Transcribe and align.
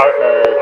Partners 0.00 0.56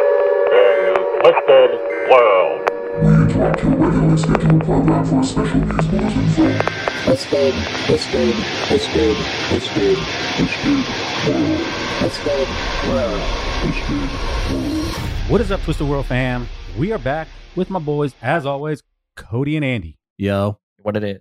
in 0.51 0.95
Twisted 1.21 1.71
World. 2.11 2.69
We 3.01 3.15
interrupt 3.23 3.63
your 3.63 3.71
regularly 3.77 4.17
scheduled 4.17 4.65
program 4.65 5.05
for 5.05 5.21
a 5.21 5.25
special 5.25 5.61
news 5.61 5.87
bulletin 5.87 6.29
from 6.31 6.59
Twisted, 7.05 7.55
Twisted, 7.87 8.35
Twisted, 8.67 9.17
Twisted, 9.49 9.97
Twisted 10.35 10.85
World. 11.29 11.61
Twisted 12.01 12.49
World. 12.89 13.23
Twisted 13.63 14.11
World. 14.51 15.31
What 15.31 15.41
is 15.41 15.53
up, 15.53 15.63
Twisted 15.63 15.89
World 15.89 16.07
fam? 16.07 16.49
We 16.77 16.91
are 16.91 16.99
back 16.99 17.29
with 17.55 17.71
my 17.71 17.79
boys, 17.79 18.17
as 18.21 18.45
always, 18.45 18.83
Cody 19.15 19.55
and 19.55 19.65
Andy. 19.65 20.01
Yo. 20.17 20.59
What 20.83 20.97
it 20.97 21.05
is? 21.05 21.21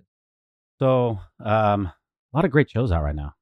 So, 0.80 1.20
um, 1.38 1.86
a 1.86 2.36
lot 2.36 2.44
of 2.44 2.50
great 2.50 2.68
shows 2.68 2.90
out 2.90 3.04
right 3.04 3.14
now. 3.14 3.34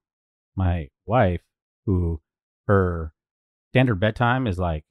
My 0.54 0.88
wife, 1.06 1.40
who 1.86 2.20
her 2.66 3.14
standard 3.76 4.00
bedtime 4.00 4.46
is 4.46 4.58
like 4.58 4.84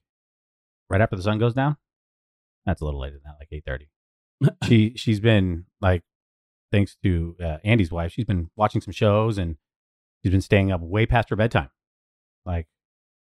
right 0.91 1.01
after 1.01 1.15
the 1.15 1.23
sun 1.23 1.39
goes 1.39 1.55
down. 1.55 1.75
That's 2.67 2.81
a 2.81 2.85
little 2.85 2.99
later 2.99 3.15
than 3.15 3.23
that, 3.25 3.37
like 3.39 3.47
eight 3.51 3.63
thirty. 3.65 3.89
she 4.67 4.93
she's 4.95 5.19
been 5.19 5.65
like, 5.81 6.03
thanks 6.71 6.95
to 7.03 7.35
uh, 7.43 7.57
Andy's 7.63 7.91
wife, 7.91 8.11
she's 8.11 8.25
been 8.25 8.51
watching 8.55 8.81
some 8.81 8.91
shows 8.91 9.39
and 9.39 9.57
she's 10.21 10.31
been 10.31 10.41
staying 10.41 10.71
up 10.71 10.81
way 10.81 11.07
past 11.07 11.29
her 11.31 11.35
bedtime. 11.35 11.69
Like, 12.45 12.67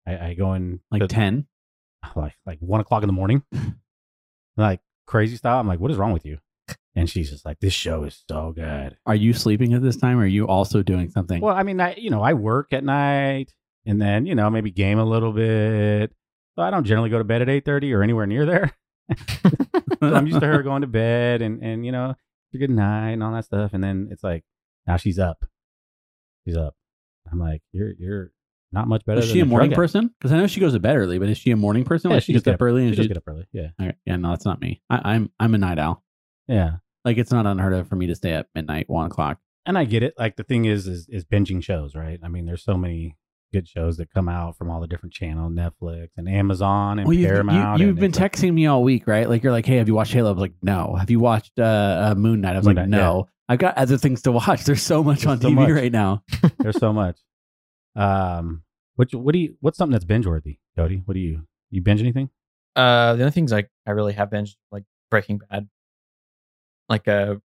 I, 0.07 0.29
I 0.29 0.35
go 0.35 0.55
in 0.55 0.81
Like 0.91 1.07
10? 1.07 1.47
like 2.17 2.35
like 2.47 2.59
one 2.61 2.81
o'clock 2.81 3.03
in 3.03 3.07
the 3.07 3.13
morning, 3.13 3.43
like 4.57 4.81
crazy 5.07 5.37
style. 5.37 5.61
I'm 5.61 5.69
like, 5.69 5.79
what 5.79 5.91
is 5.91 5.99
wrong 5.99 6.13
with 6.13 6.25
you? 6.25 6.39
And 6.97 7.09
she's 7.09 7.31
just 7.31 7.45
like, 7.45 7.61
this 7.61 7.75
show 7.75 8.05
is 8.05 8.25
so 8.29 8.53
good. 8.53 8.97
Are 9.07 9.15
you 9.15 9.33
sleeping 9.35 9.75
at 9.75 9.83
this 9.83 9.97
time 9.97 10.19
or 10.19 10.23
are 10.23 10.27
you 10.27 10.49
also 10.49 10.83
doing 10.83 11.11
something? 11.11 11.41
Well, 11.41 11.55
I 11.55 11.63
mean, 11.65 11.81
I 11.81 11.97
you 11.97 12.09
know 12.09 12.23
I 12.23 12.33
work 12.33 12.73
at 12.73 12.83
night, 12.83 13.53
and 13.87 14.01
then 14.01 14.27
you 14.27 14.35
know 14.35 14.51
maybe 14.51 14.71
game 14.71 14.99
a 14.99 15.05
little 15.05 15.33
bit. 15.33 16.13
So 16.57 16.63
I 16.63 16.71
don't 16.71 16.85
generally 16.85 17.11
go 17.11 17.19
to 17.19 17.25
bed 17.25 17.43
at 17.43 17.49
eight 17.49 17.65
thirty 17.65 17.93
or 17.93 18.03
anywhere 18.03 18.27
near 18.27 18.45
there. 18.47 18.73
I'm 20.03 20.27
used 20.27 20.41
to 20.41 20.47
her 20.47 20.63
going 20.63 20.83
to 20.83 20.87
bed 20.87 21.43
and 21.43 21.63
and 21.63 21.85
you 21.85 21.93
know 21.93 22.15
good 22.59 22.71
night 22.71 23.11
and 23.13 23.23
all 23.23 23.33
that 23.33 23.45
stuff, 23.45 23.73
and 23.75 23.83
then 23.83 24.09
it's 24.11 24.25
like 24.25 24.45
now 24.87 24.97
she's 24.97 25.19
up, 25.19 25.45
she's 26.47 26.57
up. 26.57 26.75
I'm 27.31 27.39
like, 27.39 27.63
you're 27.73 27.93
you're 27.99 28.33
not 28.73 28.89
much 28.89 29.05
better. 29.05 29.21
Is 29.21 29.27
than 29.29 29.35
she 29.35 29.41
a 29.41 29.47
morning 29.47 29.73
person? 29.73 30.11
Because 30.19 30.33
I 30.33 30.37
know 30.39 30.47
she 30.47 30.61
goes 30.61 30.73
to 30.73 30.81
bed 30.81 30.97
early, 30.97 31.19
but 31.19 31.29
is 31.29 31.39
she 31.39 31.51
a 31.51 31.57
morning 31.57 31.85
person? 31.85 32.11
Yeah, 32.11 32.17
like 32.17 32.23
she 32.23 32.27
she 32.27 32.33
gets 32.35 32.45
does 32.45 32.55
up 32.55 32.63
early 32.63 32.83
She 32.83 32.87
and 32.89 32.97
does 32.97 33.05
she 33.05 33.09
get 33.09 33.17
up 33.17 33.25
early. 33.27 33.47
Yeah, 33.53 33.69
Okay. 33.81 33.95
Yeah, 34.07 34.17
no, 34.17 34.31
that's 34.31 34.45
not 34.45 34.61
me. 34.61 34.83
I, 34.91 35.13
I'm 35.15 35.31
I'm 35.39 35.55
a 35.55 35.59
night 35.59 35.79
owl. 35.79 36.03
yeah. 36.49 36.77
Like 37.05 37.17
it's 37.17 37.31
not 37.33 37.47
unheard 37.47 37.73
of 37.73 37.89
for 37.89 37.97
me 37.97 38.07
to 38.09 38.15
stay 38.15 38.35
up 38.35 38.47
midnight, 38.55 38.85
one 38.91 39.07
o'clock. 39.07 39.39
and 39.65 39.79
I 39.79 39.85
get 39.85 40.03
it. 40.03 40.15
Like 40.19 40.37
the 40.37 40.45
thing 40.45 40.67
is, 40.67 40.87
is 40.87 41.09
is 41.09 41.25
binging 41.25 41.63
shows, 41.65 41.95
right? 41.95 42.21
I 42.23 42.29
mean, 42.29 42.45
there's 42.47 42.63
so 42.63 42.77
many 42.77 43.17
good 43.53 43.67
shows 43.69 43.97
that 43.97 44.11
come 44.13 44.29
out 44.29 44.57
from 44.57 44.71
all 44.71 44.81
the 44.81 44.87
different 44.87 45.13
channels, 45.13 45.53
Netflix 45.53 46.09
and 46.17 46.29
Amazon 46.29 46.99
and 46.99 47.09
Well, 47.09 47.17
you've, 47.17 47.29
Paramount. 47.29 47.79
you, 47.81 47.87
and 47.89 47.97
have 47.97 48.01
been 48.01 48.11
it's 48.11 48.19
like- 48.21 48.33
texting 48.33 48.53
me 48.55 48.67
all 48.67 48.83
week, 48.83 49.07
right? 49.07 49.29
Like 49.29 49.43
you're 49.43 49.53
like, 49.53 49.67
hey, 49.67 49.77
have 49.77 49.89
you 49.89 49.95
watched 49.95 50.13
Halo? 50.13 50.29
I 50.31 50.33
was 50.33 50.41
like, 50.41 50.55
no. 50.63 50.95
Have 50.99 51.11
you 51.11 51.21
watched 51.21 51.59
uh, 51.59 52.11
uh, 52.13 52.15
Moon 52.17 52.41
Knight? 52.41 52.55
I 52.55 52.59
was 52.59 52.67
Moon 52.67 52.77
like, 52.77 52.89
Knight, 52.89 52.99
no. 52.99 53.29
I've 53.49 53.59
got 53.59 53.77
other 53.77 53.99
things 53.99 54.23
to 54.23 54.33
watch. 54.33 54.65
There's 54.65 54.83
so 54.83 55.03
much 55.03 55.23
There's 55.23 55.27
on 55.33 55.41
so 55.41 55.49
TV 55.49 55.55
much. 55.55 55.71
right 55.71 55.91
now. 55.93 56.23
there's 56.59 56.79
so 56.79 56.93
much. 56.93 57.19
Um, 57.97 58.63
what 58.95 59.13
what 59.15 59.33
do 59.33 59.39
you? 59.41 59.57
What's 59.61 59.77
something 59.79 59.93
that's 59.93 60.05
binge 60.05 60.27
worthy, 60.27 60.59
Cody? 60.77 61.03
What 61.05 61.15
do 61.15 61.21
you 61.21 61.43
you 61.71 61.81
binge 61.81 62.01
anything? 62.01 62.31
Uh, 62.77 63.15
the 63.15 63.23
only 63.23 63.33
things 63.33 63.51
like 63.51 63.69
I 63.87 63.91
really 63.91 64.13
have 64.13 64.31
binged 64.31 64.55
like 64.71 64.85
Breaking 65.11 65.39
Bad, 65.51 65.69
like 66.89 67.09
a 67.09 67.41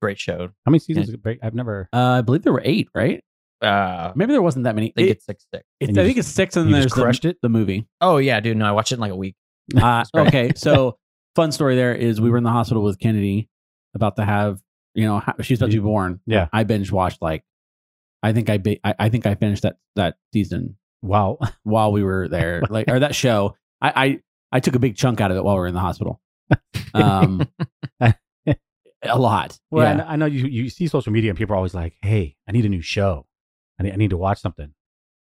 great 0.00 0.18
show. 0.20 0.50
How 0.64 0.70
many 0.70 0.78
seasons? 0.78 1.08
of 1.08 1.20
Break- 1.22 1.40
I've 1.42 1.54
never. 1.54 1.88
Uh, 1.92 1.98
I 2.18 2.20
believe 2.20 2.42
there 2.42 2.52
were 2.52 2.62
eight, 2.64 2.88
right? 2.94 3.24
Uh, 3.62 4.12
Maybe 4.14 4.32
there 4.32 4.42
wasn't 4.42 4.64
that 4.64 4.74
many. 4.74 4.88
I 4.88 4.92
think 4.96 5.08
It- 5.08 5.10
it's 5.12 5.26
six 5.26 5.44
six. 5.52 5.64
it's- 5.80 5.96
I 5.98 6.02
think 6.04 6.16
just- 6.16 6.28
it's 6.28 6.34
six, 6.34 6.56
and 6.56 6.66
you 6.68 6.74
then 6.74 6.82
just 6.82 6.94
there's 6.94 7.04
crushed 7.04 7.22
the, 7.22 7.28
it? 7.30 7.38
the 7.42 7.48
movie. 7.48 7.86
Oh 8.00 8.16
yeah, 8.18 8.40
dude. 8.40 8.56
No, 8.56 8.66
I 8.66 8.72
watched 8.72 8.92
it 8.92 8.96
in 8.96 9.00
like 9.00 9.12
a 9.12 9.16
week. 9.16 9.36
Uh, 9.80 10.04
great. 10.14 10.26
okay, 10.28 10.52
so 10.56 10.98
fun 11.36 11.52
story 11.52 11.76
there 11.76 11.94
is 11.94 12.20
we 12.20 12.30
were 12.30 12.38
in 12.38 12.44
the 12.44 12.50
hospital 12.50 12.82
with 12.82 12.98
Kennedy, 12.98 13.48
about 13.94 14.16
to 14.16 14.24
have 14.24 14.60
you 14.94 15.04
know 15.04 15.20
ha- 15.20 15.34
she's 15.42 15.58
about 15.60 15.70
to 15.70 15.76
be 15.76 15.82
born. 15.82 16.20
Yeah. 16.26 16.48
I 16.52 16.64
binge 16.64 16.90
watched 16.90 17.22
like, 17.22 17.44
I 18.22 18.32
think 18.32 18.50
I, 18.50 18.58
ba- 18.58 18.78
I 18.84 18.94
I 18.98 19.08
think 19.10 19.26
I 19.26 19.34
finished 19.36 19.62
that 19.62 19.76
that 19.96 20.16
season 20.32 20.76
Wow. 21.02 21.38
while 21.62 21.92
we 21.92 22.02
were 22.02 22.28
there, 22.28 22.62
like 22.68 22.88
or 22.88 22.98
that 23.00 23.14
show. 23.14 23.56
I 23.80 23.92
I, 24.06 24.20
I 24.52 24.60
took 24.60 24.74
a 24.74 24.78
big 24.80 24.96
chunk 24.96 25.20
out 25.20 25.30
of 25.30 25.36
it 25.36 25.44
while 25.44 25.54
we 25.54 25.60
were 25.60 25.66
in 25.68 25.74
the 25.74 25.80
hospital. 25.80 26.20
Um, 26.94 27.46
a 29.02 29.18
lot. 29.18 29.58
Well, 29.70 29.86
yeah. 29.86 29.96
kn- 29.98 30.08
I 30.08 30.16
know 30.16 30.26
you 30.26 30.46
you 30.46 30.68
see 30.68 30.86
social 30.88 31.12
media 31.12 31.30
and 31.30 31.38
people 31.38 31.54
are 31.54 31.56
always 31.56 31.74
like, 31.74 31.94
"Hey, 32.02 32.36
I 32.48 32.52
need 32.52 32.64
a 32.64 32.68
new 32.68 32.82
show. 32.82 33.26
I 33.80 33.84
need 33.84 33.92
I 33.92 33.96
need 33.96 34.10
to 34.10 34.16
watch 34.16 34.40
something." 34.40 34.72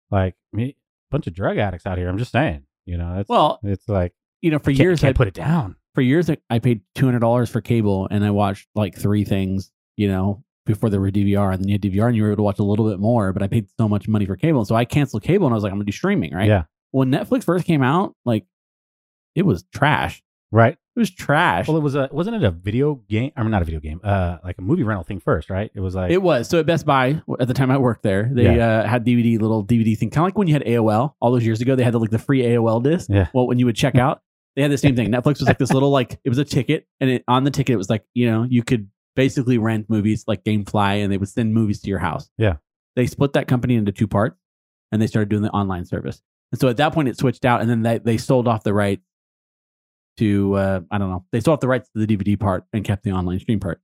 Like 0.10 0.36
me, 0.54 0.70
a 0.70 0.76
bunch 1.12 1.28
of 1.28 1.34
drug 1.34 1.58
addicts 1.58 1.86
out 1.86 1.98
here. 1.98 2.10
I'm 2.10 2.18
just 2.18 2.32
saying. 2.32 2.64
You 2.86 2.98
know, 2.98 3.20
it's 3.20 3.30
Well, 3.30 3.60
it's 3.64 3.88
like 3.90 4.14
you 4.42 4.50
know, 4.52 4.60
for 4.60 4.66
can't- 4.72 4.80
years 4.80 5.04
I 5.04 5.08
can't 5.08 5.18
put 5.18 5.28
it 5.28 5.34
down. 5.34 5.76
for 5.94 6.02
years 6.02 6.30
I- 6.30 6.38
I 6.50 6.60
paid 6.60 6.82
two 6.96 7.06
hundred 7.06 7.20
dollars 7.20 7.50
for 7.50 7.62
cable, 7.62 8.08
and 8.10 8.24
I 8.26 8.32
watched 8.32 8.68
like 8.76 8.96
three 8.96 9.24
things. 9.24 9.72
You 9.98 10.08
know, 10.10 10.44
before 10.66 10.90
there 10.90 11.00
were 11.02 11.10
DVR, 11.12 11.52
and 11.52 11.62
then 11.62 11.68
you 11.70 11.74
had 11.76 11.82
DVR, 11.82 12.08
and 12.08 12.16
you 12.16 12.24
were 12.24 12.30
able 12.30 12.38
to 12.38 12.44
watch 12.44 12.60
a 12.60 12.64
little 12.64 12.90
bit 12.90 13.00
more. 13.00 13.32
But 13.34 13.44
I 13.44 13.48
paid 13.48 13.68
so 13.78 13.88
much 13.90 14.08
money 14.08 14.26
for 14.26 14.36
cable, 14.36 14.66
so 14.66 14.76
I 14.76 14.86
canceled 14.86 15.24
cable, 15.24 15.48
and 15.48 15.54
I 15.54 15.56
was 15.56 15.64
like, 15.64 15.72
I'm 15.72 15.78
gonna 15.78 15.86
do 15.86 15.92
streaming, 15.92 16.34
right? 16.34 16.48
Yeah. 16.48 16.64
When 16.92 17.12
Netflix 17.12 17.44
first 17.44 17.66
came 17.66 17.82
out, 17.84 18.16
like 18.26 18.46
it 19.36 19.46
was 19.46 19.64
trash. 19.74 20.22
Right. 20.52 20.74
It 20.96 21.00
was 21.00 21.12
trash. 21.12 21.68
Well, 21.68 21.76
it 21.76 21.82
was 21.84 21.96
a 21.96 22.08
wasn't 22.12 22.38
it 22.38 22.44
a 22.44 22.52
video 22.52 22.96
game? 23.10 23.32
I 23.36 23.42
mean, 23.42 23.52
not 23.52 23.62
a 23.62 23.66
video 23.66 23.82
game. 23.82 24.00
Uh, 24.04 24.38
like 24.44 24.58
a 24.58 24.62
movie 24.62 24.84
rental 24.84 25.04
thing 25.04 25.20
first, 25.20 25.50
right? 25.50 25.70
It 25.76 25.82
was 25.82 25.94
like 25.96 26.12
It 26.12 26.22
was 26.22 26.48
so 26.48 26.60
at 26.60 26.66
Best 26.66 26.86
Buy 26.86 27.22
at 27.40 27.48
the 27.50 27.54
time 27.54 27.70
I 27.72 27.78
worked 27.78 28.04
there. 28.04 28.30
They 28.32 28.56
Yeah. 28.56 28.80
uh, 28.82 28.88
had 28.88 29.06
DVD 29.06 29.38
little 29.40 29.66
DVD 29.66 29.98
thing, 29.98 30.10
kind 30.10 30.24
of 30.24 30.28
like 30.28 30.38
when 30.38 30.48
you 30.48 30.54
had 30.54 30.64
AOL 30.64 31.16
all 31.20 31.32
those 31.32 31.46
years 31.46 31.60
ago. 31.60 31.76
They 31.76 31.84
had 31.84 31.94
the, 31.94 32.00
like 32.00 32.12
the 32.12 32.20
free 32.20 32.42
AOL 32.44 32.82
disc. 32.82 33.10
Yeah. 33.10 33.28
Well, 33.34 33.48
when 33.48 33.60
you 33.60 33.66
would 33.66 33.76
check 33.76 33.96
out, 33.98 34.22
they 34.56 34.62
had 34.62 34.72
the 34.72 34.78
same 34.78 34.96
thing. 34.96 35.12
Netflix 35.12 35.40
was 35.40 35.44
like 35.48 35.58
this 35.58 35.74
little 35.74 35.90
like 35.90 36.18
it 36.24 36.30
was 36.30 36.38
a 36.38 36.46
ticket, 36.46 36.88
and 37.02 37.10
it, 37.10 37.24
on 37.28 37.44
the 37.44 37.52
ticket 37.52 37.74
it 37.74 37.78
was 37.78 37.90
like 37.90 38.06
you 38.14 38.30
know 38.32 38.44
you 38.44 38.64
could 38.64 38.90
basically 39.18 39.58
rent 39.58 39.90
movies 39.90 40.24
like 40.28 40.46
GameFly, 40.46 41.04
and 41.04 41.12
they 41.12 41.18
would 41.18 41.28
send 41.30 41.54
movies 41.54 41.82
to 41.82 41.90
your 41.90 42.00
house. 42.00 42.30
Yeah. 42.38 42.58
They 42.96 43.08
split 43.08 43.34
that 43.34 43.50
company 43.50 43.76
into 43.76 43.92
two 43.92 44.08
parts, 44.08 44.38
and 44.94 45.02
they 45.02 45.08
started 45.08 45.28
doing 45.28 45.42
the 45.42 45.50
online 45.52 45.84
service. 45.84 46.22
And 46.54 46.62
so 46.62 46.70
at 46.70 46.78
that 46.78 46.94
point 46.94 47.10
it 47.10 47.18
switched 47.18 47.44
out, 47.44 47.60
and 47.60 47.70
then 47.70 47.82
they 47.82 47.98
they 47.98 48.16
sold 48.18 48.48
off 48.48 48.64
the 48.64 48.74
rights 48.74 49.02
to 50.18 50.56
uh, 50.56 50.82
I 50.92 50.98
don't 50.98 51.10
know 51.10 51.26
they 51.32 51.40
still 51.40 51.54
have 51.54 51.60
the 51.60 51.68
rights 51.68 51.90
to 51.96 52.06
the 52.06 52.18
DVD 52.18 52.40
part 52.40 52.66
and 52.74 52.84
kept 52.84 53.04
the 53.04 53.12
online 53.12 53.40
stream 53.40 53.60
part. 53.60 53.82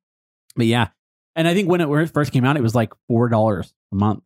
But 0.56 0.66
yeah, 0.66 0.90
and 1.36 1.48
I 1.48 1.54
think 1.54 1.70
when 1.70 1.82
it, 1.82 1.90
when 1.90 2.02
it 2.02 2.10
first 2.10 2.32
came 2.32 2.46
out, 2.46 2.58
it 2.58 2.64
was 2.64 2.76
like 2.76 2.94
four 3.08 3.30
dollars 3.30 3.74
a 3.92 3.96
month. 3.96 4.24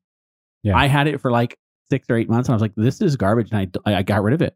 Yeah. 0.64 0.78
I 0.78 0.88
had 0.88 1.08
it 1.08 1.22
for 1.22 1.32
like 1.32 1.58
six 1.90 2.10
or 2.10 2.16
eight 2.16 2.30
months, 2.30 2.50
and 2.50 2.54
I 2.54 2.56
was 2.56 2.62
like, 2.62 2.76
"This 2.76 3.02
is 3.02 3.16
garbage," 3.16 3.50
and 3.52 3.80
I 3.86 3.96
I 3.96 4.04
got 4.04 4.24
rid 4.24 4.34
of 4.34 4.42
it. 4.42 4.56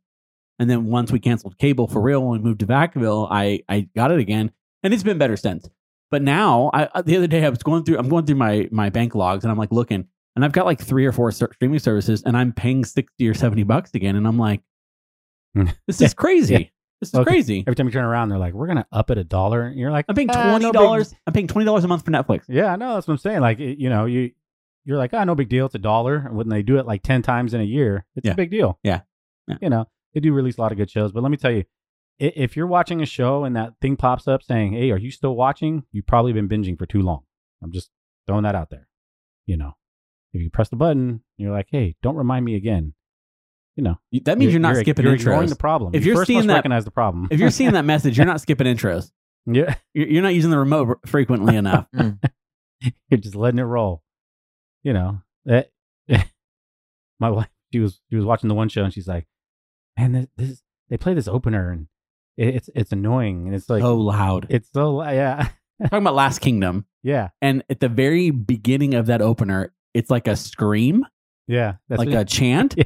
And 0.57 0.69
then 0.69 0.85
once 0.87 1.11
we 1.11 1.19
canceled 1.19 1.57
cable 1.57 1.87
for 1.87 2.01
real 2.01 2.21
when 2.21 2.41
we 2.41 2.45
moved 2.45 2.59
to 2.61 2.65
Vacaville, 2.65 3.27
I 3.29 3.61
I 3.69 3.87
got 3.95 4.11
it 4.11 4.19
again, 4.19 4.51
and 4.83 4.93
it's 4.93 5.03
been 5.03 5.17
better 5.17 5.37
since. 5.37 5.69
But 6.11 6.21
now, 6.21 6.71
I 6.73 7.01
the 7.01 7.17
other 7.17 7.27
day 7.27 7.45
I 7.45 7.49
was 7.49 7.63
going 7.63 7.83
through 7.83 7.97
I'm 7.99 8.09
going 8.09 8.25
through 8.25 8.35
my 8.35 8.67
my 8.71 8.89
bank 8.89 9.15
logs, 9.15 9.43
and 9.43 9.51
I'm 9.51 9.57
like 9.57 9.71
looking, 9.71 10.07
and 10.35 10.43
I've 10.43 10.51
got 10.51 10.65
like 10.65 10.81
three 10.81 11.05
or 11.05 11.11
four 11.11 11.31
streaming 11.31 11.79
services, 11.79 12.23
and 12.23 12.35
I'm 12.35 12.51
paying 12.51 12.83
sixty 12.83 13.27
or 13.27 13.33
seventy 13.33 13.63
bucks 13.63 13.91
again, 13.93 14.15
and 14.15 14.27
I'm 14.27 14.39
like, 14.39 14.61
this 15.87 16.01
is 16.01 16.13
crazy. 16.15 16.71
This 16.99 17.09
is 17.09 17.15
Okay. 17.15 17.31
crazy. 17.31 17.59
every 17.65 17.75
time 17.75 17.85
you 17.87 17.91
turn 17.93 18.03
around, 18.03 18.29
they're 18.29 18.37
like, 18.37 18.53
"We're 18.53 18.67
gonna 18.67 18.85
up 18.91 19.09
it 19.09 19.17
a 19.17 19.23
dollar." 19.23 19.63
And 19.67 19.79
you're 19.79 19.91
like, 19.91 20.05
I'm 20.09 20.15
paying 20.15 20.29
"Ah, 20.31 20.49
twenty 20.57 20.71
dollars. 20.71 21.13
I'm 21.25 21.33
paying 21.33 21.47
twenty 21.47 21.65
dollars 21.65 21.83
a 21.83 21.87
month 21.87 22.03
for 22.03 22.11
Netflix. 22.11 22.41
Yeah, 22.49 22.73
I 22.73 22.75
know. 22.75 22.95
That's 22.95 23.07
what 23.07 23.13
I'm 23.13 23.17
saying. 23.19 23.39
Like, 23.41 23.59
it- 23.59 23.77
you 23.79 23.89
know, 23.89 24.05
you 24.05 24.31
you're 24.85 24.97
like, 24.97 25.13
"Ah, 25.13 25.23
no 25.23 25.35
big 25.35 25.49
deal. 25.49 25.65
It's 25.67 25.75
a 25.75 25.79
dollar." 25.79 26.15
And 26.27 26.35
when 26.35 26.49
they 26.49 26.61
do 26.63 26.77
it 26.77 26.85
like 26.85 27.01
ten 27.03 27.21
times 27.21 27.53
in 27.53 27.61
a 27.61 27.65
year, 27.65 28.05
it's 28.15 28.25
Yeah. 28.25 28.33
a 28.33 28.35
big 28.35 28.49
deal. 28.51 28.79
Yeah. 28.83 29.01
Yeah. 29.47 29.57
You 29.61 29.69
know, 29.69 29.85
they 30.13 30.19
do 30.19 30.33
release 30.33 30.57
a 30.57 30.61
lot 30.61 30.71
of 30.71 30.77
good 30.77 30.89
shows. 30.89 31.11
But 31.11 31.23
let 31.23 31.29
me 31.31 31.37
tell 31.37 31.51
you, 31.51 31.63
if 32.19 32.57
you're 32.57 32.67
watching 32.67 33.01
a 33.01 33.05
show 33.05 33.45
and 33.45 33.55
that 33.55 33.73
thing 33.81 33.95
pops 33.95 34.27
up 34.27 34.43
saying, 34.43 34.73
"Hey, 34.73 34.91
are 34.91 34.97
you 34.97 35.11
still 35.11 35.35
watching?" 35.35 35.83
You've 35.91 36.05
probably 36.07 36.33
been 36.33 36.49
binging 36.49 36.77
for 36.77 36.85
too 36.85 37.01
long. 37.01 37.21
I'm 37.63 37.71
just 37.71 37.91
throwing 38.27 38.43
that 38.43 38.55
out 38.55 38.69
there. 38.71 38.87
You 39.45 39.55
know, 39.57 39.75
if 40.33 40.41
you 40.41 40.49
press 40.49 40.69
the 40.69 40.75
button, 40.75 41.21
you're 41.37 41.51
like, 41.51 41.67
"Hey, 41.71 41.95
don't 42.01 42.15
remind 42.17 42.43
me 42.45 42.55
again." 42.55 42.93
You 43.79 43.83
know, 43.83 43.97
That 44.25 44.37
means 44.37 44.51
you're, 44.51 44.59
not 44.59 44.75
skipping 44.75 45.05
you're 45.05 45.15
intros. 45.15 45.21
ignoring 45.21 45.49
the 45.49 45.55
problem. 45.55 45.91
If 45.95 46.03
You 46.05 46.11
you're 46.11 46.17
first 46.21 46.27
seeing 46.27 46.39
must 46.39 46.47
that- 46.47 46.55
recognize 46.55 46.83
the 46.85 46.91
problem. 46.91 47.27
if 47.31 47.39
you're 47.39 47.49
seeing 47.51 47.71
that 47.73 47.85
message, 47.93 48.17
you're 48.17 48.25
not 48.27 48.41
skipping 48.41 48.67
intros. 48.67 49.11
yeah, 49.45 49.75
You're, 49.93 50.07
you're 50.07 50.21
not 50.23 50.33
using 50.33 50.51
the 50.51 50.57
remote 50.59 50.99
frequently 51.05 51.55
enough. 51.55 51.87
Mm. 51.95 52.19
you're 53.09 53.19
just 53.19 53.35
letting 53.35 53.59
it 53.59 53.63
roll. 53.63 54.03
You 54.83 54.93
know 54.93 55.21
that. 55.45 55.69
my 57.19 57.29
wife, 57.29 57.49
she 57.73 57.79
was 57.79 57.99
she 58.09 58.15
was 58.15 58.25
watching 58.25 58.47
the 58.47 58.55
one 58.55 58.69
show 58.69 58.83
and 58.83 58.93
she's 58.93 59.07
like, 59.07 59.27
"Man, 59.97 60.11
this, 60.13 60.27
this 60.37 60.63
they 60.89 60.97
play 60.97 61.13
this 61.13 61.27
opener 61.27 61.71
and 61.71 61.87
it, 62.37 62.55
it's 62.55 62.69
it's 62.75 62.91
annoying 62.91 63.47
and 63.47 63.55
it's 63.55 63.69
like 63.69 63.81
so 63.81 63.95
loud. 63.95 64.47
it's 64.49 64.69
so 64.73 65.03
yeah 65.03 65.49
Talking 65.83 65.99
about 65.99 66.15
Last 66.15 66.39
Kingdom, 66.39 66.85
yeah 67.03 67.29
and 67.41 67.63
at 67.69 67.79
the 67.79 67.89
very 67.89 68.31
beginning 68.31 68.93
of 68.93 69.05
that 69.07 69.21
opener, 69.21 69.73
it's 69.93 70.09
like 70.09 70.27
a 70.27 70.35
scream, 70.35 71.05
yeah 71.47 71.75
that's 71.89 71.99
like 71.99 72.09
what- 72.09 72.17
a 72.19 72.25
chant. 72.25 72.75
Yeah. 72.77 72.83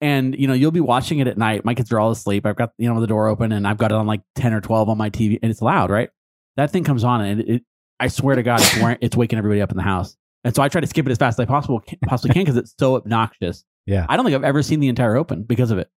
And 0.00 0.38
you 0.38 0.46
know, 0.46 0.52
you'll 0.54 0.72
be 0.72 0.80
watching 0.80 1.20
it 1.20 1.26
at 1.26 1.38
night. 1.38 1.64
My 1.64 1.74
kids 1.74 1.90
are 1.90 1.98
all 1.98 2.10
asleep. 2.10 2.44
I've 2.44 2.56
got 2.56 2.72
you 2.76 2.92
know 2.92 3.00
the 3.00 3.06
door 3.06 3.28
open, 3.28 3.52
and 3.52 3.66
I've 3.66 3.78
got 3.78 3.92
it 3.92 3.94
on 3.94 4.06
like 4.06 4.20
ten 4.34 4.52
or 4.52 4.60
twelve 4.60 4.88
on 4.88 4.98
my 4.98 5.08
TV, 5.10 5.38
and 5.42 5.50
it's 5.50 5.62
loud, 5.62 5.90
right? 5.90 6.10
That 6.56 6.70
thing 6.70 6.84
comes 6.84 7.02
on, 7.04 7.22
and 7.22 7.40
it, 7.40 7.48
it 7.48 7.62
I 7.98 8.08
swear 8.08 8.36
to 8.36 8.42
God, 8.42 8.60
it's, 8.60 8.76
wearing, 8.76 8.98
it's 9.02 9.16
waking 9.16 9.38
everybody 9.38 9.62
up 9.62 9.70
in 9.70 9.76
the 9.76 9.82
house. 9.82 10.16
And 10.44 10.54
so 10.54 10.62
I 10.62 10.68
try 10.68 10.80
to 10.80 10.86
skip 10.86 11.06
it 11.06 11.10
as 11.12 11.18
fast 11.18 11.38
as 11.38 11.42
I 11.42 11.46
possible 11.46 11.82
possibly 12.06 12.34
can 12.34 12.42
because 12.42 12.56
it's 12.56 12.74
so 12.78 12.96
obnoxious. 12.96 13.64
yeah 13.86 14.06
I 14.08 14.16
don't 14.16 14.24
think 14.24 14.36
I've 14.36 14.44
ever 14.44 14.62
seen 14.62 14.80
the 14.80 14.88
entire 14.88 15.16
open 15.16 15.42
because 15.44 15.70
of 15.70 15.78
it. 15.78 15.88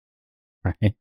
right. 0.63 0.95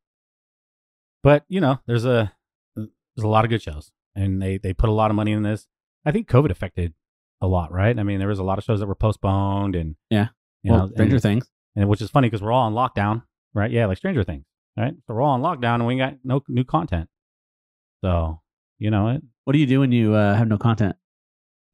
But 1.23 1.45
you 1.49 1.61
know, 1.61 1.79
there's 1.87 2.05
a 2.05 2.33
there's 2.77 2.89
a 3.25 3.29
lot 3.29 3.45
of 3.45 3.51
good 3.51 3.63
shows, 3.63 3.91
and 4.15 4.41
they 4.43 4.59
they 4.59 4.73
put 4.73 4.89
a 4.89 4.93
lot 4.93 5.11
of 5.11 5.17
money 5.17 5.33
in 5.33 5.43
this. 5.43 5.67
I 6.05 6.13
think 6.13 6.29
COVID 6.29 6.51
affected 6.51 6.95
a 7.41 7.47
lot, 7.47 7.73
right? 7.73 7.97
I 7.99 8.03
mean, 8.03 8.19
there 8.19 8.29
was 8.29 8.39
a 8.39 8.45
lot 8.45 8.59
of 8.59 8.65
shows 8.65 8.81
that 8.81 8.87
were 8.87 8.95
postponed, 8.95 9.75
and 9.77 9.97
Yeah. 10.11 10.29
you 10.63 10.73
well, 10.73 10.87
know, 10.89 10.93
Stranger 10.95 11.19
Things. 11.19 11.49
And 11.79 11.89
which 11.89 12.03
is 12.03 12.11
funny 12.11 12.29
because 12.29 12.43
we're 12.43 12.53
all 12.53 12.67
on 12.67 12.75
lockdown, 12.75 13.23
right? 13.55 13.71
Yeah, 13.71 13.87
like 13.87 13.99
Stranger 13.99 14.25
Things, 14.25 14.45
right? 14.77 14.95
So 15.07 15.15
we're 15.15 15.23
all 15.23 15.31
on 15.31 15.43
lockdown, 15.43 15.77
and 15.77 15.87
we 15.87 15.97
got 15.97 16.15
no 16.25 16.43
new 16.49 16.65
content. 16.65 17.09
So 18.05 18.41
you 18.79 18.91
know, 18.91 19.09
it 19.09 19.23
What 19.45 19.53
do 19.53 19.59
you 19.59 19.67
do 19.67 19.81
when 19.81 19.93
you 19.93 20.15
uh, 20.15 20.35
have 20.35 20.49
no 20.49 20.59
content? 20.59 20.97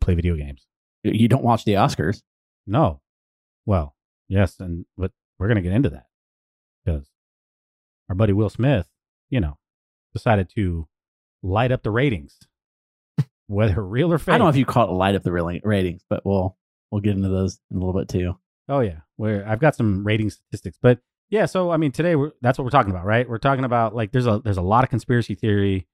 play 0.01 0.15
video 0.15 0.37
games. 0.37 0.67
You 1.03 1.29
don't 1.29 1.43
watch 1.43 1.65
the 1.65 1.75
Oscars. 1.75 2.23
No, 2.67 3.01
well, 3.67 3.95
yes, 4.29 4.61
and 4.61 4.85
but 4.99 5.13
we're 5.39 5.49
gonna 5.49 5.63
get 5.63 5.73
into 5.73 5.91
that 5.91 6.07
because 6.85 7.09
our 8.09 8.15
buddy 8.15 8.33
Will 8.35 8.51
Smith, 8.51 8.87
you 9.31 9.41
know, 9.41 9.57
decided 10.15 10.51
to 10.57 10.87
light 11.43 11.73
up 11.73 11.83
the 11.83 11.91
ratings, 11.91 12.39
whether 13.47 13.83
real 13.83 14.13
or 14.13 14.19
fake. 14.19 14.35
I 14.35 14.39
don't 14.39 14.47
know 14.47 14.51
if 14.51 14.57
you 14.57 14.67
call 14.67 14.89
it 14.91 14.93
light 14.93 15.15
up 15.15 15.23
the 15.23 15.33
ratings, 15.33 16.03
but 16.11 16.25
we'll 16.27 16.57
we'll 16.91 17.01
get 17.01 17.17
into 17.17 17.29
those 17.31 17.59
in 17.71 17.79
a 17.79 17.81
little 17.81 17.99
bit 17.99 18.09
too. 18.09 18.39
Oh 18.69 18.81
yeah, 18.81 19.01
where 19.17 19.47
I've 19.47 19.61
got 19.61 19.77
some 19.77 20.05
rating 20.07 20.31
statistics, 20.31 20.79
but 20.81 21.01
yeah. 21.31 21.47
So 21.47 21.71
I 21.71 21.77
mean, 21.77 21.93
today 21.93 22.15
that's 22.41 22.59
what 22.59 22.65
we're 22.65 22.71
talking 22.71 22.91
about, 22.91 23.05
right? 23.05 23.29
We're 23.29 23.39
talking 23.39 23.65
about 23.65 23.95
like 23.95 24.13
there's 24.13 24.27
a 24.27 24.41
there's 24.43 24.57
a 24.57 24.63
lot 24.63 24.85
of 24.85 24.91
conspiracy 24.91 25.35
theory 25.35 25.87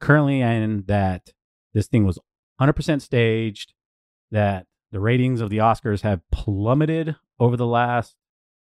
currently, 0.00 0.42
and 0.42 0.86
that 0.86 1.32
this 1.74 1.86
thing 1.86 2.04
was 2.04 2.18
100% 2.60 3.00
staged. 3.00 3.74
That 4.30 4.66
the 4.92 5.00
ratings 5.00 5.40
of 5.40 5.50
the 5.50 5.58
Oscars 5.58 6.02
have 6.02 6.20
plummeted 6.30 7.16
over 7.40 7.56
the 7.56 7.66
last 7.66 8.16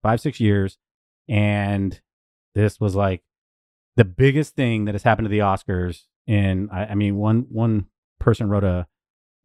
five 0.03 0.21
six 0.21 0.41
years, 0.41 0.79
and 1.29 2.01
this 2.55 2.81
was 2.81 2.97
like 2.97 3.23
the 3.97 4.05
biggest 4.05 4.55
thing 4.57 4.87
that 4.87 4.95
has 4.95 5.03
happened 5.03 5.27
to 5.27 5.31
the 5.31 5.41
Oscars. 5.41 6.03
And 6.27 6.69
I, 6.73 6.87
I 6.87 6.95
mean, 6.95 7.17
one 7.17 7.47
one 7.49 7.87
person 8.19 8.49
wrote 8.49 8.65
a, 8.65 8.87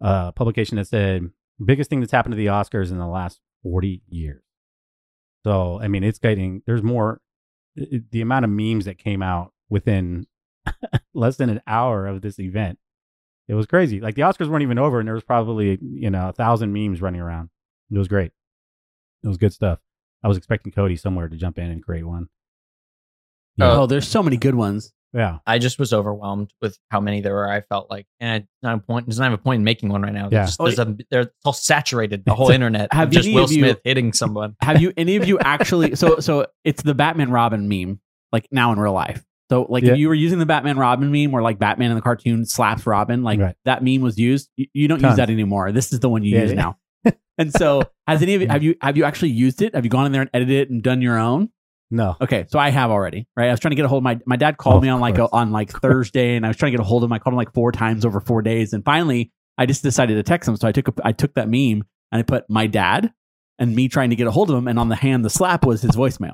a 0.02 0.32
publication 0.32 0.78
that 0.78 0.88
said 0.88 1.30
biggest 1.64 1.90
thing 1.90 2.00
that's 2.00 2.12
happened 2.12 2.34
to 2.34 2.38
the 2.38 2.48
Oscars 2.48 2.92
in 2.92 2.98
the 2.98 3.08
last 3.08 3.42
40 3.64 4.02
years. 4.10 4.42
So, 5.46 5.80
I 5.82 5.88
mean, 5.88 6.04
it's 6.04 6.20
getting, 6.20 6.62
there's 6.66 6.84
more, 6.84 7.22
i- 7.80 8.02
the 8.12 8.22
amount 8.22 8.46
of 8.46 8.52
memes 8.52 8.86
that 8.86 8.98
came 8.98 9.22
out 9.22 9.54
within 9.70 10.28
less 11.14 11.38
than 11.38 11.50
an 11.50 11.62
hour 11.68 12.08
of 12.08 12.22
this 12.22 12.40
event. 12.40 12.80
It 13.48 13.54
was 13.54 13.66
crazy. 13.66 14.02
Like 14.02 14.16
the 14.16 14.24
Oscars 14.24 14.48
weren't 14.50 14.64
even 14.64 14.78
over 14.80 15.00
and 15.00 15.08
there 15.08 15.14
was 15.16 15.24
probably, 15.24 15.78
you 15.82 16.10
know, 16.10 16.30
a 16.30 16.34
thousand 16.34 16.74
memes 16.74 17.02
running 17.02 17.22
around. 17.22 17.50
It 17.92 17.98
was 17.98 18.08
great. 18.10 18.32
It 19.24 19.28
was 19.28 19.38
good 19.38 19.54
stuff. 19.54 19.80
I 20.24 20.28
was 20.28 20.36
expecting 20.38 20.72
Cody 20.74 20.98
somewhere 20.98 21.30
to 21.30 21.38
jump 21.38 21.58
in 21.58 21.72
and 21.72 21.82
create 21.84 22.06
one. 22.06 22.28
Uh, 23.60 23.82
oh, 23.82 23.86
there's 23.88 24.08
so 24.08 24.22
many 24.22 24.36
good 24.38 24.56
ones. 24.56 24.92
Yeah. 25.18 25.40
I 25.46 25.58
just 25.60 25.80
was 25.80 25.92
overwhelmed 25.94 26.54
with 26.62 26.78
how 26.92 27.02
many 27.02 27.22
there 27.22 27.34
were. 27.34 27.50
I 27.50 27.62
felt 27.62 27.90
like, 27.90 28.06
and 28.20 28.44
it's 28.44 28.50
not 28.64 28.76
a 28.76 28.78
point. 28.80 29.08
There's 29.08 29.20
not 29.20 29.26
even 29.26 29.34
a 29.34 29.38
point 29.40 29.60
in 29.60 29.64
making 29.66 29.90
one 29.90 30.02
right 30.04 30.14
now. 30.14 30.30
Yeah. 30.32 30.46
There's, 30.46 30.56
just, 30.58 30.60
there's 30.78 30.80
a, 30.80 30.98
they're 31.10 31.32
all 31.44 31.54
saturated. 31.54 32.24
The 32.24 32.34
whole 32.36 32.52
a- 32.52 32.54
internet. 32.54 32.94
have 32.94 33.08
Have 33.08 33.10
just 33.12 33.28
Will 33.34 33.50
you- 33.52 33.60
Smith 33.60 33.80
hitting 33.84 34.14
someone. 34.14 34.56
Have 34.62 34.82
you 34.82 34.94
any 34.96 35.16
of 35.18 35.28
you 35.28 35.40
actually? 35.42 35.96
So 35.96 36.20
so 36.20 36.46
it's 36.64 36.84
the 36.84 36.94
Batman 36.94 37.32
Robin 37.32 37.68
meme, 37.68 38.00
like 38.32 38.48
now 38.52 38.72
in 38.72 38.80
real 38.80 38.94
life. 38.94 39.24
So 39.50 39.66
like 39.70 39.84
Yeah. 39.84 39.94
if 39.94 39.98
you 40.00 40.08
were 40.10 40.14
using 40.14 40.40
the 40.40 40.46
Batman 40.46 40.78
Robin 40.78 41.12
meme, 41.12 41.32
where 41.32 41.42
like 41.42 41.58
Batman 41.58 41.90
in 41.92 41.96
the 41.96 42.02
cartoon 42.02 42.46
slaps 42.46 42.86
Robin, 42.86 43.24
like 43.24 43.40
Right. 43.40 43.56
that 43.66 43.84
meme 43.84 44.02
was 44.02 44.18
used. 44.20 44.50
You, 44.58 44.68
you 44.74 44.88
don't 44.88 45.00
Tons. 45.00 45.12
use 45.14 45.18
that 45.18 45.30
anymore. 45.30 45.72
This 45.72 45.92
is 45.94 46.00
the 46.02 46.10
one 46.10 46.24
you 46.24 46.36
Yeah, 46.36 46.42
use 46.44 46.52
yeah. 46.54 46.56
now. 47.06 47.14
and 47.40 47.54
so 47.54 47.82
has 48.08 48.22
any 48.22 48.36
of 48.36 48.42
you 48.42 48.48
have 48.50 48.62
you 48.62 48.76
have 48.82 48.98
you 48.98 49.04
actually 49.06 49.30
used 49.30 49.62
it? 49.62 49.74
Have 49.74 49.84
you 49.86 49.90
gone 49.90 50.06
in 50.06 50.12
there 50.12 50.22
and 50.22 50.30
edited 50.34 50.56
it 50.58 50.70
and 50.70 50.84
done 50.84 51.02
your 51.02 51.18
own? 51.18 51.50
No. 51.90 52.18
Okay, 52.20 52.46
so 52.50 52.60
I 52.60 52.70
have 52.70 52.92
already, 52.92 53.28
right? 53.36 53.48
I 53.48 53.52
was 53.52 53.60
trying 53.60 53.72
to 53.72 53.76
get 53.76 53.86
a 53.86 53.88
hold 53.88 54.02
of 54.02 54.04
my 54.04 54.20
my 54.26 54.36
dad 54.36 54.58
called 54.58 54.78
Of 54.78 54.84
me 54.84 54.90
on 54.90 55.00
like 55.00 55.18
a, 55.18 55.32
on 55.32 55.52
like 55.52 55.72
Thursday, 55.72 56.36
and 56.36 56.46
I 56.46 56.50
was 56.50 56.58
trying 56.58 56.74
to 56.74 56.78
get 56.78 56.82
a 56.84 56.88
hold 56.88 57.04
of 57.04 57.10
him. 57.10 57.14
I 57.14 57.20
called 57.20 57.34
him 57.34 57.38
like 57.38 57.54
four 57.54 57.72
times 57.72 58.06
over 58.06 58.20
four 58.20 58.42
days, 58.42 58.74
and 58.74 58.84
finally, 58.84 59.32
I 59.58 59.66
just 59.66 59.84
decided 59.84 60.16
to 60.16 60.24
text 60.24 60.50
him. 60.50 60.58
So 60.58 60.68
I 60.68 60.72
took 60.72 60.90
a, 60.90 60.94
I 61.04 61.12
took 61.14 61.34
that 61.36 61.48
meme 61.48 61.84
and 62.12 62.20
I 62.20 62.22
put 62.24 62.50
my 62.50 62.68
dad 62.68 63.14
and 63.58 63.76
me 63.76 63.88
trying 63.88 64.10
to 64.10 64.16
get 64.16 64.28
a 64.28 64.32
hold 64.32 64.50
of 64.50 64.58
him, 64.58 64.68
and 64.68 64.78
on 64.78 64.90
the 64.90 64.96
hand 64.96 65.24
the 65.24 65.30
slap 65.30 65.66
was 65.66 65.82
his 65.82 65.92
voicemail, 65.92 66.34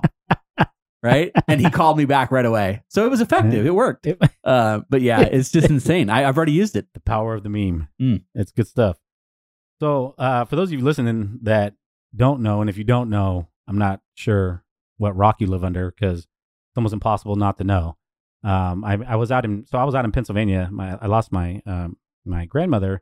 right? 1.03 1.31
And 1.47 1.61
he 1.61 1.69
called 1.69 1.97
me 1.97 2.05
back 2.05 2.31
right 2.31 2.45
away, 2.45 2.81
so 2.89 3.05
it 3.05 3.09
was 3.09 3.21
effective. 3.21 3.65
It 3.65 3.75
worked. 3.75 4.07
Uh, 4.43 4.81
but 4.89 5.01
yeah, 5.01 5.21
it's 5.31 5.51
just 5.51 5.69
insane. 5.69 6.09
I, 6.09 6.27
I've 6.27 6.35
already 6.35 6.53
used 6.53 6.75
it. 6.75 6.87
the 6.95 6.99
power 6.99 7.35
of 7.35 7.43
the 7.43 7.49
meme. 7.49 7.89
Mm. 8.01 8.23
It's 8.33 8.51
good 8.51 8.67
stuff. 8.67 8.97
So, 9.79 10.15
uh, 10.17 10.45
for 10.45 10.55
those 10.55 10.69
of 10.69 10.79
you 10.79 10.83
listening 10.83 11.39
that 11.43 11.75
don't 12.15 12.41
know, 12.41 12.61
and 12.61 12.69
if 12.69 12.77
you 12.77 12.83
don't 12.83 13.09
know, 13.09 13.49
I'm 13.67 13.77
not 13.77 14.01
sure 14.15 14.62
what 14.97 15.15
rock 15.15 15.39
you 15.39 15.47
live 15.47 15.63
under 15.63 15.91
because 15.91 16.19
it's 16.19 16.77
almost 16.77 16.93
impossible 16.93 17.35
not 17.35 17.57
to 17.57 17.63
know. 17.63 17.97
Um, 18.43 18.83
I, 18.83 18.97
I 19.07 19.15
was 19.15 19.31
out 19.31 19.45
in 19.45 19.65
so 19.65 19.77
I 19.77 19.83
was 19.83 19.95
out 19.95 20.05
in 20.05 20.11
Pennsylvania. 20.11 20.69
My 20.71 20.97
I 21.01 21.07
lost 21.07 21.31
my 21.31 21.61
um, 21.65 21.97
my 22.25 22.45
grandmother 22.45 23.01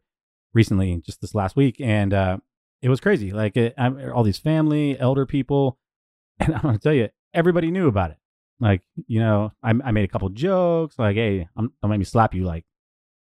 recently, 0.53 1.01
just 1.05 1.21
this 1.21 1.33
last 1.33 1.55
week, 1.55 1.79
and 1.79 2.13
uh, 2.13 2.37
it 2.81 2.89
was 2.89 2.99
crazy. 2.99 3.31
Like 3.31 3.57
it, 3.57 3.73
I'm, 3.77 4.11
all 4.13 4.23
these 4.23 4.37
family, 4.37 4.99
elder 4.99 5.25
people, 5.25 5.77
and 6.39 6.53
I'm 6.53 6.61
gonna 6.61 6.77
tell 6.79 6.93
you, 6.93 7.09
everybody 7.33 7.71
knew 7.71 7.87
about 7.87 8.11
it. 8.11 8.17
Like 8.59 8.81
you 9.07 9.19
know, 9.19 9.51
I, 9.63 9.73
I 9.83 9.91
made 9.91 10.05
a 10.05 10.07
couple 10.07 10.29
jokes, 10.29 10.99
like, 10.99 11.15
"Hey, 11.15 11.47
I'm, 11.55 11.73
don't 11.81 11.89
make 11.89 11.99
me 11.99 12.05
slap 12.05 12.35
you," 12.35 12.43
like, 12.43 12.65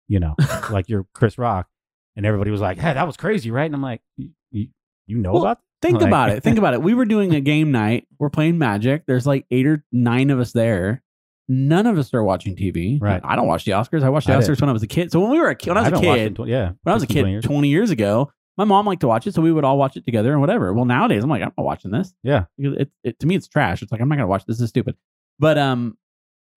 you 0.07 0.19
know, 0.19 0.35
like 0.69 0.87
you're 0.87 1.05
Chris 1.13 1.37
Rock, 1.37 1.67
and 2.15 2.25
everybody 2.25 2.51
was 2.51 2.61
like, 2.61 2.77
"Hey, 2.77 2.93
that 2.93 3.05
was 3.05 3.17
crazy, 3.17 3.51
right?" 3.51 3.65
And 3.65 3.75
I'm 3.75 3.81
like, 3.81 4.01
"You, 4.15 4.29
you, 4.51 4.67
you 5.07 5.17
know 5.17 5.33
Well, 5.33 5.41
about?" 5.41 5.59
Think 5.81 5.99
Like- 5.99 6.07
about 6.07 6.29
it. 6.29 6.41
Think 6.43 6.57
about 6.57 6.73
it. 6.73 6.81
We 6.81 6.93
were 6.93 7.05
doing 7.05 7.33
a 7.35 7.41
game 7.41 7.71
night. 7.71 8.07
We're 8.19 8.29
playing 8.29 8.57
Magic. 8.57 9.03
There's 9.05 9.27
like 9.27 9.45
eight 9.51 9.67
or 9.67 9.83
nine 9.91 10.29
of 10.29 10.39
us 10.39 10.51
there. 10.51 11.03
None 11.47 11.85
of 11.85 11.97
us 11.99 12.11
are 12.13 12.23
watching 12.23 12.55
TV. 12.55 12.97
Right. 12.99 13.21
I 13.23 13.35
don't 13.35 13.47
watch 13.47 13.65
the 13.65 13.73
Oscars. 13.73 14.01
I 14.01 14.09
watched 14.09 14.25
the 14.27 14.33
I 14.33 14.37
Oscars 14.37 14.55
Oscars 14.55 14.61
when 14.61 14.69
I 14.69 14.73
was 14.73 14.81
a 14.81 14.87
kid. 14.87 15.11
So 15.11 15.19
when 15.19 15.29
we 15.29 15.39
were 15.39 15.49
a 15.49 15.55
kid, 15.55 15.69
when 15.69 15.77
I 15.77 15.81
was 15.81 15.89
a 15.89 15.91
watched 16.03 16.05
it 16.21 16.35
kid, 16.35 16.43
tw- 16.43 16.47
yeah, 16.47 16.71
when 16.81 16.91
I 16.91 16.93
was 16.95 17.03
a 17.03 17.07
15, 17.07 17.21
20 17.23 17.23
kid 17.27 17.31
years. 17.31 17.43
20 17.45 17.67
years 17.67 17.89
ago, 17.91 18.31
my 18.57 18.63
mom 18.63 18.85
liked 18.87 19.01
to 19.01 19.07
watch 19.07 19.27
it, 19.27 19.35
so 19.35 19.41
we 19.43 19.51
would 19.51 19.63
all 19.63 19.77
watch 19.77 19.95
it 19.95 20.05
together 20.05 20.31
and 20.31 20.41
whatever. 20.41 20.73
Well, 20.73 20.85
nowadays 20.85 21.23
I'm 21.23 21.29
like, 21.29 21.43
I'm 21.43 21.51
not 21.55 21.63
watching 21.63 21.91
this. 21.91 22.15
Yeah. 22.23 22.45
Because 22.57 22.77
it, 22.77 22.89
it 23.03 23.19
to 23.19 23.27
me 23.27 23.35
it's 23.35 23.47
trash. 23.47 23.83
It's 23.83 23.91
like 23.91 24.01
I'm 24.01 24.09
not 24.09 24.15
gonna 24.15 24.27
watch 24.27 24.45
this. 24.45 24.57
This 24.57 24.63
is 24.63 24.69
stupid. 24.69 24.95
But 25.37 25.57
um, 25.59 25.97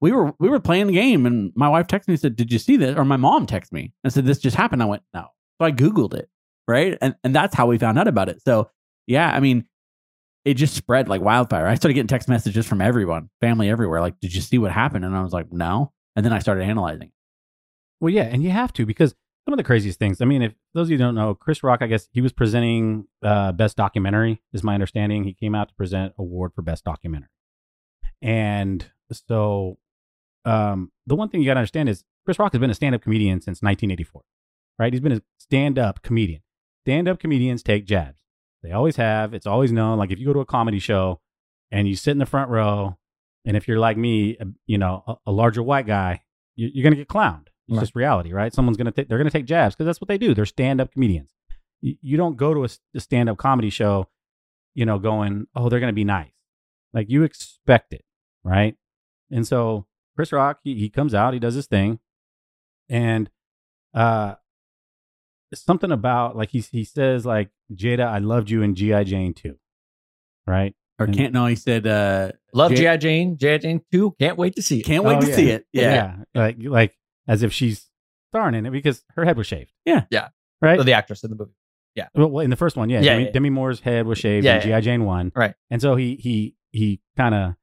we 0.00 0.10
were 0.12 0.32
we 0.38 0.48
were 0.48 0.60
playing 0.60 0.86
the 0.86 0.92
game, 0.94 1.26
and 1.26 1.52
my 1.54 1.68
wife 1.68 1.86
texted 1.86 2.08
me 2.08 2.14
and 2.14 2.20
said, 2.20 2.36
"Did 2.36 2.50
you 2.50 2.58
see 2.58 2.76
this?" 2.76 2.96
Or 2.96 3.04
my 3.04 3.16
mom 3.18 3.46
texted 3.46 3.72
me 3.72 3.92
and 4.04 4.12
said, 4.12 4.24
"This 4.24 4.38
just 4.38 4.56
happened." 4.56 4.82
I 4.82 4.86
went, 4.86 5.02
"No." 5.12 5.26
So 5.60 5.66
I 5.66 5.72
googled 5.72 6.14
it, 6.14 6.30
right, 6.68 6.96
and 7.02 7.14
and 7.24 7.34
that's 7.34 7.54
how 7.54 7.66
we 7.66 7.76
found 7.76 7.98
out 7.98 8.06
about 8.08 8.28
it. 8.28 8.40
So 8.42 8.70
yeah, 9.08 9.34
I 9.34 9.40
mean, 9.40 9.66
it 10.44 10.54
just 10.54 10.74
spread 10.74 11.08
like 11.08 11.20
wildfire. 11.22 11.66
I 11.66 11.74
started 11.74 11.94
getting 11.94 12.08
text 12.08 12.28
messages 12.28 12.66
from 12.66 12.80
everyone, 12.80 13.30
family 13.40 13.68
everywhere. 13.68 14.00
Like, 14.00 14.20
"Did 14.20 14.34
you 14.34 14.40
see 14.40 14.58
what 14.58 14.70
happened?" 14.70 15.04
And 15.04 15.16
I 15.16 15.22
was 15.22 15.32
like, 15.32 15.50
"No." 15.50 15.92
And 16.14 16.24
then 16.24 16.32
I 16.32 16.38
started 16.38 16.64
analyzing. 16.64 17.10
Well, 18.00 18.12
yeah, 18.12 18.24
and 18.24 18.42
you 18.42 18.50
have 18.50 18.72
to 18.74 18.86
because 18.86 19.14
some 19.44 19.54
of 19.54 19.56
the 19.56 19.64
craziest 19.64 19.98
things. 19.98 20.20
I 20.20 20.26
mean, 20.26 20.42
if 20.42 20.54
those 20.74 20.88
of 20.88 20.90
you 20.90 20.98
don't 20.98 21.14
know, 21.14 21.34
Chris 21.34 21.62
Rock, 21.62 21.80
I 21.80 21.86
guess 21.86 22.08
he 22.12 22.20
was 22.20 22.32
presenting 22.32 23.06
uh, 23.22 23.52
best 23.52 23.76
documentary, 23.76 24.42
is 24.52 24.62
my 24.62 24.74
understanding. 24.74 25.24
He 25.24 25.32
came 25.32 25.54
out 25.54 25.70
to 25.70 25.74
present 25.74 26.12
award 26.18 26.52
for 26.54 26.60
best 26.60 26.84
documentary, 26.84 27.30
and 28.20 28.84
so 29.10 29.78
um, 30.44 30.92
the 31.06 31.16
one 31.16 31.30
thing 31.30 31.40
you 31.40 31.46
got 31.46 31.54
to 31.54 31.60
understand 31.60 31.88
is 31.88 32.04
Chris 32.26 32.38
Rock 32.38 32.52
has 32.52 32.60
been 32.60 32.70
a 32.70 32.74
stand-up 32.74 33.00
comedian 33.00 33.40
since 33.40 33.62
1984, 33.62 34.22
right? 34.78 34.92
He's 34.92 35.00
been 35.00 35.12
a 35.12 35.22
stand-up 35.38 36.02
comedian. 36.02 36.42
Stand-up 36.84 37.18
comedians 37.18 37.62
take 37.62 37.86
jabs. 37.86 38.20
They 38.62 38.72
always 38.72 38.96
have. 38.96 39.34
It's 39.34 39.46
always 39.46 39.70
known. 39.72 39.98
Like 39.98 40.10
if 40.10 40.18
you 40.18 40.26
go 40.26 40.32
to 40.32 40.40
a 40.40 40.46
comedy 40.46 40.78
show 40.78 41.20
and 41.70 41.86
you 41.88 41.94
sit 41.96 42.10
in 42.12 42.18
the 42.18 42.26
front 42.26 42.50
row, 42.50 42.96
and 43.44 43.56
if 43.56 43.68
you're 43.68 43.78
like 43.78 43.96
me, 43.96 44.36
you 44.66 44.78
know, 44.78 45.04
a, 45.06 45.14
a 45.26 45.32
larger 45.32 45.62
white 45.62 45.86
guy, 45.86 46.22
you- 46.56 46.70
you're 46.74 46.82
gonna 46.84 46.96
get 46.96 47.08
clowned. 47.08 47.46
It's 47.68 47.76
Right. 47.76 47.80
just 47.80 47.94
reality, 47.94 48.32
right? 48.32 48.52
Someone's 48.52 48.76
gonna 48.76 48.90
take. 48.92 49.08
They're 49.08 49.18
gonna 49.18 49.30
take 49.30 49.44
jabs 49.46 49.74
because 49.74 49.86
that's 49.86 50.00
what 50.00 50.08
they 50.08 50.18
do. 50.18 50.34
They're 50.34 50.46
stand-up 50.46 50.92
comedians. 50.92 51.34
You, 51.80 51.96
you 52.00 52.16
don't 52.16 52.36
go 52.36 52.52
to 52.54 52.64
a 52.64 53.00
stand-up 53.00 53.36
comedy 53.36 53.70
show, 53.70 54.06
you 54.74 54.84
know, 54.86 54.98
going, 54.98 55.46
oh, 55.54 55.68
they're 55.68 55.80
gonna 55.80 55.92
be 55.92 56.04
nice. 56.04 56.32
Like 56.92 57.10
you 57.10 57.22
expect 57.22 57.92
it, 57.92 58.04
right? 58.42 58.76
And 59.30 59.46
so 59.46 59.86
Chris 60.16 60.32
Rock, 60.32 60.60
he, 60.64 60.74
he 60.76 60.88
comes 60.88 61.14
out, 61.14 61.34
he 61.34 61.38
does 61.38 61.54
his 61.54 61.66
thing, 61.66 62.00
and 62.88 63.30
uh, 63.94 64.34
something 65.54 65.90
about 65.92 66.36
like 66.36 66.50
he 66.50 66.60
he 66.60 66.84
says 66.84 67.24
like 67.26 67.50
Jada, 67.72 68.06
I 68.06 68.18
loved 68.18 68.50
you 68.50 68.62
in 68.62 68.74
GI 68.74 69.04
Jane 69.04 69.34
too, 69.34 69.56
right? 70.46 70.74
Or 70.98 71.06
And- 71.06 71.14
can't 71.16 71.32
no, 71.32 71.46
he 71.46 71.54
said 71.54 71.86
uh 71.86 72.32
Love 72.54 72.70
J- 72.72 72.76
G.I. 72.78 72.96
Jane, 72.96 73.36
G.I. 73.38 73.58
Jane 73.58 73.80
2. 73.92 74.16
Can't 74.18 74.36
wait 74.38 74.56
to 74.56 74.62
see 74.62 74.80
it. 74.80 74.82
can't 74.84 75.04
wait 75.04 75.16
Oh, 75.18 75.20
to 75.20 75.28
yeah. 75.28 75.36
see 75.36 75.50
it. 75.50 75.66
Yeah. 75.72 76.16
like 76.34 76.56
like 76.60 76.96
as 77.28 77.42
if 77.42 77.52
she's 77.52 77.86
starring 78.32 78.54
in 78.54 78.66
it 78.66 78.70
because 78.70 79.04
her 79.14 79.24
head 79.24 79.36
was 79.36 79.46
shaved. 79.46 79.72
Yeah. 79.84 80.04
Yeah. 80.10 80.28
right. 80.62 80.78
So 80.78 80.82
the 80.84 80.94
actress 80.94 81.22
in 81.24 81.30
the 81.30 81.36
movie. 81.36 81.52
Well, 82.14 82.28
well, 82.30 82.44
in 82.44 82.50
the 82.50 82.56
first 82.56 82.76
one, 82.76 82.90
yeah, 82.90 83.00
Yeah, 83.00 83.12
Demi, 83.14 83.24
yeah. 83.24 83.30
Demi 83.32 83.50
Moore's 83.50 83.80
head 83.80 84.06
was 84.06 84.18
shaved 84.18 84.44
Yeah, 84.44 84.56
in 84.56 84.62
GI 84.62 84.68
yeah. 84.68 84.80
Jane 84.80 85.04
one, 85.04 85.32
Right. 85.34 85.54
And 85.68 85.82
so 85.82 85.96
he 85.96 86.14
he 86.14 86.54
he 86.70 87.00
kind 87.16 87.34
of 87.34 87.54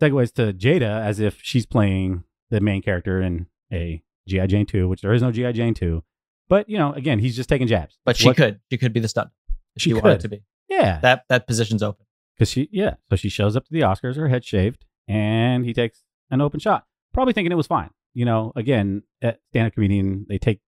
segues 0.00 0.32
to 0.34 0.52
Jada 0.52 1.00
as 1.04 1.18
if 1.18 1.40
she's 1.42 1.66
playing 1.66 2.22
the 2.50 2.60
main 2.60 2.82
character 2.82 3.20
in 3.20 3.46
a 3.72 4.00
GI 4.28 4.46
Jane 4.46 4.66
two, 4.66 4.88
which 4.88 5.02
there 5.02 5.12
is 5.12 5.22
no 5.22 5.32
GI 5.32 5.52
Jane 5.54 5.74
two. 5.74 6.04
But 6.50 6.68
you 6.68 6.76
know, 6.76 6.92
again, 6.92 7.18
he's 7.20 7.34
just 7.36 7.48
taking 7.48 7.66
jabs. 7.66 7.96
But 8.04 8.16
she 8.18 8.26
What- 8.26 8.36
could. 8.36 8.60
She 8.70 8.76
could 8.76 8.92
be 8.92 9.00
the 9.00 9.08
stunt. 9.08 9.30
If 9.76 9.82
She 9.82 9.90
she, 9.90 9.94
wanted 9.94 10.14
could. 10.16 10.20
to 10.20 10.28
be. 10.28 10.42
yeah, 10.68 10.98
That 11.00 11.24
that 11.30 11.46
position's 11.46 11.82
open. 11.82 12.04
because 12.36 12.50
she 12.50 12.68
yeah. 12.72 12.94
So 13.08 13.16
she 13.16 13.28
shows 13.30 13.56
up 13.56 13.64
to 13.64 13.72
the 13.72 13.80
Oscars, 13.80 14.16
her 14.16 14.28
head 14.28 14.44
shaved, 14.44 14.84
and 15.08 15.64
he 15.64 15.72
takes 15.72 16.02
an 16.30 16.40
open 16.42 16.60
shot, 16.60 16.84
probably 17.14 17.32
thinking 17.32 17.52
it 17.52 17.56
was 17.56 17.66
fine. 17.68 17.90
You 18.12 18.24
know, 18.24 18.52
again, 18.56 19.04
at 19.22 19.38
stand-up 19.50 19.74
comedian, 19.74 20.26
they 20.28 20.36
take. 20.38 20.60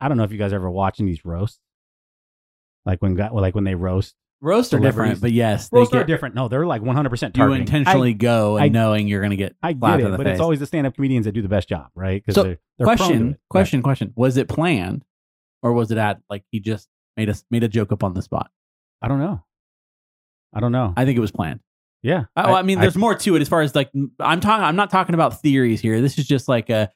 I 0.00 0.08
don't 0.08 0.16
know 0.18 0.24
if 0.24 0.32
you 0.32 0.38
guys 0.38 0.52
ever 0.52 0.70
watching 0.70 1.06
these 1.06 1.24
roasts, 1.24 1.58
like 2.84 3.00
when 3.00 3.16
like 3.16 3.54
when 3.54 3.64
they 3.64 3.74
roast. 3.74 4.14
Roasts 4.44 4.74
are 4.74 4.80
different, 4.80 5.20
but 5.20 5.30
yes, 5.32 5.68
they 5.68 5.78
Roasts 5.78 5.94
are 5.94 5.98
get- 5.98 6.08
different. 6.08 6.34
No, 6.34 6.48
they're 6.48 6.66
like 6.66 6.82
100 6.82 7.08
percent 7.10 7.36
you 7.36 7.40
targeting. 7.42 7.62
intentionally 7.62 8.12
go 8.12 8.56
and 8.56 8.64
I- 8.64 8.68
knowing 8.68 9.06
you're 9.06 9.20
going 9.20 9.30
to 9.30 9.36
get 9.36 9.54
I, 9.62 9.68
I 9.68 9.72
slapped 9.72 9.98
get 9.98 10.00
in 10.00 10.06
it, 10.08 10.10
the 10.10 10.16
but 10.18 10.26
face. 10.26 10.32
it's 10.32 10.40
always 10.40 10.58
the 10.58 10.66
stand-up 10.66 10.94
comedians 10.96 11.26
that 11.26 11.32
do 11.32 11.42
the 11.42 11.48
best 11.48 11.68
job, 11.68 11.88
right? 11.94 12.20
Because 12.20 12.34
So, 12.34 12.42
they're, 12.42 12.58
they're 12.78 12.86
prone 12.86 12.96
to 12.96 13.02
question, 13.04 13.30
it. 13.30 13.40
question, 13.48 13.82
question. 13.82 14.12
Was 14.16 14.36
it 14.36 14.48
planned, 14.48 15.04
or 15.62 15.72
was 15.72 15.90
it 15.92 15.98
at 15.98 16.20
like 16.28 16.42
he 16.50 16.58
just 16.60 16.88
made 17.16 17.28
us 17.30 17.44
made 17.50 17.62
a 17.62 17.68
joke 17.68 17.92
up 17.92 18.02
on 18.02 18.14
the 18.14 18.22
spot? 18.22 18.50
I 19.00 19.08
don't 19.08 19.20
know. 19.20 19.42
I 20.52 20.60
don't 20.60 20.72
know. 20.72 20.92
I 20.96 21.04
think 21.04 21.16
it 21.16 21.20
was 21.20 21.30
planned. 21.32 21.60
yeah. 22.02 22.24
Oh, 22.36 22.52
I, 22.52 22.62
mean, 22.62 22.80
there's 22.80 22.96
more 22.96 23.14
to 23.14 23.36
it 23.36 23.42
as 23.42 23.48
far 23.48 23.62
as 23.62 23.74
like 23.76 23.90
I'm 24.18 24.40
talking. 24.40 24.64
I'm 24.64 24.76
not 24.76 24.90
talking 24.90 25.14
about 25.14 25.40
theories 25.40 25.80
here. 25.80 26.00
This 26.00 26.18
is 26.18 26.26
just 26.26 26.48
like 26.48 26.68
a. 26.68 26.90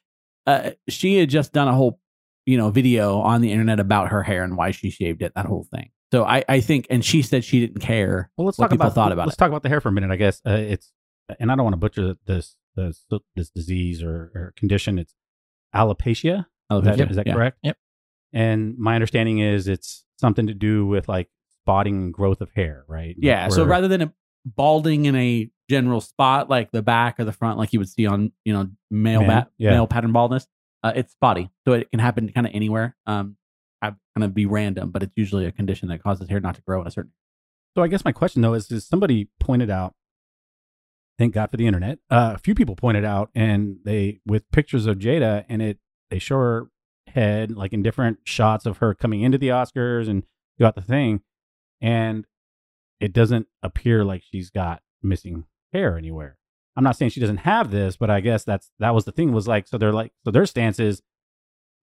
Uh, 0.45 0.71
she 0.89 1.17
had 1.17 1.29
just 1.29 1.53
done 1.53 1.67
a 1.67 1.73
whole, 1.73 1.99
you 2.45 2.57
know, 2.57 2.69
video 2.71 3.19
on 3.19 3.41
the 3.41 3.51
internet 3.51 3.79
about 3.79 4.09
her 4.09 4.21
hair 4.23 4.43
and 4.43 4.55
why 4.57 4.71
she 4.71 4.89
shaved 4.89 5.21
it. 5.21 5.33
That 5.35 5.45
whole 5.45 5.65
thing. 5.73 5.89
So 6.11 6.23
I, 6.23 6.43
I 6.47 6.61
think, 6.61 6.87
and 6.89 7.03
she 7.03 7.21
said 7.21 7.43
she 7.43 7.59
didn't 7.59 7.81
care. 7.81 8.31
Well, 8.37 8.45
let's 8.45 8.57
what 8.57 8.65
talk 8.65 8.71
people 8.71 8.85
about 8.85 8.95
thought 8.95 9.11
about 9.11 9.27
let's 9.27 9.35
it. 9.35 9.39
talk 9.39 9.49
about 9.49 9.63
the 9.63 9.69
hair 9.69 9.81
for 9.81 9.89
a 9.89 9.91
minute. 9.91 10.11
I 10.11 10.15
guess 10.15 10.41
uh, 10.47 10.51
it's, 10.51 10.93
and 11.39 11.51
I 11.51 11.55
don't 11.55 11.65
want 11.65 11.73
to 11.73 11.77
butcher 11.77 12.15
this 12.25 12.55
this 12.75 13.05
this 13.35 13.49
disease 13.49 14.01
or, 14.01 14.31
or 14.33 14.53
condition. 14.55 14.99
It's 14.99 15.13
alopecia. 15.75 16.45
Is 16.71 16.83
that, 16.83 16.97
Alopecia, 16.97 17.09
is 17.09 17.15
that 17.15 17.27
yeah. 17.27 17.33
correct? 17.33 17.57
Yep. 17.63 17.77
And 18.33 18.77
my 18.77 18.95
understanding 18.95 19.39
is 19.39 19.67
it's 19.67 20.05
something 20.17 20.47
to 20.47 20.53
do 20.53 20.85
with 20.85 21.07
like 21.07 21.29
spotting 21.61 21.95
and 21.95 22.13
growth 22.13 22.41
of 22.41 22.51
hair, 22.51 22.83
right? 22.87 23.15
Yeah. 23.17 23.49
So 23.49 23.65
rather 23.65 23.87
than 23.87 24.01
a 24.01 24.13
balding 24.45 25.05
in 25.05 25.15
a 25.15 25.49
general 25.69 25.99
spot 25.99 26.49
like 26.49 26.71
the 26.71 26.81
back 26.81 27.19
or 27.19 27.25
the 27.25 27.31
front, 27.33 27.57
like 27.57 27.73
you 27.73 27.79
would 27.79 27.89
see 27.89 28.05
on 28.05 28.31
you 28.45 28.53
know 28.53 28.69
male 28.89 29.21
Man, 29.21 29.27
ba- 29.27 29.49
yeah. 29.57 29.71
male 29.71 29.87
pattern 29.87 30.13
baldness, 30.13 30.47
uh, 30.83 30.93
it's 30.95 31.11
spotty. 31.13 31.49
So 31.65 31.73
it 31.73 31.89
can 31.91 31.99
happen 31.99 32.31
kind 32.31 32.47
of 32.47 32.53
anywhere. 32.53 32.95
Um, 33.05 33.37
kind 33.81 33.95
of 34.17 34.33
be 34.33 34.45
random, 34.45 34.91
but 34.91 35.03
it's 35.03 35.13
usually 35.15 35.45
a 35.45 35.51
condition 35.51 35.89
that 35.89 36.01
causes 36.01 36.29
hair 36.29 36.39
not 36.39 36.55
to 36.55 36.61
grow 36.61 36.81
in 36.81 36.87
a 36.87 36.91
certain. 36.91 37.11
So 37.75 37.83
I 37.83 37.87
guess 37.87 38.05
my 38.05 38.11
question 38.11 38.41
though 38.41 38.53
is, 38.53 38.71
is 38.71 38.87
somebody 38.87 39.29
pointed 39.39 39.69
out, 39.69 39.93
thank 41.17 41.33
God 41.33 41.51
for 41.51 41.57
the 41.57 41.67
internet. 41.67 41.99
Uh, 42.09 42.33
a 42.35 42.39
few 42.39 42.55
people 42.55 42.75
pointed 42.75 43.05
out, 43.05 43.29
and 43.35 43.77
they 43.85 44.19
with 44.25 44.49
pictures 44.51 44.85
of 44.85 44.97
Jada, 44.97 45.45
and 45.49 45.61
it 45.61 45.79
they 46.09 46.19
show 46.19 46.37
her 46.37 46.67
head 47.07 47.51
like 47.51 47.73
in 47.73 47.83
different 47.83 48.19
shots 48.23 48.65
of 48.65 48.77
her 48.77 48.93
coming 48.93 49.21
into 49.21 49.37
the 49.37 49.49
Oscars 49.49 50.07
and 50.07 50.23
throughout 50.57 50.75
the 50.75 50.81
thing, 50.81 51.21
and 51.81 52.25
it 52.99 53.13
doesn't 53.13 53.47
appear 53.61 54.03
like 54.03 54.23
she's 54.23 54.49
got 54.49 54.81
missing 55.03 55.45
hair 55.73 55.97
anywhere. 55.97 56.37
I'm 56.75 56.83
not 56.83 56.95
saying 56.95 57.11
she 57.11 57.19
doesn't 57.19 57.37
have 57.37 57.71
this, 57.71 57.97
but 57.97 58.09
I 58.09 58.21
guess 58.21 58.43
that's 58.43 58.71
that 58.79 58.93
was 58.93 59.05
the 59.05 59.11
thing 59.11 59.31
was 59.33 59.47
like 59.47 59.67
so 59.67 59.77
they're 59.77 59.93
like 59.93 60.11
so 60.23 60.31
their 60.31 60.45
stance 60.45 60.79
is 60.79 61.01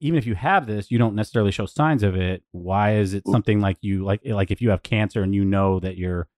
even 0.00 0.18
if 0.18 0.26
you 0.26 0.34
have 0.34 0.66
this, 0.66 0.90
you 0.90 0.98
don't 0.98 1.14
necessarily 1.14 1.50
show 1.50 1.66
signs 1.66 2.02
of 2.02 2.16
it. 2.16 2.42
Why 2.52 2.96
is 2.96 3.14
it 3.14 3.26
something 3.28 3.60
like 3.60 3.78
you 3.80 4.04
like 4.04 4.20
like 4.24 4.50
if 4.50 4.60
you 4.60 4.70
have 4.70 4.82
cancer 4.82 5.22
and 5.22 5.34
you 5.34 5.44
know 5.44 5.80
that 5.80 5.96
you're 5.96 6.28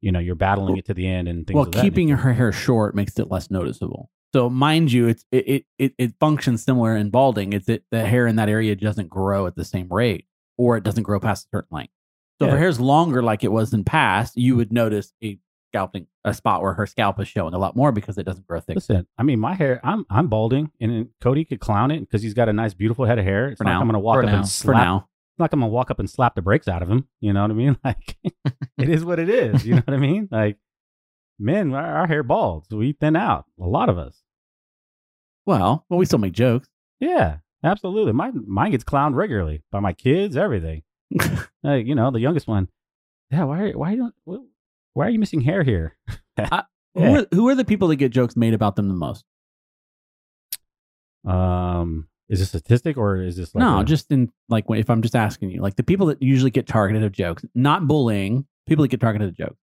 you 0.00 0.12
know 0.12 0.18
you're 0.18 0.34
battling 0.34 0.76
it 0.76 0.86
to 0.86 0.94
the 0.94 1.06
end 1.06 1.28
and 1.28 1.46
things 1.46 1.54
well, 1.54 1.66
keeping 1.66 2.08
nature? 2.08 2.20
her 2.22 2.32
hair 2.34 2.52
short 2.52 2.94
makes 2.94 3.18
it 3.18 3.30
less 3.30 3.50
noticeable. 3.50 4.10
So 4.34 4.50
mind 4.50 4.92
you, 4.92 5.08
it's 5.08 5.24
it 5.30 5.64
it 5.78 5.94
it, 5.96 6.14
functions 6.18 6.64
similar 6.64 6.96
in 6.96 7.10
balding. 7.10 7.52
It's 7.52 7.66
that 7.66 7.84
the 7.90 8.04
hair 8.04 8.26
in 8.26 8.36
that 8.36 8.48
area 8.48 8.74
doesn't 8.74 9.08
grow 9.08 9.46
at 9.46 9.54
the 9.54 9.64
same 9.64 9.88
rate, 9.88 10.26
or 10.58 10.76
it 10.76 10.82
doesn't 10.84 11.04
grow 11.04 11.20
past 11.20 11.46
a 11.46 11.56
certain 11.56 11.76
length. 11.76 11.92
So 12.40 12.46
if 12.46 12.48
Yeah. 12.48 12.54
her 12.54 12.58
hair's 12.58 12.80
longer, 12.80 13.22
like 13.22 13.44
it 13.44 13.52
was 13.52 13.72
in 13.72 13.84
past, 13.84 14.36
you 14.36 14.56
would 14.56 14.72
notice 14.72 15.12
a 15.22 15.38
scalping 15.74 16.06
a 16.24 16.32
spot 16.32 16.62
where 16.62 16.72
her 16.74 16.86
scalp 16.86 17.18
is 17.20 17.26
showing 17.26 17.52
a 17.52 17.58
lot 17.58 17.74
more 17.74 17.90
because 17.90 18.16
it 18.16 18.22
doesn't 18.22 18.46
grow 18.46 18.60
thick. 18.60 18.76
Listen, 18.76 19.06
I 19.18 19.24
mean, 19.24 19.40
my 19.40 19.54
hair, 19.54 19.80
I'm 19.82 20.06
I'm 20.08 20.28
balding, 20.28 20.70
and 20.80 21.08
Cody 21.20 21.44
could 21.44 21.58
clown 21.60 21.90
it 21.90 22.00
because 22.00 22.22
he's 22.22 22.34
got 22.34 22.48
a 22.48 22.52
nice, 22.52 22.74
beautiful 22.74 23.04
head 23.04 23.18
of 23.18 23.24
hair. 23.24 23.48
It's 23.48 23.58
For 23.58 23.64
not 23.64 23.70
now. 23.70 23.76
like 23.78 23.82
I'm 23.82 23.88
gonna 23.88 23.98
walk 24.00 24.16
For 24.16 24.22
up 24.22 24.26
now. 24.26 24.36
and 24.36 24.44
For 24.44 24.50
slap. 24.50 24.76
now, 24.84 24.96
It's 25.32 25.38
not 25.38 25.44
like 25.44 25.52
I'm 25.52 25.60
gonna 25.60 25.72
walk 25.72 25.90
up 25.90 25.98
and 25.98 26.08
slap 26.08 26.36
the 26.36 26.42
brakes 26.42 26.68
out 26.68 26.82
of 26.82 26.88
him. 26.88 27.08
You 27.20 27.32
know 27.32 27.42
what 27.42 27.50
I 27.50 27.54
mean? 27.54 27.76
Like, 27.84 28.16
it 28.78 28.88
is 28.88 29.04
what 29.04 29.18
it 29.18 29.28
is. 29.28 29.66
You 29.66 29.74
know 29.74 29.82
what 29.84 29.94
I 29.94 29.98
mean? 29.98 30.28
Like, 30.30 30.58
men, 31.40 31.74
our, 31.74 31.84
our 32.00 32.06
hair 32.06 32.22
balds. 32.22 32.68
We 32.70 32.92
thin 32.92 33.16
out. 33.16 33.46
A 33.60 33.66
lot 33.66 33.88
of 33.88 33.98
us. 33.98 34.22
well, 35.46 35.84
well, 35.88 35.98
we 35.98 36.06
still 36.06 36.18
make 36.20 36.32
jokes. 36.34 36.68
Yeah, 37.00 37.38
absolutely. 37.64 38.12
Mine 38.12 38.44
mine 38.46 38.70
gets 38.70 38.84
clowned 38.84 39.14
regularly 39.16 39.62
by 39.72 39.80
my 39.80 39.92
kids. 39.92 40.36
Everything. 40.36 40.82
like, 41.64 41.86
you 41.86 41.94
know, 41.96 42.10
the 42.12 42.20
youngest 42.20 42.46
one. 42.46 42.68
Yeah. 43.30 43.44
Why? 43.44 43.72
Why 43.72 43.96
don't? 43.96 44.14
Why 44.94 45.06
are 45.06 45.10
you 45.10 45.18
missing 45.18 45.40
hair 45.42 45.62
here? 45.62 45.96
Who, 46.38 47.00
Yeah. 47.00 47.18
are, 47.20 47.26
who 47.32 47.48
are 47.48 47.54
the 47.56 47.64
people 47.64 47.88
that 47.88 47.96
get 47.96 48.12
jokes 48.12 48.36
made 48.36 48.54
about 48.54 48.76
them 48.76 48.88
the 48.88 48.94
most? 48.94 49.24
Um, 51.24 52.08
is 52.28 52.38
this 52.40 52.54
a 52.54 52.58
statistic 52.58 52.96
or 52.96 53.16
is 53.20 53.36
this 53.36 53.54
like 53.54 53.60
no, 53.60 53.80
a- 53.80 53.84
just 53.84 54.10
in 54.10 54.30
like 54.48 54.64
if 54.70 54.90
I'm 54.90 55.02
just 55.02 55.16
asking 55.16 55.50
you, 55.50 55.60
like 55.60 55.76
the 55.76 55.82
people 55.82 56.06
that 56.06 56.22
usually 56.22 56.50
get 56.50 56.66
targeted 56.66 57.02
of 57.02 57.12
jokes, 57.12 57.44
not 57.54 57.86
bullying, 57.86 58.46
people 58.66 58.82
that 58.82 58.88
get 58.88 59.00
targeted 59.00 59.28
of 59.30 59.36
jokes. 59.36 59.56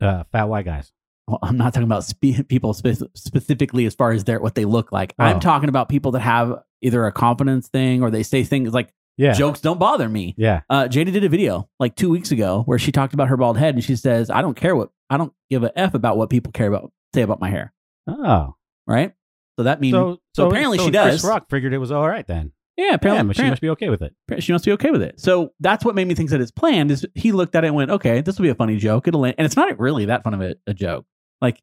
uh, 0.00 0.24
fat 0.32 0.44
white 0.44 0.64
guys? 0.64 0.92
Well, 1.28 1.38
I'm 1.42 1.56
not 1.56 1.74
talking 1.74 1.84
about 1.86 2.04
spe- 2.04 2.48
people 2.48 2.72
spe- 2.74 3.02
specifically 3.14 3.86
as 3.86 3.94
far 3.94 4.12
as 4.12 4.24
their 4.24 4.40
what 4.40 4.54
they 4.54 4.64
look 4.64 4.92
like. 4.92 5.14
I'm 5.18 5.36
Oh. 5.36 5.40
talking 5.40 5.68
about 5.68 5.88
people 5.88 6.12
that 6.12 6.20
have 6.20 6.54
either 6.80 7.04
a 7.06 7.12
confidence 7.12 7.68
thing 7.68 8.02
or 8.02 8.10
they 8.10 8.22
say 8.22 8.42
things 8.42 8.72
like 8.72 8.92
Yeah. 9.20 9.32
jokes 9.34 9.60
don't 9.60 9.78
bother 9.78 10.08
me. 10.08 10.34
Yeah. 10.38 10.62
Uh, 10.70 10.84
Jada 10.84 11.12
did 11.12 11.24
a 11.24 11.28
video 11.28 11.68
like 11.78 11.94
two 11.94 12.08
weeks 12.10 12.30
ago 12.32 12.62
where 12.66 12.78
she 12.78 12.90
talked 12.92 13.12
about 13.14 13.28
her 13.28 13.36
bald 13.36 13.58
head 13.58 13.74
and 13.74 13.84
she 13.84 13.94
says, 13.96 14.30
"I 14.30 14.40
don't 14.42 14.56
care 14.56 14.74
what 14.74 14.90
I 15.10 15.16
don't 15.18 15.32
give 15.50 15.62
a 15.62 15.78
f 15.78 15.94
about 15.94 16.16
what 16.16 16.30
people 16.30 16.52
care 16.52 16.68
about 16.68 16.90
say 17.14 17.22
about 17.22 17.40
my 17.40 17.50
hair." 17.50 17.72
Oh. 18.06 18.54
Right. 18.86 19.12
So 19.58 19.64
that 19.64 19.80
means 19.80 19.94
so, 19.94 20.18
so 20.34 20.48
apparently 20.48 20.78
she 20.78 20.90
does. 20.90 21.20
Chris. 21.20 21.24
Rock 21.30 21.50
figured 21.50 21.72
it 21.74 21.78
was 21.78 21.92
all 21.92 22.08
right 22.08 22.26
then. 22.26 22.52
yeah, 22.78 22.94
apparently, 22.94 23.28
yeah, 23.28 23.32
she 23.34 23.40
apparently- 23.40 23.50
must 23.50 23.60
be 23.62 23.68
okay 23.70 23.90
with 23.90 24.02
it. 24.02 24.42
she 24.42 24.52
must 24.52 24.64
be 24.64 24.72
okay 24.72 24.90
with 24.90 25.02
it. 25.02 25.20
So 25.20 25.52
that's 25.60 25.84
what 25.84 25.94
made 25.94 26.08
me 26.08 26.14
think 26.14 26.30
that 26.30 26.40
it's 26.40 26.50
planned. 26.50 26.90
Is 26.90 27.04
he 27.14 27.32
looked 27.32 27.54
at 27.54 27.64
it 27.64 27.66
and 27.68 27.76
went, 27.76 27.90
"Okay, 27.90 28.22
this 28.22 28.38
will 28.38 28.44
be 28.44 28.48
a 28.48 28.54
funny 28.54 28.78
joke. 28.78 29.06
It'll," 29.06 29.24
and 29.26 29.34
it's 29.38 29.56
not 29.56 29.78
really 29.78 30.06
that 30.06 30.24
fun 30.24 30.32
of 30.32 30.40
a, 30.40 30.54
a 30.66 30.72
joke. 30.72 31.04
Like, 31.42 31.60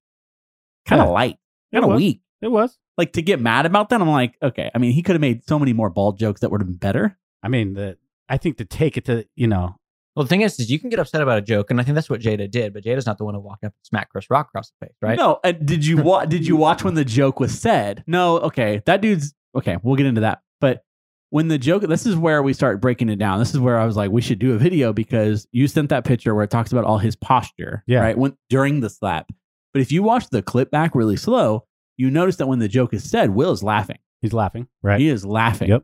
kind 0.86 1.02
of 1.02 1.08
Yeah. 1.08 1.12
light, 1.14 1.38
kind 1.74 1.86
of 1.86 1.96
weak. 1.96 2.22
It 2.42 2.50
was. 2.52 2.78
Like 3.00 3.14
to 3.14 3.22
get 3.24 3.40
mad 3.42 3.66
about 3.66 3.90
that, 3.90 4.00
I'm 4.02 4.08
like, 4.10 4.36
okay. 4.44 4.70
I 4.74 4.78
mean, 4.78 4.92
he 4.92 5.02
could 5.04 5.14
have 5.16 5.22
made 5.22 5.44
so 5.48 5.58
many 5.58 5.74
more 5.74 5.90
bald 5.90 6.20
jokes 6.20 6.42
that 6.42 6.52
would 6.52 6.62
have 6.62 6.68
been 6.68 6.78
better. 6.78 7.18
I 7.44 7.48
mean, 7.50 7.74
the 7.74 7.98
I 8.30 8.38
think 8.38 8.58
to 8.58 8.66
take 8.66 8.98
it 8.98 9.06
to 9.06 9.26
you 9.36 9.48
know, 9.48 9.76
Well, 10.16 10.24
the 10.24 10.30
thing 10.30 10.42
is, 10.42 10.60
is 10.60 10.70
you 10.70 10.80
can 10.80 10.90
get 10.90 11.00
upset 11.00 11.22
about 11.22 11.38
a 11.38 11.42
joke, 11.42 11.70
and 11.72 11.80
I 11.80 11.84
think 11.84 11.96
that's 11.96 12.10
what 12.10 12.22
Jada 12.22 12.50
did. 12.50 12.74
But 12.74 12.84
Jada's 12.84 13.06
not 13.06 13.18
the 13.18 13.26
one 13.26 13.34
to 13.36 13.40
walk 13.40 13.60
up 13.60 13.74
and 13.74 13.74
smack 13.84 14.10
Chris 14.10 14.30
Rock 14.30 14.48
across 14.50 14.72
the 14.80 14.88
face, 14.88 14.96
right? 15.02 15.18
No, 15.18 15.40
uh, 15.44 15.52
did 15.52 15.86
you 15.86 15.98
wa- 15.98 16.26
did 16.26 16.46
you 16.48 16.56
watch 16.56 16.84
when 16.84 16.94
the 16.96 17.06
joke 17.06 17.40
was 17.40 17.58
said? 17.58 18.04
No, 18.08 18.40
okay, 18.40 18.82
that 18.86 19.02
dude's 19.02 19.34
okay. 19.56 19.78
We'll 19.84 19.96
get 19.96 20.06
into 20.08 20.22
that, 20.22 20.40
but. 20.62 20.84
When 21.30 21.50
the 21.50 21.58
joke, 21.58 21.82
this 21.84 22.06
is 22.06 22.16
where 22.16 22.42
we 22.42 22.54
start 22.54 22.80
breaking 22.80 23.10
it 23.10 23.18
down. 23.20 23.40
This 23.40 23.54
is 23.54 23.60
where 23.60 23.78
I 23.78 23.86
was 23.86 23.98
like, 23.98 24.12
we 24.12 24.22
should 24.22 24.40
do 24.40 24.54
a 24.54 24.58
video 24.58 24.94
because 24.94 25.46
you 25.52 25.68
sent 25.68 25.90
that 25.90 26.06
picture 26.06 26.34
where 26.34 26.46
it 26.46 26.50
talks 26.50 26.72
about 26.72 26.86
all 26.86 27.00
his 27.00 27.18
posture, 27.18 27.84
Yeah. 27.86 28.00
right? 28.00 28.18
When 28.18 28.38
during 28.50 28.80
the 28.80 28.90
slap. 28.90 29.30
But 29.74 29.82
if 29.82 29.92
you 29.92 30.04
watch 30.04 30.30
the 30.30 30.42
clip 30.42 30.72
back 30.72 30.96
really 30.96 31.18
slow, 31.18 31.66
you 31.98 32.10
notice 32.10 32.38
that 32.38 32.48
when 32.48 32.60
the 32.60 32.70
joke 32.70 32.94
is 32.94 33.04
said, 33.04 33.32
Will 33.32 33.52
is 33.52 33.62
laughing. 33.62 33.98
he's 34.22 34.32
laughing, 34.32 34.70
right? 34.82 35.02
He 35.02 35.10
is 35.10 35.26
laughing. 35.26 35.68
Yep. 35.68 35.84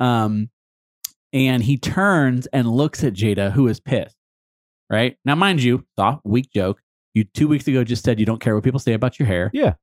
Um, 0.00 0.50
and 1.32 1.62
he 1.62 1.76
turns 1.76 2.46
and 2.48 2.68
looks 2.68 3.04
at 3.04 3.12
Jada, 3.14 3.52
who 3.52 3.68
is 3.68 3.80
pissed. 3.80 4.16
Right 4.88 5.16
now, 5.24 5.34
mind 5.36 5.62
you, 5.62 5.84
soft 5.98 6.22
weak 6.24 6.50
joke. 6.52 6.80
You 7.14 7.24
two 7.24 7.46
weeks 7.48 7.66
ago 7.68 7.84
just 7.84 8.04
said 8.04 8.18
you 8.20 8.26
don't 8.26 8.40
care 8.40 8.54
what 8.54 8.64
people 8.64 8.80
say 8.80 8.92
about 8.92 9.18
your 9.18 9.26
hair. 9.26 9.50
Yeah. 9.52 9.74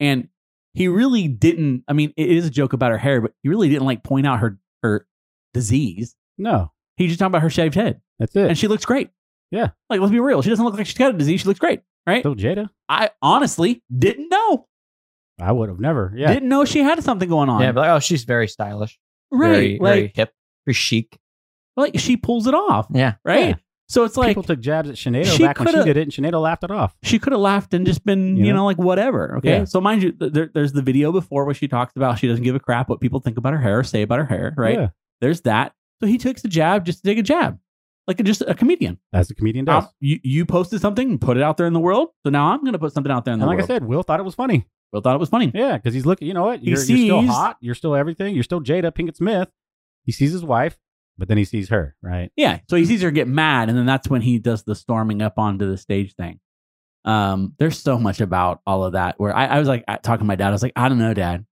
And 0.00 0.28
he 0.74 0.88
really 0.88 1.28
didn't. 1.28 1.84
I 1.88 1.92
mean, 1.94 2.12
it 2.16 2.30
is 2.30 2.46
a 2.46 2.50
joke 2.50 2.72
about 2.74 2.90
her 2.90 2.98
hair, 2.98 3.20
but 3.20 3.32
he 3.42 3.48
really 3.48 3.68
didn't 3.68 3.84
like 3.86 4.02
point 4.02 4.26
out 4.26 4.38
her 4.40 4.58
her 4.82 5.06
disease. 5.54 6.14
No, 6.38 6.72
He 6.96 7.06
just 7.06 7.18
talked 7.18 7.28
about 7.28 7.42
her 7.42 7.50
shaved 7.50 7.74
head, 7.74 8.00
that's 8.18 8.34
it. 8.36 8.48
and 8.48 8.56
she 8.56 8.66
looks 8.68 8.84
great. 8.86 9.10
Yeah. 9.50 9.70
Like, 9.90 10.00
let's 10.00 10.12
be 10.12 10.20
real. 10.20 10.40
She 10.42 10.48
doesn't 10.48 10.64
look 10.64 10.74
like 10.74 10.86
she's 10.86 10.96
got 10.96 11.14
a 11.14 11.18
disease. 11.18 11.40
She 11.40 11.46
looks 11.48 11.58
great, 11.60 11.80
right? 12.06 12.22
So 12.22 12.34
Jada, 12.34 12.68
I 12.88 13.10
honestly 13.20 13.82
didn't 13.94 14.28
know. 14.30 14.66
I 15.40 15.52
would 15.52 15.68
have 15.70 15.80
never. 15.80 16.12
Yeah. 16.16 16.32
Didn't 16.32 16.48
know 16.48 16.64
she 16.64 16.80
had 16.80 17.02
something 17.02 17.28
going 17.28 17.48
on. 17.48 17.60
Yeah, 17.62 17.72
but 17.72 17.80
like, 17.80 17.90
oh, 17.90 17.98
she's 17.98 18.24
very 18.24 18.46
stylish. 18.48 18.98
right. 19.30 19.48
Very, 19.48 19.78
like, 19.78 19.94
very 19.94 20.12
hip, 20.14 20.32
very 20.66 20.74
chic. 20.74 21.18
like 21.76 21.98
she 21.98 22.16
pulls 22.16 22.46
it 22.46 22.54
off. 22.54 22.86
Yeah. 22.92 23.14
Right. 23.24 23.48
Yeah. 23.50 23.54
So 23.88 24.04
it's 24.04 24.16
like 24.16 24.28
People 24.28 24.44
took 24.44 24.60
jabs 24.60 24.88
at 24.88 24.94
Sinead 24.94 25.24
she 25.26 25.42
back 25.42 25.58
when 25.58 25.66
she 25.66 25.72
coulda- 25.74 25.84
did 25.84 25.96
it, 25.96 26.02
and 26.02 26.12
Sinead 26.12 26.40
laughed 26.40 26.62
it 26.62 26.70
off. 26.70 26.94
she 27.02 27.18
could 27.18 27.32
have 27.32 27.40
laughed 27.40 27.74
and 27.74 27.84
just 27.84 28.04
been, 28.04 28.36
you 28.36 28.44
You 28.46 28.52
know, 28.52 28.58
know? 28.60 28.66
like 28.66 28.78
whatever. 28.78 29.36
Okay. 29.38 29.50
Yeah. 29.58 29.64
So 29.64 29.80
mind 29.80 30.02
you, 30.04 30.12
there, 30.12 30.48
there's 30.54 30.72
the 30.72 30.82
video 30.82 31.10
before 31.10 31.44
where 31.44 31.54
she 31.54 31.66
talks 31.66 31.96
about 31.96 32.18
she 32.20 32.28
doesn't 32.28 32.44
give 32.44 32.54
a 32.54 32.60
crap 32.60 32.88
what 32.88 33.00
people 33.00 33.18
think 33.18 33.36
about 33.36 33.52
her 33.52 33.58
hair 33.58 33.80
or 33.80 33.82
say 33.84 34.02
about 34.02 34.20
her 34.20 34.26
hair. 34.26 34.54
Right. 34.56 34.78
Yeah. 34.78 34.88
There's 35.20 35.40
that. 35.42 35.72
So 36.00 36.06
he 36.06 36.18
takes 36.18 36.44
a 36.44 36.48
jab 36.48 36.84
just 36.86 37.02
to 37.02 37.10
take 37.10 37.18
a 37.18 37.22
jab, 37.22 37.58
like 38.06 38.20
a, 38.20 38.22
just 38.22 38.42
a 38.42 38.54
comedian. 38.54 38.98
As 39.12 39.26
the 39.28 39.34
comedian 39.34 39.64
does. 39.64 39.84
Um, 39.84 39.90
you 39.98 40.20
you 40.22 40.46
posted 40.46 40.80
something 40.80 41.10
and 41.10 41.20
put 41.20 41.36
it 41.36 41.42
out 41.42 41.56
there 41.56 41.66
in 41.66 41.72
the 41.72 41.80
world. 41.80 42.10
So 42.24 42.30
now 42.30 42.52
I'm 42.52 42.60
going 42.60 42.72
to 42.74 42.78
put 42.78 42.92
something 42.92 43.10
out 43.10 43.24
there 43.24 43.32
in 43.34 43.40
and 43.40 43.42
the 43.42 43.46
like 43.46 43.58
world. 43.58 43.70
I 43.70 43.74
said, 43.74 43.84
Will 43.84 44.02
thought 44.04 44.20
it 44.20 44.22
was 44.24 44.36
funny. 44.36 44.66
Will 44.92 45.00
thought 45.00 45.14
it 45.16 45.20
was 45.20 45.28
funny. 45.28 45.50
Yeah, 45.52 45.76
because 45.76 45.94
he's 45.94 46.06
looking. 46.06 46.28
You 46.28 46.34
know 46.34 46.44
what? 46.44 46.60
He 46.60 46.70
You're, 46.70 46.78
you're 46.84 46.96
still 47.06 47.22
hot. 47.26 47.56
You're 47.60 47.74
still 47.74 47.94
everything. 47.96 48.34
You're 48.36 48.44
still 48.44 48.60
Jada 48.60 48.92
Pinkett 48.92 49.16
Smith. 49.16 49.48
He 50.04 50.12
sees 50.12 50.32
his 50.32 50.44
wife, 50.44 50.78
but 51.18 51.28
then 51.28 51.38
he 51.38 51.44
sees 51.44 51.68
her. 51.68 51.96
Right? 52.02 52.30
Yeah. 52.36 52.60
So 52.68 52.76
he 52.76 52.84
sees 52.84 53.02
her 53.02 53.10
get 53.10 53.28
mad, 53.28 53.68
and 53.68 53.76
then 53.76 53.86
that's 53.86 54.08
when 54.08 54.22
he 54.22 54.38
does 54.38 54.62
the 54.64 54.74
storming 54.74 55.22
up 55.22 55.38
onto 55.38 55.68
the 55.70 55.78
stage 55.78 56.14
thing. 56.14 56.40
Um, 57.04 57.54
there's 57.58 57.78
so 57.78 57.98
much 57.98 58.20
about 58.20 58.60
all 58.66 58.84
of 58.84 58.92
that 58.92 59.14
where 59.18 59.34
I, 59.34 59.46
I 59.46 59.58
was 59.58 59.68
like 59.68 59.84
talking 60.02 60.20
to 60.20 60.24
my 60.24 60.36
dad. 60.36 60.48
I 60.48 60.52
was 60.52 60.62
like, 60.62 60.74
I 60.76 60.88
don't 60.88 60.98
know, 60.98 61.14
Dad. 61.14 61.46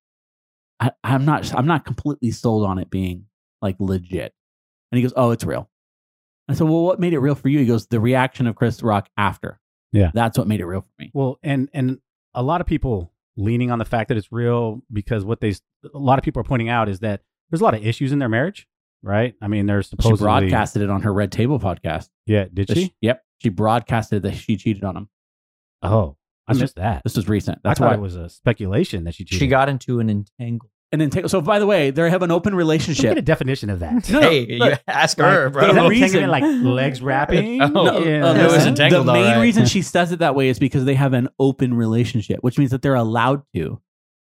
I, 0.81 0.93
I'm 1.03 1.25
not. 1.25 1.53
I'm 1.55 1.67
not 1.67 1.85
completely 1.85 2.31
sold 2.31 2.65
on 2.65 2.79
it 2.79 2.91
being 2.91 3.27
like 3.63 3.77
legit. 3.79 4.35
And 4.93 4.97
he 4.97 5.03
goes, 5.03 5.13
Oh, 5.17 5.31
it's 5.31 5.45
real. 5.45 5.69
I 6.49 6.55
said, 6.55 6.69
Well, 6.69 6.85
what 6.85 7.01
made 7.01 7.13
it 7.13 7.19
real 7.19 7.35
for 7.35 7.49
you? 7.49 7.59
He 7.59 7.67
goes, 7.67 7.87
The 7.87 8.01
reaction 8.01 8.47
of 8.47 8.57
Chris 8.57 8.83
Rock 8.83 9.09
after. 9.17 9.61
Yeah. 9.93 10.11
That's 10.13 10.39
what 10.39 10.47
made 10.47 10.61
it 10.61 10.67
real 10.67 10.83
for 10.83 10.93
me. 10.99 11.11
Well, 11.15 11.39
and 11.43 11.69
and 11.73 11.99
a 12.35 12.43
lot 12.43 12.61
of 12.61 12.67
people 12.67 13.13
leaning 13.37 13.71
on 13.71 13.79
the 13.79 13.85
fact 13.85 14.09
that 14.09 14.17
it's 14.17 14.31
real 14.31 14.83
because 14.93 15.25
what 15.25 15.41
they 15.41 15.55
a 15.95 15.99
lot 15.99 16.19
of 16.19 16.25
people 16.25 16.41
are 16.41 16.45
pointing 16.45 16.69
out 16.69 16.89
is 16.89 17.01
that 17.01 17.23
there's 17.51 17.61
a 17.61 17.65
lot 17.65 17.75
of 17.75 17.85
issues 17.87 18.13
in 18.13 18.19
their 18.19 18.29
marriage. 18.29 18.67
Right? 19.03 19.35
I 19.41 19.47
mean, 19.49 19.67
there's 19.67 19.87
She 19.87 19.91
supposedly 19.91 20.25
broadcasted 20.25 20.83
it 20.83 20.91
on 20.91 21.03
her 21.03 21.13
Red 21.13 21.31
Table 21.31 21.61
podcast. 21.61 22.09
Yeah, 22.27 22.47
did 22.53 22.69
she? 22.71 22.95
Yep. 23.01 23.23
She 23.39 23.49
broadcasted 23.49 24.23
that 24.25 24.35
she 24.35 24.57
cheated 24.57 24.83
on 24.83 24.97
him. 24.97 25.09
Oh, 25.83 26.17
I 26.49 26.55
This 26.55 26.63
missed 26.63 26.77
that. 26.77 27.03
This 27.05 27.15
was 27.17 27.29
recent. 27.29 27.61
That's 27.63 27.79
thought 27.79 27.91
why 27.91 27.95
it 27.95 28.01
was 28.01 28.17
a 28.17 28.29
speculation 28.29 29.05
that 29.05 29.15
she 29.15 29.25
cheated. 29.25 29.39
She 29.39 29.47
got 29.47 29.69
into 29.69 30.01
an 30.01 30.11
entangle. 30.11 30.69
And 30.91 31.01
then 31.03 31.11
take, 31.11 31.29
so 31.29 31.43
by 31.43 31.59
the 31.59 31.67
way, 31.67 31.91
they 31.91 32.09
have 32.09 32.23
an 32.23 32.31
open 32.31 32.55
relationship. 32.55 33.03
get 33.11 33.19
a 33.19 33.23
definition 33.23 33.69
of 33.69 33.81
that. 33.81 34.09
No, 34.11 34.21
no, 34.21 34.31
hey, 34.31 34.47
you 34.49 34.73
ask 34.89 35.19
her, 35.19 35.45
Like, 35.45 35.53
bro. 35.53 35.75
The 35.75 35.89
reason, 35.89 36.23
reason- 36.23 36.31
like 36.31 36.43
legs 36.43 37.03
wrapping? 37.03 37.61
Oh, 37.61 37.67
No, 37.69 37.99
Yeah. 37.99 38.25
uh, 38.27 38.35
It 38.35 38.43
was 38.45 38.53
listen, 38.55 38.69
entangled, 38.71 39.07
the 39.07 39.13
main 39.13 39.25
right. 39.37 39.41
reason 39.41 39.67
she 39.67 39.83
says 39.83 40.11
it 40.13 40.21
that 40.21 40.35
way 40.35 40.49
is 40.49 40.59
because 40.59 40.87
they 40.87 40.95
have 40.95 41.13
an 41.13 41.29
open 41.39 41.75
relationship, 41.75 42.39
which 42.41 42.59
means 42.59 42.71
that 42.71 42.81
they're 42.83 42.95
allowed 42.95 43.43
to. 43.55 43.81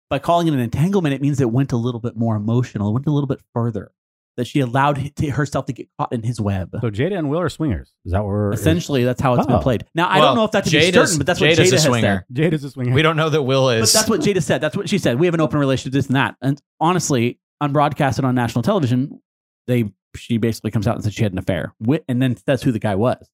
By 0.08 0.18
calling 0.20 0.46
it 0.46 0.54
an 0.54 0.60
entanglement, 0.60 1.14
it 1.14 1.20
means 1.22 1.40
it 1.40 1.50
went 1.50 1.72
a 1.72 1.76
little 1.76 2.00
bit 2.00 2.16
more 2.16 2.36
emotional, 2.36 2.90
it 2.90 2.92
went 2.92 3.06
a 3.06 3.10
little 3.10 3.26
bit 3.26 3.40
further. 3.52 3.92
That 4.36 4.46
she 4.46 4.60
allowed 4.60 4.98
h- 4.98 5.14
to 5.14 5.30
herself 5.30 5.64
to 5.64 5.72
get 5.72 5.88
caught 5.98 6.12
in 6.12 6.22
his 6.22 6.38
web. 6.38 6.76
So 6.82 6.90
Jada 6.90 7.16
and 7.18 7.30
Will 7.30 7.40
are 7.40 7.48
swingers. 7.48 7.94
Is 8.04 8.12
that 8.12 8.18
what 8.22 8.28
we're 8.28 8.52
Essentially, 8.52 9.02
that's 9.02 9.18
how 9.20 9.32
it's 9.34 9.46
been 9.46 9.56
Oh. 9.56 9.60
played. 9.60 9.86
Now, 9.94 10.08
I 10.08 10.18
Well, 10.18 10.28
don't 10.28 10.36
know 10.36 10.44
if 10.44 10.50
that 10.50 10.64
to 10.66 10.70
be 10.70 10.76
Jada's- 10.76 10.92
certain, 10.94 11.16
but 11.18 11.26
that's 11.26 11.40
what 11.40 11.48
Jada 11.48 11.52
a 11.58 11.70
has 11.70 11.82
said. 11.82 12.24
Jada's 12.32 12.62
a 12.64 12.70
swinger. 12.70 12.92
We 12.92 13.00
don't 13.00 13.16
know 13.16 13.30
that 13.30 13.42
Will 13.42 13.70
is. 13.70 13.90
But 13.92 13.98
that's 13.98 14.10
what 14.10 14.20
Jada 14.20 14.42
said. 14.42 14.60
That's 14.60 14.76
what 14.76 14.90
she 14.90 14.98
said. 14.98 15.18
We 15.18 15.26
have 15.26 15.32
an 15.34 15.40
open 15.40 15.58
relationship, 15.58 15.94
this 15.94 16.06
and 16.08 16.16
that. 16.16 16.36
And 16.42 16.60
honestly, 16.80 17.38
unbroadcasted 17.62 18.24
on 18.24 18.34
national 18.34 18.62
television, 18.62 19.22
they 19.66 19.90
she 20.14 20.36
basically 20.36 20.70
comes 20.70 20.86
out 20.86 20.96
and 20.96 21.02
says 21.04 21.14
she 21.14 21.22
had 21.22 21.32
an 21.32 21.38
affair. 21.38 21.72
Wi- 21.80 22.04
And 22.06 22.20
then 22.20 22.36
that's 22.44 22.62
who 22.62 22.72
the 22.72 22.78
guy 22.78 22.94
was. 22.94 23.26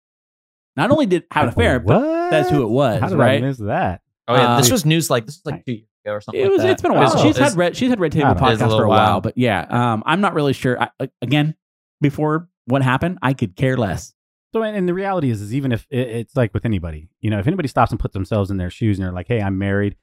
Not 0.77 0.93
only 0.93 1.07
did 1.07 1.25
have 1.33 1.45
an 1.45 1.49
affair, 1.51 1.81
but 1.81 2.31
that's 2.31 2.49
who 2.49 2.63
it 2.63 2.71
was, 2.71 3.01
How 3.01 3.09
did 3.09 3.19
right? 3.19 3.43
I 3.43 3.47
miss 3.47 3.59
that? 3.59 4.03
oh 4.29 4.35
yeah, 4.37 4.57
this 4.59 4.71
uh, 4.71 4.75
was 4.75 4.87
news 4.87 5.11
like 5.11 5.27
this 5.27 5.41
was 5.45 5.53
like 5.53 5.65
two 5.67 5.73
years 5.73 5.87
ago 6.05 6.13
or 6.15 6.21
something. 6.21 6.41
It 6.41 6.45
like 6.45 6.53
was. 6.53 6.63
that. 6.63 6.71
It's 6.71 6.83
been 6.83 6.91
a 6.91 6.95
while. 6.95 7.13
was- 7.13 7.23
she's 7.23 7.37
had 7.37 7.57
red. 7.57 7.77
She's 7.77 7.91
had 7.91 8.01
red 8.01 8.13
table 8.13 8.27
I 8.27 8.35
don't 8.35 8.43
know. 8.43 8.49
It 8.49 8.53
is 8.55 8.61
a 8.61 8.65
podcast 8.65 8.77
for 8.77 8.85
a 8.85 8.89
while, 8.89 8.99
while. 8.99 9.21
but 9.21 9.39
yeah, 9.39 9.67
um, 9.69 10.03
I'm 10.07 10.21
not 10.21 10.35
really 10.35 10.53
sure. 10.53 10.81
I, 10.81 11.09
again, 11.21 11.55
before 12.01 12.49
what 12.67 12.83
happened, 12.83 13.19
I 13.23 13.33
could 13.33 13.57
care 13.57 13.77
less. 13.77 14.15
So, 14.53 14.63
and, 14.63 14.77
and 14.77 14.89
the 14.89 14.95
reality 14.95 15.31
is, 15.31 15.41
is 15.41 15.55
even 15.55 15.73
if 15.73 15.87
it, 15.91 16.09
it's 16.09 16.37
like 16.37 16.53
with 16.53 16.65
anybody, 16.67 17.09
you 17.21 17.31
know, 17.31 17.39
if 17.39 17.47
anybody 17.47 17.69
stops 17.69 17.91
and 17.91 17.99
puts 17.99 18.13
themselves 18.13 18.51
in 18.51 18.59
their 18.59 18.71
shoes 18.71 18.99
and 18.99 19.07
they're 19.07 19.13
like, 19.13 19.29
"Hey, 19.29 19.41
I'm 19.41 19.59
married," 19.59 19.97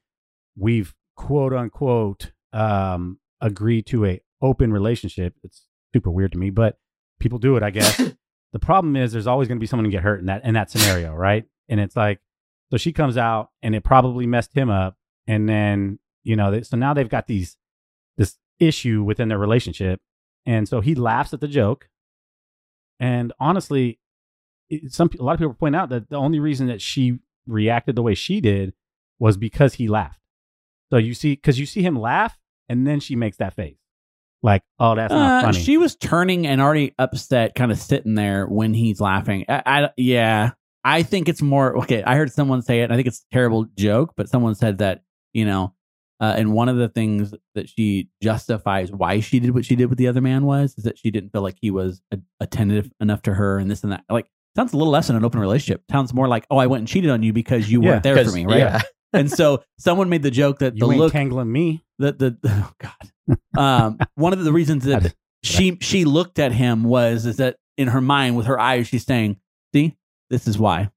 we've 0.58 0.94
quote 1.16 1.54
unquote 1.54 2.32
um, 2.54 3.20
agreed 3.42 3.86
to 3.88 4.06
a 4.06 4.22
open 4.42 4.72
relationship. 4.72 5.36
It's 5.44 5.66
super 5.94 6.10
weird 6.10 6.32
to 6.32 6.38
me, 6.38 6.50
but 6.50 6.80
people 7.20 7.38
do 7.38 7.58
it, 7.58 7.64
I 7.64 7.70
guess. 7.70 7.98
the 8.54 8.60
problem 8.60 8.96
is, 8.96 9.12
there's 9.12 9.28
always 9.28 9.48
going 9.48 9.58
to 9.58 9.62
be 9.62 9.68
someone 9.68 9.86
who 9.86 9.92
get 9.92 10.04
hurt 10.04 10.20
in 10.20 10.26
that 10.28 10.44
in 10.44 10.56
that 10.56 10.72
scenario, 10.72 11.14
right? 11.14 11.46
And 11.68 11.80
it's 11.80 11.96
like, 11.96 12.20
so 12.72 12.78
she 12.78 12.92
comes 12.92 13.18
out, 13.18 13.50
and 13.62 13.76
it 13.76 13.84
probably 13.84 14.26
messed 14.26 14.56
him 14.56 14.70
up, 14.72 14.98
and 15.30 15.48
then 15.48 16.00
you 16.24 16.36
know, 16.36 16.52
they, 16.52 16.62
so 16.64 16.76
now 16.76 16.94
they've 16.94 17.08
got 17.18 17.28
these 17.28 17.56
this 18.18 18.36
issue 18.60 19.04
within 19.04 19.30
their 19.30 19.38
relationship, 19.40 20.00
and 20.46 20.68
so 20.68 20.82
he 20.82 20.94
laughs 20.96 21.34
at 21.34 21.40
the 21.42 21.48
joke. 21.48 21.88
And 23.00 23.32
honestly, 23.40 24.00
it- 24.70 24.92
some 24.92 25.10
a 25.20 25.24
lot 25.24 25.34
of 25.34 25.40
people 25.40 25.54
point 25.54 25.76
out 25.76 25.90
that 25.90 26.10
the 26.10 26.18
only 26.18 26.40
reason 26.40 26.68
that 26.68 26.82
she 26.82 27.20
reacted 27.48 27.96
the 27.96 28.02
way 28.04 28.14
she 28.14 28.42
did 28.42 28.74
was 29.20 29.38
because 29.38 29.76
he 29.76 29.88
laughed. 29.88 30.20
So 30.92 30.98
you 30.98 31.14
see, 31.14 31.34
because 31.34 31.60
you 31.60 31.66
see 31.66 31.82
him 31.82 31.98
laugh, 31.98 32.38
and 32.68 32.86
then 32.86 33.00
she 33.00 33.16
makes 33.16 33.38
that 33.38 33.54
face, 33.56 33.78
like, 34.44 34.62
"Oh, 34.80 34.96
that's 34.96 35.14
not 35.14 35.44
Uh, 35.44 35.48
funny." 35.48 35.60
she 35.64 35.78
was 35.78 35.96
turning 35.96 36.46
and 36.48 36.60
already 36.62 36.94
upset, 37.00 37.56
kind 37.56 37.72
of 37.72 37.78
sitting 37.78 38.16
there 38.16 38.46
when 38.48 38.74
he's 38.74 39.00
laughing. 39.00 39.46
I, 39.48 39.62
I, 39.66 39.90
yeah, 39.98 40.52
I 40.84 41.04
think 41.04 41.30
it's 41.30 41.42
more 41.42 41.78
okay. 41.80 42.04
I 42.04 42.16
heard 42.16 42.32
someone 42.32 42.62
say 42.62 42.82
it. 42.82 42.86
And 42.86 42.94
I 42.94 42.96
think 42.96 43.08
it's 43.08 43.26
a 43.32 43.34
terrible 43.34 43.66
joke, 43.78 44.14
but 44.18 44.30
someone 44.30 44.56
said 44.56 44.80
that 44.80 45.02
you 45.34 45.46
know, 45.46 45.74
uh, 46.22 46.34
and 46.38 46.54
one 46.54 46.68
of 46.70 46.78
the 46.78 46.90
things 46.90 47.34
that 47.56 47.70
she 47.70 48.10
justifies 48.22 48.92
why 48.92 49.20
she 49.22 49.40
did 49.40 49.52
what 49.54 49.66
she 49.66 49.76
did 49.76 49.86
with 49.88 49.98
the 49.98 50.08
other 50.08 50.22
man 50.22 50.44
was 50.46 50.76
is 50.78 50.84
that 50.84 50.98
she 50.98 51.12
didn't 51.12 51.32
feel 51.32 51.42
like 51.42 51.58
he 51.62 51.72
was 51.72 52.02
a- 52.12 52.20
attentive 52.40 52.92
enough 53.00 53.22
to 53.24 53.34
her 53.34 53.58
and 53.58 53.70
this 53.72 53.84
and 53.84 53.92
that. 53.94 54.04
Like 54.10 54.30
sounds 54.56 54.74
a 54.74 54.78
little 54.78 54.92
less 54.92 55.08
than 55.08 55.16
an 55.16 55.24
open 55.24 55.40
relationship. 55.40 55.84
Sounds 55.92 56.14
more 56.14 56.28
like, 56.28 56.46
oh, 56.52 56.58
I 56.58 56.68
went 56.68 56.80
and 56.82 56.88
cheated 56.88 57.10
on 57.10 57.24
you 57.24 57.32
because 57.34 57.72
you 57.72 57.82
Yeah, 57.82 57.90
weren't 57.92 58.04
there 58.04 58.24
for 58.26 58.32
me, 58.32 58.46
right? 58.46 58.58
Yeah. 58.58 58.82
and 59.14 59.32
so 59.32 59.64
someone 59.78 60.10
made 60.10 60.24
the 60.24 60.32
joke 60.32 60.60
that 60.60 60.74
you 60.76 60.82
the 60.82 60.88
look 60.88 61.12
tangling 61.14 61.52
me. 61.52 61.84
the 62.00 62.12
the 62.12 62.38
oh 62.46 62.72
god 62.80 63.38
um 63.58 63.98
one 64.16 64.34
of 64.34 64.44
the 64.44 64.52
reasons 64.52 64.86
that 64.86 65.16
she 65.44 65.78
she 65.82 66.04
looked 66.06 66.38
at 66.40 66.52
him 66.52 66.84
was 66.84 67.26
is 67.26 67.38
that 67.38 67.56
in 67.78 67.88
her 67.88 68.02
mind 68.02 68.36
with 68.36 68.46
her 68.48 68.60
eyes 68.60 68.88
she's 68.88 69.06
saying 69.06 69.38
see 69.74 69.96
this 70.30 70.48
is 70.48 70.60
why. 70.60 70.90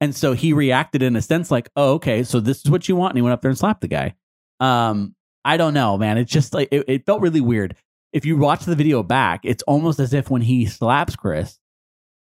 And 0.00 0.14
so 0.14 0.32
he 0.32 0.52
reacted 0.52 1.02
in 1.02 1.16
a 1.16 1.22
sense 1.22 1.50
like 1.50 1.70
oh 1.76 1.94
okay 1.94 2.22
so 2.22 2.40
this 2.40 2.64
is 2.64 2.70
what 2.70 2.88
you 2.88 2.96
want 2.96 3.12
and 3.12 3.18
he 3.18 3.22
went 3.22 3.32
up 3.32 3.42
there 3.42 3.50
and 3.50 3.58
slapped 3.58 3.80
the 3.80 3.88
guy. 3.88 4.14
Um 4.58 5.14
i 5.44 5.56
don't 5.56 5.74
know 5.74 5.96
man. 5.98 6.18
It's 6.18 6.32
just 6.32 6.54
like 6.54 6.68
it, 6.70 6.84
it 6.88 7.06
felt 7.06 7.20
really 7.20 7.40
weird. 7.40 7.76
If 8.12 8.24
you 8.24 8.36
watch 8.36 8.64
the 8.64 8.76
video 8.76 9.02
back 9.02 9.40
it's 9.44 9.62
almost 9.64 10.00
as 10.00 10.12
if 10.14 10.30
when 10.30 10.42
he 10.42 10.66
slaps 10.66 11.16
chris 11.16 11.58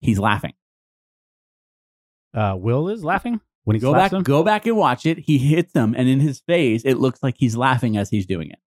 he's 0.01 0.19
laughing. 0.19 0.53
Uh, 2.33 2.55
Will 2.55 2.89
is 2.89 3.03
laughing 3.03 3.41
when 3.63 3.75
he 3.75 3.79
go 3.79 3.93
back 3.93 4.13
him. 4.13 4.21
go 4.23 4.43
back 4.43 4.65
and 4.67 4.77
watch 4.77 5.05
it. 5.05 5.17
He 5.17 5.37
hits 5.37 5.73
him 5.73 5.95
and 5.97 6.07
in 6.07 6.19
his 6.19 6.39
face 6.41 6.83
it 6.85 6.95
looks 6.95 7.23
like 7.23 7.35
he's 7.37 7.55
laughing 7.55 7.97
as 7.97 8.09
he's 8.09 8.25
doing 8.25 8.51
it. 8.51 8.59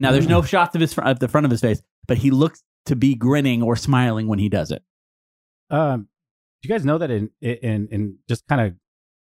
Now 0.00 0.12
there's 0.12 0.28
no 0.28 0.42
shots 0.42 0.74
of 0.74 0.80
his 0.80 0.92
fr- 0.92 1.02
of 1.02 1.20
the 1.20 1.28
front 1.28 1.44
of 1.44 1.50
his 1.50 1.60
face 1.60 1.82
but 2.06 2.18
he 2.18 2.30
looks 2.30 2.62
to 2.86 2.96
be 2.96 3.14
grinning 3.14 3.62
or 3.62 3.76
smiling 3.76 4.28
when 4.28 4.38
he 4.38 4.48
does 4.48 4.70
it. 4.70 4.82
Um, 5.70 6.08
you 6.68 6.74
guys 6.74 6.84
know 6.84 6.98
that 6.98 7.10
in 7.10 7.30
in 7.40 7.88
in 7.90 8.18
just 8.28 8.46
kind 8.48 8.60
of 8.60 8.74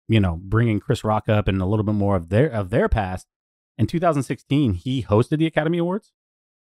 you 0.08 0.20
know 0.20 0.38
bringing 0.42 0.80
Chris 0.80 1.02
Rock 1.04 1.28
up 1.28 1.48
and 1.48 1.60
a 1.60 1.66
little 1.66 1.84
bit 1.84 1.94
more 1.94 2.16
of 2.16 2.28
their 2.28 2.48
of 2.48 2.70
their 2.70 2.88
past 2.88 3.26
in 3.78 3.86
2016 3.86 4.74
he 4.74 5.02
hosted 5.02 5.38
the 5.38 5.46
Academy 5.46 5.78
Awards 5.78 6.12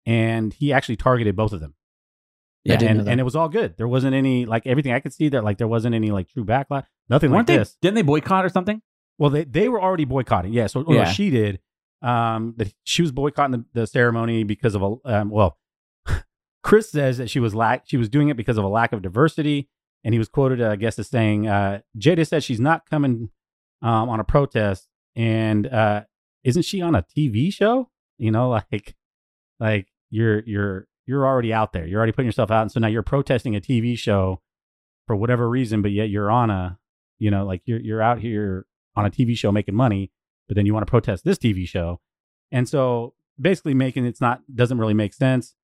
and 0.06 0.54
he 0.54 0.72
actually 0.74 0.96
targeted 0.96 1.36
both 1.36 1.52
of 1.54 1.60
them. 1.60 1.76
Yeah, 2.63 2.74
I 2.74 2.78
didn't 2.78 2.98
know 2.98 3.02
and 3.02 3.10
and 3.12 3.20
it 3.20 3.24
was 3.24 3.36
all 3.36 3.50
good. 3.50 3.78
There 3.78 3.88
wasn't 3.88 4.15
any 4.15 4.46
like 4.46 4.65
everything 4.65 4.91
I 4.94 5.00
could 5.00 5.13
see 5.13 5.30
that 5.30 5.44
like 5.44 5.58
there 5.58 5.68
wasn't 5.68 5.94
any 5.96 6.12
like 6.12 6.30
true 6.30 6.46
backlash 6.46 6.86
nothing 7.10 7.30
weren't 7.32 7.48
like 7.48 7.48
they 7.48 7.58
this. 7.58 7.78
didn't 7.82 7.96
they 7.96 8.02
boycott 8.02 8.46
or 8.46 8.50
something? 8.50 8.82
Well 9.18 9.30
they 9.30 9.44
they 9.44 9.70
were 9.70 9.82
already 9.82 10.06
boycotting 10.06 10.54
yeah 10.54 10.68
so 10.68 10.84
Yeah. 10.91 11.06
she 11.06 11.30
did 11.30 11.60
um 12.02 12.54
that 12.58 12.74
she 12.84 13.02
was 13.02 13.12
boycotting 13.12 13.52
the, 13.74 13.82
the 13.82 13.88
ceremony 13.88 14.44
because 14.44 14.76
of 14.76 14.82
a 14.82 14.96
um, 15.06 15.30
well 15.30 15.58
Chris 16.63 16.89
says 16.91 17.18
that 17.20 17.30
she 17.30 17.39
was 17.39 17.54
lack 17.56 17.84
she 17.86 17.98
was 17.98 18.10
doing 18.10 18.30
it 18.30 18.38
because 18.38 18.58
of 18.58 18.63
a 18.63 18.68
lack 18.68 18.91
of 18.94 19.02
diversity, 19.02 19.70
and 20.06 20.13
he 20.13 20.20
was 20.20 20.30
quoted, 20.30 20.62
I 20.62 20.76
guess, 20.76 21.00
as 21.00 21.10
saying, 21.10 21.48
uh, 21.48 21.82
"Jada 21.98 22.26
said 22.26 22.44
she's 22.44 22.60
not 22.60 22.88
coming 22.88 23.32
um, 23.82 24.08
on 24.08 24.20
a 24.20 24.24
protest, 24.24 24.88
and 25.15 25.65
uh, 25.65 26.04
isn't 26.44 26.62
she 26.62 26.80
on 26.80 26.94
a 26.94 27.02
TV 27.02 27.52
show? 27.52 27.89
You 28.20 28.32
know, 28.32 28.50
like, 28.72 28.96
like 29.60 29.88
you're 30.12 30.44
you're 30.46 30.88
you're 31.08 31.26
already 31.26 31.52
out 31.52 31.74
there, 31.74 31.88
you're 31.88 31.98
already 31.98 32.12
putting 32.12 32.28
yourself 32.28 32.52
out, 32.52 32.62
and 32.62 32.72
so 32.72 32.80
now 32.80 32.88
you're 32.88 33.02
protesting 33.02 33.56
a 33.56 33.60
TV 33.60 33.98
show 33.98 34.41
for 35.08 35.15
whatever 35.15 35.50
reason, 35.50 35.82
but 35.82 35.91
yet 35.91 36.10
you're 36.10 36.30
on 36.32 36.52
a, 36.52 36.78
you 37.18 37.32
know, 37.32 37.44
like 37.44 37.63
you're 37.65 37.82
you're 37.82 38.02
out 38.02 38.20
here 38.20 38.68
on 38.96 39.06
a 39.08 39.10
TV 39.10 39.36
show 39.36 39.52
making 39.52 39.76
money, 39.76 40.12
but 40.48 40.56
then 40.56 40.68
you 40.68 40.74
want 40.74 40.86
to 40.86 40.89
protest 40.89 41.26
this 41.26 41.39
TV 41.39 41.68
show, 41.68 42.00
and 42.52 42.70
so 42.70 43.15
basically 43.41 43.74
making 43.74 44.06
it's 44.06 44.22
not 44.22 44.41
doesn't 44.54 44.78
really 44.78 44.94
make 44.94 45.15
sense." 45.15 45.56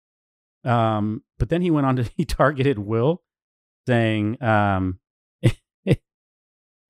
Um, 0.64 1.24
but 1.38 1.50
then 1.50 1.62
he 1.62 1.70
went 1.70 1.86
on 1.86 1.96
to 1.98 2.04
he 2.18 2.26
targeted 2.26 2.80
Will, 2.80 3.22
saying, 3.88 4.42
um, 4.44 5.00
uh, 5.46 5.94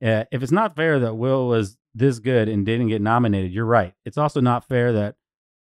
if 0.01 0.41
it's 0.43 0.51
not 0.51 0.75
fair 0.75 0.99
that 0.99 1.15
Will 1.15 1.47
was 1.47 1.77
this 1.93 2.19
good 2.19 2.47
and 2.49 2.65
didn't 2.65 2.87
get 2.87 3.01
nominated, 3.01 3.51
you're 3.51 3.65
right. 3.65 3.93
It's 4.05 4.17
also 4.17 4.41
not 4.41 4.67
fair 4.67 4.93
that 4.93 5.15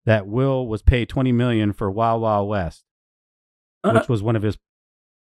that 0.06 0.26
Will 0.26 0.66
was 0.66 0.82
paid 0.82 1.08
20 1.08 1.32
million 1.32 1.72
for 1.72 1.90
Wild 1.90 2.22
Wild 2.22 2.48
West, 2.48 2.84
Uh, 3.82 3.92
which 3.92 4.08
was 4.08 4.22
one 4.22 4.36
of 4.36 4.42
his 4.42 4.58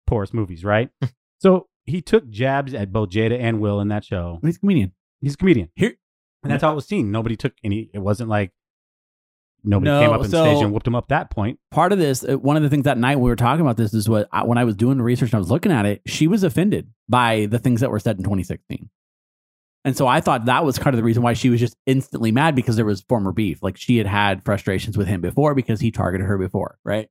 poorest 0.07 0.33
movies, 0.33 0.63
right? 0.65 0.89
so 1.39 1.67
he 1.85 2.01
took 2.01 2.29
jabs 2.29 2.73
at 2.73 2.91
both 2.91 3.09
Jada 3.09 3.39
and 3.39 3.59
Will 3.61 3.79
in 3.79 3.87
that 3.89 4.03
show. 4.05 4.39
He's 4.41 4.57
a 4.57 4.59
comedian. 4.59 4.93
He's 5.21 5.35
a 5.35 5.37
comedian. 5.37 5.69
Here, 5.75 5.95
And 6.43 6.51
that's 6.51 6.63
how 6.63 6.71
it 6.71 6.75
was 6.75 6.85
seen. 6.85 7.11
Nobody 7.11 7.35
took 7.37 7.53
any. 7.63 7.89
It 7.93 7.99
wasn't 7.99 8.29
like 8.29 8.51
nobody 9.63 9.91
No, 9.91 9.99
came 10.01 10.09
up 10.11 10.21
on 10.21 10.29
so- 10.29 10.43
stage 10.45 10.61
and 10.63 10.71
whooped 10.73 10.87
him 10.87 10.95
up 10.95 11.07
that 11.09 11.29
point. 11.29 11.59
part 11.71 11.91
of 11.91 11.99
this, 11.99 12.23
uh, 12.27 12.37
one 12.37 12.57
of 12.57 12.63
the 12.63 12.69
things 12.69 12.83
that 12.85 12.97
night 12.97 13.19
we 13.19 13.29
were 13.29 13.35
talking 13.35 13.61
about 13.61 13.77
this 13.77 13.93
is 13.93 14.07
what 14.09 14.27
I, 14.31 14.43
when 14.43 14.57
I 14.57 14.63
was 14.63 14.75
doing 14.75 14.97
the 14.97 15.03
research 15.03 15.29
and 15.29 15.35
I 15.35 15.39
was 15.39 15.51
looking 15.51 15.71
at 15.71 15.85
it, 15.85 16.01
she 16.05 16.27
was 16.27 16.43
offended 16.43 16.87
by 17.09 17.45
the 17.47 17.59
things 17.59 17.81
that 17.81 17.89
were 17.91 17.99
said 17.99 18.17
in 18.17 18.23
2016. 18.23 18.89
And 19.85 19.97
so 19.97 20.07
I 20.07 20.21
thought 20.21 20.45
that 20.45 20.63
was 20.63 20.77
kind 20.79 20.93
of 20.93 20.97
the 20.97 21.03
reason 21.03 21.23
why 21.23 21.33
she 21.33 21.49
was 21.49 21.59
just 21.59 21.75
instantly 21.85 22.31
mad 22.31 22.55
because 22.55 22.77
there 22.77 22.85
was 22.85 23.01
former 23.01 23.31
beef. 23.33 23.61
Like 23.61 23.75
she 23.77 23.97
had 23.97 24.07
had 24.07 24.43
frustrations 24.45 24.97
with 24.97 25.07
him 25.07 25.19
before 25.19 25.53
because 25.55 25.81
he 25.81 25.91
targeted 25.91 26.25
her 26.25 26.37
before, 26.37 26.77
right? 26.85 27.09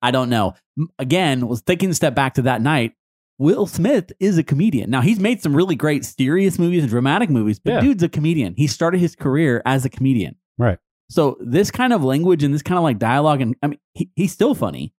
I 0.00 0.10
don't 0.10 0.30
know. 0.30 0.54
Again, 0.98 1.46
was 1.46 1.60
taking 1.62 1.90
a 1.90 1.94
step 1.94 2.14
back 2.14 2.34
to 2.34 2.42
that 2.42 2.62
night. 2.62 2.94
Will 3.38 3.66
Smith 3.66 4.10
is 4.20 4.38
a 4.38 4.42
comedian. 4.42 4.88
Now 4.90 5.00
he's 5.00 5.20
made 5.20 5.42
some 5.42 5.54
really 5.54 5.74
great 5.74 6.04
serious 6.04 6.58
movies 6.58 6.82
and 6.82 6.90
dramatic 6.90 7.28
movies, 7.28 7.58
but 7.58 7.72
Yeah. 7.74 7.80
dude's 7.80 8.02
a 8.02 8.08
comedian. 8.08 8.54
He 8.56 8.66
started 8.66 8.98
his 9.00 9.14
career 9.14 9.60
as 9.66 9.84
a 9.84 9.90
comedian. 9.90 10.36
Right. 10.58 10.78
So 11.12 11.36
this 11.40 11.70
kind 11.70 11.92
of 11.92 12.02
language 12.02 12.42
and 12.42 12.54
this 12.54 12.62
kind 12.62 12.78
of 12.78 12.84
like 12.84 12.98
dialogue, 12.98 13.40
and 13.42 13.54
I 13.62 13.66
mean, 13.68 13.78
he, 13.94 14.10
he's 14.16 14.32
still 14.32 14.54
funny. 14.54 14.94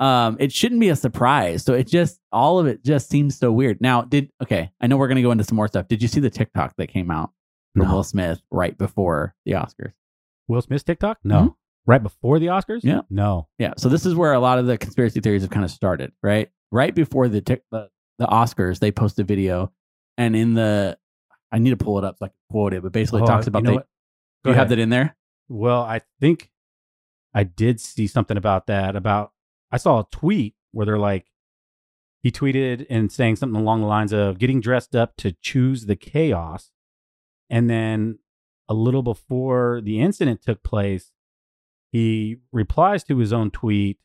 Um, 0.00 0.38
it 0.40 0.50
shouldn't 0.52 0.80
be 0.80 0.88
a 0.88 0.96
surprise. 0.96 1.62
So 1.62 1.74
it 1.74 1.86
just 1.86 2.18
all 2.32 2.58
of 2.58 2.66
it 2.66 2.82
just 2.82 3.10
seems 3.10 3.36
so 3.36 3.52
weird. 3.52 3.80
Now, 3.80 4.02
did 4.02 4.30
okay? 4.42 4.70
I 4.80 4.86
know 4.86 4.96
we're 4.96 5.08
gonna 5.08 5.20
go 5.22 5.30
into 5.30 5.44
some 5.44 5.56
more 5.56 5.68
stuff. 5.68 5.86
Did 5.88 6.00
you 6.00 6.08
see 6.08 6.20
the 6.20 6.30
TikTok 6.30 6.74
that 6.78 6.86
came 6.86 7.10
out 7.10 7.30
from 7.74 7.86
No. 7.86 7.94
Will 7.96 8.02
Smith 8.04 8.40
right 8.50 8.76
before 8.78 9.34
the 9.44 9.52
Oscars? 9.52 9.92
Will 10.48 10.62
Smith's 10.62 10.84
TikTok? 10.84 11.18
No. 11.22 11.36
Mhm. 11.40 11.54
Right 11.86 12.02
before 12.02 12.38
the 12.38 12.46
Oscars? 12.46 12.80
Yeah. 12.82 13.02
No. 13.10 13.48
Yeah. 13.58 13.74
So 13.76 13.88
this 13.90 14.06
is 14.06 14.14
where 14.14 14.32
a 14.32 14.40
lot 14.40 14.58
of 14.58 14.66
the 14.66 14.78
conspiracy 14.78 15.20
theories 15.20 15.42
have 15.42 15.50
kind 15.50 15.64
of 15.64 15.70
started. 15.70 16.12
Right, 16.22 16.48
right 16.72 16.94
before 16.94 17.28
the 17.28 17.40
tic- 17.42 17.64
the, 17.70 17.88
the 18.18 18.26
Oscars, 18.26 18.78
they 18.78 18.90
post 18.92 19.18
a 19.18 19.24
video, 19.24 19.70
and 20.16 20.34
in 20.34 20.54
the 20.54 20.96
I 21.52 21.58
need 21.58 21.70
to 21.70 21.76
pull 21.76 21.98
it 21.98 22.04
up 22.04 22.16
so 22.18 22.24
I 22.26 22.28
can 22.28 22.34
quote 22.50 22.72
it, 22.72 22.82
but 22.82 22.92
basically 22.92 23.20
Oh, 23.20 23.24
it 23.24 23.26
talks 23.26 23.46
you 23.46 23.50
about 23.50 23.64
know 23.64 23.70
they, 23.72 23.84
do 24.44 24.50
you 24.50 24.56
have 24.56 24.70
that 24.70 24.78
in 24.78 24.88
there? 24.88 25.14
Well, 25.50 25.82
I 25.82 26.02
think 26.20 26.52
I 27.34 27.42
did 27.42 27.80
see 27.80 28.06
something 28.06 28.36
about 28.36 28.68
that. 28.68 28.94
About 28.94 29.32
I 29.72 29.78
saw 29.78 29.98
a 29.98 30.06
tweet 30.12 30.54
where 30.70 30.86
they're 30.86 30.96
like, 30.96 31.26
he 32.22 32.30
tweeted 32.30 32.86
and 32.88 33.10
saying 33.10 33.36
something 33.36 33.60
along 33.60 33.80
the 33.80 33.88
lines 33.88 34.12
of 34.12 34.38
getting 34.38 34.60
dressed 34.60 34.94
up 34.94 35.16
to 35.16 35.32
choose 35.32 35.86
the 35.86 35.96
chaos, 35.96 36.70
and 37.48 37.68
then 37.68 38.20
a 38.68 38.74
little 38.74 39.02
before 39.02 39.80
the 39.82 40.00
incident 40.00 40.40
took 40.40 40.62
place, 40.62 41.10
he 41.90 42.36
replies 42.52 43.02
to 43.04 43.18
his 43.18 43.32
own 43.32 43.50
tweet 43.50 43.98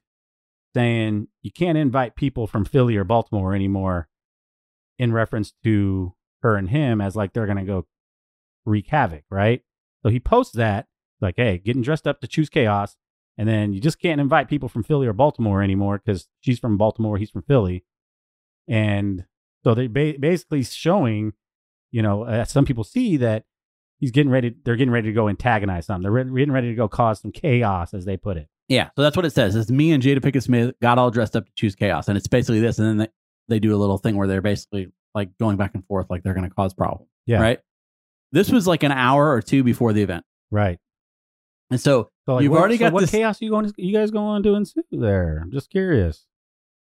saying 0.73 1.27
you 1.43 1.51
can't 1.51 1.77
invite 1.77 2.15
people 2.15 2.47
from 2.47 2.65
Philly 2.65 2.97
or 2.97 3.03
Baltimore 3.03 3.53
anymore, 3.53 4.10
in 4.97 5.13
reference 5.13 5.53
to 5.63 6.15
her 6.41 6.55
and 6.55 6.69
him 6.69 7.01
as 7.01 7.15
like 7.15 7.34
they're 7.34 7.45
gonna 7.45 7.65
go 7.65 7.86
wreak 8.65 8.88
havoc, 8.88 9.25
right? 9.29 9.62
So 10.01 10.10
he 10.10 10.19
posts 10.19 10.55
that 10.55 10.88
like, 11.21 11.36
hey, 11.38 11.58
getting 11.58 11.82
dressed 11.82 12.08
up 12.08 12.21
to 12.21 12.28
choose 12.28 12.49
chaos. 12.49 12.95
And 13.38 13.47
then 13.49 13.73
you 13.73 13.82
just 13.82 13.99
can't 13.99 14.21
invite 14.21 14.47
people 14.47 14.69
from 14.69 14.84
Philly 14.84 15.08
or 15.08 15.13
Baltimore 15.13 15.62
anymore 15.62 16.01
because 16.04 16.28
she's 16.39 16.60
from 16.60 16.78
Baltimore, 16.78 17.17
he's 17.17 17.32
from 17.32 17.43
Philly. 17.43 17.84
And 18.67 19.25
so 19.63 19.73
they 19.75 19.88
ba- 19.88 20.15
basically 20.19 20.63
showing, 20.63 21.34
you 21.91 22.01
know, 22.01 22.23
uh, 22.23 22.45
some 22.45 22.65
people 22.65 22.84
see 22.84 23.17
that 23.17 23.43
he's 23.99 24.12
getting 24.12 24.32
ready, 24.32 24.56
they're 24.63 24.75
getting 24.75 24.91
ready 24.93 25.10
to 25.10 25.13
go 25.13 25.28
antagonize 25.28 25.86
something. 25.86 26.04
They're 26.04 26.12
re- 26.12 26.39
getting 26.39 26.54
ready 26.54 26.69
to 26.69 26.75
go 26.75 26.88
cause 26.88 27.19
some 27.21 27.32
chaos, 27.32 27.93
as 27.93 28.06
they 28.06 28.17
put 28.17 28.38
it. 28.38 28.47
Yeah, 28.67 28.89
so 28.95 29.04
that's 29.04 29.15
what 29.15 29.25
it 29.25 29.34
says. 29.34 29.56
It's 29.56 29.69
me 29.69 29.91
and 29.91 30.01
Jada 30.01 30.19
Pinkett 30.19 30.43
Smith 30.43 30.73
got 30.82 30.97
all 30.97 31.12
dressed 31.12 31.36
up 31.36 31.45
to 31.45 31.51
choose 31.56 31.75
chaos, 31.75 32.08
and 32.08 32.17
it's 32.17 32.28
basically 32.28 32.62
this. 32.62 32.80
And 32.80 32.88
then 32.88 32.97
they, 32.97 33.08
they 33.47 33.60
do 33.60 33.75
a 33.75 33.78
little 33.78 33.97
thing 33.97 34.15
where 34.15 34.28
they're 34.28 34.41
basically 34.41 34.91
like 35.13 35.38
going 35.38 35.58
back 35.58 35.75
and 35.75 35.86
forth, 35.86 36.08
like 36.10 36.23
they're 36.23 36.34
going 36.34 36.49
to 36.49 36.56
cause 36.56 36.73
problems. 36.73 37.10
Yeah. 37.28 37.41
Right. 37.41 37.60
This 38.32 38.51
was 38.51 38.65
like 38.65 38.84
an 38.84 38.91
hour 38.91 39.32
or 39.32 39.41
two 39.41 39.63
before 39.63 39.93
the 39.93 40.01
event, 40.01 40.25
Right. 40.51 40.80
And 41.71 41.80
so 41.80 42.10
So 42.25 42.36
like, 42.36 42.43
You've 42.43 42.51
what, 42.51 42.60
already 42.60 42.78
so 42.78 42.86
got 42.86 42.93
what 42.93 43.01
this- 43.01 43.12
chaos 43.12 43.41
you 43.41 43.49
going? 43.49 43.65
To, 43.67 43.73
You 43.78 43.93
guys 43.93 44.12
going 44.12 44.25
on 44.28 44.41
doing 44.41 44.65
there? 44.91 45.39
I'm 45.43 45.51
just 45.51 45.69
curious. 45.69 46.25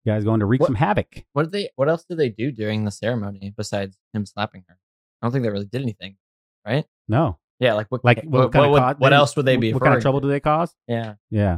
You 0.03 0.11
guys 0.13 0.23
going 0.23 0.39
to 0.41 0.45
wreak 0.45 0.61
What- 0.61 0.67
some 0.67 0.75
havoc? 0.75 1.23
What 1.33 1.43
did 1.43 1.51
they? 1.51 1.69
What 1.75 1.89
else 1.89 2.05
did 2.05 2.17
they 2.17 2.29
do 2.29 2.51
during 2.51 2.85
the 2.85 2.91
ceremony 2.91 3.53
besides 3.55 3.97
him 4.13 4.25
slapping 4.25 4.63
her? 4.67 4.77
I 5.21 5.25
don't 5.25 5.31
think 5.31 5.43
they 5.43 5.49
really 5.49 5.65
did 5.65 5.81
anything, 5.81 6.17
right? 6.65 6.85
No. 7.07 7.39
Yeah, 7.59 7.73
like 7.73 7.87
what? 7.89 8.03
Like 8.05 8.23
what, 8.23 8.51
kind 8.51 8.71
what, 8.71 8.81
of 8.81 8.87
would- 8.97 9.01
what 9.01 9.13
else 9.13 9.35
would 9.35 9.45
they 9.45 9.57
be? 9.57 9.73
What 9.73 9.81
kind 9.81 9.95
of 9.95 10.01
trouble 10.01 10.21
to? 10.21 10.27
do 10.27 10.31
they 10.31 10.39
cause? 10.39 10.75
Yeah, 10.87 11.15
Yeah. 11.31 11.57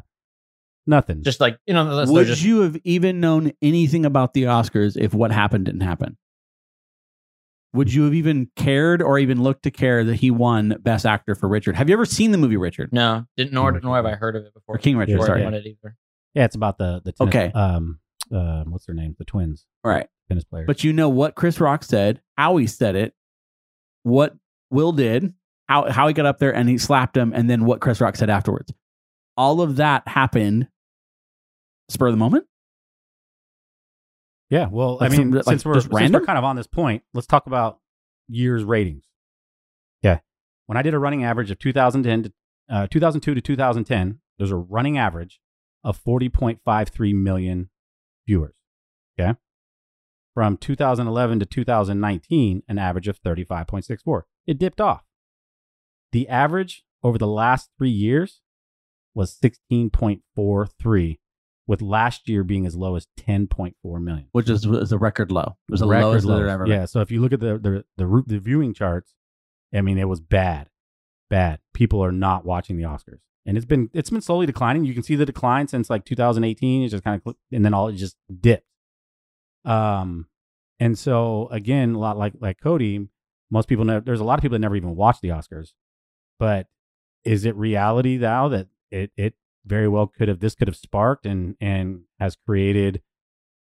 Nothing. 0.89 1.21
just 1.23 1.41
like 1.41 1.59
you 1.67 1.73
know, 1.73 2.05
would 2.07 2.27
just 2.27 2.43
you 2.43 2.61
have 2.61 2.77
even 2.85 3.19
known 3.19 3.51
anything 3.61 4.05
about 4.05 4.33
the 4.33 4.43
Oscars 4.43 4.95
if 4.95 5.13
what 5.13 5.31
happened 5.33 5.65
didn't 5.65 5.81
happen? 5.81 6.17
Would 7.77 7.93
you 7.93 8.03
have 8.03 8.13
even 8.13 8.49
cared 8.55 9.01
or 9.01 9.19
even 9.19 9.41
looked 9.41 9.63
to 9.63 9.71
care 9.71 10.03
that 10.03 10.15
he 10.15 10.31
won 10.31 10.75
Best 10.81 11.05
Actor 11.05 11.35
for 11.35 11.47
Richard? 11.47 11.75
Have 11.75 11.87
you 11.89 11.93
ever 11.93 12.05
seen 12.05 12.31
the 12.31 12.37
movie 12.37 12.57
Richard 12.57 12.91
no, 12.91 13.25
didn't 13.37 13.53
nor 13.53 13.71
nor 13.79 13.95
have 13.95 14.05
I 14.05 14.15
heard 14.15 14.35
of 14.35 14.43
it 14.45 14.53
before. 14.53 14.75
or 14.75 14.77
King 14.79 14.97
Richard? 14.97 15.19
Yeah, 15.19 15.25
sorry. 15.25 15.43
won 15.43 15.53
it 15.53 15.65
either. 15.65 15.95
yeah, 16.33 16.45
it's 16.45 16.55
about 16.55 16.77
the 16.77 17.01
the 17.05 17.11
tennis, 17.13 17.35
Okay. 17.35 17.51
Um, 17.53 17.99
uh, 18.33 18.63
what's 18.65 18.85
their 18.85 18.95
name? 18.95 19.15
The 19.17 19.25
twins, 19.25 19.65
All 19.83 19.91
right. 19.91 20.07
tennis 20.27 20.43
players. 20.43 20.67
But 20.67 20.83
you 20.83 20.91
know 20.91 21.07
what 21.07 21.35
Chris 21.35 21.59
Rock 21.59 21.83
said, 21.83 22.21
how 22.37 22.57
he 22.57 22.67
said 22.67 22.95
it, 22.95 23.13
what 24.03 24.35
Will 24.69 24.91
did, 24.91 25.33
how 25.69 25.89
how 25.89 26.07
he 26.07 26.13
got 26.13 26.25
up 26.25 26.39
there 26.39 26.53
and 26.53 26.67
he 26.67 26.77
slapped 26.77 27.15
him, 27.15 27.31
and 27.33 27.49
then 27.49 27.65
what 27.65 27.79
Chris 27.79 28.01
Rock 28.01 28.15
said 28.15 28.29
afterwards. 28.29 28.73
All 29.37 29.61
of 29.61 29.75
that 29.75 30.07
happened 30.07 30.67
spur 31.89 32.07
of 32.07 32.13
the 32.13 32.17
moment. 32.17 32.45
Yeah, 34.49 34.67
well, 34.69 34.97
Like 34.99 35.11
I 35.11 35.17
mean, 35.17 35.17
some- 35.17 35.31
like 35.31 35.43
since 35.45 35.65
we're 35.65 35.79
since 35.81 35.89
we're 36.13 36.25
kind 36.25 36.37
of 36.37 36.43
on 36.43 36.55
this 36.55 36.67
point, 36.67 37.03
let's 37.13 37.27
talk 37.27 37.47
about 37.47 37.79
years 38.27 38.63
ratings. 38.63 39.03
Yeah, 40.01 40.19
when 40.67 40.77
I 40.77 40.81
did 40.81 40.93
a 40.93 40.99
running 40.99 41.23
average 41.23 41.51
of 41.51 41.59
2010 41.59 42.23
to 42.23 42.33
uh, 42.69 42.87
2002 42.87 43.35
to 43.35 43.41
2010, 43.41 44.19
there's 44.37 44.51
a 44.51 44.55
running 44.55 44.97
average 44.97 45.39
of 45.83 46.01
40.53 46.03 47.13
million 47.15 47.69
viewers. 48.27 48.53
Okay, 49.19 49.37
from 50.33 50.57
2011 50.57 51.39
to 51.39 51.45
2019, 51.45 52.63
an 52.67 52.77
average 52.77 53.07
of 53.07 53.21
35.64. 53.23 54.21
It 54.45 54.57
dipped 54.59 54.79
off. 54.81 55.03
The 56.11 56.27
average 56.29 56.83
over 57.03 57.17
the 57.17 57.27
last 57.27 57.69
three 57.77 57.89
years 57.89 58.41
was 59.15 59.37
16.43, 59.43 61.17
with 61.67 61.81
last 61.81 62.29
year 62.29 62.43
being 62.43 62.65
as 62.65 62.75
low 62.75 62.95
as 62.95 63.07
10.4 63.19 63.75
million. 64.01 64.27
which 64.31 64.49
is, 64.49 64.65
was 64.65 64.91
a 64.91 64.97
record 64.97 65.31
low. 65.31 65.57
It 65.67 65.71
was 65.71 65.81
the 65.81 65.87
Record 65.87 66.05
lowest 66.05 66.27
there 66.27 66.47
ever 66.47 66.63
been. 66.63 66.73
Yeah. 66.73 66.85
So 66.85 67.01
if 67.01 67.11
you 67.11 67.21
look 67.21 67.33
at 67.33 67.41
the 67.41 67.57
the 67.57 67.85
the, 67.97 68.23
the 68.25 68.39
viewing 68.39 68.73
charts, 68.73 69.13
I 69.73 69.81
mean, 69.81 69.97
it 69.97 70.07
was 70.07 70.21
bad, 70.21 70.69
bad. 71.29 71.59
People 71.73 72.03
are 72.03 72.11
not 72.11 72.45
watching 72.45 72.77
the 72.77 72.83
Oscars, 72.83 73.19
and 73.45 73.57
it's 73.57 73.65
been 73.65 73.89
it's 73.93 74.09
been 74.09 74.21
slowly 74.21 74.45
declining. 74.45 74.85
You 74.85 74.93
can 74.93 75.03
see 75.03 75.15
the 75.15 75.25
decline 75.25 75.67
since 75.67 75.89
like 75.89 76.05
2018. 76.05 76.83
It's 76.83 76.91
just 76.91 77.03
kind 77.03 77.21
of 77.23 77.35
and 77.51 77.65
then 77.65 77.73
all 77.73 77.89
it 77.89 77.93
just 77.93 78.15
dipped. 78.39 78.65
Um, 79.65 80.27
and 80.79 80.97
so 80.97 81.49
again, 81.51 81.95
a 81.95 81.99
lot 81.99 82.17
like 82.17 82.33
like 82.39 82.59
Cody, 82.61 83.09
most 83.51 83.67
people 83.67 83.83
know 83.83 83.99
there's 83.99 84.21
a 84.21 84.23
lot 84.23 84.39
of 84.39 84.41
people 84.41 84.55
that 84.55 84.61
never 84.61 84.77
even 84.77 84.95
watch 84.95 85.19
the 85.21 85.29
Oscars, 85.29 85.73
but 86.39 86.67
is 87.25 87.43
it 87.43 87.55
reality 87.57 88.17
now 88.17 88.47
that 88.47 88.67
it 88.89 89.11
it 89.17 89.33
very 89.67 89.87
well 89.87 90.07
could 90.07 90.27
have 90.27 90.39
this 90.39 90.55
could 90.55 90.67
have 90.67 90.77
sparked 90.77 91.25
and 91.25 91.55
and 91.61 92.01
has 92.19 92.35
created 92.45 93.01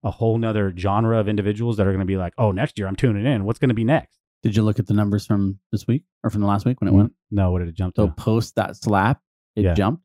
a 0.05 0.11
whole 0.13 0.39
nother 0.39 0.73
genre 0.77 1.19
of 1.19 1.29
individuals 1.29 1.77
that 1.77 1.87
are 1.87 1.91
going 1.91 1.99
to 2.01 2.07
be 2.07 2.17
like, 2.17 2.33
oh, 2.39 2.53
next 2.53 2.79
year 2.79 2.87
I'm 2.87 2.95
tuning 2.97 3.27
in. 3.27 3.45
What's 3.45 3.59
going 3.59 3.69
to 3.71 3.75
be 3.75 3.85
next? 3.85 4.17
Did 4.45 4.55
you 4.55 4.63
look 4.63 4.79
at 4.79 4.87
the 4.87 4.95
numbers 4.95 5.27
from 5.27 5.59
this 5.73 5.87
week 5.89 6.05
or 6.23 6.31
from 6.31 6.41
the 6.41 6.47
last 6.47 6.65
week 6.65 6.81
when 6.81 6.87
it 6.89 6.95
went? 6.95 7.13
No, 7.33 7.51
what 7.51 7.59
did 7.59 7.69
it 7.69 7.75
jump 7.75 7.97
So 7.97 8.07
to? 8.07 8.13
post 8.13 8.55
that 8.55 8.77
slap, 8.77 9.21
it 9.57 9.65
Yeah. 9.65 9.75
jumped 9.75 10.05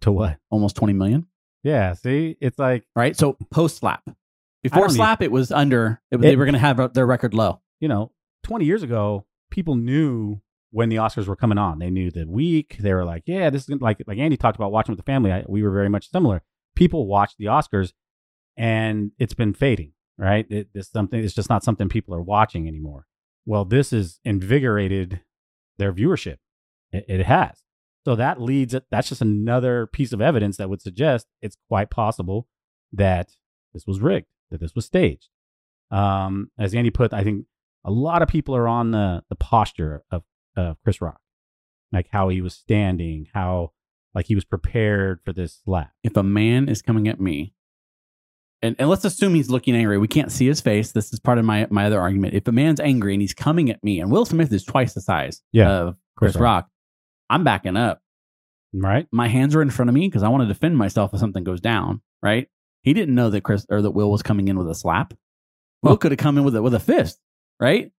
to 0.00 0.12
what? 0.12 0.36
almost 0.50 0.76
20 0.76 0.92
million, 0.92 1.26
Yeah, 1.62 1.94
see, 1.94 2.36
it's 2.40 2.58
like 2.58 2.84
right? 2.94 3.16
So 3.16 3.38
post 3.50 3.78
slap. 3.78 4.02
Before 4.62 4.88
slap, 4.90 5.22
it 5.22 5.32
was 5.32 5.50
under, 5.50 6.00
it, 6.10 6.16
It- 6.16 6.20
they 6.20 6.36
were 6.36 6.44
going 6.44 6.52
to 6.54 6.58
have 6.58 6.92
their 6.94 7.06
record 7.06 7.32
low. 7.34 7.60
you 7.80 7.88
know, 7.88 8.12
20 8.44 8.64
years 8.66 8.82
ago, 8.82 9.24
people 9.50 9.74
knew 9.74 10.40
when 10.74 10.88
the 10.88 10.96
Oscars 10.96 11.28
were 11.28 11.36
coming 11.36 11.56
on. 11.56 11.78
They 11.78 11.88
knew 11.88 12.10
the 12.10 12.26
week. 12.26 12.78
They 12.80 12.92
were 12.92 13.04
like, 13.04 13.22
yeah, 13.26 13.48
this 13.48 13.68
is 13.68 13.80
like 13.80 14.02
like 14.08 14.18
Andy 14.18 14.36
talked 14.36 14.56
about 14.56 14.72
watching 14.72 14.92
with 14.92 14.98
the 14.98 15.10
family. 15.10 15.30
I, 15.30 15.44
we 15.46 15.62
were 15.62 15.70
very 15.70 15.88
much 15.88 16.10
similar. 16.10 16.42
People 16.74 17.06
watch 17.06 17.34
the 17.38 17.44
Oscars, 17.44 17.92
and 18.56 19.12
it's 19.16 19.34
been 19.34 19.54
fading. 19.54 19.92
Right? 20.18 20.46
It, 20.50 20.68
it's 20.74 20.90
something. 20.90 21.22
It's 21.22 21.32
just 21.34 21.48
not 21.48 21.62
something 21.62 21.88
people 21.88 22.12
are 22.12 22.22
watching 22.22 22.66
anymore. 22.66 23.06
Well, 23.46 23.64
this 23.64 23.92
has 23.92 24.18
invigorated 24.24 25.20
their 25.78 25.92
viewership. 25.92 26.38
It, 26.90 27.04
it 27.08 27.26
has. 27.26 27.62
So 28.04 28.16
that 28.16 28.40
leads. 28.40 28.74
That's 28.90 29.08
just 29.08 29.22
another 29.22 29.86
piece 29.86 30.12
of 30.12 30.20
evidence 30.20 30.56
that 30.56 30.68
would 30.68 30.82
suggest 30.82 31.28
it's 31.40 31.56
quite 31.68 31.88
possible 31.88 32.48
that 32.92 33.30
this 33.72 33.86
was 33.86 34.00
rigged, 34.00 34.26
that 34.50 34.60
this 34.60 34.74
was 34.74 34.86
staged. 34.86 35.28
Um, 35.92 36.50
as 36.58 36.74
Andy 36.74 36.90
put, 36.90 37.12
I 37.12 37.22
think 37.22 37.46
a 37.84 37.92
lot 37.92 38.22
of 38.22 38.28
people 38.28 38.56
are 38.56 38.66
on 38.66 38.90
the 38.90 39.22
the 39.28 39.36
posture 39.36 40.02
of 40.10 40.24
of 40.56 40.76
Chris 40.82 41.00
Rock, 41.00 41.20
like 41.92 42.08
how 42.10 42.28
he 42.28 42.40
was 42.40 42.54
standing, 42.54 43.28
how 43.34 43.72
like 44.14 44.26
he 44.26 44.34
was 44.34 44.44
prepared 44.44 45.20
for 45.24 45.32
this 45.32 45.60
slap. 45.64 45.92
If 46.02 46.16
a 46.16 46.22
man 46.22 46.68
is 46.68 46.82
coming 46.82 47.08
at 47.08 47.20
me, 47.20 47.54
and, 48.62 48.76
and 48.78 48.88
let's 48.88 49.04
assume 49.04 49.34
he's 49.34 49.50
looking 49.50 49.76
angry, 49.76 49.98
we 49.98 50.08
can't 50.08 50.32
see 50.32 50.46
his 50.46 50.60
face. 50.60 50.92
This 50.92 51.12
is 51.12 51.20
part 51.20 51.38
of 51.38 51.44
my 51.44 51.66
my 51.70 51.86
other 51.86 52.00
argument. 52.00 52.34
If 52.34 52.48
a 52.48 52.52
man's 52.52 52.80
angry 52.80 53.12
and 53.12 53.20
he's 53.20 53.34
coming 53.34 53.70
at 53.70 53.82
me, 53.84 54.00
and 54.00 54.10
Will 54.10 54.24
Smith 54.24 54.52
is 54.52 54.64
twice 54.64 54.94
the 54.94 55.00
size 55.00 55.42
Yeah, 55.52 55.68
of 55.70 55.96
Chris 56.16 56.32
Chris 56.32 56.40
Rock. 56.40 56.64
Rock, 56.64 56.70
I'm 57.28 57.44
backing 57.44 57.76
up. 57.76 58.00
Right? 58.72 59.06
My 59.12 59.28
hands 59.28 59.54
are 59.54 59.62
in 59.62 59.70
front 59.70 59.88
of 59.88 59.94
me 59.94 60.08
because 60.08 60.22
I 60.22 60.28
want 60.28 60.42
to 60.42 60.48
defend 60.48 60.76
myself 60.76 61.12
if 61.14 61.20
something 61.20 61.44
goes 61.44 61.60
down. 61.60 62.00
Right? 62.22 62.48
He 62.82 62.92
didn't 62.94 63.14
know 63.14 63.30
that 63.30 63.42
Chris 63.42 63.66
or 63.68 63.82
that 63.82 63.90
Will 63.92 64.10
was 64.10 64.22
coming 64.22 64.48
in 64.48 64.58
with 64.58 64.68
a 64.68 64.74
slap. 64.74 65.14
Will 65.82 65.96
could 65.96 66.12
have 66.12 66.18
come 66.18 66.38
in 66.38 66.44
with 66.44 66.56
a 66.56 66.62
with 66.62 66.74
a 66.74 66.80
fist. 66.80 67.20
Right? 67.60 67.92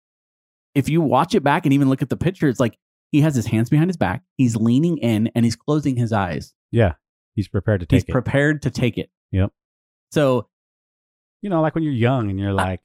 If 0.75 0.89
you 0.89 1.01
watch 1.01 1.35
it 1.35 1.43
back 1.45 1.67
and 1.67 1.73
even 1.73 1.89
look 1.89 2.03
at 2.03 2.09
the 2.09 2.17
picture, 2.17 2.49
it's 2.49 2.61
like 2.61 2.77
he 3.13 3.21
has 3.21 3.35
his 3.35 3.47
hands 3.47 3.71
behind 3.71 3.89
his 3.89 3.97
back. 3.97 4.23
He's 4.37 4.57
leaning 4.57 4.99
in 4.99 5.31
and 5.35 5.45
he's 5.45 5.57
closing 5.57 5.97
his 5.97 6.13
eyes. 6.13 6.53
Yeah, 6.73 6.95
he's 7.35 7.49
prepared 7.49 7.81
to 7.81 7.87
take 7.87 7.93
it. 7.93 7.97
He's 7.97 8.09
it. 8.09 8.13
prepared 8.13 8.63
to 8.63 8.71
take 8.71 8.99
it. 8.99 9.11
Yep. 9.33 9.53
So 10.13 10.49
you 11.43 11.51
know, 11.51 11.61
like 11.61 11.75
when 11.75 11.85
you're 11.85 11.93
young 11.93 12.31
and 12.31 12.41
you're 12.41 12.53
like, 12.55 12.81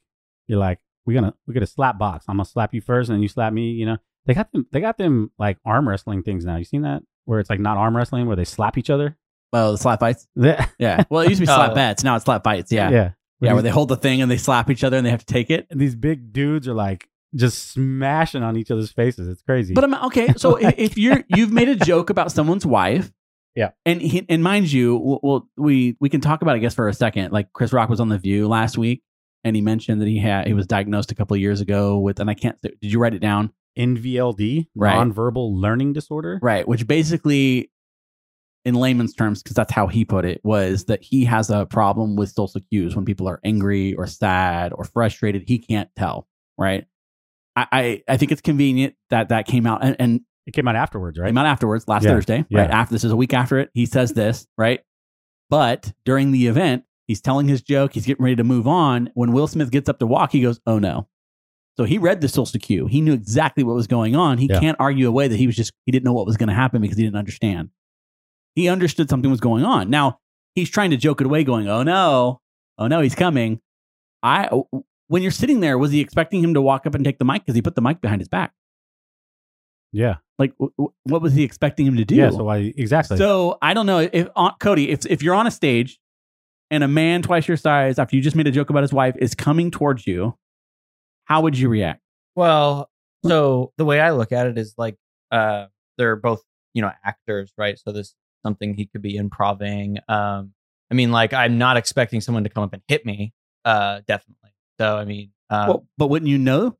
you're 0.46 0.58
like, 0.58 0.78
we're 1.06 1.14
gonna 1.14 1.34
we're 1.46 1.54
gonna 1.54 1.66
slap 1.66 1.98
box. 1.98 2.26
I'm 2.28 2.36
gonna 2.36 2.44
slap 2.44 2.74
you 2.74 2.80
first, 2.80 3.08
and 3.08 3.16
then 3.16 3.22
you 3.22 3.28
slap 3.28 3.52
me. 3.52 3.70
You 3.72 3.86
know, 3.86 3.96
they 4.26 4.34
got 4.34 4.52
them 4.52 4.66
they 4.70 4.80
got 4.80 4.98
them 4.98 5.30
like 5.38 5.58
arm 5.64 5.88
wrestling 5.88 6.22
things 6.22 6.44
now. 6.44 6.56
You 6.56 6.64
seen 6.64 6.82
that 6.82 7.02
where 7.24 7.40
it's 7.40 7.50
like 7.50 7.60
not 7.60 7.76
arm 7.76 7.96
wrestling 7.96 8.26
where 8.26 8.36
they 8.36 8.44
slap 8.44 8.78
each 8.78 8.90
other. 8.90 9.16
well, 9.52 9.72
the 9.72 9.78
slap 9.78 10.00
fights. 10.00 10.28
yeah, 10.36 10.66
Yeah. 10.78 11.04
Well, 11.10 11.22
it 11.22 11.30
used 11.30 11.40
to 11.40 11.46
be 11.46 11.50
oh. 11.52 11.56
slap 11.56 11.72
Oh. 11.72 11.74
bets. 11.74 12.04
Now 12.04 12.16
it's 12.16 12.24
slap 12.24 12.44
fights. 12.44 12.70
Yeah. 12.70 12.90
Yeah. 12.90 13.10
yeah. 13.40 13.52
where 13.52 13.62
they 13.62 13.70
hold 13.70 13.88
the 13.88 13.96
thing 13.96 14.22
and 14.22 14.30
they 14.30 14.36
slap 14.36 14.70
each 14.70 14.84
other 14.84 14.96
and 14.96 15.04
they 15.04 15.10
have 15.10 15.24
to 15.24 15.32
take 15.32 15.50
it. 15.50 15.66
and 15.70 15.80
these 15.80 15.96
big 15.96 16.32
dudes 16.32 16.68
are 16.68 16.74
like 16.74 17.08
just 17.34 17.70
smashing 17.72 18.42
on 18.42 18.56
each 18.56 18.70
other's 18.70 18.90
faces. 18.92 19.28
It's 19.28 19.42
crazy. 19.42 19.74
But 19.74 19.84
I'm 19.84 19.94
okay. 20.06 20.32
So 20.36 20.56
if, 20.60 20.74
if 20.78 20.98
you're 20.98 21.24
you've 21.28 21.52
made 21.52 21.68
a 21.68 21.76
joke 21.76 22.10
about 22.10 22.32
someone's 22.32 22.66
wife, 22.66 23.12
Yeah. 23.54 23.70
and 23.86 24.00
he, 24.02 24.24
and 24.28 24.42
mind 24.42 24.70
you, 24.72 24.96
well, 24.96 25.20
well, 25.22 25.48
we 25.56 25.96
we 26.00 26.08
can 26.08 26.20
talk 26.20 26.42
about 26.42 26.52
it, 26.56 26.58
I 26.58 26.60
guess 26.60 26.74
for 26.74 26.88
a 26.88 26.94
second. 26.94 27.32
Like 27.32 27.52
Chris 27.52 27.72
Rock 27.72 27.88
was 27.88 28.00
on 28.00 28.08
the 28.08 28.18
View 28.18 28.48
last 28.48 28.76
week, 28.78 29.02
and 29.44 29.54
he 29.54 29.62
mentioned 29.62 30.00
that 30.00 30.08
he 30.08 30.18
had 30.18 30.46
he 30.46 30.54
was 30.54 30.66
diagnosed 30.66 31.12
a 31.12 31.14
couple 31.14 31.34
of 31.34 31.40
years 31.40 31.60
ago 31.60 31.98
with, 31.98 32.18
and 32.20 32.28
I 32.30 32.34
can't. 32.34 32.60
Did 32.62 32.76
you 32.92 32.98
write 32.98 33.14
it 33.14 33.20
down? 33.20 33.52
NVLD, 33.78 34.66
Right. 34.74 34.96
nonverbal 34.96 35.54
learning 35.60 35.92
disorder. 35.92 36.38
Right. 36.42 36.66
Which 36.66 36.86
basically, 36.86 37.70
in 38.64 38.74
layman's 38.74 39.14
terms, 39.14 39.42
because 39.42 39.54
that's 39.54 39.72
how 39.72 39.86
he 39.86 40.04
put 40.04 40.24
it, 40.24 40.40
was 40.44 40.86
that 40.86 41.02
he 41.02 41.24
has 41.26 41.48
a 41.50 41.66
problem 41.66 42.16
with 42.16 42.30
social 42.30 42.60
cues 42.70 42.94
when 42.96 43.04
people 43.04 43.28
are 43.28 43.40
angry 43.44 43.94
or 43.94 44.06
sad 44.08 44.72
or 44.74 44.84
frustrated. 44.84 45.44
He 45.46 45.58
can't 45.58 45.88
tell. 45.96 46.26
Right. 46.58 46.84
I 47.56 47.66
I, 47.72 48.02
I 48.08 48.16
think 48.16 48.32
it's 48.32 48.40
convenient 48.40 48.94
that 49.10 49.28
that 49.30 49.46
came 49.46 49.66
out 49.66 49.82
and, 49.84 49.96
and 49.98 50.20
It 50.46 50.52
came 50.52 50.66
out 50.68 50.76
afterwards, 50.76 51.18
right? 51.18 51.28
came 51.28 51.38
out 51.38 51.46
afterwards 51.46 51.86
last 51.88 52.04
Yeah. 52.04 52.10
Thursday. 52.10 52.44
Yeah. 52.48 52.60
Right 52.62 52.70
after 52.70 52.94
this 52.94 53.04
is 53.04 53.12
a 53.12 53.16
week 53.16 53.34
after 53.34 53.58
it. 53.58 53.70
He 53.74 53.86
says 53.86 54.12
this 54.12 54.46
right, 54.58 54.80
but 55.48 55.92
during 56.04 56.32
the 56.32 56.46
event, 56.46 56.84
he's 57.08 57.20
telling 57.20 57.48
his 57.48 57.62
joke. 57.62 57.92
He's 57.94 58.06
getting 58.06 58.22
ready 58.24 58.36
to 58.36 58.44
move 58.44 58.66
on. 58.68 59.10
When 59.14 59.32
Will 59.32 59.46
Smith 59.48 59.70
gets 59.70 59.88
up 59.88 59.98
to 59.98 60.06
walk, 60.06 60.32
he 60.32 60.40
goes, 60.40 60.60
"Oh 60.66 60.78
no." 60.78 61.08
So 61.76 61.84
he 61.84 61.98
read 61.98 62.20
the 62.20 62.28
social 62.28 62.60
cue. 62.60 62.86
He 62.86 63.00
knew 63.00 63.12
exactly 63.14 63.64
what 63.64 63.74
was 63.74 63.86
going 63.86 64.14
on. 64.14 64.38
He 64.38 64.46
Yeah. 64.46 64.60
can't 64.60 64.76
argue 64.80 65.08
away 65.08 65.28
that 65.28 65.36
he 65.36 65.46
was 65.46 65.56
just 65.56 65.72
he 65.86 65.92
didn't 65.92 66.04
know 66.04 66.12
what 66.12 66.26
was 66.26 66.36
going 66.36 66.48
to 66.48 66.54
happen 66.54 66.80
because 66.82 66.96
he 66.98 67.04
didn't 67.04 67.16
understand. 67.16 67.70
He 68.54 68.68
understood 68.68 69.08
something 69.08 69.30
was 69.30 69.40
going 69.40 69.64
on. 69.64 69.88
Now 69.90 70.18
he's 70.54 70.68
trying 70.70 70.90
to 70.90 70.96
joke 70.96 71.20
it 71.20 71.26
away, 71.26 71.44
going, 71.44 71.68
"Oh 71.68 71.82
no, 71.82 72.40
oh 72.78 72.86
no, 72.86 73.00
he's 73.00 73.14
coming." 73.14 73.60
I 74.22 74.48
when 75.10 75.22
you're 75.22 75.30
sitting 75.32 75.58
there, 75.60 75.76
was 75.76 75.90
he 75.90 76.00
expecting 76.00 76.42
him 76.42 76.54
to 76.54 76.62
walk 76.62 76.86
up 76.86 76.94
and 76.94 77.04
take 77.04 77.18
the 77.18 77.24
mic 77.24 77.42
because 77.42 77.54
he 77.56 77.62
put 77.62 77.74
the 77.74 77.82
mic 77.82 78.00
behind 78.00 78.20
his 78.20 78.28
back? 78.28 78.52
yeah, 79.92 80.16
Like, 80.38 80.52
w- 80.58 80.72
w- 80.78 80.92
what 81.04 81.20
was 81.20 81.34
he 81.34 81.42
expecting 81.42 81.84
him 81.86 81.96
to 81.96 82.04
do? 82.04 82.14
yeah. 82.14 82.30
So 82.30 82.44
why 82.44 82.72
exactly? 82.76 83.16
So 83.16 83.58
I 83.60 83.74
don't 83.74 83.86
know 83.86 83.98
if 84.12 84.28
uh, 84.36 84.52
Cody, 84.60 84.90
if 84.90 85.04
if 85.06 85.22
you're 85.22 85.34
on 85.34 85.46
a 85.46 85.50
stage 85.50 85.98
and 86.70 86.84
a 86.84 86.88
man 86.88 87.22
twice 87.22 87.48
your 87.48 87.56
size 87.56 87.98
after 87.98 88.14
you 88.14 88.22
just 88.22 88.36
made 88.36 88.46
a 88.46 88.52
joke 88.52 88.70
about 88.70 88.82
his 88.84 88.92
wife 88.92 89.16
is 89.18 89.34
coming 89.34 89.70
towards 89.72 90.06
you, 90.06 90.38
how 91.24 91.40
would 91.42 91.58
you 91.58 91.68
react? 91.68 92.00
Well, 92.36 92.88
so 93.26 93.72
the 93.78 93.84
way 93.84 94.00
I 94.00 94.12
look 94.12 94.30
at 94.32 94.46
it 94.46 94.56
is 94.56 94.74
like 94.78 94.96
uh 95.32 95.66
they're 95.98 96.16
both, 96.16 96.42
you 96.72 96.82
know, 96.82 96.92
actors, 97.04 97.52
right? 97.58 97.76
So 97.78 97.90
this 97.92 98.06
is 98.08 98.14
something 98.46 98.74
he 98.74 98.86
could 98.86 99.02
be 99.02 99.16
improving. 99.16 99.98
Um 100.08 100.52
I 100.90 100.94
mean 100.94 101.10
like 101.10 101.32
I'm 101.32 101.58
not 101.58 101.76
expecting 101.76 102.20
someone 102.20 102.44
to 102.44 102.50
come 102.50 102.62
up 102.62 102.72
and 102.72 102.82
hit 102.86 103.04
me. 103.04 103.32
Uh 103.64 104.00
definitely. 104.06 104.36
So 104.80 104.96
I 104.96 105.04
mean 105.04 105.30
um 105.50 105.68
well, 105.68 105.86
but 105.98 106.06
wouldn't 106.08 106.28
you 106.30 106.38
know? 106.38 106.76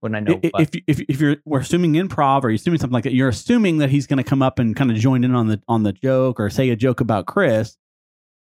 Wouldn't 0.00 0.16
I 0.28 0.32
know 0.32 0.40
if 0.42 0.70
if 0.86 1.00
if 1.08 1.20
you're 1.20 1.36
we're 1.44 1.60
assuming 1.60 1.92
improv 1.94 2.44
or 2.44 2.50
you're 2.50 2.56
assuming 2.56 2.78
something 2.80 2.94
like 2.94 3.04
that, 3.04 3.14
you're 3.14 3.28
assuming 3.28 3.78
that 3.78 3.90
he's 3.90 4.06
going 4.06 4.18
to 4.18 4.24
come 4.28 4.42
up 4.42 4.58
and 4.58 4.74
kind 4.76 4.90
of 4.90 4.96
join 4.96 5.22
in 5.24 5.34
on 5.34 5.46
the 5.48 5.60
on 5.68 5.82
the 5.84 5.92
joke 5.92 6.38
or 6.40 6.50
say 6.50 6.70
a 6.70 6.76
joke 6.76 7.00
about 7.00 7.26
Chris. 7.26 7.76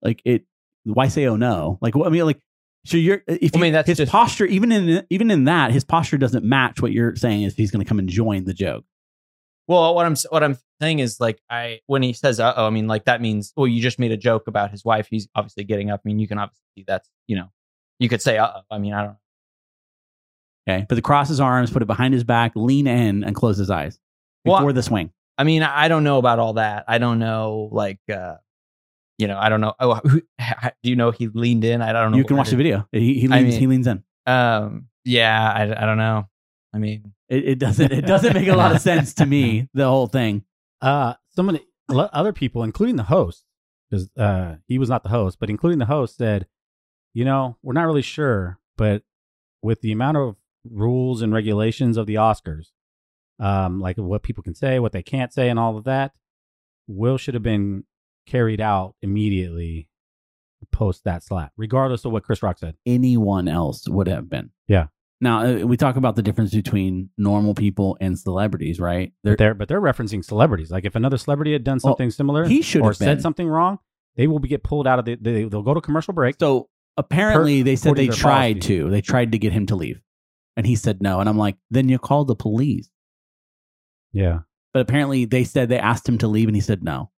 Like 0.02 0.22
it, 0.26 0.44
why 0.84 1.08
say 1.08 1.26
oh 1.26 1.36
no? 1.36 1.78
Like 1.82 1.96
what 1.96 2.08
I 2.08 2.10
mean, 2.12 2.26
like 2.26 2.40
so 2.86 2.98
you're 2.98 3.22
if 3.28 3.54
I 3.56 3.58
you- 3.58 3.62
mean, 3.62 3.74
that's 3.74 3.88
his 3.88 3.98
just- 3.98 4.12
posture 4.12 4.46
even 4.46 4.72
in 4.72 5.06
even 5.10 5.30
in 5.32 5.44
that 5.46 5.72
his 5.72 5.84
posture 5.84 6.18
doesn't 6.18 6.46
match 6.46 6.82
what 6.82 6.92
you're 6.92 7.16
saying 7.16 7.44
is 7.44 7.56
he's 7.56 7.72
going 7.72 7.84
to 7.84 7.88
come 7.90 8.00
and 8.00 8.10
join 8.10 8.46
the 8.46 8.54
joke. 8.54 8.86
Well, 9.68 9.94
what 9.96 10.06
I'm 10.06 10.16
what 10.30 10.44
I'm 10.44 10.58
saying 10.82 11.00
is 11.00 11.20
like 11.20 11.40
I 11.50 11.80
when 11.88 12.02
he 12.04 12.14
says 12.14 12.40
uh 12.40 12.54
oh, 12.56 12.66
I 12.68 12.70
mean 12.70 12.88
like 12.88 13.06
that 13.06 13.22
means 13.22 13.54
well 13.56 13.68
you 13.68 13.82
just 13.82 14.00
made 14.00 14.12
a 14.12 14.18
joke 14.18 14.48
about 14.48 14.72
his 14.72 14.86
wife. 14.86 15.08
He's 15.10 15.28
obviously 15.36 15.64
getting 15.64 15.90
up. 15.90 16.02
I 16.04 16.08
mean 16.08 16.20
you 16.20 16.28
can 16.28 16.38
obviously 16.38 16.64
see 16.78 16.84
that's 16.88 17.10
you 17.28 17.36
know 17.36 17.50
you 18.00 18.10
could 18.10 18.22
say 18.22 18.38
uh. 18.38 18.62
I 18.72 18.78
mean 18.80 18.94
I 18.94 19.04
don't. 19.04 19.18
Okay, 20.70 20.86
but 20.88 20.96
to 20.96 21.02
cross 21.02 21.30
his 21.30 21.40
arms, 21.40 21.72
put 21.72 21.82
it 21.82 21.86
behind 21.86 22.14
his 22.14 22.24
back, 22.24 22.52
lean 22.56 22.86
in, 22.88 23.24
and 23.24 23.36
close 23.36 23.58
his 23.58 23.70
eyes 23.70 24.00
Well, 24.46 24.58
before 24.58 24.74
the 24.74 24.84
swing. 24.84 25.12
I 25.38 25.44
mean 25.44 25.64
I 25.64 25.88
don't 25.88 26.04
know 26.04 26.18
about 26.18 26.40
all 26.40 26.54
that. 26.54 26.86
I 26.88 26.98
don't 26.98 27.20
know 27.20 27.70
like 27.72 28.00
uh 28.12 28.36
you 29.18 29.28
know 29.28 29.38
I 29.38 29.50
don't 29.50 29.62
know. 29.62 29.74
Oh, 29.80 29.96
who, 29.96 30.22
do 30.22 30.90
you 30.90 30.96
know 30.96 31.12
he 31.12 31.28
leaned 31.28 31.64
in? 31.66 31.82
I 31.82 31.92
don't 31.94 32.12
know. 32.12 32.18
You 32.18 32.24
can 32.26 32.38
watch 32.38 32.50
the 32.50 32.56
video. 32.56 32.88
He, 32.92 33.20
he 33.20 33.28
I 33.32 33.38
leans. 33.40 33.52
mean- 33.52 33.60
he 33.60 33.68
leans 33.68 33.88
in. 33.88 34.04
Um. 34.26 34.88
Yeah. 35.06 35.52
I, 35.52 35.64
I 35.64 35.86
don't 35.86 35.98
know. 35.98 36.28
I 36.74 36.78
mean. 36.78 37.14
It, 37.30 37.48
it 37.48 37.60
doesn't. 37.60 37.92
It 37.92 38.06
doesn't 38.06 38.34
make 38.34 38.48
a 38.48 38.56
lot 38.56 38.74
of 38.74 38.82
sense 38.82 39.14
to 39.16 39.26
me. 39.26 39.68
The 39.74 39.86
whole 39.86 40.08
thing. 40.08 40.44
Uh, 40.82 41.14
some 41.36 41.50
of 41.50 41.60
other 41.90 42.34
people, 42.34 42.64
including 42.64 42.96
the 42.96 43.04
host, 43.04 43.44
because 43.90 44.10
uh, 44.18 44.56
he 44.68 44.78
was 44.80 44.90
not 44.90 45.04
the 45.04 45.10
host, 45.10 45.38
but 45.40 45.50
including 45.50 45.80
the 45.80 45.86
host, 45.86 46.18
said, 46.18 46.48
you 47.14 47.26
know, 47.26 47.58
we're 47.64 47.74
not 47.74 47.86
really 47.86 48.02
sure, 48.02 48.60
but 48.78 49.04
with 49.62 49.82
the 49.82 49.92
amount 49.92 50.18
of 50.18 50.36
rules 50.70 51.22
and 51.22 51.34
regulations 51.34 51.98
of 51.98 52.06
the 52.06 52.16
Oscars, 52.16 52.68
um, 53.40 53.80
like 53.80 53.98
what 53.98 54.24
people 54.24 54.44
can 54.44 54.56
say, 54.56 54.80
what 54.80 54.92
they 54.92 55.04
can't 55.04 55.34
say, 55.34 55.50
and 55.50 55.60
all 55.60 55.78
of 55.78 55.84
that, 55.86 56.12
Will 56.88 57.18
should 57.18 57.36
have 57.36 57.44
been 57.44 57.84
carried 58.26 58.60
out 58.62 58.96
immediately 59.02 59.88
post 60.72 61.04
that 61.06 61.24
slap, 61.24 61.52
regardless 61.56 62.04
of 62.06 62.12
what 62.12 62.24
Chris 62.24 62.44
Rock 62.44 62.58
said. 62.60 62.76
anyone 62.86 63.48
else 63.48 63.88
would 63.88 64.08
have 64.08 64.30
been. 64.30 64.52
Yeah. 64.68 64.88
Now 65.22 65.46
uh, 65.46 65.66
we 65.66 65.78
talk 65.78 65.98
about 65.98 66.16
the 66.16 66.22
difference 66.22 66.52
between 66.54 67.10
normal 67.18 67.54
people 67.54 67.98
and 68.00 68.18
celebrities, 68.18 68.80
right? 68.80 69.12
But 69.24 69.30
they're 69.30 69.36
there, 69.36 69.54
but 69.54 69.68
they're 69.68 69.82
referencing 69.82 70.24
celebrities. 70.24 70.72
Like 70.72 70.86
if 70.86 70.96
another 70.96 71.18
celebrity 71.18 71.54
had 71.54 71.64
done 71.64 71.80
Well, 71.84 71.92
something 71.94 72.12
similar, 72.12 72.46
he 72.46 72.62
should 72.62 72.82
or 72.82 72.90
have 72.90 72.98
said 72.98 73.22
something 73.22 73.48
wrong, 73.48 73.80
they 74.16 74.28
will 74.28 74.40
be 74.40 74.48
get 74.48 74.64
pulled 74.64 74.88
out 74.88 74.98
of 75.00 75.06
the. 75.06 75.16
They, 75.16 75.44
they'll 75.44 75.62
go 75.62 75.74
to 75.74 75.82
commercial 75.82 76.14
break. 76.14 76.36
so 76.40 76.70
apparently 77.00 77.62
they 77.64 77.76
said 77.76 77.96
they 77.96 78.08
tried 78.08 78.56
policy. 78.62 78.68
to. 78.80 78.90
They 78.90 79.02
tried 79.02 79.32
to 79.32 79.38
get 79.40 79.54
him 79.54 79.66
to 79.68 79.76
leave, 79.76 80.02
and 80.58 80.66
he 80.66 80.76
said 80.76 81.02
no. 81.02 81.20
And 81.20 81.28
I'm 81.30 81.38
like, 81.38 81.58
then 81.72 81.90
you 81.90 81.98
call 82.00 82.26
the 82.26 82.36
police. 82.36 82.90
Yeah. 84.12 84.40
But 84.74 84.82
apparently 84.82 85.26
they 85.26 85.44
said 85.44 85.70
they 85.70 85.80
asked 85.80 86.08
him 86.08 86.18
to 86.20 86.28
leave, 86.28 86.48
and 86.48 86.56
he 86.56 86.62
said 86.62 86.84
no 86.84 87.12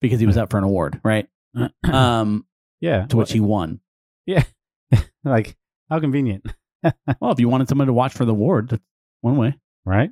because 0.00 0.20
he 0.20 0.26
was 0.26 0.36
up 0.36 0.50
for 0.50 0.58
an 0.58 0.64
award, 0.64 1.00
right? 1.04 1.28
Um, 1.90 2.44
yeah. 2.80 3.06
to 3.06 3.16
which 3.16 3.32
he 3.32 3.40
won. 3.40 3.80
Yeah. 4.26 4.44
like 5.24 5.56
how 5.88 6.00
convenient, 6.00 6.46
Well, 7.20 7.32
if 7.32 7.40
you 7.40 7.48
wanted 7.48 7.68
someone 7.68 7.86
to 7.86 7.92
watch 7.94 8.12
for 8.12 8.24
the 8.26 8.32
award, 8.32 8.68
that's 8.70 8.82
one 9.22 9.36
way. 9.38 9.56
right? 9.86 10.10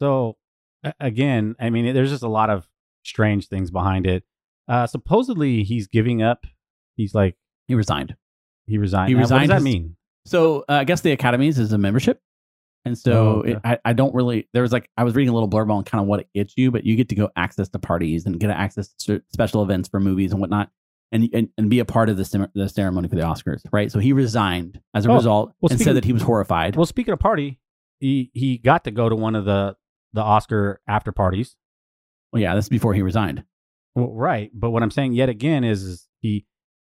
So 0.00 0.36
again, 1.00 1.54
I 1.60 1.70
mean, 1.70 1.94
there's 1.94 2.10
just 2.10 2.22
a 2.24 2.28
lot 2.28 2.50
of 2.50 2.66
strange 3.04 3.46
things 3.48 3.70
behind 3.70 4.06
it. 4.06 4.24
Uh, 4.66 4.86
supposedly 4.86 5.62
he's 5.62 5.86
giving 5.86 6.22
up. 6.22 6.44
He's 6.96 7.14
like 7.14 7.36
He 7.68 7.74
resigned. 7.74 8.16
he 8.66 8.78
resigned. 8.78 9.08
He 9.10 9.14
Now, 9.14 9.20
resigned 9.20 9.42
What 9.50 9.54
does 9.54 9.62
that 9.62 9.68
his- 9.68 9.74
mean? 9.74 9.96
So 10.26 10.60
uh, 10.68 10.72
I 10.72 10.84
guess 10.84 11.00
the 11.00 11.12
academies 11.12 11.58
is 11.58 11.72
a 11.72 11.78
membership, 11.78 12.20
and 12.84 12.98
so 12.98 13.12
Oh, 13.12 13.30
okay. 13.40 13.52
it, 13.52 13.58
I, 13.64 13.78
I 13.84 13.92
don't 13.94 14.14
really. 14.14 14.46
There 14.52 14.60
was 14.62 14.72
like 14.72 14.90
I 14.96 15.04
was 15.04 15.14
reading 15.14 15.30
a 15.30 15.32
little 15.32 15.48
blurb 15.48 15.70
on 15.70 15.84
kind 15.84 16.02
of 16.02 16.08
what 16.08 16.20
it 16.20 16.28
gets 16.34 16.52
you, 16.58 16.70
but 16.70 16.84
you 16.84 16.96
get 16.96 17.08
to 17.10 17.14
go 17.14 17.30
access 17.34 17.68
to 17.70 17.78
parties 17.78 18.26
and 18.26 18.38
get 18.38 18.50
access 18.50 18.88
to 19.04 19.22
special 19.32 19.62
events 19.62 19.88
for 19.88 20.00
movies 20.00 20.32
and 20.32 20.40
whatnot, 20.40 20.70
and 21.12 21.28
and, 21.32 21.48
and 21.56 21.70
be 21.70 21.78
a 21.78 21.86
part 21.86 22.10
of 22.10 22.18
the 22.18 22.50
the 22.54 22.68
ceremony 22.68 23.08
for 23.08 23.14
the 23.16 23.22
Oscars, 23.22 23.62
right? 23.72 23.90
So 23.90 24.00
he 24.00 24.12
resigned 24.12 24.80
as 24.94 25.06
a 25.06 25.10
Oh, 25.10 25.14
result 25.14 25.54
well, 25.62 25.70
and 25.72 25.80
said 25.80 25.96
that 25.96 26.04
he 26.04 26.12
was 26.12 26.22
horrified. 26.22 26.76
Well, 26.76 26.84
speaking 26.84 27.12
of 27.14 27.20
party, 27.20 27.58
he 28.00 28.30
he 28.34 28.58
got 28.58 28.84
to 28.84 28.90
go 28.90 29.08
to 29.08 29.16
one 29.16 29.34
of 29.34 29.46
the 29.46 29.76
the 30.12 30.20
Oscar 30.22 30.80
after 30.86 31.10
parties. 31.10 31.56
Well, 32.34 32.42
yeah, 32.42 32.54
this 32.54 32.66
is 32.66 32.68
before 32.68 32.92
he 32.92 33.00
resigned. 33.00 33.44
Well, 33.94 34.12
right. 34.12 34.50
But 34.52 34.70
what 34.72 34.82
I'm 34.82 34.90
saying 34.90 35.14
yet 35.14 35.30
again 35.30 35.64
is, 35.64 35.82
is 35.84 36.06
he 36.20 36.44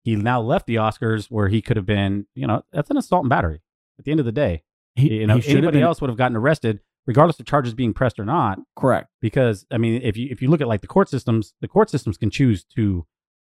he 0.03 0.17
now 0.17 0.41
left 0.41 0.67
the 0.67 0.77
Oscars 0.77 1.27
where 1.27 1.49
he 1.49 1.61
could 1.63 1.77
have 1.77 1.87
been, 1.87 2.27
you 2.35 2.47
know, 2.47 2.63
that's 2.73 2.91
an 2.91 2.97
assault 2.97 3.25
and 3.25 3.31
battery. 3.31 3.61
At 3.99 4.05
the 4.05 4.11
end 4.11 4.21
of 4.21 4.27
the 4.27 4.33
day, 4.33 4.63
He, 4.95 5.21
you 5.21 5.27
know, 5.27 5.37
he 5.37 5.41
should 5.43 5.51
have 5.51 5.59
anybody 5.59 5.79
been 5.79 5.87
else 5.87 6.01
would 6.01 6.09
have 6.11 6.17
gotten 6.17 6.37
arrested, 6.37 6.81
regardless 7.07 7.39
of 7.39 7.47
charges 7.47 7.75
being 7.75 7.93
pressed 7.93 8.19
or 8.19 8.25
not. 8.25 8.59
correct. 8.77 9.09
Because 9.21 9.67
I 9.71 9.79
mean, 9.79 10.01
if 10.03 10.17
you 10.17 10.29
if 10.31 10.41
you 10.41 10.49
look 10.49 10.61
at 10.61 10.69
like 10.69 10.81
the 10.81 10.87
court 10.87 11.09
systems, 11.09 11.55
the 11.61 11.69
court 11.69 11.91
systems 11.91 12.17
can 12.17 12.31
choose 12.31 12.65
to 12.77 13.07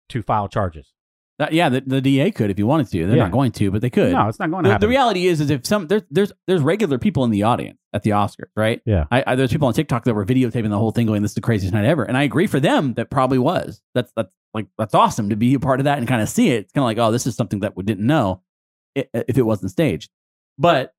to 0.09 0.23
file 0.23 0.49
charges. 0.49 0.95
That- 1.39 1.53
yeah, 1.53 1.69
the, 1.69 1.81
the 1.81 2.01
DA 2.01 2.31
could 2.33 2.51
if 2.51 2.57
he 2.57 2.63
wanted 2.65 2.89
to. 2.91 3.07
They're 3.07 3.17
Yeah. 3.17 3.23
not 3.25 3.33
going 3.33 3.53
to, 3.53 3.71
but 3.71 3.81
they 3.81 3.91
could. 3.91 4.13
No, 4.13 4.29
it's 4.29 4.39
not 4.41 4.51
going 4.51 4.65
to 4.65 4.69
the, 4.69 4.73
happen. 4.73 4.87
the 4.87 4.89
reality 4.91 5.27
is, 5.29 5.41
is 5.41 5.51
if 5.51 5.65
some 5.67 5.87
there's 5.87 6.03
there's 6.11 6.33
there's 6.47 6.61
regular 6.63 6.99
people 6.99 7.23
in 7.25 7.31
the 7.31 7.45
audience 7.45 7.79
at 7.93 8.03
the 8.03 8.11
Oscars, 8.11 8.49
right? 8.57 8.81
Yeah. 8.85 9.05
I, 9.11 9.23
I 9.27 9.35
there's 9.37 9.53
people 9.53 9.69
on 9.69 9.75
TikTok 9.75 10.05
that 10.05 10.15
were 10.15 10.27
videotaping 10.27 10.69
the 10.71 10.79
whole 10.79 10.91
thing, 10.91 11.07
going, 11.07 11.23
"This 11.23 11.31
is 11.31 11.35
the 11.37 11.41
craziest 11.41 11.73
night 11.75 11.85
ever," 11.85 12.03
and 12.03 12.17
I 12.17 12.25
agree 12.25 12.47
for 12.49 12.59
them 12.61 12.95
that 12.95 13.09
probably 13.11 13.39
was. 13.39 13.81
That's 13.95 14.13
that's 14.17 14.35
like 14.53 14.67
that's 14.79 14.95
awesome 14.95 15.29
to 15.31 15.37
be 15.37 15.55
a 15.55 15.61
part 15.61 15.79
of 15.81 15.85
that 15.85 15.99
and 15.99 16.09
kind 16.09 16.23
of 16.23 16.29
see 16.29 16.51
it. 16.51 16.61
It's 16.65 16.73
kind 16.73 16.83
of 16.83 16.87
like, 16.87 16.99
oh, 16.99 17.13
this 17.13 17.27
is 17.27 17.37
something 17.37 17.61
that 17.61 17.77
we 17.77 17.85
didn't 17.85 18.07
know 18.07 18.43
if 18.97 19.39
it 19.39 19.43
wasn't 19.43 19.71
staged, 19.71 20.11
but 20.59 20.93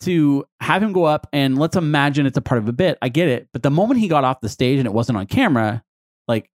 to 0.00 0.44
have 0.60 0.82
him 0.82 0.92
go 0.92 1.04
up 1.04 1.26
and 1.32 1.56
let's 1.56 1.76
imagine 1.76 2.26
it's 2.26 2.36
a 2.36 2.42
part 2.42 2.58
of 2.58 2.68
a 2.68 2.72
bit, 2.72 2.98
I 3.00 3.08
get 3.08 3.28
it. 3.28 3.48
But 3.52 3.62
the 3.62 3.70
moment 3.70 4.00
he 4.00 4.08
got 4.08 4.24
off 4.24 4.40
the 4.40 4.48
stage 4.48 4.78
and 4.78 4.86
it 4.86 4.92
wasn't 4.92 5.16
on 5.16 5.26
camera, 5.26 5.84
like 6.26 6.50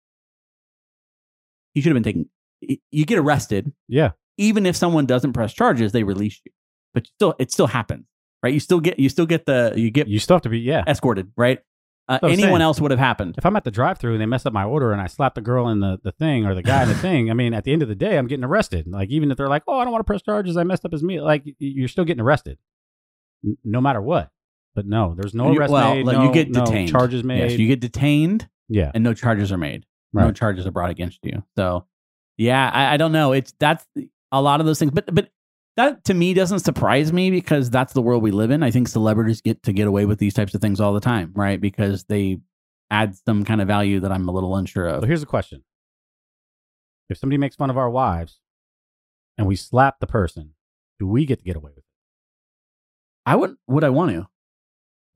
he 1.73 1.81
should 1.81 1.89
have 1.95 1.95
been 1.95 2.03
taken. 2.03 2.29
You 2.61 3.05
get 3.05 3.17
arrested, 3.19 3.71
yeah, 3.87 4.11
even 4.37 4.65
if 4.65 4.75
someone 4.75 5.05
doesn't 5.05 5.33
press 5.33 5.53
charges, 5.53 5.91
they 5.91 6.03
release 6.03 6.41
you. 6.45 6.51
But 6.93 7.07
still, 7.07 7.35
it 7.39 7.51
still 7.51 7.67
happens, 7.67 8.05
right? 8.43 8.53
You 8.53 8.59
still 8.59 8.79
get 8.79 8.99
you 8.99 9.09
still 9.09 9.25
get 9.25 9.45
the 9.45 9.73
you 9.75 9.91
get 9.91 10.07
you 10.07 10.19
still 10.19 10.35
have 10.35 10.41
to 10.43 10.49
be. 10.49 10.59
Yeah, 10.59 10.83
escorted, 10.87 11.31
right? 11.37 11.59
Uh, 12.09 12.17
anyone 12.23 12.37
saying. 12.53 12.61
else 12.61 12.81
would 12.81 12.89
have 12.89 12.99
happened. 12.99 13.35
if 13.37 13.45
I'm 13.45 13.55
at 13.55 13.63
the 13.63 13.69
drive-through 13.69 14.13
and 14.13 14.19
they 14.21 14.25
mess 14.25 14.43
up 14.43 14.51
my 14.51 14.63
order 14.63 14.91
and 14.91 14.99
I 14.99 15.05
slap 15.05 15.35
the 15.35 15.41
girl 15.41 15.69
in 15.69 15.79
the, 15.79 15.99
the 16.03 16.11
thing 16.11 16.43
or 16.43 16.55
the 16.55 16.63
guy 16.63 16.81
in 16.81 16.89
the 16.89 16.95
thing, 17.07 17.29
I 17.29 17.35
mean, 17.35 17.53
at 17.53 17.65
the 17.65 17.71
end 17.71 17.83
of 17.83 17.87
the 17.87 17.93
day, 17.93 18.17
I'm 18.17 18.25
getting 18.25 18.43
arrested. 18.43 18.87
Like 18.87 19.09
even 19.09 19.29
if 19.29 19.37
they're 19.37 19.47
like, 19.47 19.61
"Oh, 19.67 19.77
I 19.77 19.83
don't 19.83 19.91
want 19.93 19.99
to 20.01 20.05
press 20.05 20.23
charges. 20.23 20.57
I 20.57 20.63
messed 20.63 20.83
up 20.85 20.91
his 20.91 21.03
meal," 21.03 21.23
like 21.23 21.43
you're 21.59 21.87
still 21.87 22.05
getting 22.05 22.21
arrested, 22.21 22.57
n- 23.45 23.57
no 23.63 23.79
matter 23.79 24.01
what. 24.01 24.31
But 24.73 24.87
no, 24.87 25.13
there's 25.15 25.33
no 25.35 25.51
You- 25.51 25.59
arrest 25.59 25.71
well, 25.71 25.93
made. 25.95 26.05
like, 26.07 26.17
no, 26.17 26.23
you 26.25 26.33
get 26.33 26.49
no 26.49 26.65
detained. 26.65 26.89
charges 26.89 27.23
made. 27.23 27.51
Yes, 27.51 27.59
you 27.59 27.67
get 27.67 27.79
detained, 27.79 28.49
yeah, 28.67 28.91
and 28.95 29.03
no 29.03 29.13
charges 29.13 29.51
are 29.51 29.57
made. 29.57 29.85
No 30.11 30.31
charges 30.31 30.65
are 30.65 30.71
brought 30.71 30.89
against 30.89 31.19
you. 31.23 31.43
So, 31.55 31.85
yeah, 32.39 32.71
I, 32.73 32.93
I 32.93 32.97
don't 32.97 33.11
know. 33.11 33.33
It's 33.33 33.53
that's 33.59 33.85
a 34.31 34.41
lot 34.41 34.61
of 34.61 34.65
those 34.65 34.79
things, 34.79 34.91
but 34.91 35.13
but 35.13 35.29
that 35.75 36.05
to 36.05 36.13
me 36.13 36.33
doesn't 36.33 36.59
surprise 36.59 37.11
me 37.11 37.29
because 37.29 37.69
that's 37.69 37.91
the 37.91 38.01
world 38.01 38.23
we 38.23 38.31
live 38.31 38.49
in. 38.49 38.63
I 38.63 38.71
think 38.71 38.87
celebrities 38.87 39.41
get 39.41 39.61
to 39.63 39.73
get 39.73 39.87
away 39.87 40.05
with 40.05 40.19
these 40.19 40.33
types 40.33 40.55
of 40.55 40.61
things 40.61 40.79
all 40.79 40.93
the 40.93 41.01
time, 41.01 41.33
right? 41.35 41.59
Because 41.59 42.05
they 42.05 42.39
add 42.89 43.17
some 43.17 43.43
kind 43.43 43.61
of 43.61 43.67
value 43.67 43.99
that 43.99 44.11
I'm 44.13 44.29
a 44.29 44.31
little 44.31 44.55
unsure 44.55 44.87
of. 44.87 45.01
So 45.01 45.07
here's 45.07 45.19
the 45.19 45.25
question: 45.25 45.65
If 47.09 47.17
somebody 47.17 47.37
makes 47.37 47.57
fun 47.57 47.69
of 47.69 47.77
our 47.77 47.89
wives 47.89 48.39
and 49.37 49.45
we 49.45 49.57
slap 49.57 49.99
the 49.99 50.07
person, 50.07 50.53
do 50.97 51.07
we 51.07 51.25
get 51.25 51.39
to 51.39 51.45
get 51.45 51.57
away 51.57 51.71
with 51.71 51.79
it? 51.79 51.83
I 53.25 53.35
would 53.35 53.57
would 53.67 53.83
I 53.83 53.89
want 53.89 54.11
to? 54.11 54.29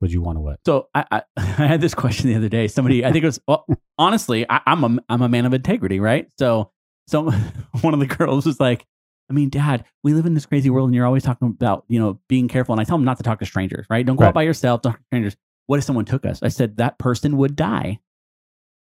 Would 0.02 0.12
you 0.12 0.20
want 0.20 0.36
to 0.36 0.40
what? 0.40 0.60
So 0.66 0.88
I, 0.94 1.06
I, 1.10 1.22
I 1.38 1.40
had 1.40 1.80
this 1.80 1.94
question 1.94 2.28
the 2.28 2.36
other 2.36 2.50
day. 2.50 2.68
Somebody, 2.68 3.02
I 3.02 3.12
think 3.12 3.22
it 3.22 3.28
was 3.28 3.40
well, 3.48 3.64
honestly, 3.96 4.44
I, 4.50 4.60
I'm 4.66 4.84
a 4.84 4.98
I'm 5.08 5.22
a 5.22 5.28
man 5.30 5.46
of 5.46 5.54
integrity, 5.54 6.00
right? 6.00 6.28
So 6.38 6.70
so 7.06 7.30
one 7.82 7.94
of 7.94 8.00
the 8.00 8.06
girls 8.06 8.46
was 8.46 8.60
like, 8.60 8.84
I 9.30 9.32
mean, 9.32 9.48
Dad, 9.48 9.84
we 10.02 10.12
live 10.12 10.26
in 10.26 10.34
this 10.34 10.44
crazy 10.46 10.68
world, 10.70 10.88
and 10.88 10.94
you're 10.94 11.06
always 11.06 11.22
talking 11.22 11.48
about 11.48 11.84
you 11.88 11.98
know 11.98 12.20
being 12.28 12.46
careful. 12.48 12.72
And 12.74 12.80
I 12.80 12.84
tell 12.84 12.96
them 12.98 13.04
not 13.04 13.16
to 13.18 13.22
talk 13.22 13.38
to 13.40 13.46
strangers, 13.46 13.86
right? 13.88 14.04
Don't 14.04 14.16
go 14.16 14.22
Right. 14.22 14.28
out 14.28 14.34
by 14.34 14.42
yourself. 14.42 14.82
Don't 14.82 14.92
talk 14.92 15.00
to 15.00 15.06
strangers. 15.06 15.36
What 15.66 15.78
if 15.78 15.84
someone 15.84 16.04
took 16.04 16.26
us? 16.26 16.42
I 16.42 16.48
said 16.48 16.76
that 16.76 16.98
person 16.98 17.36
would 17.38 17.56
die. 17.56 17.98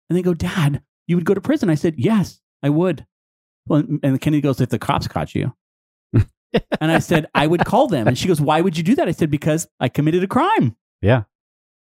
And 0.09 0.17
they 0.17 0.23
go, 0.23 0.33
Dad, 0.35 0.83
you 1.07 1.17
would 1.17 1.25
go 1.27 1.35
to 1.35 1.41
prison. 1.41 1.69
I 1.71 1.75
said, 1.75 1.95
Yes, 1.99 2.41
I 2.63 2.71
would. 2.71 3.07
Well, 3.67 3.85
and 4.03 4.21
Kennedy 4.21 4.41
goes, 4.41 4.61
If 4.61 4.71
the 4.71 4.79
cops 4.79 5.07
caught 5.07 5.35
you. 5.35 5.53
and 6.15 6.91
I 6.91 6.99
said, 7.01 7.27
I 7.35 7.47
would 7.47 7.65
call 7.67 7.87
them. 7.87 8.09
And 8.09 8.17
she 8.19 8.27
goes, 8.27 8.41
Why 8.41 8.61
would 8.63 8.77
you 8.79 8.83
do 8.83 8.95
that? 8.97 9.09
I 9.09 9.13
said, 9.13 9.31
Because 9.31 9.69
I 9.79 9.89
committed 9.89 10.25
a 10.25 10.27
crime 10.27 10.75
Yeah, 11.03 11.25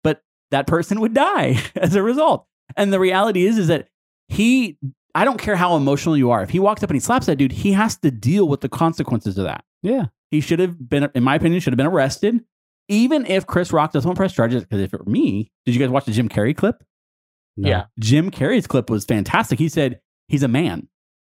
But 0.03 0.21
that 0.51 0.67
person 0.67 0.99
would 0.99 1.13
die 1.13 1.57
as 1.75 1.95
a 1.95 2.03
result. 2.03 2.45
And 2.75 2.91
the 2.93 2.99
reality 2.99 3.45
is, 3.47 3.57
is 3.57 3.67
that 3.67 3.87
he, 4.27 4.77
I 5.15 5.25
don't 5.25 5.39
care 5.39 5.55
how 5.55 5.75
emotional 5.75 6.15
you 6.15 6.31
are. 6.31 6.43
If 6.43 6.49
he 6.51 6.59
walks 6.59 6.83
up 6.83 6.89
and 6.89 6.95
he 6.95 6.99
slaps 6.99 7.25
that 7.25 7.37
dude, 7.37 7.51
he 7.51 7.71
has 7.73 7.97
to 7.97 8.11
deal 8.11 8.47
with 8.47 8.61
the 8.61 8.69
consequences 8.69 9.37
of 9.37 9.45
that. 9.45 9.63
yeah. 9.81 10.05
He 10.31 10.41
should 10.41 10.59
have 10.59 10.87
been, 10.87 11.09
in 11.15 11.23
my 11.23 11.33
opinion, 11.33 11.59
should 11.59 11.73
have 11.73 11.77
been 11.77 11.87
arrested. 11.87 12.43
Even 12.87 13.25
if 13.25 13.47
Chris 13.47 13.73
Rock 13.73 13.91
doesn't 13.91 14.07
want 14.07 14.15
to 14.15 14.19
press 14.19 14.33
charges, 14.33 14.61
because 14.63 14.79
if 14.79 14.93
it 14.93 14.99
were 15.03 15.11
me, 15.11 15.51
did 15.65 15.73
you 15.73 15.79
guys 15.81 15.89
watch 15.89 16.05
the 16.05 16.11
Jim 16.11 16.29
Carrey 16.29 16.55
clip? 16.55 16.83
No. 17.57 17.67
Yeah. 17.67 17.85
Jim 17.99 18.29
Carrey's 18.29 18.67
clip 18.67 18.91
was 18.91 19.05
fantastic. 19.05 19.57
He 19.57 19.69
said 19.69 19.99
he's 20.27 20.43
a 20.43 20.47
man 20.47 20.87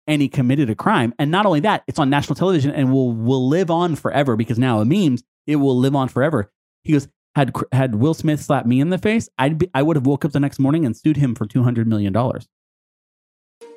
and 0.09 0.20
he 0.20 0.28
committed 0.28 0.70
a 0.70 0.74
crime. 0.74 1.14
And 1.20 1.30
not 1.30 1.46
only 1.46 1.61
that, 1.61 1.85
it's 1.87 2.00
on 2.00 2.11
national 2.11 2.35
television 2.35 2.72
and 2.72 2.92
will 2.92 3.12
will 3.12 3.48
live 3.48 3.70
on 3.70 3.94
forever 3.94 4.35
because 4.37 4.59
now 4.59 4.80
a 4.80 4.85
memes, 4.85 5.22
it 5.46 5.56
will 5.56 5.78
live 5.78 5.94
on 5.94 6.09
forever. 6.09 6.50
He 6.83 6.92
goes, 6.92 7.06
had 7.37 7.54
had 7.70 7.94
Will 7.94 8.14
Smith 8.14 8.40
slapped 8.40 8.66
me 8.66 8.80
in 8.80 8.90
the 8.90 8.98
face, 8.98 9.28
I'd 9.38 9.59
be, 9.59 9.70
I 9.72 9.83
would 9.83 9.94
have 9.96 10.06
woke 10.06 10.24
up 10.24 10.33
the 10.33 10.40
next 10.40 10.59
morning 10.59 10.85
and 10.85 10.96
sued 10.96 11.16
him 11.16 11.37
for 11.37 11.46
two 11.46 11.62
hundred 11.62 11.87
million 11.87 12.12
dollars. 12.12 12.48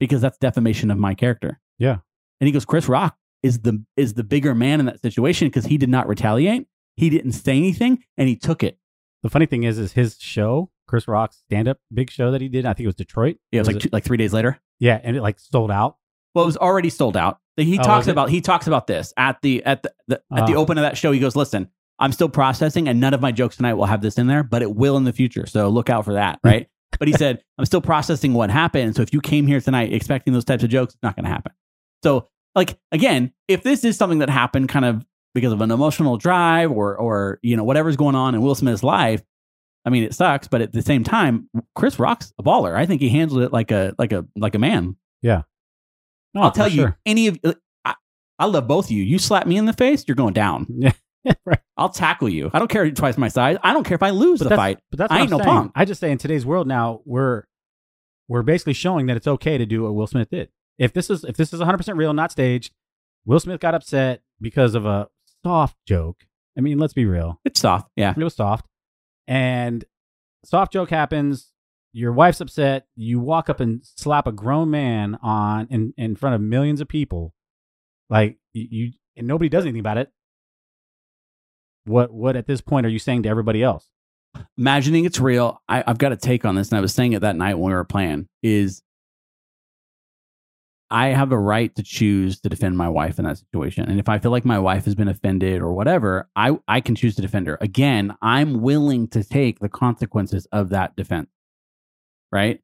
Because 0.00 0.20
that's 0.20 0.38
defamation 0.38 0.90
of 0.90 0.98
my 0.98 1.14
character. 1.14 1.60
Yeah. 1.78 1.98
And 2.40 2.46
he 2.46 2.52
goes, 2.52 2.64
Chris 2.64 2.88
Rock 2.88 3.16
is 3.42 3.60
the 3.60 3.84
is 3.96 4.14
the 4.14 4.24
bigger 4.24 4.54
man 4.54 4.80
in 4.80 4.86
that 4.86 5.00
situation 5.00 5.48
because 5.48 5.66
he 5.66 5.78
did 5.78 5.88
not 5.88 6.08
retaliate. 6.08 6.66
He 6.96 7.10
didn't 7.10 7.32
say 7.32 7.56
anything 7.56 8.02
and 8.16 8.28
he 8.28 8.36
took 8.36 8.62
it. 8.62 8.78
The 9.22 9.30
funny 9.30 9.46
thing 9.46 9.64
is, 9.64 9.78
is 9.78 9.92
his 9.92 10.16
show, 10.20 10.70
Chris 10.86 11.06
Rock's 11.08 11.36
stand-up 11.46 11.78
big 11.92 12.10
show 12.10 12.30
that 12.30 12.40
he 12.40 12.48
did. 12.48 12.64
I 12.66 12.72
think 12.72 12.84
it 12.84 12.88
was 12.88 12.94
Detroit. 12.94 13.36
Yeah, 13.52 13.58
it 13.58 13.60
was, 13.62 13.66
Was 13.68 13.74
like 13.74 13.84
it- 13.84 13.88
two, 13.88 13.90
like 13.92 14.04
three 14.04 14.16
days 14.16 14.32
later. 14.32 14.58
Yeah, 14.80 15.00
and 15.02 15.16
it 15.16 15.22
like 15.22 15.38
sold 15.40 15.70
out. 15.70 15.96
Well, 16.34 16.44
it 16.44 16.46
was 16.46 16.56
already 16.56 16.90
sold 16.90 17.16
out. 17.16 17.38
He 17.56 17.78
Oh, 17.78 17.82
talks 17.82 18.06
about 18.06 18.30
he 18.30 18.40
talks 18.40 18.68
about 18.68 18.86
this 18.86 19.12
at 19.16 19.40
the 19.42 19.64
at 19.64 19.82
the, 19.82 19.92
the 20.06 20.22
at 20.32 20.46
the 20.46 20.54
Ah. 20.54 20.58
open 20.58 20.78
of 20.78 20.82
that 20.82 20.96
show. 20.96 21.10
He 21.10 21.18
goes, 21.18 21.34
"Listen, 21.34 21.68
I'm 21.98 22.12
still 22.12 22.28
processing, 22.28 22.86
and 22.88 23.00
none 23.00 23.12
of 23.14 23.20
my 23.20 23.32
jokes 23.32 23.56
tonight 23.56 23.74
will 23.74 23.86
have 23.86 24.00
this 24.02 24.18
in 24.18 24.28
there, 24.28 24.44
but 24.44 24.62
it 24.62 24.76
will 24.76 24.96
in 24.96 25.02
the 25.02 25.12
future. 25.12 25.46
So 25.46 25.68
look 25.68 25.90
out 25.90 26.04
for 26.04 26.12
that." 26.14 26.38
Right? 26.44 26.68
But 26.98 27.08
he 27.08 27.14
said, 27.14 27.42
"I'm 27.58 27.64
still 27.64 27.80
processing 27.80 28.34
what 28.34 28.50
happened. 28.50 28.96
So 28.96 29.02
if 29.02 29.12
you 29.12 29.20
came 29.20 29.46
here 29.46 29.60
tonight 29.60 29.92
expecting 29.92 30.32
those 30.32 30.44
types 30.44 30.64
of 30.64 30.70
jokes, 30.70 30.94
it's 30.94 31.02
not 31.02 31.16
going 31.16 31.24
to 31.24 31.30
happen." 31.30 31.52
So, 32.02 32.28
like 32.54 32.78
again, 32.92 33.32
if 33.46 33.62
this 33.62 33.84
is 33.84 33.96
something 33.96 34.18
that 34.20 34.30
happened 34.30 34.68
kind 34.68 34.84
of 34.84 35.04
because 35.34 35.52
of 35.52 35.60
an 35.60 35.70
emotional 35.70 36.16
drive 36.16 36.70
or 36.70 36.96
or 36.96 37.38
you 37.42 37.56
know 37.56 37.64
whatever's 37.64 37.96
going 37.96 38.14
on 38.14 38.34
in 38.34 38.42
Will 38.42 38.54
Smith's 38.54 38.82
life. 38.82 39.22
I 39.84 39.90
mean, 39.90 40.02
it 40.02 40.14
sucks, 40.14 40.48
but 40.48 40.60
at 40.60 40.72
the 40.72 40.82
same 40.82 41.02
time, 41.02 41.48
Chris 41.74 41.98
Rock's 41.98 42.32
a 42.38 42.42
baller. 42.42 42.74
I 42.74 42.84
think 42.84 43.00
he 43.00 43.08
handled 43.08 43.42
it 43.42 43.52
like 43.52 43.70
a 43.70 43.94
like 43.98 44.12
a 44.12 44.26
like 44.36 44.54
a 44.54 44.58
man. 44.58 44.96
Yeah. 45.22 45.42
No, 46.34 46.42
I'll 46.42 46.48
oh, 46.48 46.50
for 46.50 46.56
tell 46.56 46.68
you, 46.68 46.82
sure. 46.82 46.98
any 47.06 47.28
of 47.28 47.38
I, 47.84 47.94
I 48.38 48.46
love 48.46 48.68
both 48.68 48.86
of 48.86 48.90
you. 48.90 49.02
You 49.02 49.18
slap 49.18 49.46
me 49.46 49.56
in 49.56 49.64
the 49.64 49.72
face, 49.72 50.04
you're 50.06 50.14
going 50.14 50.34
down. 50.34 50.66
Yeah, 50.68 50.92
right. 51.44 51.60
I'll 51.76 51.88
tackle 51.88 52.28
you. 52.28 52.50
I 52.52 52.58
don't 52.58 52.68
care 52.68 52.90
twice 52.90 53.18
my 53.18 53.28
size. 53.28 53.56
I 53.62 53.72
don't 53.72 53.84
care 53.84 53.94
if 53.94 54.02
I 54.02 54.10
lose 54.10 54.40
the 54.40 54.50
fight. 54.50 54.78
But 54.90 54.98
that's 54.98 55.12
I 55.12 55.20
ain't 55.20 55.32
I'm 55.32 55.38
no 55.38 55.44
saying. 55.44 55.48
punk. 55.48 55.72
I 55.74 55.84
just 55.84 56.00
say 56.00 56.10
in 56.10 56.18
today's 56.18 56.46
world 56.46 56.66
now, 56.66 57.00
we're 57.04 57.44
we're 58.28 58.42
basically 58.42 58.74
showing 58.74 59.06
that 59.06 59.16
it's 59.16 59.26
okay 59.26 59.58
to 59.58 59.66
do 59.66 59.82
what 59.82 59.94
Will 59.94 60.06
Smith 60.06 60.30
did. 60.30 60.48
If 60.78 60.92
this 60.92 61.10
is 61.10 61.24
if 61.24 61.36
this 61.36 61.52
is 61.52 61.60
100 61.60 61.76
percent 61.78 61.98
real, 61.98 62.12
not 62.12 62.32
staged, 62.32 62.72
Will 63.26 63.40
Smith 63.40 63.60
got 63.60 63.74
upset 63.74 64.22
because 64.40 64.74
of 64.74 64.86
a 64.86 65.08
soft 65.44 65.76
joke. 65.86 66.24
I 66.56 66.60
mean, 66.60 66.78
let's 66.78 66.92
be 66.92 67.04
real. 67.06 67.40
It's 67.44 67.60
soft. 67.60 67.90
Yeah. 67.96 68.14
It 68.16 68.22
was 68.22 68.34
soft, 68.34 68.66
and 69.26 69.84
soft 70.44 70.72
joke 70.72 70.90
happens. 70.90 71.52
Your 71.92 72.12
wife's 72.12 72.40
upset. 72.40 72.86
You 72.96 73.18
walk 73.18 73.48
up 73.48 73.60
and 73.60 73.80
slap 73.82 74.26
a 74.26 74.32
grown 74.32 74.70
man 74.70 75.16
on 75.22 75.68
in 75.70 75.94
in 75.96 76.16
front 76.16 76.34
of 76.34 76.40
millions 76.40 76.80
of 76.80 76.88
people, 76.88 77.34
like 78.10 78.38
you 78.52 78.92
and 79.16 79.26
nobody 79.26 79.48
does 79.48 79.64
anything 79.64 79.80
about 79.80 79.98
it. 79.98 80.10
What 81.88 82.12
what 82.12 82.36
at 82.36 82.46
this 82.46 82.60
point 82.60 82.86
are 82.86 82.90
you 82.90 82.98
saying 82.98 83.24
to 83.24 83.28
everybody 83.28 83.62
else? 83.62 83.88
Imagining 84.56 85.04
it's 85.04 85.18
real. 85.18 85.62
I, 85.68 85.82
I've 85.86 85.98
got 85.98 86.12
a 86.12 86.16
take 86.16 86.44
on 86.44 86.54
this, 86.54 86.68
and 86.68 86.78
I 86.78 86.80
was 86.80 86.94
saying 86.94 87.14
it 87.14 87.20
that 87.20 87.36
night 87.36 87.54
when 87.54 87.70
we 87.70 87.74
were 87.74 87.84
playing. 87.84 88.28
Is 88.42 88.82
I 90.90 91.08
have 91.08 91.32
a 91.32 91.38
right 91.38 91.74
to 91.76 91.82
choose 91.82 92.40
to 92.40 92.48
defend 92.48 92.78
my 92.78 92.88
wife 92.88 93.18
in 93.18 93.24
that 93.26 93.38
situation. 93.38 93.88
And 93.88 94.00
if 94.00 94.08
I 94.08 94.18
feel 94.18 94.30
like 94.30 94.44
my 94.44 94.58
wife 94.58 94.86
has 94.86 94.94
been 94.94 95.08
offended 95.08 95.60
or 95.60 95.74
whatever, 95.74 96.30
I, 96.34 96.58
I 96.66 96.80
can 96.80 96.94
choose 96.94 97.14
to 97.16 97.22
defend 97.22 97.46
her. 97.46 97.58
Again, 97.60 98.16
I'm 98.22 98.62
willing 98.62 99.06
to 99.08 99.22
take 99.22 99.58
the 99.58 99.68
consequences 99.68 100.46
of 100.50 100.70
that 100.70 100.96
defense. 100.96 101.28
Right? 102.32 102.60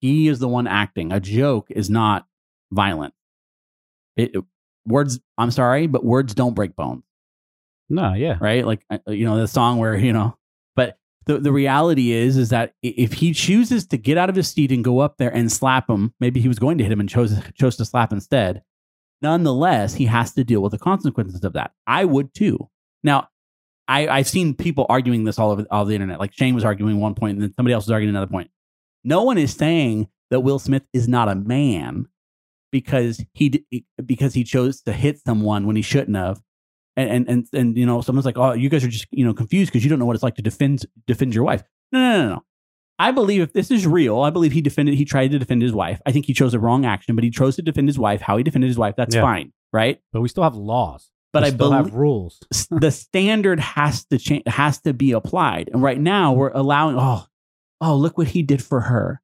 He 0.00 0.28
is 0.28 0.40
the 0.40 0.48
one 0.48 0.66
acting. 0.66 1.12
A 1.12 1.20
joke 1.20 1.68
is 1.70 1.88
not 1.88 2.26
violent. 2.72 3.14
It, 4.16 4.32
words. 4.86 5.20
I'm 5.38 5.50
sorry, 5.50 5.86
but 5.86 6.04
words 6.04 6.34
don't 6.34 6.54
break 6.54 6.74
bones, 6.74 7.04
No, 7.90 8.14
yeah. 8.14 8.38
right? 8.40 8.64
Like 8.64 8.84
uh, 8.90 8.98
you 9.08 9.24
know 9.24 9.38
the 9.38 9.48
song 9.48 9.78
where 9.78 9.96
you 9.96 10.12
know. 10.12 10.36
But 10.76 10.96
the 11.26 11.38
the 11.38 11.52
reality 11.52 12.12
is 12.12 12.36
is 12.36 12.50
that 12.50 12.74
if 12.82 13.14
he 13.14 13.32
chooses 13.32 13.86
to 13.88 13.98
get 13.98 14.16
out 14.16 14.30
of 14.30 14.36
his 14.36 14.48
seat 14.48 14.72
and 14.72 14.84
go 14.84 15.00
up 15.00 15.16
there 15.18 15.34
and 15.34 15.50
slap 15.50 15.90
him, 15.90 16.14
maybe 16.20 16.40
he 16.40 16.48
was 16.48 16.58
going 16.58 16.78
to 16.78 16.84
hit 16.84 16.92
him 16.92 17.00
and 17.00 17.08
chose 17.08 17.34
chose 17.54 17.76
to 17.76 17.84
slap 17.84 18.12
instead. 18.12 18.62
Nonetheless, 19.22 19.94
he 19.94 20.06
has 20.06 20.32
to 20.32 20.44
deal 20.44 20.62
with 20.62 20.72
the 20.72 20.78
consequences 20.78 21.44
of 21.44 21.52
that. 21.52 21.72
I 21.86 22.06
would 22.06 22.32
too. 22.32 22.70
Now, 23.02 23.28
I, 23.86 24.08
I've 24.08 24.28
seen 24.28 24.54
people 24.54 24.86
arguing 24.88 25.24
this 25.24 25.38
all 25.38 25.50
over 25.50 25.66
all 25.70 25.84
the 25.84 25.94
internet. 25.94 26.20
Like 26.20 26.32
Shane 26.32 26.54
was 26.54 26.64
arguing 26.64 27.00
one 27.00 27.14
point, 27.14 27.34
and 27.34 27.42
then 27.42 27.52
somebody 27.54 27.74
else 27.74 27.86
was 27.86 27.92
arguing 27.92 28.14
another 28.14 28.30
point. 28.30 28.50
No 29.02 29.24
one 29.24 29.36
is 29.36 29.52
saying 29.52 30.08
that 30.30 30.40
Will 30.40 30.58
Smith 30.58 30.86
is 30.92 31.08
not 31.08 31.28
a 31.28 31.34
man 31.34 32.06
because 32.70 33.24
he 33.34 33.64
because 34.04 34.34
he 34.34 34.44
chose 34.44 34.80
to 34.82 34.92
hit 34.92 35.18
someone 35.18 35.66
when 35.66 35.76
he 35.76 35.82
shouldn't 35.82 36.16
have. 36.16 36.40
And 37.00 37.10
and 37.10 37.28
and, 37.28 37.48
and 37.52 37.76
you 37.76 37.86
know, 37.86 38.00
someone's 38.00 38.26
like, 38.26 38.38
"Oh, 38.38 38.52
you 38.52 38.68
guys 38.68 38.84
are 38.84 38.88
just 38.88 39.06
you 39.10 39.24
know 39.24 39.34
confused 39.34 39.70
because 39.72 39.84
you 39.84 39.90
don't 39.90 39.98
know 39.98 40.06
what 40.06 40.14
it's 40.16 40.22
like 40.22 40.36
to 40.36 40.42
defend 40.42 40.86
defend 41.06 41.34
your 41.34 41.44
wife." 41.44 41.62
No, 41.92 41.98
no, 41.98 42.22
no, 42.22 42.34
no. 42.34 42.42
I 42.98 43.12
believe 43.12 43.40
if 43.40 43.52
this 43.54 43.70
is 43.70 43.86
real, 43.86 44.20
I 44.20 44.30
believe 44.30 44.52
he 44.52 44.60
defended. 44.60 44.94
He 44.94 45.04
tried 45.06 45.30
to 45.30 45.38
defend 45.38 45.62
his 45.62 45.72
wife. 45.72 46.00
I 46.06 46.12
think 46.12 46.26
he 46.26 46.34
chose 46.34 46.52
the 46.52 46.58
wrong 46.58 46.84
action, 46.84 47.14
but 47.14 47.24
he 47.24 47.30
chose 47.30 47.56
to 47.56 47.62
defend 47.62 47.88
his 47.88 47.98
wife. 47.98 48.20
How 48.20 48.36
he 48.36 48.42
defended 48.42 48.68
his 48.68 48.76
wife, 48.78 48.94
that's 48.96 49.14
Yeah. 49.14 49.22
fine, 49.22 49.52
right? 49.72 50.00
But 50.12 50.20
we 50.20 50.28
still 50.28 50.44
have 50.44 50.54
laws. 50.54 51.10
But 51.32 51.42
we 51.44 51.48
I 51.48 51.50
still 51.52 51.72
have 51.72 51.94
rules. 51.94 52.40
the 52.70 52.90
standard 52.90 53.60
has 53.60 54.04
to 54.06 54.18
change 54.18 54.42
has 54.46 54.80
to 54.82 54.92
be 54.92 55.12
applied 55.12 55.70
and 55.72 55.80
right 55.80 55.98
now 55.98 56.32
mm-hmm. 56.32 56.40
we're 56.40 56.50
allowing 56.50 56.96
oh 56.98 57.24
oh 57.80 57.96
look 57.96 58.18
what 58.18 58.26
he 58.28 58.42
did 58.42 58.62
for 58.62 58.80
her 58.80 59.22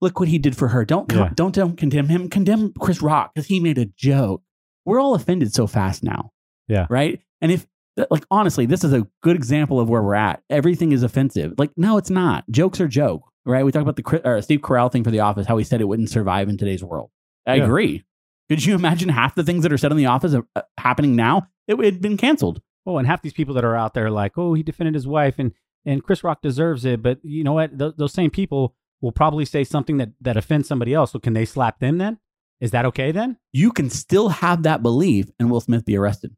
look 0.00 0.18
what 0.18 0.28
he 0.28 0.38
did 0.38 0.56
for 0.56 0.68
her 0.68 0.84
don't 0.86 1.12
Yeah. 1.12 1.30
don't, 1.34 1.54
don't 1.54 1.76
condemn 1.76 2.08
him 2.08 2.30
condemn 2.30 2.72
chris 2.80 3.02
rock 3.02 3.32
because 3.34 3.46
he 3.48 3.60
made 3.60 3.76
a 3.76 3.84
joke 3.84 4.42
we're 4.86 4.98
all 4.98 5.14
offended 5.14 5.52
so 5.52 5.66
fast 5.66 6.02
now 6.02 6.32
Yeah. 6.68 6.86
right 6.90 7.20
and 7.40 7.52
if 7.52 7.66
like 8.10 8.24
honestly 8.30 8.66
this 8.66 8.84
is 8.84 8.92
a 8.92 9.06
good 9.22 9.36
example 9.36 9.80
of 9.80 9.88
where 9.88 10.02
we're 10.02 10.14
at 10.14 10.42
everything 10.50 10.92
is 10.92 11.02
offensive 11.02 11.54
like 11.58 11.70
no 11.76 11.96
it's 11.96 12.10
not 12.10 12.44
jokes 12.50 12.80
are 12.80 12.88
joke 12.88 13.22
right 13.44 13.64
we 13.64 13.72
talked 13.72 13.82
about 13.88 13.96
the 13.96 14.20
or 14.28 14.42
steve 14.42 14.60
carell 14.60 14.90
thing 14.90 15.04
for 15.04 15.10
the 15.10 15.20
office 15.20 15.46
how 15.46 15.56
he 15.56 15.64
said 15.64 15.80
it 15.80 15.84
wouldn't 15.84 16.10
survive 16.10 16.48
in 16.48 16.56
today's 16.58 16.82
world 16.84 17.10
i 17.46 17.54
Yeah. 17.54 17.64
agree 17.64 18.04
could 18.48 18.64
you 18.64 18.74
imagine 18.74 19.08
half 19.08 19.34
the 19.34 19.42
things 19.44 19.62
that 19.62 19.72
are 19.72 19.78
said 19.78 19.90
in 19.92 19.96
the 19.98 20.06
office 20.06 20.34
uh, 20.34 20.62
happening 20.78 21.16
now 21.16 21.48
it 21.68 21.78
had 21.82 22.00
been 22.00 22.16
canceled 22.16 22.60
Oh, 22.88 22.98
and 22.98 23.06
half 23.08 23.20
these 23.20 23.32
people 23.32 23.52
that 23.56 23.64
are 23.64 23.74
out 23.74 23.94
there 23.94 24.12
like, 24.12 24.38
oh, 24.38 24.54
he 24.54 24.62
defended 24.62 24.94
his 24.94 25.08
wife, 25.08 25.40
and 25.40 25.50
and 25.84 26.04
Chris 26.04 26.22
Rock 26.22 26.40
deserves 26.40 26.84
it. 26.84 27.02
But 27.02 27.18
you 27.24 27.42
know 27.42 27.54
what? 27.54 27.76
Th- 27.76 27.94
those 27.96 28.12
same 28.12 28.30
people 28.30 28.76
will 29.00 29.10
probably 29.10 29.44
say 29.44 29.64
something 29.64 29.96
that 29.96 30.10
that 30.20 30.36
offends 30.36 30.68
somebody 30.68 30.94
else. 30.94 31.10
So 31.10 31.18
can 31.18 31.32
they 31.32 31.44
slap 31.46 31.80
them 31.80 31.98
then? 31.98 32.18
Is 32.60 32.70
that 32.70 32.84
okay 32.86 33.10
then? 33.10 33.38
you 33.52 33.72
can 33.72 33.90
still 33.90 34.28
have 34.28 34.62
that 34.62 34.84
belief 34.84 35.26
and 35.40 35.50
Will 35.50 35.60
Smith 35.60 35.84
be 35.84 35.96
arrested 35.96 36.36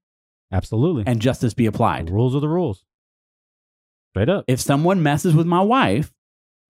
Absolutely. 0.52 1.04
and 1.06 1.20
justice 1.20 1.54
be 1.54 1.64
the 1.64 1.68
applied. 1.68 2.10
rules 2.10 2.34
are 2.34 2.40
the 2.40 2.48
rules. 2.48 2.84
Straight 4.12 4.28
up. 4.28 4.44
If 4.48 4.60
someone 4.60 5.02
messes 5.02 5.34
with 5.34 5.46
my 5.46 5.60
wife, 5.60 6.12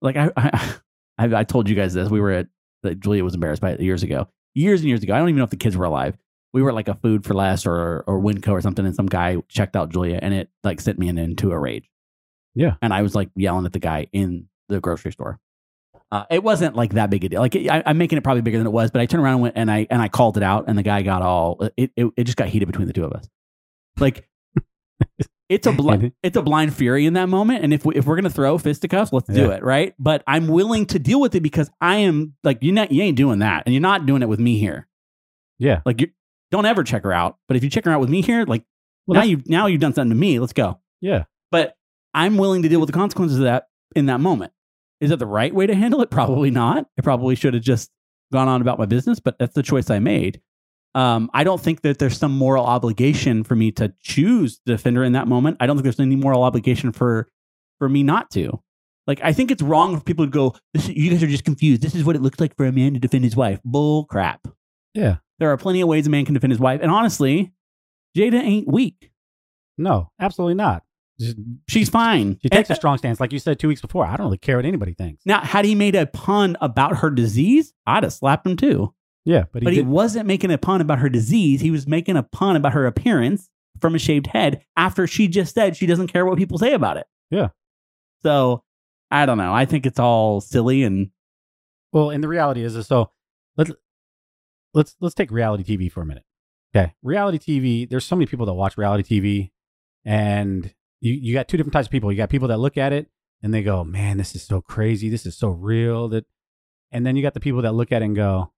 like 0.01 0.17
I, 0.17 0.29
I, 0.37 0.75
I, 1.17 1.35
I 1.35 1.43
told 1.43 1.69
you 1.69 1.75
guys 1.75 1.93
this, 1.93 2.09
we 2.09 2.19
were 2.19 2.31
at, 2.31 2.47
that 2.83 2.99
Julia 2.99 3.23
was 3.23 3.33
embarrassed 3.33 3.61
by 3.61 3.71
it 3.71 3.81
years 3.81 4.03
ago, 4.03 4.27
years 4.53 4.81
and 4.81 4.89
years 4.89 5.03
ago. 5.03 5.13
I 5.13 5.19
don't 5.19 5.29
even 5.29 5.37
know 5.37 5.43
if 5.43 5.49
the 5.49 5.57
kids 5.57 5.75
were 5.77 5.85
alive. 5.85 6.17
We 6.53 6.61
were 6.61 6.69
at 6.69 6.75
like 6.75 6.87
a 6.87 6.95
food 6.95 7.25
for 7.25 7.33
less 7.33 7.65
or, 7.65 8.03
or 8.07 8.19
Winco 8.19 8.49
or 8.49 8.61
something. 8.61 8.85
And 8.85 8.95
some 8.95 9.05
guy 9.05 9.37
checked 9.49 9.75
out 9.75 9.89
Julia 9.89 10.19
and 10.21 10.33
it 10.33 10.49
like 10.63 10.81
sent 10.81 10.97
me 10.97 11.07
in, 11.07 11.17
into 11.17 11.51
a 11.51 11.59
rage. 11.59 11.89
Yeah. 12.55 12.75
And 12.81 12.93
I 12.93 13.01
was 13.01 13.15
like 13.15 13.29
yelling 13.35 13.65
at 13.65 13.73
the 13.73 13.79
guy 13.79 14.07
in 14.11 14.47
the 14.67 14.79
grocery 14.79 15.11
store. 15.11 15.39
Uh, 16.11 16.25
it 16.31 16.43
wasn't 16.43 16.75
like 16.75 16.93
that 16.93 17.09
big 17.09 17.23
a 17.23 17.29
deal. 17.29 17.39
Like 17.39 17.55
I, 17.55 17.83
I'm 17.85 17.97
making 17.97 18.17
it 18.17 18.23
probably 18.23 18.41
bigger 18.41 18.57
than 18.57 18.65
it 18.65 18.71
was, 18.71 18.89
but 18.89 18.99
I 18.99 19.05
turned 19.05 19.23
around 19.23 19.33
and, 19.33 19.41
went, 19.43 19.57
and 19.57 19.69
I 19.69 19.85
and 19.91 20.01
I 20.01 20.07
called 20.07 20.37
it 20.37 20.43
out, 20.43 20.65
and 20.67 20.75
the 20.75 20.81
guy 20.81 21.03
got 21.03 21.21
all 21.21 21.69
it. 21.77 21.91
It, 21.95 22.07
it 22.17 22.23
just 22.23 22.35
got 22.35 22.47
heated 22.47 22.65
between 22.65 22.87
the 22.87 22.93
two 22.93 23.05
of 23.05 23.13
us. 23.13 23.29
Like 23.97 24.27
it's 25.49 25.65
a 25.67 25.71
blind 25.71 26.11
it's 26.23 26.37
a 26.37 26.41
blind 26.41 26.73
fury 26.75 27.05
in 27.05 27.13
that 27.13 27.27
moment, 27.29 27.63
and 27.63 27.73
if 27.73 27.85
we, 27.85 27.95
if 27.95 28.05
we're 28.05 28.15
gonna 28.15 28.29
throw 28.29 28.57
fisticuffs, 28.57 29.11
let's 29.13 29.27
do 29.27 29.41
Yeah. 29.47 29.55
it, 29.55 29.63
right? 29.63 29.93
But 29.99 30.23
I'm 30.27 30.47
willing 30.47 30.85
to 30.87 30.99
deal 30.99 31.19
with 31.19 31.35
it 31.35 31.41
because 31.41 31.69
I 31.81 31.97
am 31.97 32.35
like 32.43 32.59
you 32.61 32.71
not 32.71 32.91
you 32.91 33.01
ain't 33.03 33.17
doing 33.17 33.39
that, 33.39 33.63
and 33.65 33.73
you're 33.73 33.81
not 33.81 34.05
doing 34.05 34.21
it 34.21 34.29
with 34.29 34.39
me 34.39 34.57
here. 34.59 34.87
Yeah. 35.57 35.81
Like 35.85 36.01
you 36.01 36.07
don't 36.51 36.65
ever 36.65 36.83
check 36.83 37.03
her 37.03 37.11
out, 37.13 37.37
but 37.47 37.57
if 37.57 37.63
you 37.63 37.69
check 37.69 37.85
her 37.85 37.91
out 37.91 37.99
with 37.99 38.09
me 38.09 38.21
here, 38.21 38.45
like 38.45 38.63
Well, 39.07 39.19
now 39.19 39.25
you 39.25 39.41
now 39.47 39.65
you've 39.67 39.81
done 39.81 39.93
something 39.93 40.09
to 40.11 40.15
me. 40.15 40.39
Let's 40.39 40.53
go 40.53 40.79
Yeah. 41.01 41.25
but 41.51 41.75
I'm 42.13 42.37
willing 42.37 42.63
to 42.63 42.69
deal 42.69 42.79
with 42.79 42.87
the 42.87 42.93
consequences 42.93 43.37
of 43.37 43.43
that 43.43 43.67
in 43.95 44.07
that 44.07 44.19
moment. 44.19 44.51
Is 45.01 45.09
that 45.11 45.17
the 45.17 45.25
right 45.27 45.53
way 45.53 45.67
to 45.67 45.75
handle 45.75 46.01
it? 46.01 46.09
Probably 46.11 46.51
not. 46.51 46.87
I 46.97 47.01
probably 47.01 47.35
should 47.35 47.53
have 47.53 47.63
just 47.63 47.89
gone 48.33 48.47
on 48.47 48.61
about 48.61 48.77
my 48.79 48.85
business, 48.85 49.19
but 49.19 49.37
that's 49.39 49.53
the 49.55 49.63
choice 49.63 49.89
I 49.89 49.99
made. 49.99 50.41
Um, 50.99 51.29
I 51.33 51.43
don't 51.43 51.61
think 51.61 51.81
that 51.81 51.97
there's 51.99 52.17
some 52.17 52.31
moral 52.33 52.65
obligation 52.65 53.43
for 53.43 53.55
me 53.55 53.71
to 53.73 53.93
choose 54.01 54.59
the 54.65 54.73
defender 54.73 55.03
in 55.03 55.13
that 55.13 55.27
moment. 55.27 55.57
I 55.59 55.65
don't 55.67 55.75
think 55.77 55.83
there's 55.83 55.99
any 55.99 56.15
moral 56.15 56.43
obligation 56.43 56.91
for 56.91 57.29
for 57.77 57.87
me 57.87 58.03
not 58.03 58.29
to. 58.31 58.61
Like, 59.07 59.21
I 59.23 59.31
think 59.33 59.49
it's 59.49 59.61
wrong 59.61 59.97
for 59.97 60.03
people 60.03 60.25
to 60.25 60.29
go, 60.31 60.55
this, 60.73 60.89
"You 60.89 61.09
guys 61.09 61.23
are 61.23 61.27
just 61.27 61.45
confused. 61.45 61.81
This 61.81 61.95
is 61.95 62.03
what 62.03 62.15
it 62.15 62.21
looks 62.21 62.39
like 62.39 62.55
for 62.57 62.65
a 62.65 62.71
man 62.71 62.93
to 62.93 62.99
defend 62.99 63.23
his 63.23 63.35
wife." 63.35 63.59
Bull 63.63 64.05
crap. 64.05 64.47
Yeah. 64.93 65.17
There 65.39 65.49
are 65.51 65.57
plenty 65.57 65.79
of 65.81 65.87
ways 65.87 66.05
a 66.05 66.09
man 66.09 66.25
can 66.25 66.33
defend 66.33 66.51
his 66.51 66.59
wife, 66.59 66.79
and 66.83 66.91
honestly, 66.91 67.53
Jada 68.17 68.41
ain't 68.41 68.67
weak. 68.67 69.11
No, 69.77 70.11
absolutely 70.19 70.55
not. 70.55 70.83
She's 71.67 71.89
fine. 71.89 72.37
She 72.41 72.49
takes 72.49 72.69
And- 72.69 72.75
a 72.75 72.79
strong 72.79 72.97
stance, 72.97 73.19
like 73.19 73.31
you 73.33 73.39
said 73.39 73.57
two 73.59 73.67
weeks 73.69 73.81
before. 73.81 74.05
I 74.05 74.15
don't 74.17 74.25
really 74.25 74.37
care 74.37 74.57
what 74.57 74.65
anybody 74.65 74.93
thinks. 74.93 75.25
Now, 75.25 75.39
had 75.41 75.63
he 75.65 75.75
made 75.75 75.95
a 75.95 76.05
pun 76.07 76.57
about 76.61 76.97
her 76.97 77.09
disease, 77.09 77.73
I'd 77.85 78.03
have 78.03 78.13
slapped 78.13 78.45
him 78.45 78.55
too. 78.57 78.93
Yeah, 79.25 79.45
but 79.51 79.61
he, 79.61 79.65
But 79.65 79.73
he 79.73 79.79
did, 79.79 79.87
wasn't 79.87 80.25
making 80.25 80.51
a 80.51 80.57
pun 80.57 80.81
about 80.81 80.99
her 80.99 81.09
disease. 81.09 81.61
He 81.61 81.71
was 81.71 81.87
making 81.87 82.17
a 82.17 82.23
pun 82.23 82.55
about 82.55 82.73
her 82.73 82.85
appearance 82.85 83.49
from 83.81 83.95
a 83.95 83.99
shaved 83.99 84.27
head 84.27 84.63
after 84.75 85.07
she 85.07 85.27
just 85.27 85.53
said 85.53 85.75
she 85.75 85.85
doesn't 85.85 86.07
care 86.07 86.25
what 86.25 86.37
people 86.37 86.57
say 86.57 86.73
about 86.73 86.97
it. 86.97 87.07
Yeah. 87.29 87.49
So 88.23 88.63
I 89.11 89.25
don't 89.25 89.37
know. 89.37 89.53
I 89.53 89.65
think 89.65 89.85
it's 89.85 89.99
all 89.99 90.41
silly 90.41 90.83
and 90.83 91.11
Well, 91.91 92.09
and 92.09 92.23
the 92.23 92.27
reality 92.27 92.63
is, 92.63 92.75
is 92.75 92.87
so 92.87 93.11
let's 93.57 93.71
let's 94.73 94.95
let's 94.99 95.15
take 95.15 95.31
reality 95.31 95.63
TV 95.63 95.91
for 95.91 96.01
a 96.01 96.05
minute. 96.05 96.23
Okay, 96.75 96.93
reality 97.01 97.39
TV. 97.39 97.89
There's 97.89 98.05
so 98.05 98.15
many 98.15 98.25
people 98.27 98.45
that 98.45 98.53
watch 98.53 98.77
reality 98.77 99.19
TV, 99.19 99.51
and 100.05 100.73
you 101.01 101.13
you 101.13 101.33
got 101.33 101.47
two 101.47 101.57
different 101.57 101.73
types 101.73 101.87
of 101.87 101.91
people. 101.91 102.11
You 102.11 102.17
got 102.17 102.29
people 102.29 102.47
that 102.49 102.59
look 102.59 102.77
at 102.77 102.93
it 102.93 103.07
and 103.41 103.53
they 103.53 103.63
go, 103.63 103.83
"Man, 103.83 104.17
this 104.17 104.35
is 104.35 104.43
so 104.43 104.61
crazy. 104.61 105.09
This 105.09 105.25
is 105.25 105.35
so 105.37 105.49
real." 105.49 106.09
That, 106.09 106.25
and 106.91 107.05
then 107.05 107.15
you 107.15 107.21
got 107.23 107.33
the 107.33 107.39
people 107.39 107.61
that 107.63 107.73
look 107.73 107.91
at 107.91 108.01
it 108.01 108.05
and 108.05 108.15
go, 108.15 108.51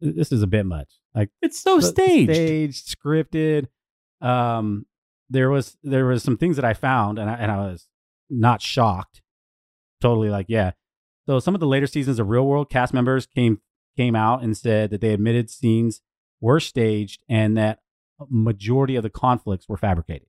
"This 0.00 0.32
is 0.32 0.42
a 0.42 0.46
bit 0.46 0.66
much." 0.66 0.88
Like 1.14 1.30
it's 1.42 1.60
so 1.60 1.80
staged. 1.80 2.32
staged, 2.32 2.98
scripted. 2.98 3.66
Um, 4.20 4.86
there 5.28 5.50
was 5.50 5.76
there 5.82 6.06
was 6.06 6.22
some 6.22 6.36
things 6.36 6.56
that 6.56 6.64
I 6.64 6.74
found, 6.74 7.18
and 7.18 7.30
I 7.30 7.34
and 7.34 7.50
I 7.50 7.58
was 7.58 7.88
not 8.28 8.62
shocked. 8.62 9.22
Totally, 10.00 10.30
like 10.30 10.46
yeah. 10.48 10.72
So 11.26 11.38
some 11.38 11.54
of 11.54 11.60
the 11.60 11.66
later 11.66 11.86
seasons 11.86 12.18
of 12.18 12.28
Real 12.28 12.46
World 12.46 12.70
cast 12.70 12.92
members 12.92 13.26
came 13.26 13.60
came 13.96 14.16
out 14.16 14.42
and 14.42 14.56
said 14.56 14.90
that 14.90 15.00
they 15.00 15.12
admitted 15.12 15.50
scenes 15.50 16.00
were 16.40 16.60
staged 16.60 17.22
and 17.28 17.56
that 17.56 17.80
a 18.18 18.24
majority 18.28 18.96
of 18.96 19.02
the 19.02 19.10
conflicts 19.10 19.68
were 19.68 19.76
fabricated. 19.76 20.28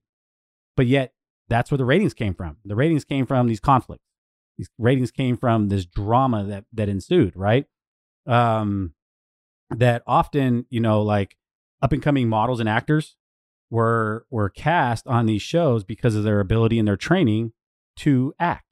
But 0.75 0.87
yet, 0.87 1.13
that's 1.47 1.71
where 1.71 1.77
the 1.77 1.85
ratings 1.85 2.13
came 2.13 2.33
from. 2.33 2.57
The 2.65 2.75
ratings 2.75 3.03
came 3.03 3.25
from 3.25 3.47
these 3.47 3.59
conflicts. 3.59 4.05
These 4.57 4.69
ratings 4.77 5.11
came 5.11 5.37
from 5.37 5.69
this 5.69 5.85
drama 5.85 6.43
that 6.45 6.65
that 6.73 6.89
ensued, 6.89 7.35
right? 7.35 7.65
Um, 8.25 8.93
that 9.77 10.03
often, 10.07 10.65
you 10.69 10.79
know, 10.79 11.01
like 11.01 11.37
up 11.81 11.91
and 11.93 12.01
coming 12.01 12.27
models 12.29 12.59
and 12.59 12.67
actors 12.69 13.15
were 13.69 14.25
were 14.29 14.49
cast 14.49 15.07
on 15.07 15.25
these 15.25 15.41
shows 15.41 15.83
because 15.83 16.15
of 16.15 16.23
their 16.23 16.39
ability 16.39 16.77
and 16.77 16.87
their 16.87 16.97
training 16.97 17.53
to 17.97 18.33
act, 18.39 18.65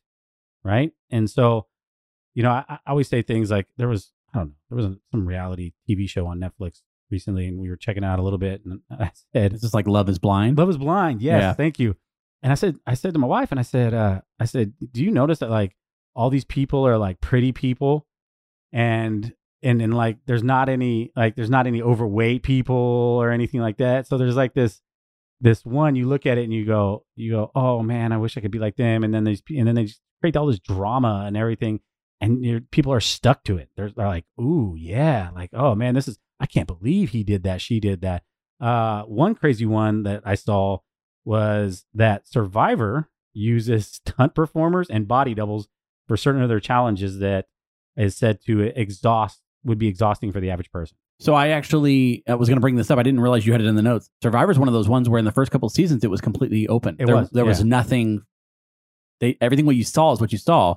right? 0.64 0.92
And 1.10 1.30
so, 1.30 1.68
you 2.36 2.44
know, 2.44 2.52
I, 2.52 2.64
I 2.68 2.78
always 2.88 3.08
say 3.08 3.22
things 3.22 3.50
like 3.52 3.68
there 3.78 3.88
was 3.88 4.12
I 4.34 4.40
don't 4.40 4.48
know 4.50 4.54
there 4.70 4.76
was 4.88 4.98
some 5.12 5.26
reality 5.28 5.74
TV 5.90 6.08
show 6.10 6.28
on 6.28 6.40
Netflix 6.40 6.82
recently, 7.10 7.48
and 7.48 7.60
we 7.60 7.70
were 7.70 7.76
checking 7.76 8.04
it 8.04 8.08
out 8.08 8.20
a 8.20 8.22
little 8.22 8.38
bit, 8.40 8.62
and 8.66 8.82
I 8.92 9.12
said 9.34 9.54
It's 9.54 9.62
just 9.64 9.74
like 9.74 9.88
Love 9.88 10.10
is 10.10 10.20
Blind. 10.20 10.58
Love 10.58 10.70
is 10.70 10.78
blind. 10.78 11.22
Yes, 11.22 11.42
Yeah. 11.42 11.54
thank 11.54 11.80
you. 11.80 11.96
And 12.44 12.52
I 12.52 12.56
said, 12.56 12.78
I 12.88 12.94
said 12.94 13.14
to 13.14 13.20
my 13.20 13.28
wife, 13.28 13.52
and 13.52 13.60
I 13.60 13.64
said, 13.64 13.94
uh, 13.94 14.22
I 14.40 14.46
said, 14.46 14.74
do 14.94 15.04
you 15.04 15.12
notice 15.12 15.40
that 15.40 15.50
like 15.50 15.76
all 16.16 16.30
these 16.30 16.46
people 16.46 16.86
are 16.88 16.98
like 16.98 17.20
pretty 17.20 17.52
people, 17.52 18.06
and 18.72 19.34
and 19.62 19.82
and 19.82 19.94
like 19.94 20.18
there's 20.26 20.44
not 20.44 20.70
any 20.70 21.12
like 21.16 21.36
there's 21.36 21.50
not 21.50 21.68
any 21.68 21.82
overweight 21.82 22.44
people 22.44 22.76
or 22.76 23.32
anything 23.32 23.62
like 23.62 23.78
that. 23.78 24.08
So 24.08 24.18
there's 24.18 24.36
like 24.36 24.54
this 24.54 24.82
this 25.42 25.66
one 25.66 25.96
you 25.96 26.08
look 26.08 26.26
at 26.26 26.38
it 26.38 26.44
and 26.44 26.54
you 26.54 26.66
go 26.66 27.06
you 27.16 27.32
go 27.32 27.52
oh 27.56 27.82
man 27.82 28.12
I 28.12 28.18
wish 28.18 28.38
I 28.38 28.42
could 28.42 28.52
be 28.52 28.60
like 28.60 28.76
them, 28.76 29.04
and 29.04 29.14
then 29.14 29.24
there's 29.24 29.42
and 29.50 29.68
then 29.68 29.76
they 29.76 29.86
just 29.86 30.02
create 30.22 30.38
all 30.38 30.48
this 30.48 30.60
drama 30.60 31.24
and 31.28 31.38
everything, 31.38 31.82
and 32.22 32.70
people 32.72 32.94
are 32.94 33.00
stuck 33.00 33.44
to 33.46 33.58
it. 33.58 33.70
They're, 33.76 33.90
they're 33.90 34.08
like 34.08 34.26
ooh 34.40 34.76
yeah 34.78 35.30
like 35.36 35.52
oh 35.54 35.76
man 35.76 35.96
this 35.96 36.08
is 36.08 36.18
I 36.40 36.46
can't 36.46 36.68
believe 36.68 37.10
he 37.10 37.24
did 37.24 37.44
that 37.44 37.62
she 37.62 37.80
did 37.80 38.02
that. 38.02 38.24
Uh, 38.62 39.04
one 39.04 39.36
crazy 39.36 39.66
one 39.66 40.04
that 40.04 40.22
I 40.26 40.36
saw 40.36 40.80
was 41.26 41.86
that 41.94 42.28
Survivor 42.28 43.10
uses 43.34 43.88
stunt 44.06 44.36
performers 44.36 44.90
and 44.90 45.08
body 45.08 45.34
doubles 45.34 45.68
for 46.08 46.18
certain 46.18 46.42
of 46.42 46.50
their 46.50 46.60
challenges 46.60 47.20
that 47.20 47.48
is 47.96 48.16
said 48.16 48.40
to 48.46 48.62
exhaust 48.62 49.42
would 49.66 49.78
be 49.78 49.88
exhausting 49.88 50.32
for 50.32 50.40
the 50.40 50.50
average 50.52 50.72
person. 50.72 50.96
So 51.20 51.34
I 51.34 51.50
actually 51.50 52.24
I 52.28 52.36
was 52.36 52.48
going 52.48 52.58
to 52.58 52.62
bring 52.62 52.76
this 52.78 52.90
up. 52.90 52.98
I 52.98 53.04
didn't 53.04 53.20
realize 53.20 53.46
you 53.46 53.52
had 53.52 53.62
it 53.62 53.68
in 53.68 53.76
the 53.76 53.82
notes. 53.82 54.10
Survivor's 54.24 54.58
one 54.58 54.68
of 54.70 54.74
those 54.74 54.88
ones 54.88 55.10
where 55.10 55.20
in 55.20 55.26
the 55.26 55.32
first 55.34 55.52
couple 55.52 55.68
of 55.68 55.74
seasons 55.74 56.04
it 56.04 56.10
was 56.10 56.22
completely 56.22 56.68
open. 56.68 56.96
It 57.00 57.06
there 57.08 57.16
was, 57.18 57.30
there 57.32 57.46
was 57.46 57.64
nothing. 57.64 58.22
They 59.20 59.38
everything 59.42 59.66
what 59.66 59.76
you 59.76 59.84
saw 59.84 60.14
is 60.14 60.22
what 60.22 60.32
you 60.32 60.38
saw. 60.38 60.76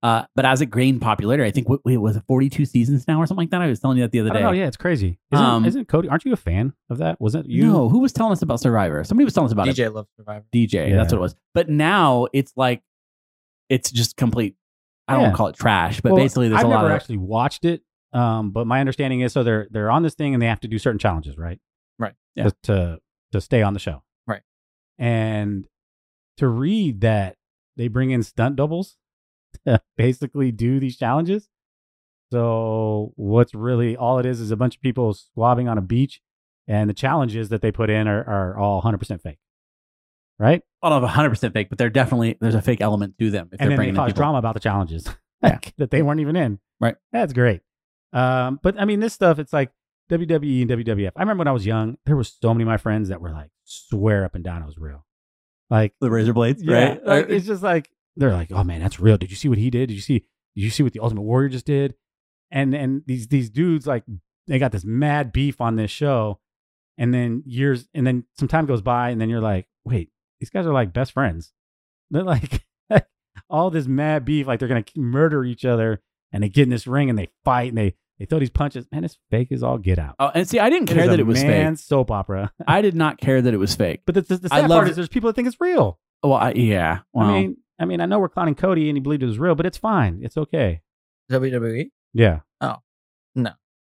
Uh, 0.00 0.24
but 0.36 0.44
as 0.44 0.60
it 0.60 0.70
gained 0.70 1.00
popularity, 1.02 1.42
I 1.44 1.50
think 1.50 1.68
what, 1.68 1.84
wait, 1.84 1.96
was 1.96 2.16
it 2.16 2.22
forty 2.28 2.48
two 2.48 2.64
seasons 2.66 3.08
now 3.08 3.18
or 3.20 3.26
something 3.26 3.42
like 3.44 3.50
that? 3.50 3.62
I 3.62 3.66
was 3.66 3.80
telling 3.80 3.96
you 3.96 4.04
that 4.04 4.12
the 4.12 4.20
other 4.20 4.30
day. 4.30 4.40
don't. 4.40 4.54
Yeah, 4.56 4.66
it's 4.68 4.76
crazy. 4.76 5.18
Isn't, 5.32 5.44
Um, 5.44 5.64
isn't 5.64 5.88
Cody? 5.88 6.08
Aren't 6.08 6.24
you 6.24 6.32
a 6.32 6.36
fan 6.36 6.72
of 6.90 6.98
that? 6.98 7.20
Wasn't 7.20 7.48
you? 7.48 7.64
no, 7.64 7.88
who 7.88 7.98
was 7.98 8.12
telling 8.12 8.32
us 8.32 8.42
about 8.42 8.60
Survivor? 8.60 9.02
Somebody 9.04 9.24
was 9.24 9.34
telling 9.34 9.46
us 9.46 9.52
about 9.52 9.66
it. 9.68 9.74
DJ 9.76 9.92
loves 9.92 10.08
Survivor. 10.16 10.44
DJ. 10.54 10.90
Yeah. 10.90 10.96
That's 10.96 11.12
what 11.12 11.18
it 11.18 11.22
was. 11.22 11.34
But 11.54 11.68
now 11.68 12.28
it's 12.32 12.52
like 12.56 12.82
it's 13.68 13.90
just 13.90 14.16
complete. 14.16 14.54
I 15.08 15.14
don't 15.14 15.20
Yeah. 15.22 15.26
want 15.28 15.34
to 15.34 15.36
call 15.38 15.46
it 15.48 15.56
trash, 15.56 16.00
but 16.02 16.12
Well, 16.12 16.22
basically 16.22 16.48
there's 16.48 16.60
I've 16.60 16.66
a 16.66 16.68
lot 16.68 16.82
never 16.82 16.90
of 16.90 17.00
actually 17.00 17.16
watched 17.16 17.64
it. 17.64 17.82
Um, 18.12 18.50
but 18.52 18.66
my 18.66 18.80
understanding 18.80 19.20
is 19.20 19.32
so 19.32 19.42
they're 19.42 19.66
they're 19.70 19.90
on 19.90 20.02
this 20.02 20.14
thing 20.14 20.32
and 20.34 20.42
they 20.42 20.46
have 20.46 20.60
to 20.60 20.68
do 20.68 20.78
certain 20.78 20.98
challenges, 20.98 21.36
right? 21.36 21.58
Right. 21.98 22.14
Yeah. 22.34 22.44
To, 22.44 22.54
to 22.64 22.98
to 23.32 23.40
stay 23.40 23.62
on 23.62 23.74
the 23.74 23.80
show. 23.80 24.02
Right. 24.26 24.42
And 24.98 25.66
to 26.38 26.48
read 26.48 27.02
that 27.02 27.36
they 27.76 27.88
bring 27.88 28.10
in 28.10 28.22
stunt 28.22 28.56
doubles 28.56 28.96
to 29.66 29.80
basically 29.96 30.50
do 30.52 30.80
these 30.80 30.96
challenges. 30.96 31.48
So 32.32 33.12
what's 33.16 33.54
really 33.54 33.96
all 33.96 34.18
it 34.18 34.26
is 34.26 34.40
is 34.40 34.50
a 34.50 34.56
bunch 34.56 34.76
of 34.76 34.82
people 34.82 35.14
swabbing 35.14 35.66
on 35.68 35.78
a 35.78 35.82
beach, 35.82 36.20
and 36.66 36.88
the 36.88 36.94
challenges 36.94 37.48
that 37.48 37.62
they 37.62 37.72
put 37.72 37.88
in 37.88 38.06
are, 38.06 38.22
are 38.22 38.58
all 38.58 38.82
100% 38.82 39.22
fake, 39.22 39.38
right? 40.38 40.60
I 40.82 40.88
don't 40.90 41.00
know 41.00 41.06
if 41.06 41.10
100 41.10 41.30
percent 41.30 41.54
fake, 41.54 41.68
but 41.70 41.78
they're 41.78 41.88
definitely 41.88 42.36
there's 42.40 42.54
a 42.54 42.60
fake 42.62 42.80
element 42.82 43.14
to 43.18 43.30
them. 43.30 43.48
If 43.52 43.60
and 43.60 43.60
they're 43.60 43.68
then 43.68 43.70
they 43.70 43.76
bringing 43.76 43.94
in 43.94 43.96
cause 43.96 44.08
people. 44.10 44.20
drama 44.20 44.38
about 44.38 44.54
the 44.54 44.60
challenges 44.60 45.08
Yeah. 45.42 45.58
that 45.78 45.90
they 45.90 46.02
weren't 46.02 46.20
even 46.20 46.36
in. 46.36 46.58
Right. 46.80 46.96
That's 47.12 47.32
great. 47.32 47.62
Um, 48.12 48.58
but 48.62 48.80
I 48.80 48.84
mean, 48.84 49.00
this 49.00 49.12
stuff, 49.12 49.38
it's 49.38 49.52
like 49.52 49.70
WWE 50.10 50.62
and 50.62 50.70
WWF. 50.70 51.12
I 51.16 51.20
remember 51.20 51.42
when 51.42 51.48
I 51.48 51.52
was 51.52 51.66
young, 51.66 51.98
there 52.06 52.16
were 52.16 52.24
so 52.24 52.54
many 52.54 52.62
of 52.62 52.68
my 52.68 52.76
friends 52.76 53.08
that 53.08 53.20
were 53.20 53.30
like, 53.30 53.50
swear 53.64 54.24
up 54.24 54.34
and 54.34 54.44
down 54.44 54.62
it 54.62 54.66
was 54.66 54.78
real. 54.78 55.04
Like, 55.70 55.94
the 56.00 56.10
razor 56.10 56.32
blades, 56.32 56.62
yeah, 56.62 56.74
right? 56.74 57.04
like, 57.04 57.28
it's 57.28 57.46
just 57.46 57.62
like 57.62 57.90
they're 58.18 58.32
like, 58.32 58.50
oh 58.50 58.64
man, 58.64 58.80
that's 58.80 58.98
real. 58.98 59.16
Did 59.16 59.30
you 59.30 59.36
see 59.36 59.48
what 59.48 59.58
he 59.58 59.70
did? 59.70 59.88
Did 59.88 59.94
you 59.94 60.00
see? 60.00 60.24
Did 60.54 60.62
you 60.62 60.70
see 60.70 60.82
what 60.82 60.92
the 60.92 61.00
Ultimate 61.00 61.22
Warrior 61.22 61.50
just 61.50 61.66
did? 61.66 61.94
And 62.50 62.74
and 62.74 63.02
these 63.06 63.28
these 63.28 63.48
dudes 63.48 63.86
like 63.86 64.04
they 64.46 64.58
got 64.58 64.72
this 64.72 64.84
mad 64.84 65.32
beef 65.32 65.60
on 65.60 65.76
this 65.76 65.90
show, 65.90 66.40
and 66.96 67.14
then 67.14 67.42
years 67.46 67.88
and 67.94 68.06
then 68.06 68.24
some 68.36 68.48
time 68.48 68.66
goes 68.66 68.82
by, 68.82 69.10
and 69.10 69.20
then 69.20 69.28
you're 69.28 69.40
like, 69.40 69.68
wait, 69.84 70.10
these 70.40 70.50
guys 70.50 70.66
are 70.66 70.72
like 70.72 70.92
best 70.92 71.12
friends. 71.12 71.52
They're 72.10 72.24
like 72.24 72.64
all 73.50 73.70
this 73.70 73.86
mad 73.86 74.24
beef, 74.24 74.46
like 74.46 74.58
they're 74.58 74.68
gonna 74.68 74.84
murder 74.96 75.44
each 75.44 75.64
other, 75.64 76.02
and 76.32 76.42
they 76.42 76.48
get 76.48 76.62
in 76.64 76.70
this 76.70 76.86
ring 76.86 77.08
and 77.10 77.18
they 77.18 77.28
fight 77.44 77.68
and 77.70 77.78
they 77.78 77.94
they 78.18 78.24
throw 78.24 78.38
these 78.40 78.50
punches. 78.50 78.86
Man, 78.90 79.04
it's 79.04 79.16
fake 79.30 79.52
as 79.52 79.62
all 79.62 79.78
get 79.78 79.98
out. 79.98 80.16
oh, 80.18 80.30
and 80.34 80.48
see, 80.48 80.58
I 80.58 80.70
didn't 80.70 80.90
It 80.90 80.94
care 80.94 81.04
is 81.04 81.10
that 81.10 81.18
a 81.20 81.22
it 81.22 81.26
was 81.26 81.42
man's 81.44 81.80
fake. 81.80 81.86
soap 81.86 82.10
opera. 82.10 82.52
I 82.66 82.82
did 82.82 82.94
not 82.96 83.18
care 83.18 83.40
that 83.40 83.54
it 83.54 83.58
was 83.58 83.74
fake. 83.76 84.00
But 84.06 84.16
the, 84.16 84.22
the, 84.22 84.36
the 84.38 84.48
sad 84.48 84.68
love 84.68 84.78
part 84.78 84.88
it. 84.88 84.90
is 84.90 84.96
there's 84.96 85.08
people 85.08 85.28
that 85.28 85.34
think 85.34 85.46
it's 85.46 85.60
real. 85.60 85.98
Well, 86.22 86.32
I, 86.34 86.50
yeah. 86.52 87.00
Well, 87.12 87.28
I 87.28 87.32
mean, 87.40 87.56
I 87.78 87.84
mean, 87.84 88.00
I 88.00 88.06
know 88.06 88.18
we're 88.18 88.28
clowning 88.28 88.56
Cody 88.56 88.88
and 88.90 88.96
he 88.96 89.00
believed 89.00 89.22
it 89.22 89.26
was 89.26 89.38
real, 89.38 89.54
but 89.54 89.66
it's 89.66 89.78
fine. 89.78 90.18
It's 90.22 90.36
okay. 90.36 90.80
WWE? 91.30 91.90
Yeah. 92.12 92.40
Oh 92.60 92.76
no, 93.36 93.50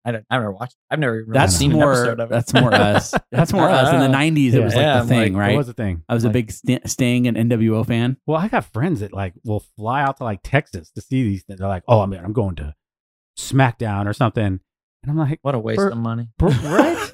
I 0.05 0.12
don't. 0.12 0.24
I've 0.30 0.40
never 0.40 0.53
watched. 0.53 0.76
I've 0.90 0.98
never 0.98 1.20
even 1.20 1.32
that's 1.32 1.55
seen 1.55 1.72
an 1.72 1.78
more. 1.78 1.92
episode 1.92 2.20
of 2.20 2.30
it. 2.30 2.34
That's 2.34 2.55
more 2.55 2.72
us. 2.74 3.14
That's 3.30 3.53
more 3.53 3.68
us. 3.68 3.92
In 3.92 4.01
the 4.01 4.07
'90s, 4.18 4.48
it 4.55 4.59
Yeah. 4.59 4.64
was 4.64 4.74
Yeah, 4.74 4.80
like 4.94 5.03
I'm 5.03 5.07
the 5.09 5.14
thing, 5.14 5.32
like, 5.34 5.40
right? 5.40 5.55
It 5.55 5.57
was 5.59 5.66
the 5.66 5.74
thing? 5.74 6.03
I 6.09 6.14
was 6.14 6.24
a 6.24 6.30
big 6.30 6.51
St- 6.51 6.88
Sting 6.88 7.26
and 7.26 7.36
NWO 7.36 7.86
fan. 7.86 8.16
Well, 8.26 8.38
I 8.38 8.48
got 8.48 8.64
friends 8.72 9.01
that 9.01 9.12
like 9.12 9.34
will 9.44 9.64
fly 9.76 10.03
out 10.03 10.16
to 10.18 10.24
like 10.24 10.40
Texas 10.42 10.90
to 10.92 11.01
see 11.03 11.22
these. 11.24 11.44
Things. 11.44 11.59
They're 11.59 11.68
like, 11.68 11.82
"Oh, 11.86 12.07
man, 12.07 12.24
I'm 12.24 12.32
going 12.32 12.57
to 12.57 12.74
SmackDown 13.38 14.07
or 14.07 14.12
something," 14.12 14.44
and 14.44 14.61
I'm 15.09 15.16
like, 15.16 15.38
what 15.42 15.55
a 15.55 15.59
waste 15.59 15.80
of 15.80 15.96
money. 15.98 16.28
"Bro, 16.38 16.48
"Right?" 16.64 17.11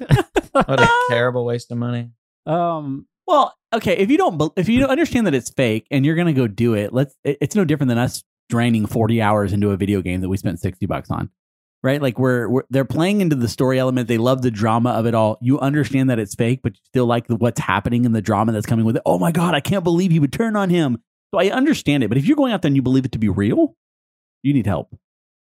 What 0.53 0.79
a 0.81 0.89
terrible 1.09 1.45
waste 1.45 1.71
of 1.71 1.77
money. 1.77 2.11
um, 2.45 3.05
Well, 3.27 3.53
okay, 3.75 3.97
if 3.97 4.09
you 4.09 4.17
don't 4.17 4.41
if 4.55 4.69
you 4.69 4.79
don't 4.79 4.89
understand 4.89 5.27
that 5.27 5.33
it's 5.35 5.49
fake 5.51 5.87
and 5.91 6.05
you're 6.05 6.15
gonna 6.15 6.33
go 6.33 6.47
do 6.47 6.73
it, 6.73 6.93
let's. 6.93 7.15
it- 7.23 7.37
It's 7.41 7.55
no 7.55 7.65
different 7.65 7.89
than 7.89 7.97
us 7.97 8.23
draining 8.49 8.85
40 8.85 9.21
hours 9.21 9.51
into 9.53 9.71
a 9.71 9.77
video 9.77 10.01
game 10.01 10.21
that 10.21 10.29
we 10.29 10.37
spent 10.37 10.57
60 10.59 10.85
bucks 10.85 11.11
on, 11.11 11.29
right? 11.83 12.01
Like 12.01 12.17
we're, 12.19 12.47
we're 12.49 12.63
they're 12.69 12.85
playing 12.85 13.21
into 13.21 13.35
the 13.35 13.47
story 13.47 13.79
element. 13.79 14.07
They 14.07 14.17
love 14.17 14.41
the 14.41 14.51
drama 14.51 14.91
of 14.91 15.05
it 15.05 15.13
all. 15.15 15.37
You 15.41 15.59
understand 15.59 16.09
that 16.09 16.19
it's 16.19 16.35
fake, 16.35 16.61
but 16.63 16.73
you 16.75 16.81
still 16.85 17.05
like 17.05 17.27
the, 17.27 17.35
what's 17.35 17.59
happening 17.59 18.05
in 18.05 18.11
the 18.13 18.21
drama 18.21 18.51
that's 18.51 18.65
coming 18.65 18.85
with 18.85 18.95
it. 18.97 19.01
Oh 19.05 19.19
my 19.19 19.31
god, 19.31 19.53
I 19.55 19.59
can't 19.59 19.83
believe 19.83 20.11
he 20.11 20.19
would 20.19 20.33
turn 20.33 20.55
on 20.55 20.69
him. 20.69 20.97
So 21.33 21.39
I 21.39 21.49
understand 21.49 22.03
it, 22.03 22.07
but 22.07 22.17
if 22.17 22.25
you're 22.25 22.37
going 22.37 22.53
out 22.53 22.61
there 22.61 22.69
and 22.69 22.75
you 22.75 22.81
believe 22.81 23.03
it 23.05 23.11
to 23.11 23.19
be 23.19 23.27
real, 23.29 23.75
you 24.43 24.53
need 24.53 24.65
help. 24.65 24.95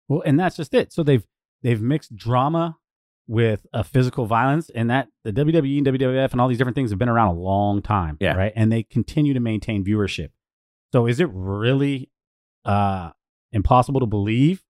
well, 0.08 0.22
and 0.26 0.40
that's 0.40 0.56
just 0.56 0.74
it. 0.74 0.92
So 0.92 1.04
they've 1.04 1.24
they've 1.62 1.82
mixed 1.82 2.16
drama 2.16 2.78
with 3.28 3.68
a 3.74 3.84
physical 3.84 4.26
violence, 4.26 4.72
and 4.74 4.90
that 4.90 5.08
the 5.24 5.32
WWE 5.32 5.78
and 5.78 5.86
WWF 5.88 6.32
and 6.32 6.42
all 6.42 6.48
these 6.48 6.58
different 6.58 6.74
things 6.76 6.90
have 6.90 6.98
been 6.98 7.10
around 7.10 7.28
a 7.36 7.40
long 7.40 7.80
time, 7.84 8.18
Yeah. 8.20 8.34
right? 8.34 8.52
And 8.56 8.72
they 8.72 8.82
continue 8.82 9.36
to 9.36 9.40
maintain 9.40 9.86
viewership. 9.86 10.30
So 10.92 11.06
is 11.06 11.20
it 11.20 11.30
really 11.32 12.10
uh, 12.66 13.12
impossible 13.52 14.00
to 14.00 14.08
believe 14.08 14.64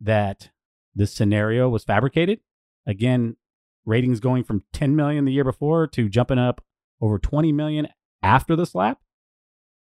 that 0.00 0.48
this 0.96 1.12
scenario 1.12 1.68
was 1.68 1.84
fabricated? 1.84 2.40
Again, 2.86 3.36
ratings 3.84 4.18
going 4.18 4.42
from 4.42 4.64
10 4.72 4.96
million 4.96 5.24
the 5.26 5.32
year 5.32 5.44
before 5.44 5.86
to 5.88 6.08
jumping 6.08 6.38
up 6.38 6.60
over 7.00 7.18
20 7.18 7.52
million 7.52 7.86
after 8.22 8.56
the 8.56 8.66
slap. 8.66 8.98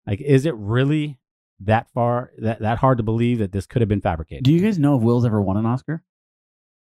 Like, 0.07 0.21
is 0.21 0.47
it 0.47 0.55
really 0.57 1.19
that 1.61 1.89
far 1.93 2.33
that 2.39 2.61
that 2.61 2.79
hard 2.79 2.99
to 2.99 3.03
believe 3.05 3.39
that 3.39 3.53
this 3.53 3.67
could 3.67 3.83
have 3.83 3.89
been 3.89 4.01
fabricated? 4.01 4.45
Do 4.45 4.53
you 4.53 4.61
guys 4.61 4.79
know 4.79 4.97
if 4.97 5.03
Will's 5.03 5.25
ever 5.25 5.41
won 5.41 5.57
an 5.57 5.67
Oscar, 5.67 6.03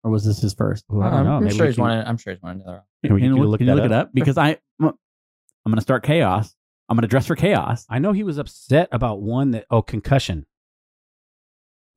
or 0.03 0.12
was 0.12 0.26
this 0.26 0.41
his 0.41 0.53
first? 0.53 0.86
Ooh, 0.93 1.01
I 1.01 1.09
don't 1.09 1.26
know. 1.26 1.34
I'm 1.38 1.43
Maybe 1.43 1.55
sure 1.55 1.66
he's 1.68 1.76
can- 1.76 1.84
won. 1.84 2.05
I'm 2.05 2.18
sure 2.18 2.34
he's 2.34 2.41
won 2.41 2.62
another. 2.62 2.84
Can 3.03 3.14
we- 3.14 3.22
Can 3.22 3.30
can 3.30 3.36
you 3.36 3.36
you 3.36 3.41
look, 3.43 3.51
look 3.51 3.57
can 3.59 3.68
you 3.68 3.76
that 3.76 3.82
look 3.84 3.91
it 3.91 3.91
up? 3.93 4.09
Because 4.14 4.38
I, 4.38 4.57
I'm 4.80 4.91
going 5.66 5.76
to 5.76 5.82
start 5.82 6.03
chaos. 6.03 6.55
I'm 6.89 6.95
going 6.97 7.03
to 7.03 7.07
dress 7.07 7.28
for 7.28 7.36
chaos. 7.36 7.86
I 7.89 7.99
know 7.99 8.12
he 8.12 8.24
was 8.24 8.38
upset 8.38 8.89
about 8.91 9.22
one 9.22 9.51
that 9.51 9.66
oh 9.70 9.82
concussion. 9.82 10.45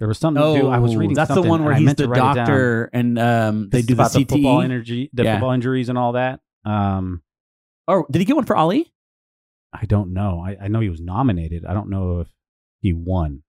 There 0.00 0.08
was 0.08 0.18
something 0.18 0.42
to 0.42 0.60
do. 0.60 0.68
I 0.68 0.78
was 0.78 0.96
reading. 0.96 1.16
Oh, 1.16 1.20
that's 1.24 1.34
the 1.34 1.42
one 1.42 1.64
where 1.64 1.74
he's 1.74 1.94
the 1.94 2.08
write 2.08 2.18
it 2.18 2.20
down. 2.20 2.34
doctor, 2.36 2.90
and 2.92 3.18
um, 3.18 3.68
they 3.70 3.80
do 3.82 3.82
is 3.82 3.86
the 3.86 3.92
about 3.94 4.10
CTE. 4.12 4.28
football 4.28 4.60
energy, 4.62 5.08
the 5.12 5.22
Yeah. 5.24 5.34
football 5.34 5.52
injuries, 5.52 5.88
and 5.88 5.96
all 5.98 6.12
that. 6.12 6.40
Um, 6.64 7.22
Oh, 7.86 8.04
did 8.10 8.18
he 8.20 8.24
get 8.24 8.34
one 8.34 8.44
for 8.46 8.56
Ali? 8.56 8.92
I 9.72 9.84
don't 9.84 10.12
know. 10.14 10.40
I, 10.44 10.56
I 10.64 10.68
know 10.68 10.80
he 10.80 10.88
was 10.88 11.00
nominated. 11.00 11.64
I 11.66 11.74
don't 11.74 11.90
know 11.90 12.20
if 12.20 12.28
he 12.80 12.92
won. 12.94 13.42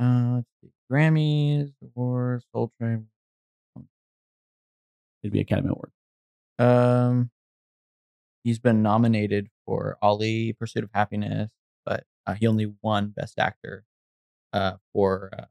Uh, 0.00 0.34
let's 0.36 0.48
see. 0.60 0.70
Grammys, 0.90 1.72
awards, 1.82 2.44
Soul 2.52 2.72
Train. 2.80 3.06
It'd 5.22 5.32
be 5.32 5.40
Academy 5.40 5.68
Award. 5.70 5.92
Um, 6.58 7.30
he's 8.42 8.58
been 8.58 8.82
nominated 8.82 9.48
for 9.66 9.96
Ali, 10.02 10.54
Pursuit 10.54 10.82
of 10.84 10.90
Happiness, 10.92 11.50
but 11.84 12.04
uh, 12.26 12.34
he 12.34 12.46
only 12.46 12.72
won 12.82 13.08
Best 13.08 13.38
Actor. 13.38 13.84
Uh, 14.52 14.72
for 14.92 15.30
uh, 15.38 15.44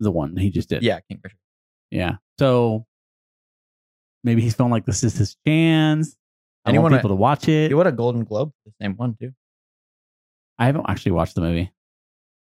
The 0.00 0.10
one 0.10 0.36
he 0.36 0.50
just 0.50 0.68
did. 0.68 0.82
yeah, 0.82 1.00
King 1.08 1.20
Richard. 1.22 1.38
yeah. 1.90 2.16
So 2.38 2.86
maybe 4.24 4.42
he's 4.42 4.54
feeling 4.54 4.70
like 4.72 4.84
this 4.86 5.02
is 5.02 5.16
his 5.16 5.36
chance. 5.46 6.16
I 6.64 6.70
And 6.70 6.74
he 6.74 6.78
want 6.78 6.92
won 6.92 6.98
a- 6.98 7.02
people 7.02 7.10
to 7.10 7.16
watch 7.16 7.48
it. 7.48 7.70
You 7.70 7.76
won 7.76 7.86
a 7.86 7.92
Golden 7.92 8.24
Globe 8.24 8.50
for 8.62 8.70
the 8.70 8.74
same 8.84 8.96
one 8.96 9.16
too. 9.20 9.32
I 10.58 10.66
haven't 10.66 10.86
actually 10.88 11.12
watched 11.12 11.34
the 11.34 11.40
movie. 11.40 11.72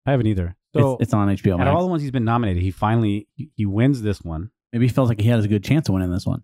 I 0.06 0.10
haven't 0.12 0.26
either. 0.26 0.56
So 0.76 0.94
it's, 0.94 1.04
it's 1.04 1.14
on 1.14 1.28
HBO 1.28 1.52
out 1.54 1.58
Max. 1.58 1.68
of 1.68 1.76
all 1.76 1.82
the 1.82 1.88
ones 1.88 2.02
he's 2.02 2.10
been 2.10 2.24
nominated, 2.24 2.62
he 2.62 2.70
finally 2.70 3.28
he, 3.34 3.50
he 3.56 3.64
wins 3.66 4.02
this 4.02 4.20
one. 4.22 4.50
maybe 4.72 4.86
he 4.86 4.92
feels 4.92 5.08
like 5.08 5.20
he 5.20 5.28
has 5.28 5.44
a 5.44 5.48
good 5.48 5.64
chance 5.64 5.88
of 5.88 5.94
winning 5.94 6.10
this 6.12 6.26
one. 6.26 6.42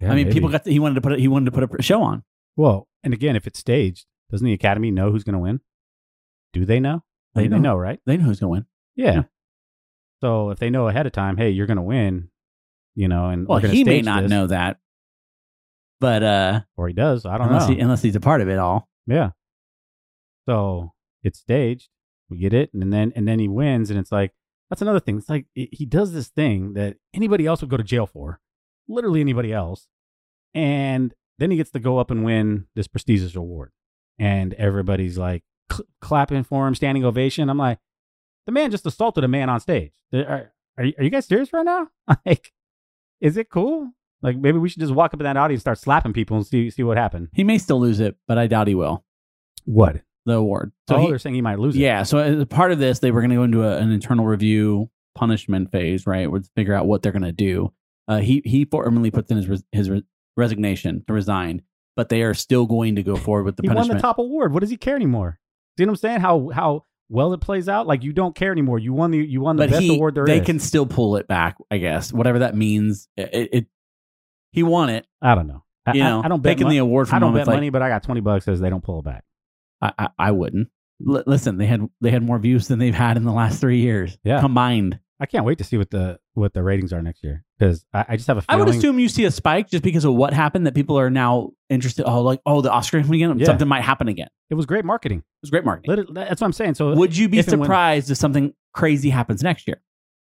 Yeah, 0.00 0.12
I 0.12 0.14
mean, 0.14 0.26
maybe. 0.26 0.34
people 0.34 0.48
got. 0.50 0.64
The, 0.64 0.70
he 0.72 0.78
wanted 0.78 0.94
to 0.96 1.00
put. 1.00 1.12
A, 1.12 1.16
he 1.18 1.28
wanted 1.28 1.52
to 1.52 1.66
put 1.66 1.78
a 1.80 1.82
show 1.82 2.02
on. 2.02 2.22
well, 2.56 2.86
and 3.02 3.12
again, 3.14 3.34
if 3.36 3.46
it's 3.46 3.58
staged, 3.58 4.06
doesn't 4.30 4.44
the 4.44 4.52
Academy 4.52 4.90
know 4.90 5.10
who's 5.10 5.24
going 5.24 5.32
to 5.34 5.38
win? 5.40 5.60
Do 6.52 6.64
they 6.64 6.78
know? 6.80 7.02
They 7.34 7.42
mean, 7.42 7.50
know. 7.50 7.58
know, 7.58 7.76
right? 7.76 8.00
They 8.06 8.16
know 8.16 8.24
who's 8.24 8.40
going 8.40 8.48
to 8.48 8.52
win. 8.52 8.66
Yeah. 8.96 9.12
Yeah. 9.14 9.22
So 10.20 10.50
if 10.50 10.58
they 10.58 10.70
know 10.70 10.88
ahead 10.88 11.06
of 11.06 11.12
time, 11.12 11.36
hey, 11.36 11.50
you're 11.50 11.66
going 11.66 11.76
to 11.76 11.82
win, 11.82 12.28
you 12.94 13.08
know, 13.08 13.28
and 13.28 13.46
Well, 13.46 13.58
he 13.58 13.84
may 13.84 14.02
not 14.02 14.22
this, 14.22 14.30
know 14.30 14.46
that, 14.48 14.78
but 16.00 16.22
uh, 16.22 16.60
or 16.76 16.88
he 16.88 16.94
does. 16.94 17.24
I 17.24 17.38
don't 17.38 17.48
unless 17.48 17.68
know. 17.68 17.74
he 17.74 17.80
unless 17.80 18.02
he's 18.02 18.16
a 18.16 18.20
part 18.20 18.40
of 18.40 18.48
it 18.48 18.58
all. 18.58 18.88
Yeah. 19.06 19.30
So 20.48 20.92
it's 21.22 21.38
staged. 21.38 21.88
We 22.28 22.38
get 22.38 22.52
it, 22.52 22.72
and 22.74 22.92
then 22.92 23.12
and 23.16 23.26
then 23.26 23.38
he 23.38 23.48
wins, 23.48 23.90
and 23.90 23.98
it's 23.98 24.12
like 24.12 24.32
that's 24.68 24.82
another 24.82 25.00
thing. 25.00 25.18
It's 25.18 25.28
like 25.28 25.46
he 25.54 25.68
he 25.72 25.86
does 25.86 26.12
this 26.12 26.28
thing 26.28 26.74
that 26.74 26.96
anybody 27.14 27.46
else 27.46 27.60
would 27.60 27.70
go 27.70 27.76
to 27.76 27.82
jail 27.82 28.06
for, 28.06 28.40
literally 28.88 29.20
anybody 29.20 29.52
else, 29.52 29.86
and 30.54 31.14
then 31.38 31.50
he 31.50 31.56
gets 31.56 31.70
to 31.72 31.80
go 31.80 31.98
up 31.98 32.10
and 32.10 32.24
win 32.24 32.66
this 32.74 32.86
prestigious 32.86 33.34
award, 33.34 33.72
and 34.18 34.54
everybody's 34.54 35.18
like 35.18 35.42
cl- 35.70 35.86
clapping 36.00 36.44
for 36.44 36.66
him, 36.66 36.74
standing 36.74 37.04
ovation. 37.04 37.48
I'm 37.48 37.58
like, 37.58 37.78
the 38.46 38.52
man 38.52 38.70
just 38.70 38.86
assaulted 38.86 39.24
a 39.24 39.28
man 39.28 39.48
on 39.48 39.60
stage. 39.60 39.92
Are, 40.12 40.52
are, 40.78 40.84
you, 40.84 40.92
are 40.98 41.04
you 41.04 41.10
guys 41.10 41.26
serious 41.26 41.52
right 41.52 41.64
now? 41.64 41.88
like, 42.26 42.52
is 43.20 43.36
it 43.36 43.50
cool? 43.50 43.90
Like 44.22 44.36
maybe 44.36 44.58
we 44.58 44.68
should 44.68 44.80
just 44.80 44.92
walk 44.94 45.14
up 45.14 45.20
in 45.20 45.24
that 45.24 45.36
audience, 45.36 45.60
and 45.60 45.62
start 45.62 45.78
slapping 45.78 46.12
people, 46.12 46.36
and 46.36 46.46
see 46.46 46.68
see 46.70 46.82
what 46.82 46.98
happened. 46.98 47.28
He 47.32 47.44
may 47.44 47.58
still 47.58 47.80
lose 47.80 48.00
it, 48.00 48.16
but 48.28 48.36
I 48.38 48.46
doubt 48.46 48.68
he 48.68 48.74
will. 48.74 49.04
What? 49.64 50.02
The 50.26 50.34
award. 50.34 50.72
So 50.88 50.96
So 50.96 51.00
he, 51.00 51.08
they're 51.08 51.18
saying 51.18 51.34
he 51.34 51.40
might 51.40 51.58
lose 51.58 51.74
it. 51.74 51.78
yeah. 51.80 52.02
So 52.02 52.18
as 52.18 52.44
part 52.46 52.72
of 52.72 52.78
this, 52.78 52.98
they 52.98 53.10
were 53.10 53.20
going 53.22 53.30
to 53.30 53.36
go 53.36 53.42
into 53.44 53.62
a, 53.64 53.78
an 53.78 53.90
internal 53.90 54.26
review 54.26 54.90
punishment 55.14 55.72
phase, 55.72 56.06
right? 56.06 56.30
Where 56.30 56.38
it's 56.40 56.50
figure 56.54 56.74
out 56.74 56.86
what 56.86 57.02
they're 57.02 57.12
going 57.12 57.22
to 57.22 57.32
do. 57.32 57.72
Uh, 58.06 58.18
he 58.18 58.42
he 58.44 58.64
formally 58.66 59.10
puts 59.10 59.30
in 59.30 59.38
his 59.38 59.48
res- 59.48 59.64
his 59.72 59.88
re- 59.88 60.04
resignation 60.36 61.02
to 61.06 61.12
resign, 61.14 61.62
but 61.96 62.10
they 62.10 62.22
are 62.22 62.34
still 62.34 62.66
going 62.66 62.96
to 62.96 63.02
go 63.02 63.16
forward 63.16 63.44
with 63.44 63.56
the 63.56 63.62
he 63.62 63.68
won 63.68 63.88
the 63.88 63.98
top 63.98 64.18
award. 64.18 64.52
What 64.52 64.60
does 64.60 64.70
he 64.70 64.76
care 64.76 64.96
anymore? 64.96 65.39
See 65.80 65.86
what 65.86 65.92
I'm 65.92 65.96
saying? 65.96 66.20
How 66.20 66.50
how 66.52 66.84
well 67.08 67.32
it 67.32 67.40
plays 67.40 67.68
out? 67.68 67.86
Like 67.86 68.02
you 68.04 68.12
don't 68.12 68.34
care 68.34 68.52
anymore. 68.52 68.78
You 68.78 68.92
won 68.92 69.10
the 69.12 69.18
you 69.18 69.40
won 69.40 69.56
the 69.56 69.62
but 69.64 69.70
best 69.70 69.82
he, 69.82 69.96
award 69.96 70.14
there 70.14 70.26
they 70.26 70.40
is. 70.40 70.44
can 70.46 70.58
still 70.58 70.84
pull 70.86 71.16
it 71.16 71.26
back, 71.26 71.56
I 71.70 71.78
guess. 71.78 72.12
Whatever 72.12 72.40
that 72.40 72.54
means. 72.54 73.08
It, 73.16 73.48
it 73.52 73.66
he 74.52 74.62
won 74.62 74.90
it. 74.90 75.06
I 75.22 75.34
don't 75.34 75.46
know. 75.46 75.64
I, 75.86 75.92
You 75.94 76.02
I- 76.02 76.08
know, 76.10 76.22
I, 76.22 76.28
don't 76.28 76.42
bet 76.42 76.56
taking 76.58 76.68
the 76.68 76.76
award 76.78 77.08
from 77.08 77.16
I 77.16 77.18
don't 77.20 77.30
him, 77.30 77.36
bet 77.36 77.46
like- 77.46 77.56
money, 77.56 77.70
but 77.70 77.80
I 77.82 77.88
got 77.88 78.02
twenty 78.02 78.20
bucks 78.20 78.44
says 78.44 78.60
they 78.60 78.68
don't 78.70 78.84
pull 78.84 78.98
it 78.98 79.04
back. 79.06 79.24
I, 79.80 79.92
I, 79.98 80.08
I 80.18 80.30
wouldn't. 80.32 80.68
L- 81.08 81.22
listen, 81.26 81.56
they 81.56 81.64
had 81.66 81.88
they 82.02 82.10
had 82.10 82.22
more 82.22 82.38
views 82.38 82.68
than 82.68 82.78
they've 82.78 82.94
had 82.94 83.16
in 83.16 83.24
the 83.24 83.32
last 83.32 83.60
three 83.60 83.78
years. 83.80 84.18
Yeah. 84.22 84.40
combined. 84.40 84.98
I 85.18 85.24
can't 85.26 85.44
wait 85.46 85.58
to 85.58 85.64
see 85.64 85.78
what 85.78 85.90
the 85.90 86.18
what 86.34 86.52
the 86.52 86.62
ratings 86.62 86.92
are 86.92 87.00
next 87.02 87.24
year 87.24 87.42
because 87.60 87.84
I, 87.92 88.04
I 88.08 88.16
just 88.16 88.26
have 88.26 88.38
a 88.38 88.42
I 88.48 88.54
feeling. 88.54 88.66
would 88.66 88.74
assume 88.76 88.98
you 88.98 89.08
see 89.08 89.24
a 89.26 89.30
spike 89.30 89.68
just 89.70 89.84
because 89.84 90.04
of 90.06 90.14
what 90.14 90.32
happened 90.32 90.66
that 90.66 90.74
people 90.74 90.98
are 90.98 91.10
now 91.10 91.50
interested. 91.68 92.04
Oh, 92.08 92.22
like 92.22 92.40
oh, 92.46 92.60
the 92.62 92.72
Oscar 92.72 92.98
again. 92.98 93.38
Yeah. 93.38 93.46
Something 93.46 93.68
might 93.68 93.82
happen 93.82 94.08
again. 94.08 94.28
It 94.48 94.54
was 94.54 94.66
great 94.66 94.84
marketing. 94.84 95.18
It 95.18 95.24
was 95.42 95.50
great 95.50 95.64
marketing. 95.64 95.98
It, 95.98 96.14
that's 96.14 96.40
what 96.40 96.46
I'm 96.46 96.52
saying. 96.52 96.74
So 96.74 96.94
Would 96.94 97.16
you 97.16 97.28
be 97.28 97.38
and 97.38 97.46
when- 97.46 97.60
surprised 97.62 98.10
if 98.10 98.16
something 98.16 98.54
crazy 98.72 99.10
happens 99.10 99.42
next 99.42 99.68
year? 99.68 99.80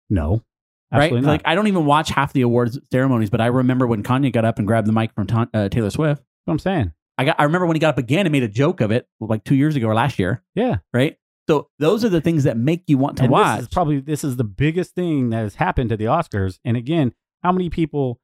no, 0.10 0.44
right? 0.92 1.14
not. 1.14 1.24
Like 1.24 1.42
I 1.46 1.56
don't 1.56 1.68
even 1.68 1.86
watch 1.86 2.10
half 2.10 2.34
the 2.34 2.42
awards 2.42 2.80
ceremonies, 2.92 3.30
but 3.30 3.40
I 3.40 3.48
remember 3.48 3.88
when 3.88 4.04
Kanye 4.04 4.34
got 4.34 4.44
up 4.46 4.58
and 4.58 4.68
grabbed 4.68 4.88
the 4.88 4.92
mic 4.94 5.14
from 5.14 5.28
Ta- 5.28 5.48
uh, 5.54 5.70
Taylor 5.70 5.90
Swift. 5.90 6.20
That's 6.22 6.28
what 6.46 6.54
I'm 6.54 6.60
saying. 6.60 6.94
I 7.18 7.26
got. 7.26 7.36
I 7.40 7.44
remember 7.44 7.68
when 7.68 7.76
he 7.76 7.80
got 7.80 7.90
up 7.90 7.98
again 7.98 8.26
and 8.26 8.32
made 8.32 8.44
a 8.44 8.48
joke 8.48 8.82
of 8.82 8.92
it, 8.92 9.08
like 9.20 9.44
two 9.44 9.56
years 9.56 9.76
ago 9.76 9.88
or 9.88 9.94
last 9.96 10.18
year. 10.18 10.44
Yeah, 10.56 10.78
Right. 10.94 11.18
So 11.50 11.70
those 11.80 12.06
are 12.06 12.10
the 12.10 12.22
things 12.22 12.44
that 12.44 12.58
make 12.58 12.84
you 12.88 12.98
want 12.98 13.18
to 13.18 13.24
and 13.24 13.32
watch. 13.32 13.58
This 13.58 13.64
is 13.64 13.74
probably 13.74 14.00
this 14.00 14.24
is 14.24 14.38
the 14.38 14.44
biggest 14.44 14.96
thing 14.96 15.30
that 15.32 15.40
has 15.40 15.56
happened 15.56 15.90
to 15.90 15.98
the 15.98 16.06
Oscars. 16.06 16.60
And 16.64 16.78
again, 16.78 17.14
how 17.44 17.52
many 17.52 17.70
people 17.70 18.20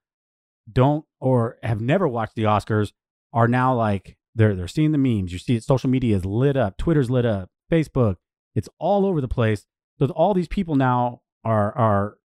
don't 0.72 1.05
or 1.20 1.57
have 1.63 1.82
never 1.82 2.07
watched 2.07 2.36
the 2.36 2.43
Oscars 2.43 2.91
are 3.34 3.47
now 3.47 3.74
like 3.74 4.18
they're 4.36 4.55
they're 4.55 4.68
seeing 4.68 4.91
the 4.91 4.97
memes. 4.97 5.34
You 5.34 5.39
see 5.39 5.55
it, 5.55 5.63
social 5.63 5.89
media 5.89 6.15
is 6.15 6.26
lit 6.26 6.55
up, 6.55 6.78
Twitter's 6.78 7.09
lit 7.09 7.26
up, 7.26 7.49
Facebook, 7.72 8.18
it's 8.55 8.70
all 8.80 9.05
over 9.05 9.22
the 9.22 9.28
place. 9.28 9.65
So 9.99 10.07
all 10.07 10.34
these 10.34 10.47
people 10.47 10.76
now 10.76 11.22
are 11.43 11.76
are 11.78 12.18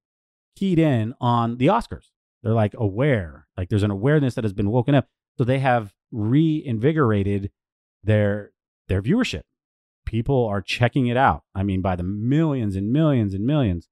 keyed 0.56 0.78
in 0.78 1.14
on 1.20 1.56
the 1.56 1.66
Oscars. 1.68 2.06
They're 2.42 2.52
like 2.52 2.74
aware, 2.76 3.46
like 3.56 3.68
there's 3.68 3.82
an 3.82 3.90
awareness 3.90 4.34
that 4.34 4.44
has 4.44 4.52
been 4.52 4.70
woken 4.70 4.94
up. 4.94 5.08
So 5.38 5.44
they 5.44 5.60
have 5.60 5.94
reinvigorated 6.10 7.50
their 8.04 8.52
their 8.88 9.02
viewership. 9.02 9.42
People 10.06 10.46
are 10.46 10.60
checking 10.60 11.06
it 11.06 11.16
out. 11.16 11.42
I 11.54 11.62
mean, 11.62 11.80
by 11.80 11.96
the 11.96 12.02
millions 12.02 12.76
and 12.76 12.92
millions 12.92 13.34
and 13.34 13.44
millions. 13.46 13.88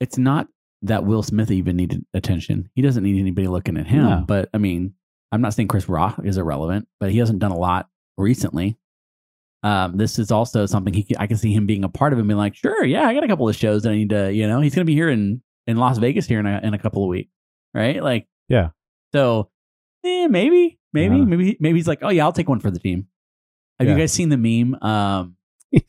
it's 0.00 0.18
not 0.18 0.48
that 0.82 1.04
Will 1.04 1.22
Smith 1.22 1.50
even 1.50 1.76
needed 1.76 2.04
attention. 2.12 2.68
He 2.74 2.82
doesn't 2.82 3.02
need 3.02 3.18
anybody 3.18 3.48
looking 3.48 3.78
at 3.78 3.86
him. 3.86 4.04
No. 4.04 4.24
But 4.26 4.50
I 4.52 4.58
mean, 4.58 4.92
I'm 5.32 5.40
not 5.40 5.54
saying 5.54 5.68
Chris 5.68 5.88
Rock 5.88 6.20
is 6.22 6.36
irrelevant, 6.36 6.86
but 7.00 7.10
he 7.10 7.18
hasn't 7.18 7.38
done 7.38 7.50
a 7.50 7.56
lot 7.58 7.88
recently. 8.18 8.76
Um, 9.62 9.96
this 9.96 10.18
is 10.18 10.30
also 10.30 10.66
something 10.66 10.92
he 10.92 11.06
I 11.18 11.26
can 11.26 11.38
see 11.38 11.52
him 11.52 11.66
being 11.66 11.82
a 11.82 11.88
part 11.88 12.12
of 12.12 12.18
and 12.18 12.28
being 12.28 12.38
like, 12.38 12.54
sure, 12.54 12.84
yeah, 12.84 13.06
I 13.06 13.14
got 13.14 13.24
a 13.24 13.28
couple 13.28 13.48
of 13.48 13.56
shows 13.56 13.82
that 13.82 13.90
I 13.92 13.96
need 13.96 14.10
to, 14.10 14.32
you 14.32 14.46
know, 14.46 14.60
he's 14.60 14.74
gonna 14.74 14.84
be 14.84 14.94
here 14.94 15.08
in 15.08 15.42
in 15.66 15.78
Las 15.78 15.98
Vegas 15.98 16.26
here 16.26 16.38
in 16.40 16.46
a 16.46 16.60
in 16.62 16.74
a 16.74 16.78
couple 16.78 17.02
of 17.02 17.08
weeks, 17.08 17.32
right? 17.74 18.02
Like, 18.02 18.28
Yeah. 18.48 18.68
So, 19.14 19.50
eh, 20.04 20.26
maybe, 20.28 20.78
maybe, 20.92 21.16
Yeah. 21.16 21.24
maybe, 21.24 21.56
maybe 21.58 21.78
he's 21.78 21.88
like, 21.88 22.00
oh 22.02 22.10
yeah, 22.10 22.24
I'll 22.24 22.32
take 22.32 22.48
one 22.48 22.60
for 22.60 22.70
the 22.70 22.78
team. 22.78 23.06
Have 23.80 23.88
you 23.88 23.94
guys 23.96 24.12
seen 24.12 24.28
the 24.28 24.36
meme 24.36 24.74
um, 24.82 25.35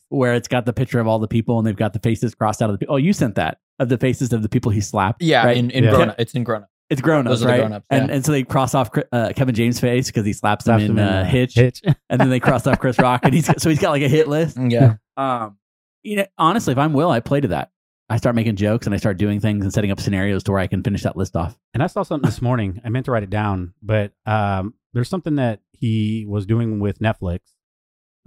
where 0.10 0.34
it's 0.34 0.48
got 0.48 0.66
the 0.66 0.74
picture 0.74 1.00
of 1.00 1.08
all 1.08 1.20
the 1.20 1.28
people 1.28 1.58
and 1.58 1.68
they've 1.68 1.76
got 1.76 1.94
the 1.94 2.00
faces 2.00 2.36
crossed 2.36 2.62
out 2.62 2.70
of 2.70 2.74
the 2.74 2.78
people? 2.80 2.96
Oh, 2.96 2.98
you 2.98 3.14
sent 3.14 3.36
that 3.36 3.60
of 3.80 3.90
the 3.90 3.98
faces 3.98 4.34
of 4.34 4.42
the 4.42 4.50
people 4.50 4.72
he 4.72 4.82
slapped. 4.82 5.22
Yeah, 5.22 5.46
right? 5.46 5.58
in, 5.58 5.70
in 5.72 5.84
Yeah. 5.84 5.92
grown 5.92 6.10
up. 6.10 6.16
It's 6.20 6.34
in 6.34 6.44
grown 6.44 6.64
up. 6.64 6.70
It's 6.90 7.02
grown 7.02 7.28
ups, 7.28 7.32
Those 7.32 7.42
are 7.42 7.46
the 7.48 7.52
right? 7.52 7.60
grown-ups, 7.60 7.86
and 7.90 8.08
yeah. 8.08 8.16
and 8.16 8.26
so 8.26 8.32
they 8.32 8.44
cross 8.44 8.74
off 8.74 8.90
uh, 9.12 9.34
Kevin 9.36 9.54
James' 9.54 9.78
face 9.78 10.08
because 10.08 10.26
he 10.26 10.32
slaps 10.32 10.66
him 10.66 10.70
Slaps 10.70 10.84
in, 10.86 10.92
him 10.92 11.00
in, 11.00 11.04
uh, 11.04 11.18
uh, 11.18 11.24
Hitch, 11.26 11.54
Hitch. 11.56 11.82
and 12.10 12.22
then 12.22 12.30
they 12.30 12.40
cross 12.40 12.66
off 12.66 12.80
Chris 12.80 12.98
Rock, 12.98 13.20
and 13.24 13.34
he's 13.34 13.46
so 13.62 13.70
he's 13.70 13.80
got 13.80 13.90
like 13.90 14.04
a 14.04 14.08
hit 14.08 14.30
list. 14.30 14.58
Yeah. 14.58 14.96
Um, 15.18 15.58
you 16.04 16.16
know, 16.16 16.26
honestly, 16.38 16.72
if 16.72 16.78
I'm 16.78 16.94
Will, 16.94 17.10
I 17.12 17.20
play 17.20 17.42
to 17.42 17.50
that. 17.50 17.72
I 18.10 18.16
start 18.16 18.36
making 18.36 18.56
jokes 18.56 18.86
and 18.86 18.96
I 18.96 19.00
start 19.00 19.18
doing 19.18 19.42
things 19.42 19.66
and 19.66 19.74
setting 19.74 19.92
up 19.92 20.00
scenarios 20.00 20.44
to 20.44 20.52
where 20.54 20.62
I 20.62 20.68
can 20.68 20.82
finish 20.82 21.04
that 21.04 21.18
list 21.18 21.36
off. 21.36 21.58
And 21.74 21.84
I 21.84 21.88
saw 21.88 22.04
something 22.04 22.26
this 22.30 22.42
morning. 22.42 22.80
I 22.86 22.88
meant 22.88 23.04
to 23.08 23.12
write 23.12 23.24
it 23.24 23.30
down, 23.30 23.74
but 23.82 24.14
um, 24.26 24.76
there's 24.94 25.10
something 25.10 25.36
that 25.36 25.60
he 25.74 26.26
was 26.26 26.46
doing 26.46 26.80
with 26.80 27.00
Netflix, 27.00 27.40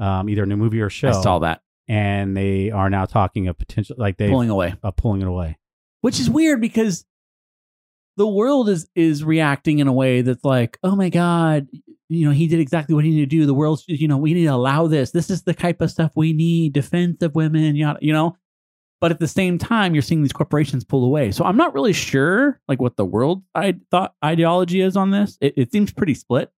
um, 0.01 0.29
either 0.29 0.43
a 0.43 0.47
new 0.47 0.57
movie 0.57 0.81
or 0.81 0.91
show. 0.91 1.11
I 1.11 1.23
saw 1.23 1.39
that 1.41 1.63
and 1.89 2.37
they 2.37 2.71
are 2.71 2.91
now 2.91 3.05
talking 3.05 3.47
of 3.49 3.57
potential, 3.59 3.97
like 3.99 4.17
they 4.17 4.29
pulling 4.31 4.51
away. 4.51 4.75
uh, 4.83 4.91
pulling 4.91 5.21
it 5.23 5.29
away. 5.29 5.59
which 6.01 6.19
is 6.21 6.29
weird 6.31 6.61
because 6.61 7.05
the 8.17 8.27
world 8.27 8.69
is 8.69 8.89
is 8.95 9.25
reacting 9.25 9.79
in 9.79 9.87
a 9.89 9.93
way 9.93 10.23
that's 10.23 10.45
like, 10.45 10.79
oh 10.83 10.95
my 10.97 11.09
god, 11.09 11.69
you 12.09 12.27
know, 12.27 12.33
he 12.33 12.47
did 12.49 12.61
exactly 12.61 12.95
what 12.95 13.05
he 13.05 13.11
needed 13.11 13.31
to 13.31 13.37
do. 13.37 13.47
The 13.47 13.55
world's, 13.55 13.85
you 13.87 14.09
know, 14.09 14.19
we 14.19 14.35
need 14.35 14.45
to 14.45 14.49
allow 14.55 14.87
this. 14.89 15.11
This 15.13 15.31
is 15.31 15.43
the 15.43 15.55
type 15.55 15.81
of 15.81 15.91
stuff 15.91 16.13
we 16.17 16.33
need. 16.33 16.73
Defense 16.73 17.23
of 17.23 17.35
women, 17.35 17.77
yada, 17.77 17.99
you 18.03 18.13
know. 18.13 18.37
But 19.01 19.11
at 19.13 19.19
the 19.19 19.29
same 19.29 19.57
time, 19.57 19.95
you're 19.95 20.03
seeing 20.03 20.21
these 20.21 20.33
corporations 20.33 20.85
pull 20.85 21.05
away. 21.07 21.33
So 21.33 21.45
I'm 21.45 21.57
not 21.57 21.73
really 21.73 21.95
sure, 21.95 22.61
like, 22.69 22.83
what 22.83 22.97
the 22.97 23.05
world 23.07 23.43
I 23.55 23.77
thought 23.91 24.13
ideology 24.23 24.83
is 24.83 24.95
on 24.97 25.11
this. 25.11 25.39
It, 25.41 25.55
it 25.57 25.73
seems 25.73 25.91
pretty 25.91 26.13
split. 26.15 26.51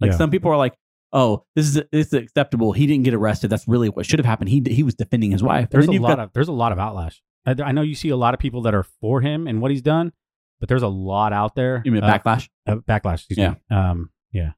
Like 0.00 0.12
Yeah. 0.12 0.16
some 0.18 0.30
people 0.30 0.50
are 0.52 0.56
like, 0.56 0.74
"Oh, 1.12 1.44
this 1.54 1.66
is 1.68 1.74
this 1.92 2.06
is 2.08 2.12
acceptable. 2.14 2.72
He 2.72 2.86
didn't 2.86 3.04
get 3.04 3.14
arrested. 3.14 3.48
That's 3.50 3.66
really 3.68 3.88
what 3.88 4.06
should 4.06 4.18
have 4.18 4.26
happened. 4.26 4.48
He 4.50 4.62
he 4.66 4.82
was 4.82 4.94
defending 4.94 5.30
his 5.30 5.42
wife." 5.42 5.70
There's 5.70 5.88
a 5.88 5.92
lot 5.92 6.16
got- 6.16 6.18
of 6.20 6.32
there's 6.32 6.48
a 6.48 6.52
lot 6.52 6.72
of 6.72 6.78
outlash. 6.78 7.20
I, 7.46 7.54
I 7.62 7.72
know 7.72 7.82
you 7.82 7.94
see 7.94 8.08
a 8.10 8.16
lot 8.16 8.34
of 8.34 8.40
people 8.40 8.62
that 8.62 8.74
are 8.74 8.84
for 9.00 9.20
him 9.20 9.46
and 9.48 9.60
what 9.60 9.70
he's 9.72 9.82
done, 9.82 10.12
but 10.60 10.68
there's 10.68 10.82
a 10.82 10.88
lot 10.88 11.32
out 11.32 11.54
there. 11.56 11.82
you 11.84 11.90
mean 11.92 12.04
uh, 12.04 12.18
backlash? 12.18 12.48
uh, 12.66 12.76
backlash. 12.76 13.14
Excuse 13.26 13.38
Yeah. 13.38 13.50
me. 13.70 13.76
Um, 13.76 14.10
yeah, 14.32 14.50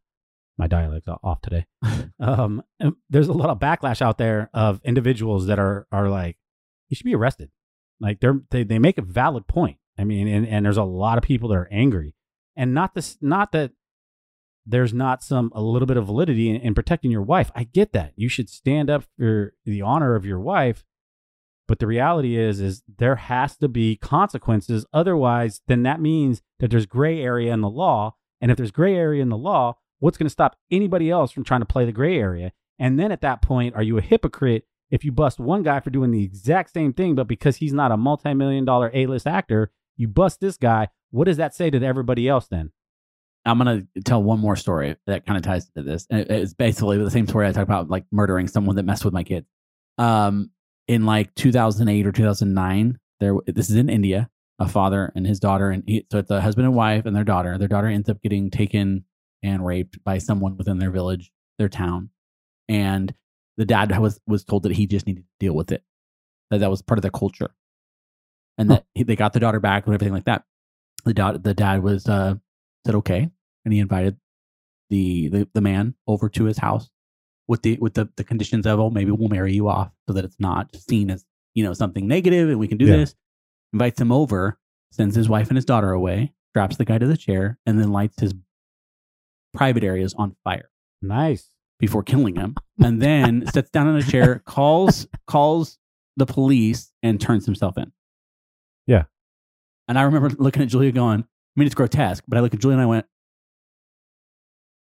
my 0.58 0.66
dialect's 0.66 1.08
off 1.22 1.40
today. 1.40 1.64
um, 2.20 2.62
there's 3.10 3.28
a 3.28 3.32
lot 3.32 3.50
of 3.50 3.58
backlash 3.58 4.02
out 4.02 4.18
there 4.18 4.50
of 4.54 4.80
individuals 4.84 5.46
that 5.46 5.58
are 5.58 5.86
are 5.90 6.08
like, 6.08 6.36
he 6.88 6.94
should 6.94 7.04
be 7.06 7.14
arrested. 7.14 7.50
Like 8.00 8.20
they're 8.20 8.40
they 8.50 8.64
they 8.64 8.78
make 8.78 8.98
a 8.98 9.02
valid 9.02 9.46
point. 9.46 9.78
I 9.98 10.04
mean, 10.04 10.28
and 10.28 10.46
and 10.46 10.66
there's 10.66 10.76
a 10.76 10.82
lot 10.84 11.16
of 11.18 11.24
people 11.24 11.48
that 11.50 11.54
are 11.56 11.68
angry, 11.72 12.14
and 12.56 12.74
not 12.74 12.94
this 12.94 13.16
not 13.20 13.52
that 13.52 13.70
there's 14.66 14.94
not 14.94 15.22
some 15.22 15.52
a 15.54 15.62
little 15.62 15.86
bit 15.86 15.96
of 15.96 16.06
validity 16.06 16.48
in, 16.48 16.56
in 16.56 16.74
protecting 16.74 17.10
your 17.10 17.22
wife. 17.22 17.50
I 17.54 17.64
get 17.64 17.92
that 17.92 18.12
you 18.16 18.28
should 18.28 18.48
stand 18.48 18.90
up 18.90 19.04
for 19.18 19.54
the 19.64 19.82
honor 19.82 20.14
of 20.14 20.24
your 20.24 20.40
wife. 20.40 20.84
But 21.66 21.78
the 21.78 21.86
reality 21.86 22.36
is, 22.36 22.60
is 22.60 22.82
there 22.98 23.16
has 23.16 23.56
to 23.58 23.68
be 23.68 23.96
consequences. 23.96 24.84
Otherwise, 24.92 25.62
then 25.66 25.82
that 25.84 26.00
means 26.00 26.42
that 26.60 26.70
there's 26.70 26.86
gray 26.86 27.22
area 27.22 27.52
in 27.52 27.62
the 27.62 27.70
law. 27.70 28.16
And 28.40 28.50
if 28.50 28.58
there's 28.58 28.70
gray 28.70 28.94
area 28.94 29.22
in 29.22 29.30
the 29.30 29.38
law, 29.38 29.78
what's 29.98 30.18
going 30.18 30.26
to 30.26 30.30
stop 30.30 30.56
anybody 30.70 31.10
else 31.10 31.32
from 31.32 31.44
trying 31.44 31.62
to 31.62 31.66
play 31.66 31.86
the 31.86 31.92
gray 31.92 32.18
area? 32.18 32.52
And 32.78 32.98
then 32.98 33.10
at 33.12 33.22
that 33.22 33.40
point, 33.40 33.74
are 33.74 33.82
you 33.82 33.96
a 33.96 34.02
hypocrite 34.02 34.66
if 34.90 35.04
you 35.04 35.12
bust 35.12 35.38
one 35.40 35.62
guy 35.62 35.80
for 35.80 35.90
doing 35.90 36.10
the 36.10 36.22
exact 36.22 36.72
same 36.72 36.92
thing, 36.92 37.14
but 37.14 37.26
because 37.26 37.56
he's 37.56 37.72
not 37.72 37.92
a 37.92 37.96
multi-million 37.96 38.66
dollar 38.66 38.90
A-list 38.92 39.26
actor, 39.26 39.70
you 39.96 40.08
bust 40.08 40.40
this 40.40 40.58
guy? 40.58 40.88
What 41.10 41.24
does 41.24 41.38
that 41.38 41.54
say 41.54 41.70
to 41.70 41.82
everybody 41.82 42.28
else 42.28 42.46
then? 42.48 42.72
I'm 43.44 43.58
gonna 43.58 43.86
tell 44.04 44.22
one 44.22 44.40
more 44.40 44.56
story 44.56 44.96
that 45.06 45.26
kind 45.26 45.36
of 45.36 45.42
ties 45.42 45.70
into 45.74 45.88
this. 45.88 46.06
And 46.10 46.20
It's 46.30 46.54
basically 46.54 46.98
the 46.98 47.10
same 47.10 47.26
story 47.26 47.46
I 47.46 47.52
talked 47.52 47.68
about, 47.68 47.90
like 47.90 48.04
murdering 48.10 48.48
someone 48.48 48.76
that 48.76 48.84
messed 48.84 49.04
with 49.04 49.14
my 49.14 49.22
kids. 49.22 49.46
Um, 49.98 50.50
in 50.88 51.06
like 51.06 51.34
2008 51.34 52.06
or 52.06 52.12
2009, 52.12 52.98
there. 53.20 53.34
This 53.46 53.70
is 53.70 53.76
in 53.76 53.88
India. 53.88 54.30
A 54.60 54.68
father 54.68 55.10
and 55.16 55.26
his 55.26 55.40
daughter, 55.40 55.70
and 55.70 55.82
he, 55.84 56.06
so 56.12 56.18
it's 56.18 56.30
a 56.30 56.40
husband 56.40 56.64
and 56.64 56.76
wife 56.76 57.06
and 57.06 57.16
their 57.16 57.24
daughter. 57.24 57.58
Their 57.58 57.66
daughter 57.66 57.88
ends 57.88 58.08
up 58.08 58.22
getting 58.22 58.50
taken 58.50 59.04
and 59.42 59.66
raped 59.66 60.02
by 60.04 60.18
someone 60.18 60.56
within 60.56 60.78
their 60.78 60.92
village, 60.92 61.32
their 61.58 61.68
town, 61.68 62.10
and 62.68 63.12
the 63.56 63.64
dad 63.64 63.98
was 63.98 64.20
was 64.28 64.44
told 64.44 64.62
that 64.62 64.70
he 64.70 64.86
just 64.86 65.08
needed 65.08 65.24
to 65.24 65.30
deal 65.40 65.54
with 65.54 65.72
it. 65.72 65.82
That 66.50 66.58
that 66.58 66.70
was 66.70 66.82
part 66.82 66.98
of 66.98 67.02
their 67.02 67.10
culture, 67.10 67.52
and 68.56 68.70
that 68.70 68.86
he, 68.94 69.02
they 69.02 69.16
got 69.16 69.32
the 69.32 69.40
daughter 69.40 69.58
back 69.58 69.86
and 69.86 69.94
everything 69.94 70.14
like 70.14 70.26
that. 70.26 70.44
The 71.04 71.14
dad, 71.14 71.42
the 71.42 71.54
dad 71.54 71.82
was 71.82 72.08
uh, 72.08 72.36
said 72.84 72.94
okay, 72.96 73.28
and 73.64 73.74
he 73.74 73.80
invited 73.80 74.16
the, 74.90 75.28
the 75.28 75.48
the 75.54 75.60
man 75.60 75.94
over 76.06 76.28
to 76.30 76.44
his 76.44 76.58
house 76.58 76.90
with 77.48 77.62
the 77.62 77.76
with 77.80 77.94
the, 77.94 78.08
the 78.16 78.24
conditions 78.24 78.66
of 78.66 78.78
oh 78.80 78.90
maybe 78.90 79.10
we'll 79.10 79.28
marry 79.28 79.52
you 79.54 79.68
off 79.68 79.90
so 80.06 80.12
that 80.14 80.24
it's 80.24 80.38
not 80.38 80.74
seen 80.76 81.10
as 81.10 81.24
you 81.54 81.64
know 81.64 81.72
something 81.72 82.06
negative 82.06 82.48
and 82.48 82.58
we 82.58 82.68
can 82.68 82.78
do 82.78 82.86
Yeah. 82.86 82.96
this. 82.98 83.14
Invites 83.72 84.00
him 84.00 84.12
over, 84.12 84.58
sends 84.92 85.16
his 85.16 85.28
wife 85.28 85.48
and 85.48 85.56
his 85.56 85.64
daughter 85.64 85.90
away, 85.90 86.32
straps 86.50 86.76
the 86.76 86.84
guy 86.84 86.98
to 86.98 87.06
the 87.06 87.16
chair, 87.16 87.58
and 87.66 87.78
then 87.78 87.90
lights 87.92 88.20
his 88.20 88.32
private 89.52 89.84
areas 89.84 90.14
on 90.14 90.36
fire 90.44 90.70
Nice. 91.02 91.50
before 91.78 92.02
killing 92.02 92.36
him, 92.36 92.54
and 92.82 93.00
then 93.02 93.46
sits 93.52 93.70
down 93.70 93.88
in 93.88 93.96
a 93.96 94.02
chair, 94.02 94.42
calls 94.46 95.06
calls 95.26 95.78
the 96.16 96.26
police, 96.26 96.92
and 97.02 97.20
turns 97.20 97.44
himself 97.46 97.76
in. 97.76 97.90
Yeah. 98.86 99.04
And 99.88 99.98
I 99.98 100.02
remember 100.02 100.30
looking 100.30 100.62
at 100.62 100.68
Julia 100.68 100.92
going, 100.92 101.24
I 101.56 101.60
mean, 101.60 101.66
it's 101.66 101.74
grotesque, 101.74 102.24
but 102.26 102.36
I 102.36 102.40
looked 102.40 102.54
at 102.54 102.60
Julie 102.60 102.74
and 102.74 102.82
I 102.82 102.86
went, 102.86 103.06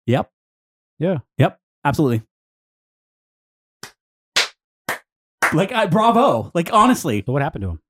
Yep. 0.06 0.30
Yeah. 0.98 1.18
Yep. 1.38 1.60
Absolutely. 1.84 2.22
Like, 5.52 5.72
I, 5.72 5.86
bravo. 5.86 6.50
Like, 6.54 6.72
honestly, 6.72 7.22
So 7.24 7.32
what 7.32 7.42
happened 7.42 7.62
to 7.62 7.70
him? 7.70 7.80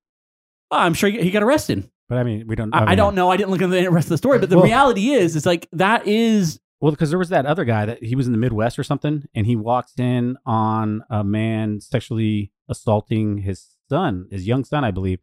I'm 0.70 0.94
sure 0.94 1.08
he 1.08 1.22
he 1.22 1.30
got 1.30 1.42
arrested. 1.42 1.88
But 2.08 2.18
I 2.18 2.24
mean, 2.24 2.46
we 2.46 2.56
don't. 2.56 2.74
I, 2.74 2.80
I 2.80 2.86
mean, 2.90 2.96
don't 2.98 3.14
know. 3.14 3.30
I 3.30 3.36
didn't 3.36 3.50
look 3.50 3.62
at 3.62 3.70
the 3.70 3.88
rest 3.88 4.06
of 4.06 4.10
the 4.10 4.18
story, 4.18 4.38
but 4.38 4.50
the 4.50 4.56
Well- 4.56 4.64
reality 4.66 5.10
is, 5.10 5.36
it's 5.36 5.46
like 5.46 5.68
that 5.72 6.06
is 6.06 6.60
Well, 6.80 6.90
because 6.92 7.08
there 7.10 7.18
was 7.18 7.30
that 7.30 7.46
other 7.46 7.64
guy 7.64 7.86
that 7.86 8.02
he 8.02 8.14
was 8.14 8.26
in 8.26 8.32
the 8.32 8.38
Midwest 8.38 8.78
or 8.78 8.82
something, 8.84 9.24
and 9.34 9.46
he 9.46 9.56
walks 9.56 9.98
in 9.98 10.36
on 10.44 11.02
a 11.08 11.24
man 11.24 11.80
sexually 11.80 12.52
assaulting 12.68 13.38
his 13.38 13.76
son, 13.88 14.26
his 14.30 14.46
young 14.46 14.64
son, 14.64 14.84
I 14.84 14.90
believe, 14.90 15.20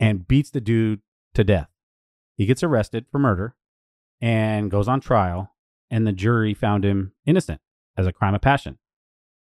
and 0.00 0.26
beats 0.28 0.50
the 0.50 0.60
dude 0.60 1.00
to 1.34 1.44
death. 1.44 1.68
He 2.42 2.46
gets 2.46 2.64
arrested 2.64 3.06
for 3.08 3.20
murder 3.20 3.54
and 4.20 4.68
goes 4.68 4.88
on 4.88 5.00
trial, 5.00 5.54
and 5.92 6.04
the 6.04 6.10
jury 6.10 6.54
found 6.54 6.84
him 6.84 7.12
innocent 7.24 7.60
as 7.96 8.04
a 8.04 8.12
crime 8.12 8.34
of 8.34 8.40
passion. 8.40 8.80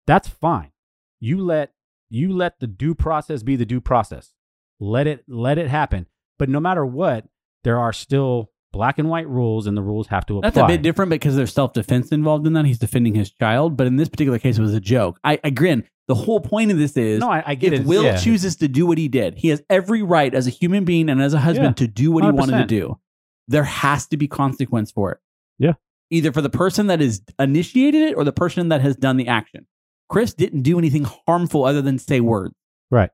That's 0.06 0.28
fine. 0.28 0.72
You 1.20 1.44
let 1.44 1.74
you 2.12 2.32
let 2.32 2.60
the 2.60 2.68
due 2.68 2.94
process 2.94 3.42
be 3.42 3.56
the 3.56 3.66
due 3.66 3.82
process. 3.82 4.36
Let 4.80 5.08
it 5.08 5.24
let 5.28 5.58
it 5.58 5.68
happen. 5.68 6.06
But 6.38 6.48
no 6.50 6.60
matter 6.60 6.86
what, 6.86 7.26
there 7.64 7.80
are 7.80 7.92
still 7.92 8.52
black 8.72 9.00
and 9.00 9.10
white 9.10 9.28
rules, 9.28 9.66
and 9.66 9.76
the 9.76 9.82
rules 9.82 10.10
have 10.10 10.28
to 10.28 10.38
apply. 10.38 10.52
that's 10.52 10.64
a 10.64 10.68
bit 10.68 10.84
different 10.84 11.10
because 11.10 11.36
there's 11.36 11.52
self 11.52 11.74
defense 11.74 12.12
involved 12.12 12.46
in 12.46 12.54
that. 12.54 12.66
He's 12.66 12.78
defending 12.78 13.16
his 13.16 13.32
child, 13.32 13.78
but 13.78 13.88
in 13.88 13.96
this 13.96 14.10
particular 14.10 14.38
case, 14.38 14.60
it 14.60 14.62
was 14.62 14.76
a 14.76 14.80
joke. 14.80 15.20
I, 15.24 15.40
I 15.44 15.50
grin. 15.50 15.88
The 16.12 16.16
whole 16.16 16.42
point 16.42 16.72
of 16.72 16.78
this 16.78 16.98
is 16.98 17.22
No, 17.22 17.32
I, 17.32 17.42
I 17.46 17.56
get 17.56 17.72
if 17.72 17.80
it. 17.80 17.86
Will 17.86 18.04
yeah. 18.04 18.18
chooses 18.18 18.58
to 18.58 18.68
do 18.68 18.86
what 18.86 18.98
he 18.98 19.08
did, 19.08 19.36
he 19.38 19.48
has 19.48 19.64
every 19.70 20.04
right 20.04 20.34
as 20.34 20.46
a 20.46 20.50
human 20.50 20.84
being 20.84 21.08
and 21.08 21.22
as 21.22 21.34
a 21.34 21.40
husband 21.40 21.78
to 21.78 21.88
do 21.88 22.12
what 22.12 22.26
he 22.26 22.32
wanted 22.32 22.58
to 22.58 22.66
do. 22.66 23.00
There 23.48 23.64
has 23.64 24.08
to 24.08 24.18
be 24.18 24.28
consequence 24.28 24.92
for 24.92 25.14
it. 25.14 25.20
Yeah. 25.58 25.76
Either 26.10 26.34
for 26.34 26.42
the 26.42 26.50
person 26.50 26.88
that 26.88 27.00
has 27.00 27.22
initiated 27.40 28.02
it 28.02 28.16
or 28.16 28.26
the 28.26 28.34
person 28.34 28.68
that 28.68 28.82
has 28.82 28.98
done 28.98 29.16
the 29.16 29.30
action. 29.30 29.68
Chris 30.10 30.34
didn't 30.34 30.64
do 30.64 30.78
anything 30.78 31.08
harmful 31.26 31.64
other 31.64 31.82
than 31.82 31.98
say 31.98 32.20
words. 32.20 32.56
Right. 32.90 33.12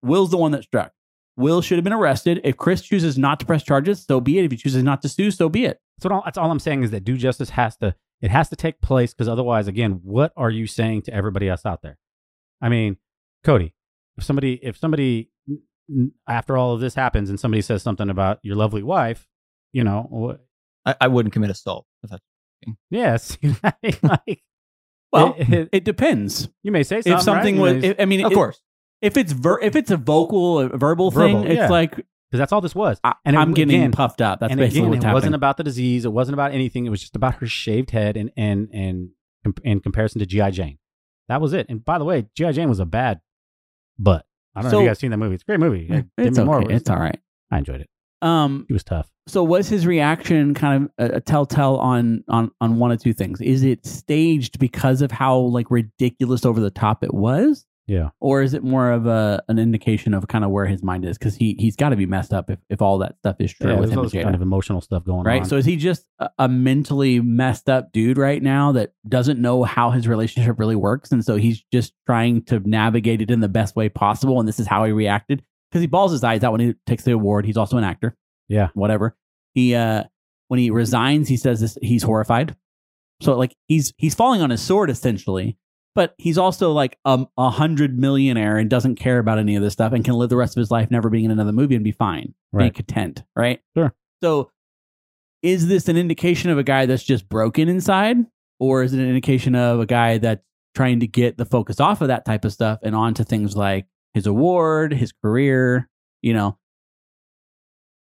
Will's 0.00 0.30
the 0.30 0.38
one 0.38 0.52
that 0.52 0.62
struck. 0.62 0.92
Will 1.36 1.60
should 1.60 1.76
have 1.76 1.84
been 1.84 1.92
arrested. 1.92 2.40
If 2.44 2.56
Chris 2.56 2.80
chooses 2.80 3.18
not 3.18 3.40
to 3.40 3.46
press 3.46 3.62
charges, 3.62 4.02
so 4.02 4.22
be 4.22 4.38
it. 4.38 4.46
If 4.46 4.52
he 4.52 4.56
chooses 4.56 4.82
not 4.82 5.02
to 5.02 5.10
sue, 5.10 5.30
so 5.30 5.50
be 5.50 5.66
it. 5.66 5.82
That's 5.98 6.10
all, 6.10 6.22
that's 6.24 6.38
all 6.38 6.50
I'm 6.50 6.60
saying 6.60 6.82
is 6.82 6.92
that 6.92 7.04
due 7.04 7.18
justice 7.18 7.50
has 7.50 7.76
to 7.76 7.94
it 8.22 8.30
has 8.30 8.48
to 8.48 8.56
take 8.56 8.80
place 8.80 9.12
because 9.12 9.28
otherwise, 9.28 9.68
again, 9.68 10.00
what 10.02 10.32
are 10.34 10.48
you 10.48 10.66
saying 10.66 11.02
to 11.02 11.12
everybody 11.12 11.48
else 11.48 11.66
out 11.66 11.82
there? 11.82 11.98
I 12.62 12.68
mean, 12.70 12.96
Cody, 13.44 13.74
if 14.16 14.24
somebody 14.24 14.54
if 14.62 14.78
somebody 14.78 15.30
after 16.28 16.56
all 16.56 16.72
of 16.72 16.80
this 16.80 16.94
happens 16.94 17.28
and 17.28 17.38
somebody 17.38 17.60
says 17.60 17.82
something 17.82 18.08
about 18.08 18.38
your 18.42 18.56
lovely 18.56 18.82
wife, 18.82 19.26
you 19.72 19.84
know, 19.84 20.38
I, 20.86 20.94
I 21.02 21.08
wouldn't 21.08 21.32
commit 21.34 21.50
assault. 21.50 21.86
If 22.02 22.10
that's, 22.10 22.22
yes, 22.90 23.36
like 24.02 24.42
Well, 25.12 25.34
it- 25.36 25.50
it- 25.52 25.68
it 25.72 25.84
depends. 25.84 26.48
you 26.62 26.72
may 26.72 26.82
say 26.84 26.96
something. 27.02 27.12
If 27.14 27.22
something 27.22 27.60
right? 27.60 27.74
was, 27.76 27.84
if- 27.84 27.96
I 28.00 28.04
mean, 28.06 28.24
of 28.24 28.32
it- 28.32 28.34
course. 28.34 28.62
if 29.02 29.16
it's 29.18 29.32
ver- 29.32 29.60
if 29.60 29.76
it's 29.76 29.90
a 29.90 29.96
vocal, 29.98 30.60
a 30.60 30.68
verbal, 30.68 31.10
Verbal, 31.10 31.42
thing, 31.42 31.52
it's 31.52 31.70
like 31.70 31.90
because 31.96 32.38
that's 32.38 32.52
all 32.52 32.62
this 32.62 32.74
was. 32.74 32.98
And 33.24 33.36
it- 33.36 33.38
I'm 33.38 33.52
getting 33.52 33.76
again- 33.80 33.92
puffed 33.92 34.22
up. 34.22 34.40
That's 34.40 34.54
basically 34.54 34.80
again, 34.80 34.88
what's 34.90 34.96
it 34.98 35.06
happening. 35.06 35.14
wasn't 35.14 35.34
about 35.34 35.56
the 35.58 35.64
disease. 35.64 36.04
It 36.06 36.12
wasn't 36.12 36.34
about 36.34 36.52
anything. 36.52 36.86
It 36.86 36.90
was 36.90 37.00
just 37.00 37.16
about 37.16 37.34
her 37.36 37.46
shaved 37.46 37.90
head 37.90 38.16
and 38.16 38.30
and 38.36 38.68
and 38.72 39.08
in 39.64 39.80
comparison 39.80 40.20
to 40.20 40.26
GI 40.26 40.52
Jane. 40.52 40.78
That 41.28 41.40
was 41.40 41.52
it. 41.52 41.66
And 41.68 41.84
by 41.84 41.98
the 41.98 42.04
way, 42.04 42.26
GI 42.36 42.52
Jane 42.52 42.68
was 42.68 42.80
a 42.80 42.86
bad 42.86 43.20
but. 43.98 44.24
I 44.54 44.60
don't 44.60 44.70
know 44.70 44.78
if 44.78 44.82
you 44.82 44.88
guys 44.90 44.98
seen 44.98 45.10
that 45.12 45.16
movie. 45.16 45.34
It's 45.36 45.44
a 45.44 45.46
great 45.46 45.60
movie. 45.60 45.86
Demi 45.86 46.04
it's 46.18 46.38
okay. 46.38 46.48
was- 46.48 46.66
It's 46.70 46.90
all 46.90 46.98
right. 46.98 47.18
I 47.50 47.58
enjoyed 47.58 47.80
it. 47.80 47.88
Um, 48.20 48.66
He 48.68 48.72
was 48.74 48.84
tough. 48.84 49.10
so 49.26 49.42
was 49.42 49.68
his 49.68 49.84
reaction 49.86 50.54
kind 50.54 50.84
of 50.98 51.10
a, 51.10 51.16
a 51.16 51.20
telltale 51.20 51.76
on 51.76 52.22
on 52.28 52.50
on 52.60 52.76
one 52.78 52.92
of 52.92 53.00
two 53.02 53.12
things? 53.12 53.40
Is 53.40 53.64
it 53.64 53.84
staged 53.86 54.58
because 54.60 55.02
of 55.02 55.10
how 55.10 55.36
like 55.38 55.70
ridiculous 55.70 56.44
over 56.44 56.60
the 56.60 56.70
top 56.70 57.02
it 57.02 57.12
was, 57.14 57.64
Yeah. 57.88 58.10
or 58.20 58.42
is 58.42 58.54
it 58.54 58.62
more 58.62 58.92
of 58.92 59.06
a 59.06 59.42
an 59.48 59.58
indication 59.58 60.14
of 60.14 60.28
kind 60.28 60.44
of 60.44 60.50
where 60.50 60.66
his 60.66 60.82
mind 60.82 61.04
is? 61.04 61.18
Because 61.18 61.34
he 61.34 61.56
he's 61.58 61.76
got 61.76 61.90
to 61.90 61.96
be 61.96 62.06
messed 62.06 62.32
up 62.32 62.48
if, 62.48 62.58
if 62.70 62.80
all 62.80 62.98
that 62.98 63.16
stuff 63.18 63.36
is 63.40 63.52
true 63.52 63.70
Yeah, 63.70 63.76
with 63.76 63.88
there's 63.88 63.92
him 63.92 63.98
all 63.98 64.04
this 64.04 64.12
kind 64.22 64.34
of 64.34 64.42
emotional 64.42 64.80
stuff 64.80 65.04
going 65.04 65.24
right? 65.24 65.42
on. 65.42 65.48
So 65.48 65.56
is 65.56 65.64
he 65.64 65.76
just 65.76 66.06
a, 66.18 66.30
a 66.38 66.48
mentally 66.48 67.20
messed 67.20 67.68
up 67.68 67.92
dude 67.92 68.18
right 68.18 68.42
now 68.42 68.72
that 68.72 68.92
doesn't 69.08 69.40
know 69.40 69.64
how 69.64 69.90
his 69.90 70.06
relationship 70.06 70.58
really 70.58 70.76
works, 70.76 71.12
and 71.12 71.24
so 71.24 71.36
he's 71.36 71.62
just 71.72 71.92
trying 72.06 72.44
to 72.44 72.60
navigate 72.60 73.20
it 73.20 73.30
in 73.30 73.40
the 73.40 73.48
best 73.48 73.74
way 73.76 73.88
possible, 73.88 74.38
and 74.38 74.48
this 74.48 74.60
is 74.60 74.66
how 74.66 74.84
he 74.84 74.92
reacted 74.92 75.42
because 75.70 75.80
he 75.80 75.86
balls 75.86 76.12
his 76.12 76.22
eyes 76.22 76.44
out 76.44 76.52
when 76.52 76.60
he 76.60 76.74
takes 76.86 77.04
the 77.04 77.12
award. 77.12 77.46
He's 77.46 77.56
also 77.56 77.78
an 77.78 77.84
actor, 77.84 78.16
yeah. 78.48 78.68
whatever. 78.74 79.16
He 79.54 79.74
uh 79.74 80.04
when 80.48 80.60
he 80.60 80.70
resigns, 80.70 81.28
he 81.28 81.36
says 81.36 81.60
this, 81.60 81.78
he's 81.80 82.02
horrified. 82.02 82.54
So 83.22 83.36
like 83.36 83.56
he's 83.68 83.92
he's 83.96 84.14
falling 84.14 84.42
on 84.42 84.50
his 84.50 84.60
sword 84.60 84.90
essentially, 84.90 85.56
but 85.94 86.14
he's 86.18 86.38
also 86.38 86.72
like 86.72 86.98
um, 87.04 87.28
a 87.36 87.50
hundred 87.50 87.98
millionaire 87.98 88.56
and 88.56 88.68
doesn't 88.70 88.96
care 88.96 89.18
about 89.18 89.38
any 89.38 89.56
of 89.56 89.62
this 89.62 89.72
stuff 89.74 89.92
and 89.92 90.04
can 90.04 90.14
live 90.14 90.30
the 90.30 90.36
rest 90.36 90.56
of 90.56 90.60
his 90.60 90.70
life 90.70 90.90
never 90.90 91.10
being 91.10 91.24
in 91.26 91.30
another 91.30 91.52
movie 91.52 91.74
and 91.74 91.84
be 91.84 91.92
fine, 91.92 92.34
Right. 92.52 92.72
be 92.72 92.76
content, 92.82 93.22
right? 93.36 93.60
Sure. 93.76 93.94
So 94.22 94.50
is 95.42 95.68
this 95.68 95.88
an 95.88 95.96
indication 95.96 96.50
of 96.50 96.58
a 96.58 96.62
guy 96.62 96.86
that's 96.86 97.02
just 97.04 97.28
broken 97.28 97.68
inside, 97.68 98.16
or 98.60 98.82
is 98.82 98.94
it 98.94 99.00
an 99.00 99.08
indication 99.08 99.54
of 99.54 99.80
a 99.80 99.86
guy 99.86 100.18
that's 100.18 100.42
trying 100.74 101.00
to 101.00 101.06
get 101.06 101.36
the 101.36 101.44
focus 101.44 101.80
off 101.80 102.00
of 102.00 102.08
that 102.08 102.24
type 102.24 102.44
of 102.44 102.52
stuff 102.52 102.78
and 102.82 102.94
onto 102.94 103.24
things 103.24 103.56
like 103.56 103.86
his 104.14 104.26
award, 104.26 104.92
his 104.94 105.12
career? 105.12 105.88
You 106.22 106.32
know, 106.34 106.58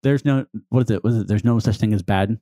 there's 0.03 0.25
no 0.25 0.45
what 0.69 0.83
is 0.83 0.91
it? 0.91 1.03
Was 1.03 1.17
it? 1.17 1.27
There's 1.27 1.45
no 1.45 1.59
such 1.59 1.77
thing 1.77 1.93
as 1.93 2.03
bad 2.03 2.39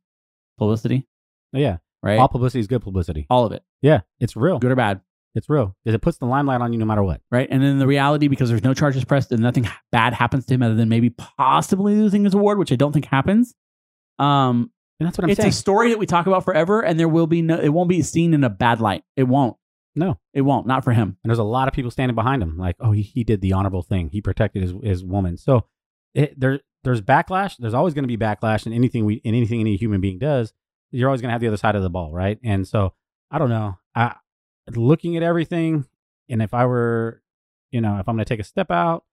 publicity, 0.57 1.07
Yeah. 1.53 1.77
right? 2.01 2.17
All 2.19 2.27
publicity 2.27 2.59
is 2.59 2.67
good 2.67 2.81
publicity. 2.81 3.27
All 3.29 3.45
of 3.45 3.51
it, 3.51 3.63
Yeah. 3.81 4.01
It's 4.19 4.35
real. 4.35 4.59
good 4.59 4.71
or 4.71 4.75
bad, 4.75 5.01
It's 5.35 5.49
real 5.49 5.75
because 5.83 5.95
It 5.95 6.01
puts 6.01 6.17
the 6.17 6.25
limelight 6.25 6.61
on 6.61 6.73
you 6.73 6.79
no 6.79 6.85
matter 6.85 7.03
what. 7.03 7.21
right? 7.31 7.47
And 7.51 7.61
then 7.61 7.77
the 7.79 7.87
reality, 7.87 8.27
because 8.27 8.49
there's 8.49 8.63
no 8.63 8.73
charges 8.73 9.05
pressed 9.05 9.31
and 9.31 9.41
nothing 9.41 9.67
bad 9.91 10.13
happens 10.13 10.45
to 10.47 10.53
him 10.55 10.63
other 10.63 10.75
than 10.75 10.89
maybe 10.89 11.09
possibly 11.11 11.95
losing 11.95 12.23
his 12.25 12.33
award, 12.33 12.57
which 12.57 12.71
I 12.71 12.75
don't 12.75 12.91
think 12.93 13.05
happens. 13.05 13.53
Um, 14.17 14.71
And 14.99 15.07
that's 15.07 15.17
what 15.17 15.23
I'm 15.25 15.29
saying. 15.29 15.31
it's 15.31 15.41
saying. 15.41 15.49
a 15.49 15.53
story 15.53 15.89
that 15.89 15.99
we 15.99 16.05
talk 16.05 16.27
about 16.27 16.43
forever, 16.45 16.81
and 16.81 16.99
there 16.99 17.07
will 17.07 17.27
be 17.27 17.41
no. 17.41 17.57
It 17.59 17.69
won't 17.69 17.89
be 17.89 18.01
seen 18.01 18.33
in 18.33 18.43
a 18.43 18.49
bad 18.49 18.81
light. 18.81 19.03
It 19.15 19.23
won't. 19.23 19.55
no. 19.95 20.19
It 20.33 20.41
won't. 20.41 20.67
Not 20.67 20.83
for 20.83 20.91
him. 20.93 21.17
And 21.23 21.29
there's 21.29 21.39
a 21.39 21.43
lot 21.43 21.67
of 21.67 21.73
people 21.73 21.91
standing 21.91 22.15
behind 22.15 22.41
him, 22.43 22.57
like, 22.57 22.75
oh, 22.79 22.91
he, 22.91 23.01
he 23.01 23.23
did 23.23 23.41
the 23.41 23.53
honorable 23.53 23.81
thing. 23.83 24.09
He 24.11 24.21
protected 24.21 24.61
his 24.63 24.73
his 24.83 25.03
woman. 25.05 25.37
So 25.37 25.65
it, 26.13 26.37
there 26.39 26.59
there's 26.83 27.01
backlash. 27.01 27.55
There's 27.57 27.73
always 27.73 27.93
going 27.93 28.03
to 28.03 28.07
be 28.07 28.17
backlash 28.17 28.65
in 28.65 28.73
anything 28.73 29.05
we 29.05 29.15
in 29.15 29.35
anything 29.35 29.59
any 29.61 29.75
human 29.77 30.01
being 30.01 30.17
does. 30.19 30.53
You're 30.91 31.07
always 31.07 31.21
going 31.21 31.29
to 31.29 31.33
have 31.33 31.41
the 31.41 31.47
other 31.47 31.57
side 31.57 31.75
of 31.75 31.83
the 31.83 31.89
ball, 31.89 32.11
right? 32.11 32.39
And 32.43 32.67
so 32.67 32.93
I 33.31 33.37
don't 33.37 33.49
know. 33.49 33.77
I 33.95 34.15
looking 34.77 35.17
at 35.17 35.23
everything, 35.23 35.85
and 36.29 36.41
if 36.41 36.53
I 36.53 36.65
were, 36.65 37.21
you 37.71 37.81
know, 37.81 37.97
if 37.99 38.07
I'm 38.07 38.15
going 38.15 38.25
to 38.25 38.29
take 38.29 38.39
a 38.39 38.43
step 38.43 38.71
out, 38.71 39.03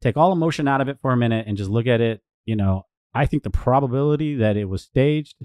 take 0.00 0.16
all 0.16 0.32
emotion 0.32 0.68
out 0.68 0.80
of 0.80 0.88
it 0.88 0.98
for 1.00 1.12
a 1.12 1.16
minute, 1.16 1.46
and 1.46 1.56
just 1.56 1.70
look 1.70 1.86
at 1.86 2.00
it, 2.00 2.22
you 2.44 2.56
know, 2.56 2.86
I 3.14 3.26
think 3.26 3.42
the 3.42 3.50
probability 3.50 4.36
that 4.36 4.56
it 4.56 4.68
was 4.68 4.82
staged 4.82 5.36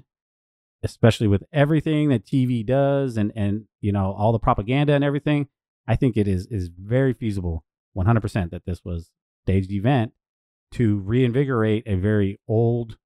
especially 0.82 1.26
with 1.26 1.42
everything 1.52 2.08
that 2.08 2.24
TV 2.24 2.64
does 2.64 3.16
and 3.16 3.32
and 3.34 3.64
you 3.80 3.92
know 3.92 4.14
all 4.16 4.32
the 4.32 4.38
propaganda 4.38 4.92
and 4.92 5.04
everything, 5.04 5.48
I 5.86 5.96
think 5.96 6.16
it 6.16 6.28
is 6.28 6.46
is 6.46 6.68
very 6.68 7.12
feasible, 7.12 7.64
100% 7.96 8.50
that 8.50 8.64
this 8.64 8.84
was 8.84 9.10
staged 9.44 9.72
event 9.72 10.12
to 10.72 10.98
reinvigorate 10.98 11.84
a 11.86 11.96
very 11.96 12.38
old, 12.46 12.98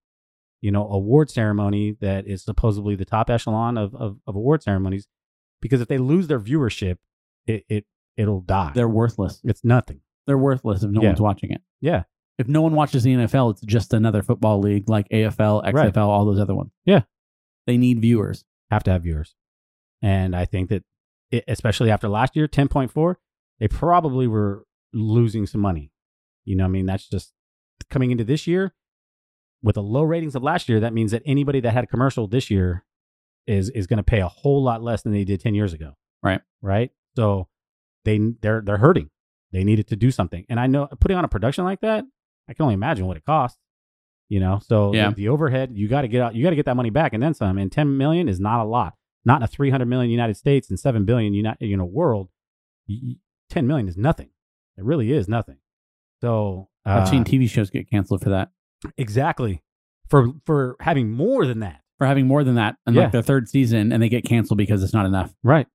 you 0.61 0.71
know, 0.71 0.89
award 0.89 1.31
ceremony 1.31 1.97
that 2.01 2.27
is 2.27 2.43
supposedly 2.43 2.97
the 2.97 3.05
top 3.05 3.31
echelon 3.31 3.79
of 3.79 3.95
of, 3.95 4.19
of 4.27 4.37
award 4.37 4.63
ceremonies. 4.63 5.07
Because 5.63 5.81
if 5.81 5.89
they 5.89 5.97
lose 5.97 6.27
their 6.27 6.39
viewership, 6.41 6.99
it, 7.47 7.65
it 7.71 7.87
it'll 8.19 8.43
die. 8.43 8.73
They're 8.75 8.89
worthless. 8.89 9.41
it's 9.45 9.65
nothing. 9.65 10.01
They're 10.27 10.37
worthless 10.37 10.83
if 10.83 10.91
no 10.91 11.01
Yeah. 11.01 11.09
one's 11.09 11.21
watching 11.23 11.51
it. 11.53 11.63
Yeah, 11.81 12.03
If 12.39 12.47
no 12.49 12.61
one 12.61 12.75
watches 12.75 13.03
the 13.05 13.15
NFL, 13.15 13.53
it's 13.53 13.61
just 13.63 13.95
another 13.95 14.23
football 14.23 14.59
league 14.61 14.89
like 14.89 15.07
AFL, 15.11 15.63
XFL, 15.65 15.75
Right. 15.75 15.97
all 15.97 16.25
those 16.27 16.39
other 16.41 16.55
ones. 16.55 16.73
Yeah. 16.85 17.03
They 17.67 17.77
need 17.79 18.01
viewers. 18.01 18.45
have 18.71 18.83
to 18.85 18.91
have 18.91 19.03
viewers, 19.05 19.35
and 20.03 20.35
I 20.37 20.45
think 20.47 20.69
that 20.71 20.83
it, 21.31 21.45
especially 21.49 21.91
after 21.91 22.09
last 22.09 22.35
year, 22.37 22.47
10.4, 22.49 23.17
they 23.61 23.69
probably 23.69 24.27
were 24.27 24.65
losing 24.93 25.47
some 25.47 25.61
money. 25.61 25.93
You 26.45 26.57
know, 26.57 26.65
what 26.65 26.69
I 26.69 26.73
mean, 26.73 26.87
that's 26.87 27.09
just 27.09 27.33
coming 27.91 28.11
into 28.11 28.25
this 28.25 28.47
year 28.47 28.75
with 29.63 29.75
the 29.77 29.83
low 29.83 30.03
ratings 30.03 30.35
of 30.35 30.43
last 30.43 30.69
year. 30.69 30.81
That 30.81 30.93
means 30.95 31.11
that 31.13 31.23
anybody 31.27 31.61
that 31.61 31.73
had 31.73 31.85
a 31.85 31.87
commercial 31.87 32.27
this 32.27 32.51
year 32.51 32.85
is 33.47 33.69
is 33.71 33.87
going 33.87 33.97
to 33.99 34.03
pay 34.03 34.21
a 34.21 34.29
whole 34.29 34.63
lot 34.63 34.83
less 34.83 35.03
than 35.03 35.13
they 35.13 35.25
did 35.25 35.41
10 35.41 35.55
years 35.55 35.73
ago. 35.73 35.95
Right. 36.23 36.41
Right. 36.61 36.91
So 37.17 37.49
they 38.05 38.19
they're 38.41 38.61
they're 38.65 38.77
hurting. 38.79 39.11
They 39.53 39.65
needed 39.65 39.89
to 39.89 39.97
do 39.97 40.11
something, 40.11 40.47
and 40.49 40.59
I 40.59 40.67
know 40.67 40.89
putting 41.01 41.17
on 41.17 41.25
a 41.25 41.29
production 41.29 41.65
like 41.65 41.81
that, 41.83 42.05
I 42.49 42.55
can 42.55 42.63
only 42.63 42.75
imagine 42.75 43.07
what 43.07 43.17
it 43.19 43.25
costs. 43.27 43.59
You 44.31 44.41
know, 44.41 44.61
so 44.63 44.95
Yeah. 44.95 45.11
the, 45.11 45.15
the 45.17 45.29
overhead 45.29 45.73
you 45.75 45.89
got 45.89 46.03
to 46.03 46.09
get 46.09 46.23
out, 46.23 46.35
you 46.35 46.43
got 46.43 46.51
to 46.51 46.57
get 46.57 46.65
that 46.65 46.77
money 46.77 46.89
back, 46.91 47.13
and 47.13 47.23
then 47.23 47.35
some. 47.35 47.59
And 47.59 47.71
10 47.71 47.99
million 47.99 48.29
is 48.31 48.41
not 48.41 48.61
a 48.61 48.65
lot. 48.65 48.95
Not 49.27 49.37
in 49.41 49.43
a 49.43 49.47
300 49.47 49.85
million 49.87 50.11
United 50.11 50.37
States 50.39 50.71
and 50.71 50.81
7 50.81 51.05
billion 51.05 51.35
United, 51.35 51.67
you 51.67 51.77
know, 51.77 51.85
world. 51.85 52.29
Y- 52.89 52.99
y- 53.03 53.15
10 53.51 53.67
million 53.67 53.89
is 53.89 53.97
nothing. 53.99 54.31
It 54.79 54.85
really 54.85 55.13
is 55.13 55.29
nothing. 55.29 55.59
So 56.23 56.71
uh, 56.87 57.01
I've 57.03 57.09
seen 57.09 57.25
TV 57.25 57.49
shows 57.49 57.69
get 57.69 57.91
canceled 57.91 58.23
for 58.23 58.31
that. 58.31 58.53
exactly 58.97 59.63
for 60.09 60.29
for 60.47 60.77
having 60.81 61.11
more 61.11 61.47
than 61.47 61.61
that. 61.61 61.82
For 62.03 62.07
having 62.07 62.27
more 62.27 62.43
than 62.43 62.57
that 62.57 62.75
in 62.87 62.95
Yeah. 62.95 63.03
like 63.05 63.13
the 63.13 63.23
third 63.23 63.49
season 63.49 63.93
and 63.93 64.03
they 64.03 64.09
get 64.09 64.25
canceled 64.25 64.59
because 64.59 64.83
it's 64.83 64.93
not 64.93 65.07
enough. 65.07 65.33
Right. 65.45 65.69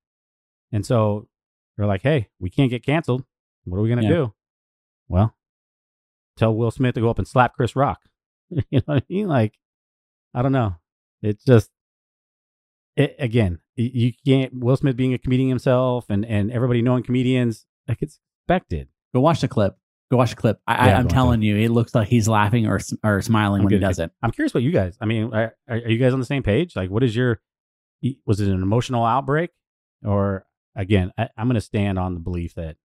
And 0.73 0.85
so 0.85 1.29
they're 1.77 1.85
like, 1.85 2.01
hey, 2.01 2.27
we 2.39 2.49
can't 2.49 2.69
get 2.69 2.85
canceled. 2.85 3.23
What 3.63 3.77
are 3.77 3.81
we 3.81 3.87
going 3.87 4.01
to 4.01 4.07
Yeah. 4.07 4.13
do? 4.13 4.33
Well, 5.07 5.33
tell 6.35 6.53
Will 6.53 6.69
Smith 6.71 6.95
to 6.95 7.01
go 7.01 7.09
up 7.09 7.17
and 7.17 7.25
slap 7.27 7.53
Chris 7.55 7.77
Rock. 7.77 8.01
you 8.49 8.61
know 8.73 8.81
what 8.85 8.97
I 8.97 9.13
mean? 9.13 9.27
Like, 9.29 9.53
I 10.33 10.41
don't 10.41 10.51
know. 10.51 10.75
It's 11.21 11.45
just, 11.45 11.69
it, 12.97 13.15
again, 13.19 13.59
you 13.77 14.11
can't. 14.25 14.53
Will 14.59 14.75
Smith 14.75 14.97
being 14.97 15.13
a 15.13 15.17
comedian 15.17 15.49
himself, 15.49 16.05
and 16.09 16.25
and 16.25 16.51
everybody 16.51 16.81
knowing 16.81 17.03
comedians, 17.03 17.65
like 17.87 18.01
it's 18.01 18.19
expected. 18.41 18.89
Go 19.13 19.21
watch 19.21 19.39
the 19.41 19.47
clip. 19.47 19.77
Go 20.09 20.17
watch 20.17 20.29
the 20.29 20.35
clip. 20.37 20.59
I, 20.65 20.73
Yeah, 20.73 20.79
I, 20.79 20.85
I'm 20.93 20.99
I'm 21.01 21.07
telling 21.09 21.41
you, 21.41 21.57
it 21.57 21.69
looks 21.69 21.93
like 21.93 22.07
he's 22.07 22.27
laughing 22.27 22.67
or 22.67 22.79
or 23.03 23.21
smiling 23.21 23.59
I'm 23.61 23.65
when 23.65 23.73
he 23.73 23.79
does 23.79 23.99
it. 23.99 24.11
I'm 24.23 24.31
curious 24.31 24.53
what 24.53 24.63
you 24.63 24.71
guys. 24.71 24.97
I 25.01 25.05
mean, 25.05 25.33
are, 25.33 25.55
are 25.67 25.75
are 25.75 25.89
you 25.89 25.97
guys 25.97 26.13
on 26.13 26.19
the 26.19 26.25
same 26.25 26.43
page? 26.43 26.75
Like, 26.75 26.89
what 26.89 27.03
is 27.03 27.15
your? 27.15 27.41
Was 28.25 28.39
it 28.39 28.47
an 28.47 28.61
emotional 28.61 29.03
outbreak, 29.03 29.49
or 30.05 30.45
again? 30.75 31.11
I, 31.17 31.29
I'm 31.37 31.47
going 31.47 31.55
to 31.55 31.61
stand 31.61 31.99
on 31.99 32.13
the 32.13 32.19
belief 32.19 32.55
that 32.55 32.77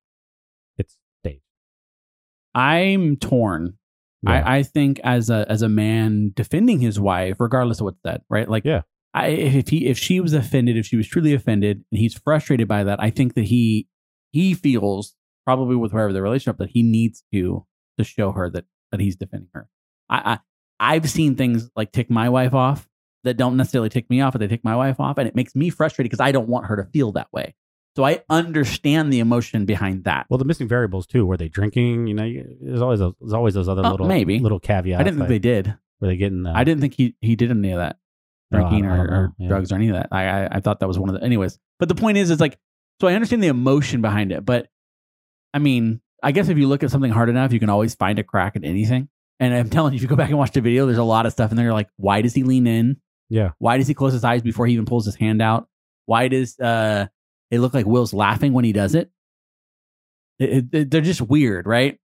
it's 0.79 0.97
staged. 1.21 1.43
I'm 2.55 3.17
torn. 3.17 3.79
Yeah. 4.23 4.31
I, 4.31 4.57
I 4.59 4.63
think 4.63 5.01
as 5.05 5.31
a 5.31 5.47
as 5.49 5.63
a 5.63 5.69
man 5.69 6.33
defending 6.35 6.81
his 6.81 6.99
wife, 6.99 7.37
regardless 7.39 7.81
of 7.81 7.85
what's 7.85 8.01
said, 8.05 8.23
right? 8.29 8.49
Like, 8.49 8.65
Yeah. 8.65 8.83
I, 9.15 9.27
if 9.29 9.69
he 9.69 9.87
if 9.87 9.99
she 9.99 10.21
was 10.21 10.33
offended, 10.33 10.77
if 10.77 10.87
she 10.87 10.97
was 10.97 11.07
truly 11.07 11.35
offended, 11.35 11.85
and 11.91 11.99
he's 12.01 12.15
frustrated 12.15 12.67
by 12.67 12.85
that, 12.85 13.01
I 13.01 13.11
think 13.11 13.35
that 13.35 13.45
he 13.45 13.87
he 14.31 14.55
feels 14.55 15.15
probably 15.45 15.77
with 15.77 15.93
whoever 15.93 16.13
the 16.13 16.23
relationship 16.23 16.59
that 16.59 16.71
he 16.71 16.83
needs 16.83 17.23
to 17.33 17.65
to 17.99 18.05
show 18.05 18.33
her 18.33 18.51
that 18.51 18.65
that 18.91 19.01
he's 19.01 19.17
defending 19.17 19.49
her. 19.55 19.69
I, 20.09 20.39
I 20.81 20.95
I've 20.95 21.09
seen 21.11 21.37
things 21.37 21.71
like 21.77 21.93
tick 21.93 22.11
my 22.11 22.29
wife 22.29 22.55
off 22.55 22.89
that 23.25 23.37
don't 23.37 23.57
necessarily 23.57 23.89
tick 23.89 24.11
me 24.11 24.21
off, 24.21 24.33
but 24.33 24.41
they 24.41 24.49
tick 24.49 24.65
my 24.65 24.75
wife 24.77 24.99
off, 24.99 25.17
and 25.19 25.29
it 25.29 25.35
makes 25.37 25.55
me 25.55 25.71
frustrated 25.71 26.11
because 26.11 26.21
I 26.25 26.33
don't 26.33 26.49
want 26.49 26.67
her 26.67 26.77
to 26.77 26.85
feel 26.85 27.13
that 27.13 27.29
way. 27.33 27.55
So 27.95 28.05
I 28.05 28.23
understand 28.31 29.13
the 29.13 29.21
emotion 29.21 29.65
behind 29.67 30.05
that. 30.05 30.27
Well, 30.31 30.39
the 30.39 30.45
missing 30.47 30.67
variables 30.67 31.07
too. 31.07 31.27
Were 31.27 31.37
they 31.37 31.49
drinking? 31.49 32.07
You 32.07 32.15
know, 32.15 32.25
you- 32.25 32.57
there's 32.61 32.81
always 32.83 33.01
a, 33.01 33.13
there's 33.21 33.35
always 33.35 33.55
those 33.55 33.69
other 33.69 33.83
Oh, 33.85 33.91
little 33.91 34.07
maybe. 34.09 34.39
little 34.39 34.59
caveats. 34.59 34.99
I 35.01 35.05
didn't 35.05 35.19
think 35.19 35.21
like, 35.21 35.29
they 35.29 35.39
did. 35.39 35.75
Were 36.01 36.09
they 36.09 36.17
getting? 36.17 36.47
Uh, 36.47 36.53
I 36.57 36.65
didn't 36.65 36.81
think 36.81 36.95
he 36.95 37.15
he 37.21 37.37
did 37.37 37.51
any 37.51 37.71
of 37.71 37.79
that 37.79 37.99
drinking 38.51 38.83
don't- 38.85 38.93
or, 38.99 39.05
or. 39.05 39.33
Yeah. 39.39 39.49
drugs 39.49 39.71
or 39.73 39.77
any 39.77 39.89
of 39.89 39.95
that. 39.95 40.09
I, 40.11 40.25
I 40.27 40.49
I 40.57 40.61
thought 40.61 40.81
that 40.81 40.89
was 40.89 40.99
one 40.99 41.09
of 41.11 41.15
the 41.15 41.25
anyways. 41.25 41.59
But 41.79 41.89
the 41.89 41.95
point 41.95 42.17
is, 42.19 42.31
is 42.31 42.41
like 42.41 42.59
so 43.01 43.09
I 43.09 43.15
understand 43.15 43.43
the 43.43 43.49
emotion 43.49 44.01
behind 44.03 44.33
it, 44.33 44.45
but 44.45 44.69
I 45.55 45.59
mean, 45.59 46.01
I 46.23 46.33
guess 46.33 46.49
if 46.49 46.57
you 46.59 46.69
look 46.69 46.83
at 46.83 46.91
something 46.91 47.11
hard 47.11 47.29
enough, 47.29 47.53
you 47.53 47.61
can 47.61 47.69
always 47.71 47.95
find 47.95 48.19
a 48.19 48.23
crack 48.25 48.57
in 48.57 48.65
anything. 48.65 49.09
And 49.41 49.53
I'm 49.55 49.71
telling 49.71 49.93
you, 49.93 49.97
if 49.97 50.03
you 50.03 50.09
go 50.09 50.17
back 50.17 50.29
and 50.31 50.39
watch 50.39 50.53
the 50.53 50.61
video, 50.61 50.87
there's 50.87 50.99
a 50.99 51.03
lot 51.05 51.27
of 51.27 51.33
stuff 51.33 51.51
in 51.51 51.57
there. 51.57 51.73
Like, 51.73 51.89
why 51.97 52.23
does 52.23 52.35
he 52.35 52.43
lean 52.45 52.67
in? 52.67 52.99
Yeah. 53.29 53.51
Why 53.59 53.77
does 53.79 53.89
he 53.89 53.95
close 53.95 54.13
his 54.13 54.25
eyes 54.25 54.43
before 54.43 54.67
he 54.67 54.75
even 54.75 54.85
pulls 54.87 55.05
his 55.07 55.15
hand 55.17 55.41
out? 55.43 55.69
Why 56.07 56.29
does 56.29 56.59
uh 56.59 57.07
it 57.51 57.59
look 57.61 57.75
like 57.75 57.87
Will's 57.87 58.13
laughing 58.15 58.53
when 58.53 58.65
he 58.65 58.73
does 58.73 58.95
it? 58.95 59.11
It- 60.39 60.51
it- 60.51 60.75
it- 60.75 60.91
they're 60.91 61.01
just 61.01 61.21
weird, 61.21 61.67
right? 61.67 61.99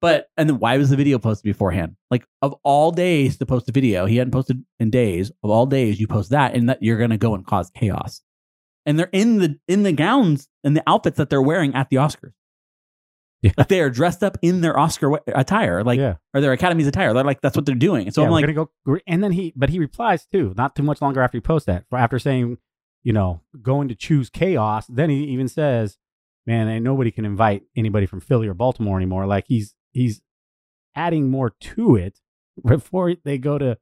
But 0.00 0.28
and 0.36 0.48
then 0.48 0.58
why 0.58 0.76
was 0.76 0.90
the 0.90 0.96
video 0.96 1.18
posted 1.18 1.44
beforehand? 1.44 1.96
Like 2.10 2.26
of 2.42 2.54
all 2.62 2.90
days 2.90 3.38
to 3.38 3.46
post 3.46 3.68
a 3.68 3.72
video, 3.72 4.04
he 4.06 4.16
hadn't 4.16 4.32
posted 4.32 4.62
in 4.78 4.90
days. 4.90 5.30
Of 5.42 5.50
all 5.50 5.64
days, 5.66 5.98
you 5.98 6.06
post 6.06 6.30
that, 6.30 6.54
and 6.54 6.68
that 6.68 6.82
you're 6.82 6.98
gonna 6.98 7.16
go 7.16 7.34
and 7.34 7.46
cause 7.46 7.70
chaos. 7.70 8.20
And 8.84 8.98
they're 8.98 9.08
in 9.12 9.38
the 9.38 9.58
in 9.66 9.82
the 9.82 9.92
gowns 9.92 10.48
and 10.62 10.76
the 10.76 10.82
outfits 10.86 11.16
that 11.16 11.30
they're 11.30 11.40
wearing 11.40 11.74
at 11.74 11.88
the 11.88 11.96
Oscars. 11.96 12.32
Yeah. 13.44 13.52
Like 13.58 13.68
they 13.68 13.80
are 13.80 13.90
dressed 13.90 14.22
up 14.22 14.38
in 14.40 14.62
their 14.62 14.78
Oscar 14.78 15.10
wa- 15.10 15.18
attire, 15.26 15.84
like 15.84 15.98
yeah. 15.98 16.14
or 16.32 16.40
their 16.40 16.52
Academy's 16.52 16.86
attire. 16.86 17.12
They're 17.12 17.24
like 17.24 17.42
that's 17.42 17.54
what 17.54 17.66
they're 17.66 17.74
doing. 17.74 18.10
So 18.10 18.22
yeah, 18.22 18.26
I'm 18.26 18.32
we're 18.32 18.40
like, 18.40 18.54
gonna 18.54 18.68
go. 18.86 18.98
And 19.06 19.22
then 19.22 19.32
he, 19.32 19.52
but 19.54 19.68
he 19.68 19.78
replies 19.78 20.26
too. 20.26 20.54
Not 20.56 20.74
too 20.74 20.82
much 20.82 21.02
longer 21.02 21.20
after 21.20 21.36
he 21.36 21.42
posts 21.42 21.66
that. 21.66 21.84
After 21.92 22.18
saying, 22.18 22.56
you 23.02 23.12
know, 23.12 23.42
going 23.60 23.88
to 23.88 23.94
choose 23.94 24.30
chaos. 24.30 24.86
Then 24.86 25.10
he 25.10 25.24
even 25.24 25.46
says, 25.48 25.98
"Man, 26.46 26.68
ain't 26.68 26.84
nobody 26.84 27.10
can 27.10 27.26
invite 27.26 27.64
anybody 27.76 28.06
from 28.06 28.20
Philly 28.20 28.48
or 28.48 28.54
Baltimore 28.54 28.96
anymore." 28.96 29.26
Like 29.26 29.44
he's 29.46 29.74
he's 29.92 30.22
adding 30.96 31.30
more 31.30 31.50
to 31.50 31.96
it 31.96 32.20
before 32.66 33.14
they 33.24 33.36
go 33.36 33.58
to 33.58 33.76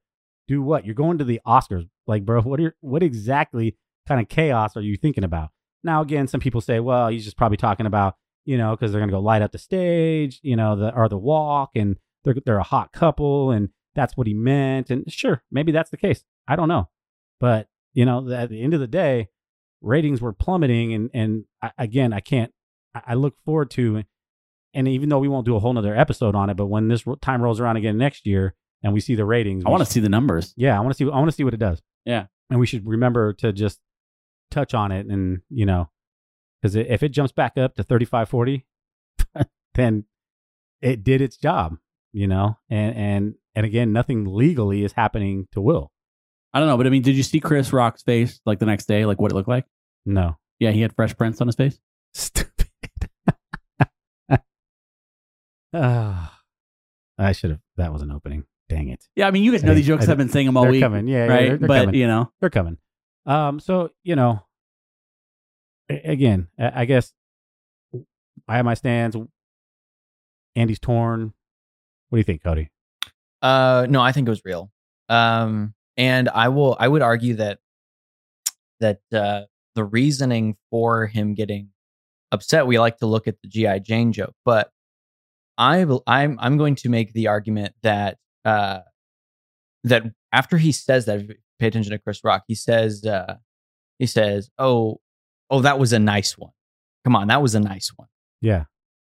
do 0.48 0.60
what? 0.60 0.84
You're 0.84 0.96
going 0.96 1.18
to 1.18 1.24
the 1.24 1.40
Oscars. 1.46 1.88
Like, 2.08 2.24
bro, 2.24 2.42
what 2.42 2.60
are 2.60 2.74
what 2.80 3.02
exactly 3.02 3.76
kind 4.08 4.20
of 4.20 4.28
chaos 4.28 4.76
are 4.76 4.82
you 4.82 4.96
thinking 4.96 5.24
about? 5.24 5.50
Now, 5.84 6.02
again, 6.02 6.26
some 6.26 6.40
people 6.40 6.60
say, 6.60 6.80
well, 6.80 7.08
he's 7.08 7.24
just 7.24 7.36
probably 7.36 7.56
talking 7.56 7.86
about, 7.86 8.16
you 8.44 8.58
know, 8.58 8.72
because 8.72 8.92
they're 8.92 9.00
going 9.00 9.10
to 9.10 9.16
go 9.16 9.20
light 9.20 9.42
up 9.42 9.52
the 9.52 9.58
stage, 9.58 10.40
you 10.42 10.56
know, 10.56 10.76
the 10.76 10.94
or 10.94 11.08
the 11.08 11.18
walk, 11.18 11.70
and 11.74 11.96
they're 12.24 12.34
they're 12.44 12.58
a 12.58 12.62
hot 12.64 12.92
couple, 12.92 13.50
and 13.50 13.70
that's 13.94 14.16
what 14.16 14.26
he 14.26 14.34
meant. 14.34 14.90
And 14.90 15.10
sure, 15.12 15.42
maybe 15.50 15.72
that's 15.72 15.90
the 15.90 15.96
case. 15.96 16.24
I 16.48 16.56
don't 16.56 16.68
know, 16.68 16.88
but 17.40 17.68
you 17.94 18.04
know, 18.04 18.28
at 18.30 18.48
the 18.48 18.62
end 18.62 18.74
of 18.74 18.80
the 18.80 18.86
day, 18.86 19.28
ratings 19.80 20.20
were 20.20 20.32
plummeting, 20.32 20.92
and 20.94 21.10
and 21.12 21.44
I, 21.60 21.72
again, 21.78 22.12
I 22.12 22.20
can't. 22.20 22.52
I, 22.94 23.02
I 23.08 23.14
look 23.14 23.34
forward 23.44 23.70
to, 23.72 24.02
and 24.74 24.88
even 24.88 25.08
though 25.08 25.18
we 25.18 25.28
won't 25.28 25.46
do 25.46 25.56
a 25.56 25.60
whole 25.60 25.72
nother 25.72 25.96
episode 25.96 26.34
on 26.34 26.50
it, 26.50 26.56
but 26.56 26.66
when 26.66 26.88
this 26.88 27.04
time 27.20 27.42
rolls 27.42 27.60
around 27.60 27.76
again 27.76 27.98
next 27.98 28.26
year, 28.26 28.54
and 28.82 28.92
we 28.92 29.00
see 29.00 29.14
the 29.14 29.24
ratings, 29.24 29.64
I 29.64 29.70
want 29.70 29.84
to 29.84 29.90
see 29.90 30.00
the 30.00 30.08
numbers. 30.08 30.54
yeah, 30.56 30.76
I 30.76 30.80
want 30.80 30.92
to 30.92 30.96
see. 30.96 31.10
I 31.10 31.16
want 31.18 31.28
to 31.28 31.36
see 31.36 31.44
what 31.44 31.54
it 31.54 31.60
does. 31.60 31.80
Yeah. 32.04 32.26
and 32.50 32.58
we 32.58 32.66
should 32.66 32.86
remember 32.86 33.32
to 33.34 33.52
just 33.52 33.80
touch 34.50 34.74
on 34.74 34.90
it, 34.92 35.06
and 35.06 35.40
you 35.50 35.66
know, 35.66 35.88
because 36.62 36.76
if 36.76 37.02
it 37.02 37.08
jumps 37.10 37.32
back 37.32 37.58
up 37.58 37.74
to 37.74 37.82
35, 37.82 38.28
40, 38.28 38.64
then 39.74 40.04
it 40.80 41.02
did 41.02 41.20
its 41.20 41.36
job. 41.36 41.76
You 42.14 42.26
know, 42.26 42.58
and 42.70 42.94
and 42.96 43.34
and 43.54 43.66
again, 43.66 43.92
nothing 43.92 44.26
legally 44.26 44.84
is 44.84 44.92
happening 44.92 45.48
to 45.52 45.60
Will. 45.62 45.90
I 46.52 46.58
don't 46.60 46.68
know, 46.68 46.76
but 46.76 46.86
I 46.86 46.90
mean, 46.90 47.00
did 47.02 47.16
you 47.16 47.22
see 47.22 47.40
Chris 47.40 47.72
Rock's 47.72 48.02
face 48.02 48.38
like 48.44 48.58
the 48.58 48.66
next 48.66 48.84
day, 48.86 49.06
like 49.06 49.18
what 49.18 49.32
it 49.32 49.34
looked 49.34 49.48
like? 49.48 49.64
No, 50.04 50.36
Yeah, 50.58 50.72
he 50.72 50.82
had 50.82 50.94
fresh 50.94 51.16
prints 51.16 51.40
on 51.40 51.48
his 51.48 51.56
face. 51.56 51.80
stupid. 52.12 52.68
Ah, 55.74 56.38
I 57.18 57.32
should 57.32 57.50
have. 57.50 57.60
That 57.76 57.92
was 57.92 58.02
an 58.02 58.10
opening. 58.12 58.44
Dang 58.68 58.88
it. 58.88 59.06
Yeah, 59.16 59.26
I 59.26 59.30
mean, 59.30 59.42
you 59.44 59.52
guys 59.52 59.62
know 59.62 59.68
didn't- 59.68 59.76
these 59.76 59.86
jokes. 59.86 60.08
I 60.08 60.12
I've 60.12 60.18
been 60.18 60.28
saying 60.28 60.46
them 60.46 60.56
all 60.56 60.64
they're 60.64 60.72
week, 60.72 60.82
coming. 60.82 61.08
Yeah, 61.08 61.26
yeah, 61.26 61.30
right? 61.32 61.48
they're, 61.48 61.56
they're 61.58 61.68
but 61.68 61.80
coming. 61.86 61.94
you 62.00 62.06
know, 62.06 62.30
they're 62.40 62.50
coming. 62.50 62.78
Um, 63.26 63.60
so 63.60 63.90
you 64.02 64.16
know, 64.16 64.42
again, 66.04 66.48
I 66.58 66.84
guess 66.84 67.12
I 68.48 68.56
have 68.56 68.64
my 68.64 68.74
stands. 68.74 69.16
Andy's 70.54 70.78
torn. 70.78 71.32
What 72.08 72.16
do 72.16 72.20
you 72.20 72.24
think, 72.24 72.42
Cody? 72.42 72.70
Uh, 73.40 73.86
no, 73.88 74.00
I 74.00 74.12
think 74.12 74.28
it 74.28 74.30
was 74.30 74.42
real. 74.44 74.70
Um, 75.08 75.74
and 75.96 76.28
I 76.28 76.48
will, 76.48 76.76
I 76.78 76.88
would 76.88 77.02
argue 77.02 77.34
that 77.34 77.58
that 78.80 79.00
uh, 79.12 79.42
the 79.74 79.84
reasoning 79.84 80.56
for 80.70 81.06
him 81.06 81.34
getting 81.34 81.70
upset, 82.32 82.66
we 82.66 82.78
like 82.78 82.98
to 82.98 83.06
look 83.06 83.28
at 83.28 83.36
the 83.42 83.48
GI 83.48 83.80
Jane 83.80 84.12
joke, 84.12 84.34
but 84.44 84.70
I, 85.56 85.86
I'm, 86.06 86.38
I'm 86.40 86.56
going 86.58 86.74
to 86.76 86.88
make 86.88 87.12
the 87.12 87.28
argument 87.28 87.74
that 87.82 88.18
uh, 88.44 88.80
that 89.84 90.04
after 90.32 90.58
he 90.58 90.72
says 90.72 91.06
that, 91.06 91.20
pay 91.58 91.68
attention 91.68 91.92
to 91.92 91.98
Chris 91.98 92.24
Rock. 92.24 92.42
He 92.48 92.54
says, 92.54 93.04
uh, 93.04 93.36
he 93.98 94.06
says, 94.06 94.50
"Oh, 94.58 95.00
oh, 95.52 95.60
that 95.60 95.78
was 95.78 95.92
a 95.92 95.98
nice 96.00 96.36
one. 96.36 96.50
Come 97.04 97.14
on, 97.14 97.28
that 97.28 97.40
was 97.42 97.54
a 97.54 97.60
nice 97.60 97.92
one." 97.94 98.08
Yeah, 98.40 98.64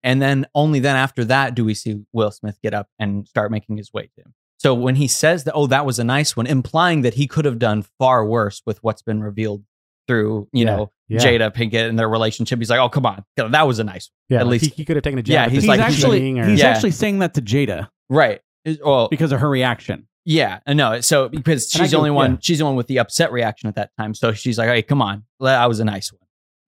And 0.03 0.19
then 0.21 0.47
only 0.55 0.79
then 0.79 0.95
after 0.95 1.23
that 1.25 1.53
do 1.53 1.63
we 1.65 1.73
see 1.75 2.01
Will 2.13 2.31
Smith 2.31 2.57
get 2.63 2.73
up 2.73 2.87
and 2.97 3.27
start 3.27 3.51
making 3.51 3.77
his 3.77 3.93
way 3.93 4.03
to 4.15 4.21
him. 4.21 4.33
So 4.57 4.73
when 4.73 4.95
he 4.95 5.07
says 5.07 5.43
that, 5.45 5.53
oh, 5.53 5.67
that 5.67 5.85
was 5.85 5.99
a 5.99 6.03
nice 6.03 6.35
one, 6.35 6.47
implying 6.47 7.01
that 7.03 7.13
he 7.13 7.27
could 7.27 7.45
have 7.45 7.59
done 7.59 7.83
far 7.99 8.25
worse 8.25 8.61
with 8.65 8.81
what's 8.83 9.01
been 9.03 9.21
revealed 9.21 9.63
through, 10.07 10.47
you 10.51 10.65
Yeah, 10.65 10.75
know, 10.75 10.91
yeah. 11.07 11.19
Jada 11.19 11.53
Pinkett 11.53 11.87
and 11.87 11.97
their 11.99 12.09
relationship. 12.09 12.57
He's 12.59 12.69
like, 12.71 12.79
oh, 12.79 12.89
come 12.89 13.05
on, 13.05 13.23
that 13.37 13.67
was 13.67 13.77
a 13.79 13.83
nice 13.83 14.09
yeah. 14.29 14.39
At 14.39 14.47
least- 14.47 14.65
he, 14.65 14.71
he 14.71 14.85
could 14.85 14.95
have 14.97 15.03
taken 15.03 15.19
a 15.19 15.21
jab. 15.23 15.33
Yeah, 15.33 15.49
he's 15.49 15.63
he's 15.63 15.69
like- 15.69 15.79
actually 15.79 16.39
or- 16.39 16.45
he's 16.47 16.59
Yeah. 16.59 16.69
actually 16.69 16.91
saying 16.91 17.19
that 17.19 17.35
to 17.35 17.41
Jada. 17.41 17.89
Right. 18.09 18.41
Well, 18.83 19.07
because 19.09 19.31
of 19.31 19.39
her 19.39 19.49
reaction. 19.49 20.07
yeah, 20.25 20.59
I 20.67 20.73
know. 20.73 20.99
So 21.01 21.29
because 21.29 21.73
And 21.73 21.81
I 21.81 21.85
she's 21.85 21.91
the 21.91 21.97
only 21.97 22.11
one, 22.11 22.31
yeah. 22.33 22.37
she's 22.41 22.57
the 22.59 22.65
one 22.65 22.75
with 22.75 22.87
the 22.87 22.99
upset 22.99 23.31
reaction 23.31 23.69
at 23.69 23.75
that 23.75 23.91
time. 23.97 24.13
So 24.13 24.33
she's 24.33 24.57
like, 24.57 24.67
hey, 24.69 24.81
come 24.81 25.01
on, 25.01 25.23
that 25.39 25.65
was 25.67 25.79
a 25.79 25.85
nice 25.85 26.11
one, 26.11 26.19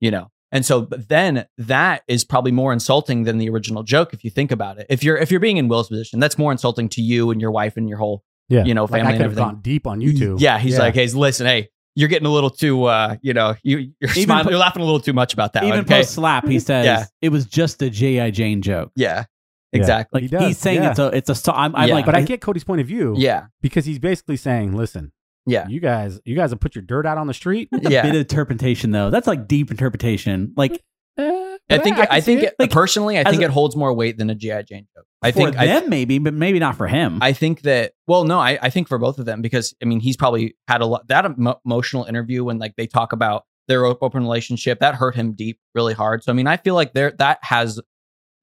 you 0.02 0.12
know. 0.12 0.30
And 0.52 0.66
so, 0.66 0.82
but 0.82 1.08
then 1.08 1.46
that 1.60 2.02
is 2.10 2.26
probably 2.26 2.52
more 2.52 2.74
insulting 2.74 3.24
than 3.24 3.38
the 3.38 3.48
original 3.50 3.84
joke 3.84 4.14
if 4.14 4.26
you 4.26 4.30
think 4.30 4.52
about 4.52 4.78
it. 4.80 4.86
If 4.90 5.02
you're 5.02 5.16
if 5.16 5.32
you're 5.32 5.40
being 5.40 5.56
in 5.56 5.70
Will's 5.70 5.88
position, 5.88 6.20
that's 6.20 6.38
more 6.38 6.52
insulting 6.52 6.90
to 6.90 7.02
you 7.02 7.32
and 7.32 7.40
your 7.40 7.52
wife 7.52 7.78
and 7.78 7.88
your 7.88 7.98
whole 8.00 8.22
yeah, 8.50 8.66
you 8.66 8.74
know, 8.74 8.84
like 8.84 8.92
family 8.92 9.08
I 9.08 9.10
and 9.12 9.18
could 9.18 9.22
have 9.22 9.32
everything. 9.32 9.44
gone 9.54 9.62
deep 9.62 9.88
on 9.88 10.02
YouTube. 10.02 10.42
Yeah, 10.42 10.60
he's 10.60 10.78
like, 10.78 10.94
hey, 10.94 11.08
listen, 11.08 11.46
hey, 11.48 11.70
you're 11.96 12.10
getting 12.10 12.26
a 12.26 12.32
little 12.32 12.50
too, 12.50 12.84
uh, 12.84 13.16
you 13.22 13.34
know, 13.34 13.56
you 13.64 13.78
you're 14.02 14.10
Even 14.12 14.24
smiling, 14.24 14.44
po- 14.44 14.50
you're 14.50 14.60
laughing 14.60 14.82
a 14.82 14.86
little 14.86 15.00
too 15.00 15.14
much 15.14 15.34
about 15.34 15.54
that. 15.54 15.64
Even 15.64 15.80
okay, 15.82 16.00
post 16.00 16.12
slap, 16.16 16.46
he 16.46 16.60
says 16.70 16.86
Yeah. 16.86 17.06
it 17.22 17.30
was 17.30 17.46
just 17.46 17.82
a 17.82 17.90
GI 17.90 18.32
Jane 18.32 18.62
joke. 18.62 18.92
yeah, 18.98 19.24
Yeah. 19.72 19.80
exactly, 19.80 20.18
Like 20.18 20.24
He 20.24 20.28
does, 20.38 20.48
he's 20.48 20.58
saying 20.58 20.84
yeah. 20.84 20.90
it's 20.90 21.00
a 21.00 21.08
it's 21.16 21.30
a. 21.30 21.36
so- 21.36 21.54
I'm, 21.54 21.74
I'm 21.78 21.88
Yeah. 21.88 21.94
like, 21.96 22.06
but 22.06 22.16
I 22.16 22.24
get 22.24 22.42
Cody's 22.42 22.66
point 22.66 22.82
of 22.82 22.88
view. 22.88 23.16
yeah, 23.18 23.46
because 23.62 23.86
he's 23.86 24.00
basically 24.00 24.36
saying, 24.36 24.76
listen, 24.76 25.14
yeah, 25.46 25.68
you 25.68 25.80
guys, 25.80 26.20
you 26.26 26.36
guys 26.36 26.52
have 26.52 26.60
put 26.60 26.76
your 26.76 26.84
dirt 26.84 27.06
out 27.06 27.18
on 27.18 27.28
the 27.28 27.34
street. 27.34 27.70
a 27.72 27.90
yeah. 27.90 28.04
bit 28.04 28.16
of 28.16 28.22
interpretation 28.22 28.92
though. 28.92 29.10
That's 29.10 29.28
like 29.28 29.48
deep 29.48 29.72
interpretation. 29.72 30.54
Like 30.56 30.82
eh, 31.18 31.58
I 31.70 31.78
think 31.80 31.98
I 31.98 32.08
I, 32.10 32.22
think 32.22 32.44
it. 32.44 32.56
it, 32.60 32.72
personally, 32.72 33.18
I 33.18 33.24
think 33.24 33.42
a- 33.42 33.46
it 33.46 33.52
holds 33.52 33.76
more 33.76 33.94
weight 33.94 34.18
than 34.18 34.30
a 34.30 34.36
GI 34.36 34.64
Jane 34.64 34.88
joke. 34.96 35.06
I 35.22 35.32
for 35.32 35.38
think 35.40 35.58
I, 35.58 35.68
them 35.68 35.90
maybe, 35.90 36.20
but 36.20 36.34
maybe 36.34 36.60
not 36.60 36.76
for 36.76 36.88
him. 36.88 37.20
I 37.22 37.34
think 37.34 37.62
that 37.62 37.94
well, 38.08 38.24
no, 38.24 38.40
I, 38.40 38.58
I 38.62 38.70
think 38.70 38.88
for 38.88 38.98
both 38.98 39.20
of 39.20 39.26
them 39.26 39.42
because 39.42 39.74
I 39.82 39.86
mean 39.86 40.00
he's 40.00 40.18
probably 40.18 40.56
had 40.68 40.82
a 40.82 40.86
lot 40.86 41.08
that 41.08 41.26
emo- 41.26 41.60
emotional 41.66 42.06
interview 42.06 42.44
when 42.44 42.60
like 42.60 42.76
they 42.76 42.88
talk 42.88 43.14
about 43.14 43.46
their 43.68 43.86
open 43.86 44.24
relationship 44.24 44.80
that 44.80 44.96
hurt 44.96 45.16
him 45.16 45.34
deep 45.34 45.60
really 45.74 45.94
hard. 45.94 46.24
So 46.24 46.32
I 46.32 46.36
mean 46.36 46.48
I 46.48 46.58
feel 46.58 46.76
like 46.76 46.94
there 46.94 47.14
that 47.20 47.40
has 47.42 47.80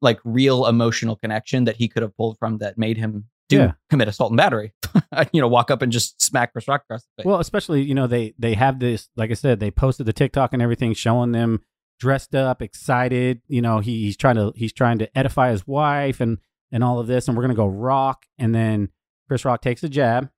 like 0.00 0.20
real 0.24 0.66
emotional 0.66 1.16
connection 1.16 1.64
that 1.64 1.76
he 1.76 1.88
could 1.88 2.02
have 2.02 2.16
pulled 2.16 2.38
from 2.38 2.58
that 2.58 2.78
made 2.78 2.96
him 2.96 3.24
do 3.48 3.56
Yeah. 3.58 3.72
commit 3.90 4.08
assault 4.08 4.30
and 4.30 4.36
battery. 4.36 4.72
you 5.32 5.40
know, 5.40 5.48
walk 5.48 5.70
up 5.70 5.82
and 5.82 5.90
just 5.92 6.20
smack 6.20 6.52
Chris 6.52 6.68
Rock 6.68 6.82
across 6.84 7.02
the 7.02 7.22
face. 7.22 7.26
Well, 7.26 7.40
especially 7.40 7.82
you 7.82 7.94
know 7.94 8.06
they 8.06 8.34
they 8.38 8.54
have 8.54 8.78
this 8.78 9.08
like 9.16 9.30
I 9.30 9.34
said 9.34 9.60
they 9.60 9.70
posted 9.70 10.06
the 10.06 10.12
TikTok 10.12 10.52
and 10.52 10.62
everything 10.62 10.94
showing 10.94 11.32
them 11.32 11.60
dressed 12.00 12.34
up, 12.34 12.62
excited. 12.62 13.40
You 13.48 13.62
know 13.62 13.80
he, 13.80 14.04
he's 14.04 14.16
trying 14.16 14.36
to 14.36 14.52
he's 14.54 14.72
trying 14.72 14.98
to 14.98 15.18
edify 15.18 15.50
his 15.50 15.66
wife 15.66 16.20
and 16.20 16.38
and 16.72 16.84
all 16.84 16.98
of 16.98 17.06
this, 17.06 17.28
and 17.28 17.36
we're 17.36 17.42
gonna 17.44 17.54
go 17.54 17.66
rock. 17.66 18.24
And 18.38 18.54
then 18.54 18.90
Chris 19.28 19.44
Rock 19.44 19.62
takes 19.62 19.82
a 19.82 19.88
jab 19.88 20.30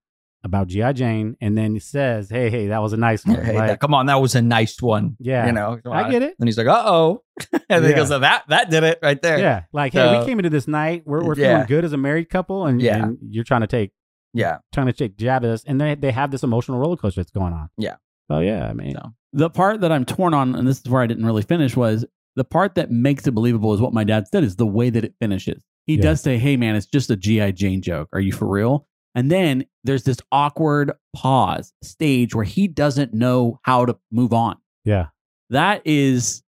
about 0.42 0.68
GI 0.68 0.92
Jane, 0.94 1.36
and 1.40 1.56
then 1.56 1.74
he 1.74 1.80
says, 1.80 2.30
"Hey, 2.30 2.48
hey, 2.50 2.68
that 2.68 2.80
was 2.80 2.92
a 2.92 2.96
nice 2.96 3.24
one." 3.26 3.36
hey, 3.44 3.54
Like, 3.56 3.68
that- 3.68 3.80
come 3.80 3.92
on, 3.94 4.06
that 4.06 4.20
was 4.20 4.34
a 4.34 4.42
nice 4.42 4.80
one. 4.80 5.16
yeah, 5.20 5.46
You 5.46 5.52
know, 5.52 5.78
I 5.90 6.10
get 6.10 6.22
it. 6.22 6.34
And 6.38 6.48
he's 6.48 6.56
like, 6.56 6.66
uh 6.66 6.82
oh. 6.86 7.22
and 7.52 7.62
then 7.68 7.82
he 7.84 7.90
Yeah. 7.90 7.96
goes, 7.96 8.08
that 8.08 8.44
that 8.48 8.70
did 8.70 8.82
it 8.84 8.98
right 9.02 9.20
there. 9.20 9.38
Yeah, 9.38 9.62
like 9.72 9.92
hey, 9.92 10.18
we 10.18 10.24
came 10.26 10.38
into 10.38 10.50
this 10.50 10.66
night. 10.68 11.02
We're 11.06 11.24
we're 11.24 11.36
Yeah. 11.36 11.52
feeling 11.54 11.66
good 11.66 11.84
as 11.84 11.92
a 11.92 11.96
married 11.98 12.30
couple, 12.30 12.66
and, 12.66 12.80
Yeah. 12.80 13.02
and 13.04 13.18
you're 13.28 13.44
trying 13.44 13.60
to 13.62 13.66
take 13.66 13.92
Yeah. 14.34 14.58
trying 14.72 14.86
to 14.86 14.92
take 14.92 15.16
jab 15.16 15.44
at 15.44 15.50
us, 15.50 15.64
and 15.66 15.80
they 15.80 15.94
they 15.94 16.10
have 16.12 16.30
this 16.30 16.42
emotional 16.42 16.78
roller 16.78 16.96
coaster 16.96 17.20
that's 17.20 17.32
going 17.32 17.52
on. 17.52 17.68
Yeah. 17.76 17.96
So 18.30 18.38
yeah, 18.40 18.66
I 18.68 18.72
mean, 18.72 18.92
So. 18.94 19.12
the 19.32 19.50
part 19.50 19.80
that 19.82 19.90
I'm 19.92 20.04
torn 20.04 20.34
on, 20.34 20.54
and 20.54 20.66
this 20.66 20.78
is 20.80 20.88
where 20.88 21.02
I 21.02 21.06
didn't 21.06 21.26
really 21.26 21.42
finish, 21.42 21.76
was 21.76 22.04
the 22.36 22.44
part 22.44 22.76
that 22.76 22.90
makes 22.90 23.26
it 23.26 23.32
believable 23.32 23.74
is 23.74 23.80
what 23.80 23.92
my 23.92 24.04
dad 24.04 24.28
said 24.28 24.44
is 24.44 24.56
the 24.56 24.66
way 24.66 24.88
that 24.88 25.04
it 25.04 25.14
finishes. 25.20 25.62
He 25.86 25.96
Yeah. 25.96 26.02
does 26.02 26.20
say, 26.20 26.38
Hey 26.38 26.56
man, 26.56 26.76
it's 26.76 26.86
just 26.86 27.10
a 27.10 27.16
G.I. 27.16 27.50
Jane 27.50 27.82
joke. 27.82 28.08
Are 28.12 28.20
you 28.20 28.32
for 28.32 28.46
real? 28.48 28.86
And 29.14 29.30
then 29.30 29.64
there's 29.84 30.04
this 30.04 30.18
awkward 30.30 30.92
pause 31.14 31.72
stage 31.82 32.34
where 32.34 32.44
he 32.44 32.68
doesn't 32.68 33.12
know 33.12 33.58
how 33.62 33.86
to 33.86 33.98
move 34.12 34.32
on. 34.32 34.56
yeah, 34.84 35.06
That 35.50 35.82
is, 35.84 36.42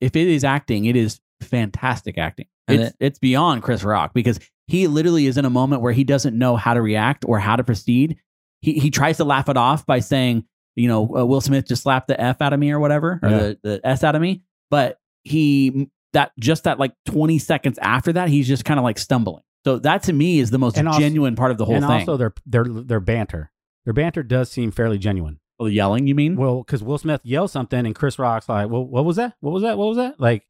if 0.00 0.16
it 0.16 0.28
is 0.28 0.44
acting, 0.44 0.86
it 0.86 0.96
is 0.96 1.20
fantastic 1.42 2.16
acting. 2.18 2.46
And 2.68 2.82
It's, 2.82 2.96
it's 3.00 3.18
beyond 3.18 3.62
Chris 3.62 3.82
Rock 3.84 4.14
because 4.14 4.40
he 4.66 4.86
literally 4.86 5.26
is 5.26 5.36
in 5.36 5.44
a 5.44 5.50
moment 5.50 5.82
where 5.82 5.92
he 5.92 6.04
doesn't 6.04 6.38
know 6.38 6.56
how 6.56 6.74
to 6.74 6.80
react 6.80 7.24
or 7.26 7.38
how 7.38 7.56
to 7.56 7.64
proceed. 7.64 8.18
He, 8.62 8.74
he 8.78 8.90
tries 8.90 9.16
to 9.18 9.24
laugh 9.24 9.48
it 9.48 9.56
off 9.56 9.84
by 9.84 10.00
saying, 10.00 10.44
you 10.76 10.86
know, 10.88 11.02
uh, 11.16 11.26
Will 11.26 11.40
Smith 11.40 11.66
just 11.66 11.82
slapped 11.82 12.08
the 12.08 12.18
F 12.20 12.40
out 12.40 12.52
of 12.52 12.60
me 12.60 12.70
or 12.70 12.78
whatever, 12.78 13.18
or 13.22 13.28
Yeah. 13.28 13.38
the, 13.38 13.58
the 13.62 13.80
S 13.84 14.04
out 14.04 14.14
of 14.14 14.22
me. 14.22 14.42
But 14.70 14.98
he, 15.24 15.90
that 16.12 16.32
just 16.38 16.64
that 16.64 16.78
like 16.78 16.92
20 17.06 17.38
seconds 17.38 17.78
after 17.82 18.12
that, 18.14 18.28
he's 18.28 18.46
just 18.48 18.64
kind 18.64 18.78
of 18.78 18.84
like 18.84 18.98
stumbling. 18.98 19.42
So 19.64 19.78
that 19.80 20.02
to 20.04 20.12
me 20.12 20.38
is 20.40 20.50
the 20.50 20.58
most 20.58 20.78
also- 20.78 20.98
genuine 20.98 21.36
part 21.36 21.50
of 21.50 21.58
the 21.58 21.64
whole 21.64 21.74
and 21.76 21.84
thing. 21.84 22.00
And 22.00 22.08
also 22.08 22.16
their 22.16 22.32
their 22.46 22.64
their 22.64 23.00
banter. 23.00 23.50
Their 23.84 23.94
banter 23.94 24.22
does 24.22 24.50
seem 24.50 24.70
fairly 24.70 24.98
genuine. 24.98 25.38
Oh, 25.58 25.66
the 25.66 25.72
yelling, 25.72 26.06
you 26.06 26.14
mean? 26.14 26.36
Well, 26.36 26.62
because 26.62 26.82
Will 26.82 26.96
Smith 26.98 27.20
yells 27.24 27.52
something 27.52 27.84
and 27.84 27.94
Chris 27.94 28.18
Rock's 28.18 28.48
like, 28.48 28.70
"Well, 28.70 28.84
what 28.86 29.04
was 29.04 29.16
that? 29.16 29.34
What 29.40 29.50
was 29.52 29.62
that? 29.62 29.76
What 29.76 29.88
was 29.88 29.96
that?" 29.98 30.18
Like, 30.18 30.46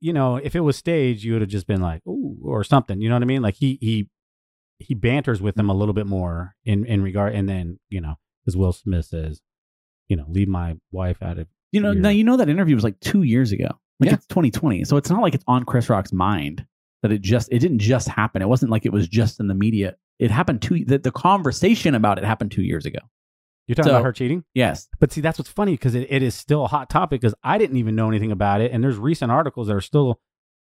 you 0.00 0.12
know, 0.12 0.36
if 0.36 0.54
it 0.54 0.60
was 0.60 0.76
staged, 0.76 1.24
you 1.24 1.32
would 1.32 1.42
have 1.42 1.50
just 1.50 1.66
been 1.66 1.80
like, 1.80 2.06
"Ooh," 2.06 2.36
or 2.44 2.62
something. 2.62 3.00
You 3.00 3.08
know 3.08 3.16
what 3.16 3.22
I 3.22 3.26
mean? 3.26 3.42
Like 3.42 3.54
he 3.56 3.78
he 3.80 4.08
he 4.78 4.94
banters 4.94 5.42
with 5.42 5.56
them 5.56 5.68
a 5.70 5.74
little 5.74 5.94
bit 5.94 6.06
more 6.06 6.54
in 6.64 6.84
in 6.84 7.02
regard, 7.02 7.34
and 7.34 7.48
then 7.48 7.80
you 7.88 8.00
know, 8.00 8.14
as 8.46 8.56
Will 8.56 8.72
Smith 8.72 9.06
says, 9.06 9.40
you 10.08 10.16
know, 10.16 10.24
leave 10.28 10.46
my 10.48 10.76
wife 10.92 11.20
out 11.20 11.38
of 11.38 11.48
You 11.72 11.80
know, 11.80 11.90
Weird. 11.90 12.02
now 12.02 12.08
you 12.10 12.22
know 12.22 12.36
that 12.36 12.48
interview 12.48 12.76
was 12.76 12.84
like 12.84 13.00
two 13.00 13.24
years 13.24 13.50
ago. 13.50 13.66
Like 13.98 14.10
Yeah. 14.10 14.14
it's 14.14 14.26
2020, 14.28 14.84
so 14.84 14.96
it's 14.96 15.10
not 15.10 15.20
like 15.22 15.34
it's 15.34 15.44
on 15.48 15.64
Chris 15.64 15.90
Rock's 15.90 16.12
mind 16.12 16.64
that 17.02 17.12
it 17.12 17.20
just 17.22 17.48
it 17.52 17.58
didn't 17.60 17.78
just 17.78 18.08
happen. 18.08 18.42
It 18.42 18.48
wasn't 18.48 18.70
like 18.70 18.84
it 18.86 18.92
was 18.92 19.08
just 19.08 19.40
in 19.40 19.46
the 19.48 19.54
media. 19.54 19.96
It 20.18 20.30
happened 20.30 20.62
two. 20.62 20.84
that 20.86 21.02
the 21.04 21.12
conversation 21.12 21.94
about 21.94 22.18
it 22.18 22.24
happened 22.24 22.50
two 22.50 22.62
years 22.62 22.84
ago. 22.86 22.98
You're 23.66 23.74
talking 23.76 23.90
So- 23.90 23.96
about 23.96 24.04
her 24.06 24.12
cheating? 24.12 24.44
Yes, 24.54 24.88
But 24.98 25.12
see, 25.12 25.20
that's 25.20 25.38
what's 25.38 25.50
funny 25.50 25.72
because 25.72 25.94
it, 25.94 26.06
it 26.10 26.22
is 26.22 26.34
still 26.34 26.64
a 26.64 26.68
hot 26.68 26.88
topic 26.88 27.20
because 27.20 27.34
I 27.44 27.58
didn't 27.58 27.76
even 27.76 27.94
know 27.94 28.08
anything 28.08 28.32
about 28.32 28.60
it, 28.62 28.72
and 28.72 28.82
there's 28.82 28.96
recent 28.96 29.30
articles 29.30 29.66
that 29.68 29.74
are 29.76 29.80
still, 29.82 30.20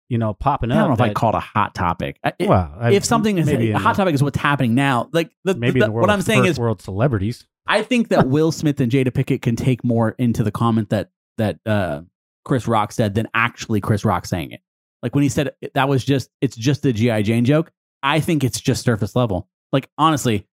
you 0.09 0.17
know, 0.17 0.33
popping 0.33 0.71
up. 0.71 0.77
I 0.77 0.79
don't 0.79 0.87
know 0.89 0.93
if 0.93 1.01
I 1.01 1.07
that- 1.09 1.15
call 1.15 1.29
it 1.31 1.35
a 1.35 1.39
hot 1.41 1.75
topic. 1.75 2.17
It- 2.39 2.47
well, 2.47 2.73
I- 2.79 2.91
if 2.93 3.03
something 3.05 3.37
is 3.37 3.49
a 3.49 3.73
hot 3.73 3.95
the- 3.95 4.03
topic 4.03 4.15
is 4.15 4.23
what's 4.23 4.37
happening 4.39 4.73
now. 4.73 5.09
Like 5.11 5.31
the, 5.43 5.53
maybe 5.55 5.79
the- 5.81 5.87
the 5.87 5.91
world 5.91 6.07
what 6.07 6.13
I'm 6.13 6.21
saying 6.21 6.45
is, 6.45 6.57
world 6.57 6.81
celebrities. 6.81 7.45
I 7.67 7.81
think 7.83 8.07
that 8.09 8.27
Will 8.27 8.51
Smith 8.51 8.79
and 8.81 8.91
Jada 8.91 9.07
Pinkett 9.09 9.41
can 9.41 9.55
take 9.55 9.83
more 9.83 10.15
into 10.17 10.43
the 10.43 10.51
comment 10.51 10.89
that 10.89 11.09
that 11.37 11.59
uh, 11.65 12.01
Chris 12.45 12.67
Rock 12.67 12.91
said 12.91 13.15
than 13.15 13.27
actually 13.33 13.81
Chris 13.81 14.03
Rock 14.05 14.25
saying 14.25 14.51
it. 14.51 14.61
Like 15.03 15.13
when 15.13 15.21
he 15.21 15.29
said 15.29 15.51
that 15.75 15.87
was 15.89 16.03
just 16.03 16.29
it's 16.41 16.55
just 16.55 16.85
a 16.85 16.93
GI 16.93 17.21
Jane 17.23 17.45
joke. 17.45 17.71
I 18.01 18.19
think 18.21 18.43
it's 18.43 18.59
just 18.59 18.83
surface 18.83 19.15
level. 19.15 19.47
Like 19.71 19.89
honestly, 19.97 20.47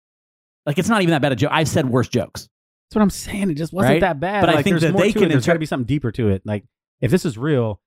like 0.67 0.79
it's 0.79 0.89
not 0.91 1.01
even 1.03 1.13
that 1.13 1.23
bad 1.23 1.33
a 1.33 1.37
joke. 1.37 1.51
I've 1.53 1.69
said 1.69 1.89
worse 1.89 2.09
jokes. 2.09 2.43
That's 2.91 2.97
what 2.97 3.03
I'm 3.03 3.11
saying. 3.11 3.51
It 3.51 3.55
just 3.55 3.73
wasn't 3.73 3.93
Right? 3.95 4.01
that 4.01 4.19
bad. 4.21 4.41
But 4.43 4.51
I 4.51 4.55
Like, 4.57 4.65
think 4.65 4.75
there's 4.75 4.83
that 4.83 4.93
more 4.93 5.03
they 5.03 5.13
to 5.13 5.19
can 5.21 5.29
It. 5.29 5.29
There's 5.31 5.47
got 5.47 5.53
to 5.55 5.59
be 5.61 5.67
something 5.67 5.87
deeper 5.87 6.11
to 6.13 6.29
it. 6.29 6.43
Like 6.45 6.65
if 7.01 7.11
this 7.13 7.25
is 7.25 7.39
real, 7.39 7.81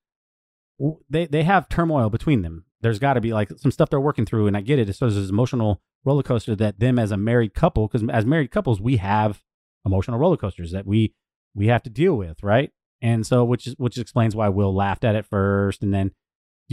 they 1.09 1.25
they 1.25 1.43
have 1.43 1.69
turmoil 1.69 2.09
between 2.09 2.41
them. 2.41 2.65
There's 2.81 2.99
got 2.99 3.13
to 3.13 3.21
be 3.21 3.33
like 3.33 3.49
some 3.57 3.71
stuff 3.71 3.89
they're 3.89 3.99
working 3.99 4.25
through, 4.25 4.47
and 4.47 4.57
I 4.57 4.61
get 4.61 4.79
it. 4.79 4.93
So 4.95 5.05
there's 5.05 5.15
this 5.15 5.29
emotional 5.29 5.81
roller 6.05 6.23
coaster 6.23 6.55
that 6.57 6.79
them 6.79 6.99
as 6.99 7.11
a 7.11 7.17
married 7.17 7.53
couple, 7.53 7.87
because 7.87 8.07
as 8.09 8.25
married 8.25 8.51
couples 8.51 8.81
we 8.81 8.97
have 8.97 9.41
emotional 9.85 10.17
roller 10.17 10.37
coasters 10.37 10.71
that 10.71 10.85
we 10.85 11.13
we 11.55 11.67
have 11.67 11.83
to 11.83 11.89
deal 11.89 12.15
with, 12.15 12.41
right? 12.43 12.71
And 13.01 13.25
so 13.25 13.43
which 13.43 13.67
is 13.67 13.75
which 13.77 13.97
explains 13.97 14.35
why 14.35 14.49
Will 14.49 14.73
laughed 14.73 15.03
at 15.03 15.15
it 15.15 15.25
first, 15.25 15.83
and 15.83 15.93
then 15.93 16.11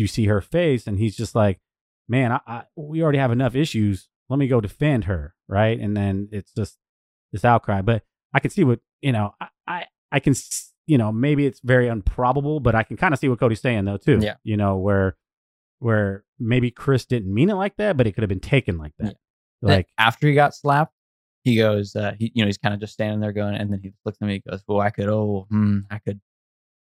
you 0.00 0.06
see 0.08 0.26
her 0.26 0.40
face, 0.40 0.86
and 0.86 0.98
he's 0.98 1.16
just 1.16 1.34
like, 1.34 1.60
"Man, 2.08 2.32
I, 2.32 2.40
I 2.46 2.62
we 2.76 3.02
already 3.02 3.18
have 3.18 3.30
enough 3.32 3.54
issues. 3.54 4.08
Let 4.28 4.38
me 4.38 4.48
go 4.48 4.60
defend 4.60 5.04
her, 5.04 5.34
right?" 5.48 5.78
And 5.78 5.96
then 5.96 6.28
it's 6.32 6.52
just 6.52 6.76
this 7.32 7.44
outcry, 7.44 7.82
but 7.82 8.02
I 8.34 8.40
can 8.40 8.50
see 8.50 8.64
what 8.64 8.80
you 9.00 9.12
know. 9.12 9.34
I 9.40 9.48
I, 9.66 9.86
I 10.10 10.20
can 10.20 10.34
you 10.86 10.98
know 10.98 11.12
maybe 11.12 11.46
it's 11.46 11.60
very 11.60 11.86
improbable, 11.86 12.58
but 12.58 12.74
I 12.74 12.82
can 12.82 12.96
kind 12.96 13.14
of 13.14 13.20
see 13.20 13.28
what 13.28 13.38
Cody's 13.38 13.60
saying 13.60 13.84
though 13.84 13.98
too. 13.98 14.18
Yeah. 14.20 14.34
you 14.42 14.56
know 14.56 14.76
where 14.76 15.16
where 15.78 16.24
maybe 16.38 16.70
Chris 16.70 17.04
didn't 17.06 17.32
mean 17.32 17.48
it 17.50 17.54
like 17.54 17.76
that, 17.76 17.96
but 17.96 18.06
it 18.06 18.12
could 18.12 18.22
have 18.22 18.28
been 18.28 18.40
taken 18.40 18.76
like 18.78 18.92
that. 18.98 19.16
Then 19.62 19.76
Like 19.76 19.88
after 19.98 20.26
he 20.26 20.34
got 20.34 20.54
slapped, 20.54 20.94
he 21.42 21.56
goes, 21.56 21.96
uh, 21.96 22.12
he, 22.18 22.32
you 22.34 22.42
know, 22.42 22.46
he's 22.46 22.58
kind 22.58 22.74
of 22.74 22.80
just 22.80 22.92
standing 22.92 23.20
there 23.20 23.32
going, 23.32 23.54
and 23.54 23.72
then 23.72 23.80
he 23.82 23.92
looks 24.04 24.18
at 24.20 24.26
me, 24.26 24.34
he 24.44 24.50
goes, 24.50 24.62
"Well, 24.66 24.80
I 24.80 24.90
could, 24.90 25.08
oh, 25.08 25.46
hmm, 25.50 25.80
I 25.90 25.98
could, 25.98 26.20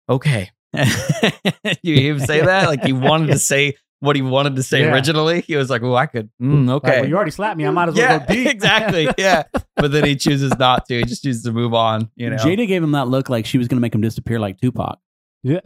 okay." 0.09 0.51
you 1.83 1.95
hear 1.95 2.15
him 2.15 2.21
say 2.21 2.41
that? 2.45 2.69
Like 2.69 2.85
he 2.85 2.93
wanted 2.93 3.29
to 3.29 3.39
say 3.39 3.77
what 4.01 4.15
he 4.17 4.23
wanted 4.23 4.57
to 4.57 4.63
say 4.63 4.83
Yeah. 4.83 4.93
originally. 4.93 5.41
He 5.41 5.57
was 5.57 5.71
like, 5.71 5.83
"Well, 5.83 5.97
I 5.97 6.07
could, 6.07 6.31
mm, 6.41 6.67
like, 6.67 6.77
okay." 6.77 7.01
well, 7.01 7.09
you 7.09 7.17
already 7.17 7.31
slapped 7.31 7.57
me. 7.57 7.67
I 7.67 7.71
might 7.71 7.89
as 7.89 7.95
well 7.95 8.05
yeah, 8.05 8.19
go 8.27 8.33
deep. 8.33 8.47
exactly. 8.55 9.09
Yeah, 9.19 9.45
but 9.77 9.91
then 9.93 10.05
he 10.05 10.15
chooses 10.17 10.57
not 10.59 10.87
to. 10.87 10.99
He 10.99 11.05
just 11.05 11.23
chooses 11.23 11.43
to 11.45 11.53
move 11.53 11.75
on. 11.75 12.11
You 12.17 12.31
know, 12.31 12.37
Jada 12.37 12.67
gave 12.69 12.83
him 12.83 12.93
that 12.93 13.09
look 13.09 13.29
like 13.29 13.47
she 13.47 13.59
was 13.59 13.67
going 13.67 13.77
to 13.77 13.81
make 13.81 13.95
him 13.95 14.01
disappear 14.01 14.39
like 14.39 14.61
Tupac. 14.61 14.99
Yeah. 15.43 15.61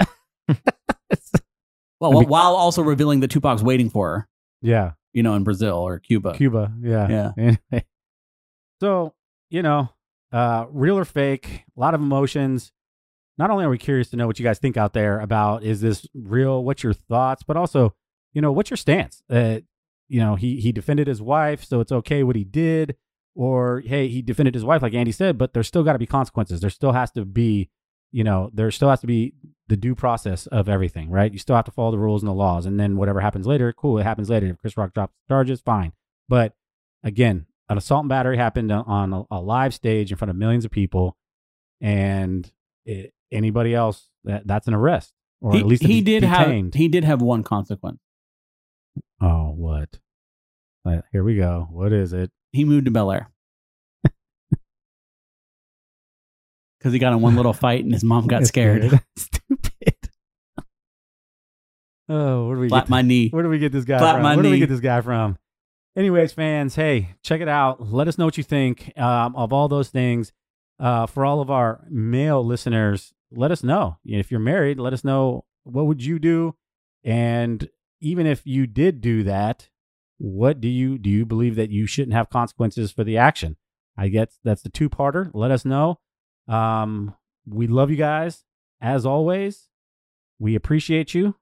Well, 2.01 2.17
I 2.17 2.21
mean- 2.21 2.29
while 2.29 2.57
also 2.57 2.83
revealing 2.83 3.21
that 3.21 3.31
Tupac's 3.31 3.63
waiting 3.63 3.89
for 3.89 4.09
her, 4.09 4.29
yeah. 4.61 4.93
you 5.13 5.23
know, 5.23 5.35
in 5.35 5.45
Brazil 5.45 5.77
or 5.77 6.01
Cuba. 6.01 6.35
Cuba. 6.35 6.73
Yeah. 6.83 7.33
Yeah. 7.37 7.81
So, 8.81 9.15
you 9.51 9.63
know, 9.63 9.89
uh, 10.33 10.67
real 10.71 10.99
or 10.99 11.05
fake, 11.05 11.63
a 11.77 11.81
lot 11.81 11.95
of 11.95 12.01
emotions. 12.01 12.73
Not 13.39 13.51
only 13.51 13.65
are 13.65 13.71
we 13.71 13.79
curious 13.79 14.11
to 14.11 14.17
know 14.17 14.27
what 14.27 14.39
you 14.39 14.45
guys 14.45 14.59
think 14.59 14.77
out 14.77 14.93
there 14.93 15.19
about 15.21 15.65
is 15.65 15.81
this 15.81 16.07
real, 16.15 16.63
what's 16.65 16.83
your 16.83 16.93
thoughts, 16.93 17.43
but 17.43 17.57
also, 17.57 17.95
you 18.33 18.43
know, 18.43 18.53
what's 18.53 18.71
your 18.71 18.77
stance? 18.77 19.23
Uh, 19.31 19.61
you 20.09 20.21
know, 20.21 20.37
he 20.37 20.61
he 20.61 20.73
defended 20.73 21.07
his 21.07 21.23
wife, 21.23 21.65
so 21.65 21.81
it's 21.81 21.93
okay 21.93 22.23
what 22.23 22.37
he 22.37 22.45
did, 22.45 22.97
or 23.35 23.83
hey, 23.87 24.09
he 24.09 24.21
defended 24.21 24.55
his 24.55 24.65
wife 24.65 24.83
like 24.83 24.95
Andy 24.95 25.13
said, 25.13 25.39
but 25.39 25.55
there's 25.55 25.69
still 25.69 25.83
got 25.83 25.95
to 25.95 25.99
be 25.99 26.07
consequences. 26.07 26.61
There 26.61 26.71
still 26.71 26.93
has 26.93 27.11
to 27.13 27.25
be, 27.25 27.71
you 28.11 28.23
know, 28.23 28.51
there 28.53 28.71
still 28.71 28.91
has 28.91 29.01
to 29.01 29.07
be 29.07 29.33
the 29.69 29.77
due 29.77 29.95
process 29.95 30.47
of 30.49 30.69
everything, 30.69 31.09
right? 31.09 31.33
You 31.33 31.39
still 31.39 31.57
have 31.57 31.65
to 31.65 31.71
follow 31.71 31.93
the 31.93 31.99
rules 31.99 32.23
and 32.23 32.29
the 32.29 32.35
laws, 32.35 32.67
and 32.67 32.79
then 32.79 32.97
whatever 32.97 33.21
happens 33.21 33.47
later, 33.47 33.73
cool, 33.73 33.99
it 33.99 34.05
happens 34.05 34.29
later. 34.29 34.49
If 34.49 34.59
Chris 34.59 34.77
Rock 34.77 34.93
drops 34.93 35.15
charges, 35.29 35.63
fine. 35.63 35.93
But 36.29 36.55
again, 37.03 37.47
an 37.71 37.79
assault 37.79 38.03
and 38.03 38.11
battery 38.11 38.37
happened 38.37 38.71
on 38.71 39.15
a, 39.15 39.23
a 39.31 39.41
live 39.41 39.73
stage 39.73 40.13
in 40.13 40.19
front 40.19 40.31
of 40.31 40.37
millions 40.37 40.67
of 40.67 40.71
people, 40.71 41.17
and 41.81 42.53
it, 42.85 43.15
anybody 43.33 43.75
else 43.75 44.09
that 44.25 44.47
that's 44.47 44.69
an 44.69 44.75
arrest, 44.75 45.13
or 45.41 45.53
he, 45.53 45.61
at 45.61 45.67
least 45.67 45.83
he 45.83 46.01
did 46.01 46.21
detained. 46.21 46.75
have 46.75 46.81
he 46.81 46.89
did 46.89 47.05
have 47.05 47.23
one 47.23 47.43
consequence. 47.43 48.01
oh, 49.21 49.53
what? 49.57 49.99
Here 51.13 51.23
we 51.23 51.37
go. 51.37 51.69
What 51.71 51.93
is 51.93 52.13
it? 52.13 52.31
He 52.53 52.65
moved 52.65 52.87
to 52.87 52.91
Bel 52.91 53.13
Air 53.13 53.31
because 56.79 56.93
he 56.93 56.99
got 56.99 57.13
in 57.13 57.21
one 57.21 57.37
little 57.37 57.53
fight 57.53 57.85
and 57.85 57.93
his 57.93 58.03
mom 58.03 58.27
got 58.27 58.47
scared. 58.47 59.01
Stupid. 59.17 59.95
oh, 62.09 62.47
where 62.47 62.57
do 62.57 62.61
we 62.63 62.69
Flat 62.69 62.85
get 62.85 62.91
my 62.91 63.03
knee. 63.03 63.29
Where 63.31 63.43
do 63.43 63.49
we 63.49 63.59
get 63.59 63.71
this 63.73 63.85
guy 63.85 63.99
Clap 63.99 64.17
from? 64.17 64.23
my 64.23 64.35
Where 64.35 64.43
do 64.43 64.51
we 64.51 64.59
get 64.59 64.69
this 64.69 64.81
guy 64.81 65.01
from? 65.01 65.39
Anyways, 65.97 66.33
fans, 66.33 66.75
hey, 66.75 67.15
check 67.23 67.41
it 67.41 67.49
out. 67.49 67.93
Let 67.93 68.09
us 68.09 68.19
know 68.19 68.25
what 68.25 68.39
you 68.39 68.43
think 68.43 68.93
um, 68.99 69.37
of 69.37 69.53
all 69.53 69.69
those 69.69 69.91
things. 69.91 70.33
Uh, 70.81 71.07
for 71.07 71.25
all 71.25 71.41
of 71.41 71.49
our 71.49 71.87
male 71.91 72.45
listeners, 72.45 73.13
let 73.35 73.51
us 73.51 73.63
know 73.63 73.99
if 74.05 74.31
you're 74.31 74.41
married. 74.41 74.79
Let 74.79 74.93
us 74.93 75.05
know 75.05 75.45
what 75.65 75.87
would 75.87 76.05
you 76.05 76.19
do, 76.19 76.55
and 77.05 77.69
even 78.01 78.27
if 78.27 78.43
you 78.45 78.67
did 78.67 79.01
do 79.01 79.23
that, 79.25 79.69
what 80.19 80.61
do 80.61 80.69
you 80.69 80.99
do? 80.99 81.11
You 81.11 81.27
believe 81.27 81.57
that 81.57 81.71
you 81.71 81.87
shouldn't 81.87 82.15
have 82.15 82.31
consequences 82.31 82.93
for 82.93 83.05
the 83.05 83.17
action? 83.17 83.57
I 83.97 84.09
guess 84.09 84.39
that's 84.43 84.63
the 84.63 84.71
two-parter. 84.71 85.31
Let 85.35 85.51
us 85.51 85.65
know. 85.65 86.01
Um, 86.49 87.15
we 87.47 87.67
love 87.67 87.91
you 87.91 87.97
guys 87.97 88.45
as 88.81 89.07
always. 89.07 89.69
We 90.39 90.55
appreciate 90.55 91.15
you. 91.15 91.37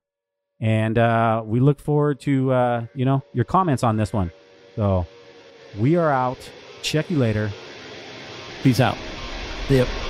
And 0.60 0.98
uh, 0.98 1.42
we 1.44 1.58
look 1.58 1.80
forward 1.80 2.20
to 2.20 2.52
uh, 2.52 2.86
you 2.94 3.06
know 3.06 3.22
your 3.32 3.46
comments 3.46 3.82
on 3.82 3.96
this 3.96 4.12
one. 4.12 4.30
So 4.76 5.06
we 5.78 5.96
are 5.96 6.10
out. 6.10 6.50
Check 6.82 7.10
you 7.10 7.18
later. 7.18 7.50
Peace 8.62 8.80
out. 8.80 8.98
Yep. 9.70 10.09